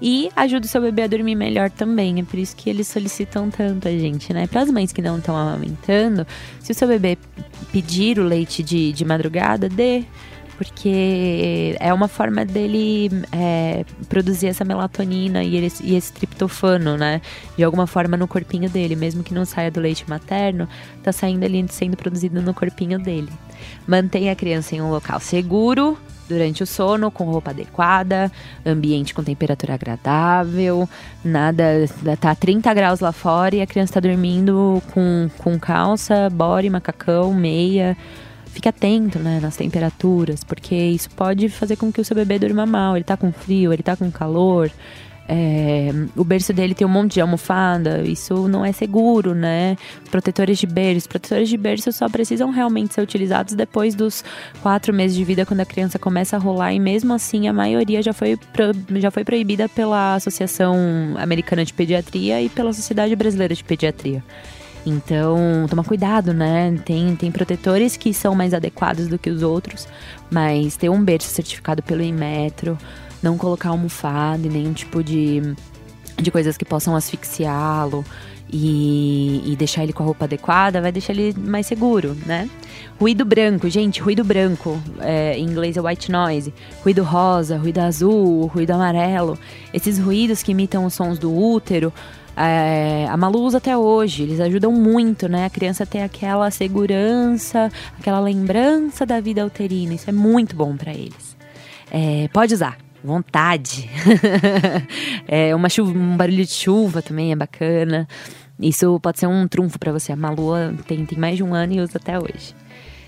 E 0.00 0.28
ajuda 0.34 0.66
o 0.66 0.68
seu 0.68 0.80
bebê 0.80 1.02
a 1.02 1.06
dormir 1.06 1.34
melhor 1.34 1.70
também. 1.70 2.20
É 2.20 2.22
por 2.22 2.38
isso 2.38 2.56
que 2.56 2.68
eles 2.68 2.88
solicitam 2.88 3.50
tanto 3.50 3.88
a 3.88 3.90
gente, 3.90 4.32
né? 4.32 4.46
Para 4.46 4.62
as 4.62 4.70
mães 4.70 4.92
que 4.92 5.00
não 5.00 5.18
estão 5.18 5.36
amamentando, 5.36 6.26
se 6.60 6.72
o 6.72 6.74
seu 6.74 6.88
bebê 6.88 7.16
pedir 7.72 8.18
o 8.18 8.24
leite 8.24 8.62
de, 8.62 8.92
de 8.92 9.04
madrugada, 9.04 9.68
dê 9.68 10.04
porque 10.56 11.76
é 11.80 11.92
uma 11.92 12.08
forma 12.08 12.44
dele 12.44 13.10
é, 13.32 13.84
produzir 14.08 14.46
essa 14.46 14.64
melatonina 14.64 15.42
e, 15.42 15.56
e, 15.82 15.96
esse 15.96 16.12
triptofano, 16.12 16.96
né? 16.96 17.20
De 17.56 17.64
alguma 17.64 17.86
forma 17.86 18.16
no 18.16 18.28
corpinho 18.28 18.70
dele, 18.70 18.94
mesmo 18.94 19.22
que 19.22 19.34
não 19.34 19.44
saia 19.44 19.70
do 19.70 19.80
leite 19.80 20.08
materno, 20.08 20.68
tá 21.02 21.12
saindo 21.12 21.44
ali, 21.44 21.64
sendo 21.68 21.96
produzido 21.96 22.40
no 22.40 22.54
corpinho 22.54 22.98
dele. 22.98 23.28
Mantenha 23.86 24.32
a 24.32 24.36
criança 24.36 24.74
em 24.74 24.80
um 24.80 24.90
local 24.90 25.18
seguro, 25.20 25.98
durante 26.28 26.62
o 26.62 26.66
sono, 26.66 27.10
com 27.10 27.24
roupa 27.24 27.50
adequada, 27.50 28.30
ambiente 28.64 29.14
com 29.14 29.22
temperatura 29.22 29.74
agradável, 29.74 30.88
nada. 31.24 31.64
Tá 32.20 32.34
30 32.34 32.72
graus 32.74 33.00
lá 33.00 33.12
fora 33.12 33.56
e 33.56 33.62
a 33.62 33.66
criança 33.66 33.94
tá 33.94 34.00
dormindo 34.00 34.82
com, 34.92 35.28
com 35.38 35.58
calça, 35.58 36.28
body, 36.30 36.70
macacão, 36.70 37.32
meia. 37.32 37.96
Fique 38.46 38.68
atento 38.68 39.18
né, 39.18 39.40
nas 39.40 39.56
temperaturas, 39.56 40.44
porque 40.44 40.76
isso 40.76 41.10
pode 41.10 41.48
fazer 41.48 41.74
com 41.76 41.92
que 41.92 42.00
o 42.00 42.04
seu 42.04 42.14
bebê 42.14 42.38
durma 42.38 42.64
mal. 42.64 42.96
Ele 42.96 43.04
tá 43.04 43.16
com 43.16 43.32
frio, 43.32 43.72
ele 43.72 43.82
tá 43.82 43.96
com 43.96 44.10
calor. 44.10 44.70
É, 45.26 45.90
o 46.16 46.22
berço 46.22 46.52
dele 46.52 46.74
tem 46.74 46.86
um 46.86 46.90
monte 46.90 47.14
de 47.14 47.20
almofada, 47.20 48.02
isso 48.02 48.46
não 48.46 48.64
é 48.64 48.72
seguro, 48.72 49.34
né? 49.34 49.76
protetores 50.10 50.58
de 50.58 50.66
berço. 50.66 51.08
protetores 51.08 51.48
de 51.48 51.56
berço 51.56 51.90
só 51.92 52.08
precisam 52.08 52.50
realmente 52.50 52.92
ser 52.92 53.00
utilizados 53.00 53.54
depois 53.54 53.94
dos 53.94 54.22
quatro 54.62 54.92
meses 54.92 55.16
de 55.16 55.24
vida, 55.24 55.46
quando 55.46 55.60
a 55.60 55.64
criança 55.64 55.98
começa 55.98 56.36
a 56.36 56.38
rolar, 56.38 56.74
e 56.74 56.78
mesmo 56.78 57.14
assim 57.14 57.48
a 57.48 57.52
maioria 57.52 58.02
já 58.02 58.12
foi, 58.12 58.38
já 58.96 59.10
foi 59.10 59.24
proibida 59.24 59.68
pela 59.68 60.14
Associação 60.14 60.76
Americana 61.16 61.64
de 61.64 61.72
Pediatria 61.72 62.42
e 62.42 62.48
pela 62.48 62.72
Sociedade 62.72 63.16
Brasileira 63.16 63.54
de 63.54 63.64
Pediatria. 63.64 64.22
Então, 64.86 65.66
toma 65.70 65.82
cuidado, 65.82 66.34
né? 66.34 66.78
Tem, 66.84 67.16
tem 67.16 67.32
protetores 67.32 67.96
que 67.96 68.12
são 68.12 68.34
mais 68.34 68.52
adequados 68.52 69.08
do 69.08 69.18
que 69.18 69.30
os 69.30 69.42
outros, 69.42 69.88
mas 70.30 70.76
ter 70.76 70.90
um 70.90 71.02
berço 71.02 71.30
certificado 71.30 71.82
pelo 71.82 72.02
Inmetro, 72.02 72.76
não 73.24 73.38
colocar 73.38 73.70
almofada 73.70 74.46
e 74.46 74.50
nenhum 74.50 74.72
tipo 74.72 75.02
de, 75.02 75.40
de 76.16 76.30
coisas 76.30 76.56
que 76.56 76.64
possam 76.64 76.94
asfixiá-lo 76.94 78.04
e, 78.52 79.42
e, 79.44 79.56
deixar 79.56 79.82
ele 79.82 79.92
com 79.92 80.02
a 80.02 80.06
roupa 80.06 80.26
adequada, 80.26 80.80
vai 80.80 80.92
deixar 80.92 81.12
ele 81.12 81.34
mais 81.36 81.66
seguro, 81.66 82.16
né? 82.26 82.48
Ruído 83.00 83.24
branco, 83.24 83.68
gente, 83.68 84.00
ruído 84.00 84.22
branco, 84.22 84.80
é, 85.00 85.36
em 85.36 85.44
inglês 85.44 85.76
é 85.76 85.80
white 85.80 86.12
noise. 86.12 86.54
Ruído 86.84 87.02
rosa, 87.02 87.56
ruído 87.56 87.78
azul, 87.80 88.46
ruído 88.46 88.70
amarelo. 88.70 89.36
Esses 89.72 89.98
ruídos 89.98 90.42
que 90.42 90.52
imitam 90.52 90.84
os 90.84 90.94
sons 90.94 91.18
do 91.18 91.34
útero, 91.34 91.92
é, 92.36 93.06
a 93.08 93.16
Malu 93.16 93.40
usa 93.40 93.58
até 93.58 93.76
hoje, 93.76 94.22
eles 94.22 94.38
ajudam 94.38 94.70
muito, 94.70 95.28
né? 95.28 95.46
A 95.46 95.50
criança 95.50 95.84
ter 95.84 96.02
aquela 96.02 96.50
segurança, 96.50 97.72
aquela 97.98 98.20
lembrança 98.20 99.04
da 99.04 99.20
vida 99.20 99.44
uterina. 99.44 99.94
Isso 99.94 100.08
é 100.08 100.12
muito 100.12 100.54
bom 100.54 100.76
para 100.76 100.92
eles. 100.92 101.36
É, 101.90 102.28
pode 102.32 102.54
usar, 102.54 102.76
vontade. 103.04 103.88
é, 105.28 105.54
uma 105.54 105.68
chuva, 105.68 105.96
um 105.96 106.16
barulho 106.16 106.44
de 106.44 106.52
chuva 106.52 107.02
também 107.02 107.32
é 107.32 107.36
bacana. 107.36 108.08
Isso 108.58 108.98
pode 109.00 109.18
ser 109.18 109.26
um 109.26 109.46
trunfo 109.46 109.78
para 109.78 109.92
você. 109.92 110.12
A 110.12 110.16
Malu 110.16 110.52
tem, 110.86 111.04
tem 111.04 111.18
mais 111.18 111.36
de 111.36 111.42
um 111.42 111.54
ano 111.54 111.74
e 111.74 111.80
usa 111.80 111.98
até 111.98 112.18
hoje. 112.18 112.54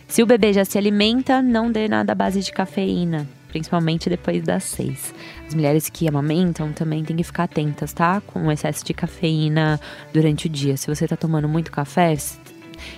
Se 0.06 0.22
o 0.22 0.26
bebê 0.26 0.52
já 0.52 0.64
se 0.64 0.78
alimenta, 0.78 1.42
não 1.42 1.70
dê 1.70 1.88
nada 1.88 2.12
à 2.12 2.14
base 2.14 2.40
de 2.40 2.52
cafeína, 2.52 3.26
principalmente 3.48 4.08
depois 4.08 4.42
das 4.42 4.64
seis. 4.64 5.12
As 5.46 5.54
mulheres 5.54 5.88
que 5.88 6.06
amamentam 6.08 6.72
também 6.72 7.04
têm 7.04 7.16
que 7.16 7.24
ficar 7.24 7.44
atentas, 7.44 7.92
tá? 7.92 8.20
Com 8.20 8.46
o 8.46 8.52
excesso 8.52 8.84
de 8.84 8.94
cafeína 8.94 9.80
durante 10.12 10.46
o 10.46 10.48
dia. 10.50 10.76
Se 10.76 10.86
você 10.86 11.08
tá 11.08 11.16
tomando 11.16 11.48
muito 11.48 11.72
café, 11.72 12.14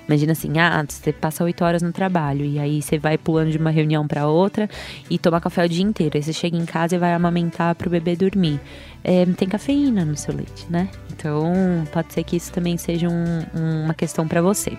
Imagina 0.06 0.32
assim, 0.32 0.58
ah, 0.58 0.84
você 0.88 1.12
passa 1.12 1.44
oito 1.44 1.64
horas 1.64 1.82
no 1.82 1.92
trabalho 1.92 2.44
e 2.44 2.58
aí 2.58 2.82
você 2.82 2.98
vai 2.98 3.18
pulando 3.18 3.50
de 3.50 3.58
uma 3.58 3.70
reunião 3.70 4.06
para 4.06 4.26
outra 4.26 4.68
e 5.10 5.18
toma 5.18 5.40
café 5.40 5.64
o 5.64 5.68
dia 5.68 5.84
inteiro. 5.84 6.16
Aí 6.16 6.22
você 6.22 6.32
chega 6.32 6.56
em 6.56 6.64
casa 6.64 6.96
e 6.96 6.98
vai 6.98 7.12
amamentar 7.12 7.74
para 7.74 7.88
o 7.88 7.90
bebê 7.90 8.16
dormir. 8.16 8.60
É, 9.04 9.24
tem 9.26 9.48
cafeína 9.48 10.04
no 10.04 10.16
seu 10.16 10.34
leite, 10.34 10.66
né? 10.68 10.88
Então 11.12 11.52
pode 11.92 12.12
ser 12.12 12.22
que 12.24 12.36
isso 12.36 12.52
também 12.52 12.76
seja 12.76 13.08
um, 13.08 13.84
uma 13.84 13.94
questão 13.94 14.26
para 14.26 14.42
você. 14.42 14.76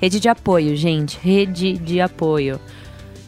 Rede 0.00 0.20
de 0.20 0.28
apoio, 0.28 0.76
gente, 0.76 1.18
rede 1.22 1.74
de 1.78 2.00
apoio. 2.00 2.60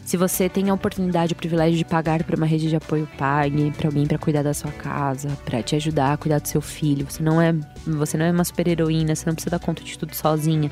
Se 0.05 0.17
você 0.17 0.47
tem 0.47 0.69
a 0.69 0.73
oportunidade, 0.73 1.33
o 1.33 1.35
privilégio 1.35 1.75
de 1.75 1.83
pagar 1.83 2.23
para 2.23 2.35
uma 2.35 2.45
rede 2.45 2.69
de 2.69 2.75
apoio, 2.75 3.09
pague 3.17 3.71
para 3.71 3.87
alguém 3.87 4.05
para 4.05 4.19
cuidar 4.19 4.43
da 4.43 4.53
sua 4.53 4.71
casa, 4.71 5.29
para 5.43 5.63
te 5.63 5.75
ajudar 5.75 6.13
a 6.13 6.17
cuidar 6.17 6.39
do 6.39 6.47
seu 6.47 6.61
filho. 6.61 7.07
Você 7.09 7.23
não 7.23 7.41
é, 7.41 7.55
você 7.87 8.15
não 8.15 8.23
é 8.23 8.31
uma 8.31 8.43
super 8.43 8.67
heroína, 8.67 9.15
você 9.15 9.25
não 9.25 9.33
precisa 9.33 9.57
dar 9.57 9.59
conta 9.59 9.83
de 9.83 9.97
tudo 9.97 10.15
sozinha. 10.15 10.69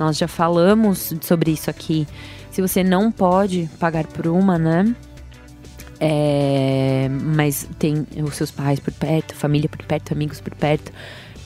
Nós 0.00 0.16
já 0.16 0.26
falamos 0.26 1.12
sobre 1.20 1.50
isso 1.50 1.68
aqui. 1.68 2.08
Se 2.50 2.62
você 2.62 2.82
não 2.82 3.12
pode 3.12 3.68
pagar 3.78 4.06
por 4.06 4.26
uma, 4.26 4.58
né? 4.58 4.96
É, 6.00 7.06
mas 7.10 7.68
tem 7.78 8.06
os 8.24 8.34
seus 8.34 8.50
pais 8.50 8.80
por 8.80 8.94
perto, 8.94 9.34
família 9.34 9.68
por 9.68 9.84
perto, 9.84 10.12
amigos 10.12 10.40
por 10.40 10.54
perto, 10.54 10.90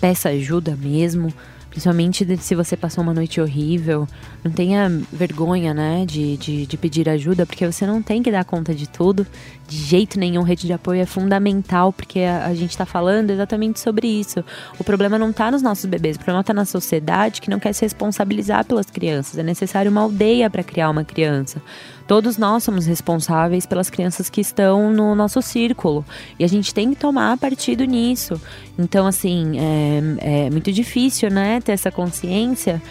peça 0.00 0.28
ajuda 0.28 0.76
mesmo. 0.76 1.34
Principalmente 1.68 2.24
se 2.36 2.54
você 2.54 2.76
passou 2.76 3.02
uma 3.02 3.12
noite 3.12 3.40
horrível, 3.40 4.06
não 4.44 4.52
tenha 4.52 4.90
vergonha, 5.10 5.72
né, 5.72 6.04
de, 6.06 6.36
de, 6.36 6.66
de, 6.66 6.76
pedir 6.76 7.08
ajuda, 7.08 7.46
porque 7.46 7.66
você 7.66 7.86
não 7.86 8.02
tem 8.02 8.22
que 8.22 8.30
dar 8.30 8.44
conta 8.44 8.74
de 8.74 8.86
tudo. 8.86 9.26
De 9.66 9.76
jeito 9.78 10.18
nenhum, 10.18 10.42
rede 10.42 10.66
de 10.66 10.72
apoio 10.74 11.00
é 11.00 11.06
fundamental, 11.06 11.90
porque 11.90 12.20
a, 12.20 12.44
a 12.44 12.54
gente 12.54 12.70
está 12.70 12.84
falando 12.84 13.30
exatamente 13.30 13.80
sobre 13.80 14.06
isso. 14.06 14.44
O 14.78 14.84
problema 14.84 15.18
não 15.18 15.30
está 15.30 15.50
nos 15.50 15.62
nossos 15.62 15.86
bebês, 15.86 16.16
o 16.16 16.18
problema 16.18 16.42
está 16.42 16.52
na 16.52 16.66
sociedade 16.66 17.40
que 17.40 17.48
não 17.48 17.58
quer 17.58 17.72
se 17.72 17.86
responsabilizar 17.86 18.66
pelas 18.66 18.84
crianças. 18.86 19.38
É 19.38 19.42
necessário 19.42 19.90
uma 19.90 20.02
aldeia 20.02 20.50
para 20.50 20.62
criar 20.62 20.90
uma 20.90 21.04
criança. 21.04 21.62
Todos 22.06 22.36
nós 22.36 22.62
somos 22.62 22.84
responsáveis 22.84 23.64
pelas 23.64 23.88
crianças 23.88 24.28
que 24.28 24.42
estão 24.42 24.92
no 24.92 25.14
nosso 25.14 25.40
círculo. 25.40 26.04
E 26.38 26.44
a 26.44 26.46
gente 26.46 26.74
tem 26.74 26.90
que 26.90 26.96
tomar 26.96 27.38
partido 27.38 27.82
nisso. 27.86 28.38
Então, 28.78 29.06
assim, 29.06 29.58
é, 29.58 30.46
é 30.46 30.50
muito 30.50 30.70
difícil, 30.70 31.30
né, 31.30 31.62
ter 31.62 31.72
essa 31.72 31.90
consciência. 31.90 32.82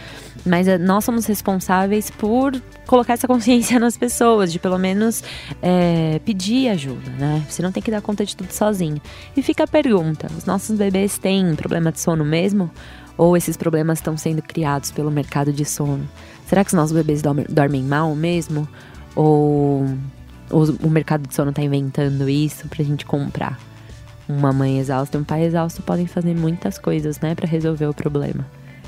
Mas 0.45 0.68
é, 0.68 0.77
nós 0.77 1.05
somos 1.05 1.26
responsáveis 1.26 2.10
por 2.11 2.53
colocar 2.85 3.14
essa 3.14 3.27
consciência 3.27 3.77
nas 3.80 3.97
pessoas, 3.97 4.51
de 4.51 4.60
pelo 4.60 4.77
menos 4.77 5.23
é, 5.61 6.19
pedir 6.26 6.69
ajuda, 6.69 7.11
né? 7.11 7.43
Você 7.47 7.61
não 7.61 7.72
tem 7.72 7.81
que 7.81 7.91
dar 7.91 8.01
conta 8.01 8.26
de 8.26 8.35
tudo 8.35 8.51
sozinho. 8.51 9.01
E 9.35 9.41
fica 9.41 9.64
a 9.64 9.68
pergunta: 9.68 10.27
os 10.38 10.45
nossos 10.45 10.77
bebês 10.77 11.18
têm 11.18 11.55
problema 11.55 11.91
de 11.91 11.99
sono 11.99 12.26
mesmo? 12.26 12.69
Ou 13.18 13.38
esses 13.38 13.55
problemas 13.55 13.99
estão 13.99 14.18
sendo 14.18 14.41
criados 14.41 14.91
pelo 14.91 15.11
mercado 15.11 15.53
de 15.53 15.64
sono? 15.64 16.07
Será 16.47 16.64
que 16.64 16.69
os 16.69 16.73
nossos 16.73 16.93
bebês 16.93 17.22
dormem 17.49 17.84
mal 17.84 18.15
mesmo? 18.15 18.68
Ou, 19.15 19.85
o 20.51 20.89
mercado 20.89 21.27
de 21.27 21.34
sono 21.34 21.51
está 21.51 21.61
inventando 21.61 22.27
isso 22.27 22.68
pra 22.68 22.84
gente 22.84 23.05
comprar? 23.05 23.60
Uma 24.27 24.51
mãe 24.51 24.80
exausta 24.80 25.18
e 25.18 25.22
um 25.22 25.23
pai 25.23 25.43
exausto 25.43 25.81
podem 25.84 26.07
fazer 26.07 26.34
muitas 26.35 26.77
coisas, 26.80 27.19
né, 27.19 27.35
para 27.35 27.47
resolver 27.47 27.85
o 27.85 27.93
problema. 27.93 28.47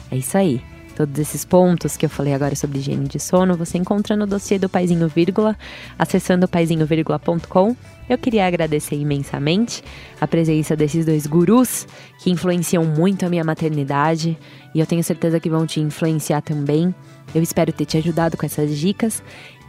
É 0.10 0.18
isso 0.18 0.38
aí. 0.38 0.62
Todos 0.96 1.20
esses 1.20 1.44
pontos 1.44 1.98
que 1.98 2.06
eu 2.06 2.10
falei 2.10 2.34
agora 2.34 2.56
sobre 2.56 2.80
higiene 2.80 3.08
de 3.08 3.20
sono, 3.20 3.58
você 3.58 3.78
encontra 3.78 4.16
no 4.16 4.26
dossiê 4.26 4.58
do 4.58 4.70
Paizinho 4.70 5.10
Vírgula, 5.10 5.58
acessando 6.00 6.48
paizinhovírgula.com. 6.48 7.76
Eu 8.08 8.18
queria 8.18 8.48
agradecer 8.48 8.96
imensamente 8.96 9.84
a 10.22 10.28
presença 10.28 10.76
desses 10.76 11.06
dois 11.06 11.28
gurus 11.28 11.86
que 12.20 12.32
influenciam 12.32 12.86
muito 12.86 13.26
a 13.26 13.30
minha 13.30 13.44
maternidade 13.44 14.38
e 14.74 14.80
eu 14.80 14.86
tenho 14.86 15.04
certeza 15.04 15.40
que 15.40 15.50
vão 15.50 15.66
te 15.66 15.82
influenciar 15.82 16.42
também. 16.42 16.96
Eu 17.34 17.44
espero 17.44 17.74
ter 17.74 17.86
te 17.86 17.98
ajudado 17.98 18.38
com 18.38 18.46
essas 18.46 18.78
dicas 18.78 19.22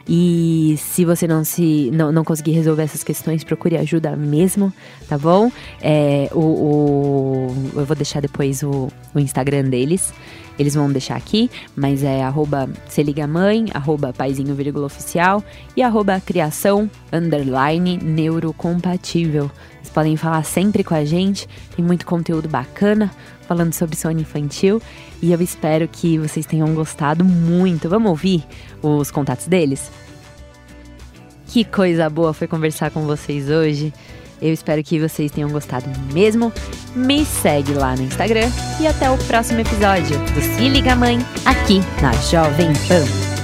e 0.09 0.77
se 0.79 1.05
você 1.05 1.27
não 1.27 1.43
se 1.43 1.91
não, 1.93 2.13
não 2.13 2.23
conseguir 2.23 2.53
resolver 2.53 2.85
essas 2.85 3.03
questões, 3.03 3.43
procure 3.43 3.77
ajuda 3.77 4.15
mesmo, 4.15 4.73
tá 5.09 5.19
bom? 5.19 5.51
É, 5.81 6.31
o, 6.33 6.39
o 6.39 7.81
eu 7.81 7.85
vou 7.85 7.97
deixar 7.97 8.21
depois 8.21 8.63
o, 8.63 8.89
o 9.13 9.19
Instagram 9.19 9.65
deles. 9.65 10.15
Eles 10.59 10.75
vão 10.75 10.91
deixar 10.91 11.17
aqui, 11.17 11.51
mas 11.75 12.03
é 12.03 12.23
arroba 12.23 12.69
se 12.89 13.03
liga 13.03 13.27
mãe, 13.27 13.67
arroba 13.75 14.13
paizinho 14.13 14.55
vírgula 14.55 14.87
oficial 14.87 15.45
e 15.77 15.83
arroba 15.83 16.21
criação 16.21 16.91
underline 17.13 17.99
neurocompatível. 17.99 19.51
Vocês 19.75 19.91
podem 19.91 20.17
falar 20.17 20.43
sempre 20.45 20.83
com 20.83 20.95
a 20.95 21.05
gente, 21.05 21.49
tem 21.75 21.85
muito 21.85 22.07
conteúdo 22.07 22.49
bacana 22.49 23.13
falando 23.47 23.73
sobre 23.73 23.97
sono 23.97 24.21
infantil 24.21 24.83
e 25.23 25.33
eu 25.33 25.41
espero 25.41 25.87
que 25.87 26.19
vocês 26.19 26.47
tenham 26.47 26.75
gostado 26.75 27.25
muito. 27.25 27.89
Vamos 27.89 28.11
ouvir 28.11 28.45
os 28.83 29.11
contatos 29.11 29.47
deles? 29.47 29.91
Que 31.47 31.65
coisa 31.65 32.11
boa 32.11 32.35
foi 32.35 32.47
conversar 32.49 32.91
com 32.91 33.03
vocês 33.07 33.49
hoje. 33.49 33.93
Eu 34.41 34.53
espero 34.53 34.83
que 34.83 34.99
vocês 34.99 35.31
tenham 35.31 35.51
gostado 35.51 35.87
mesmo. 36.13 36.53
Me 36.95 37.25
segue 37.25 37.73
lá 37.73 37.95
no 37.97 38.03
Instagram 38.03 38.49
e 38.81 38.87
até 38.87 39.11
o 39.11 39.19
próximo 39.19 39.61
episódio 39.61 40.19
do 40.35 40.41
Se 40.41 40.69
Liga 40.69 40.95
Mãe, 40.95 41.19
aqui 41.45 41.81
na 42.03 42.13
Jovem 42.13 42.73
Pan. 42.89 43.36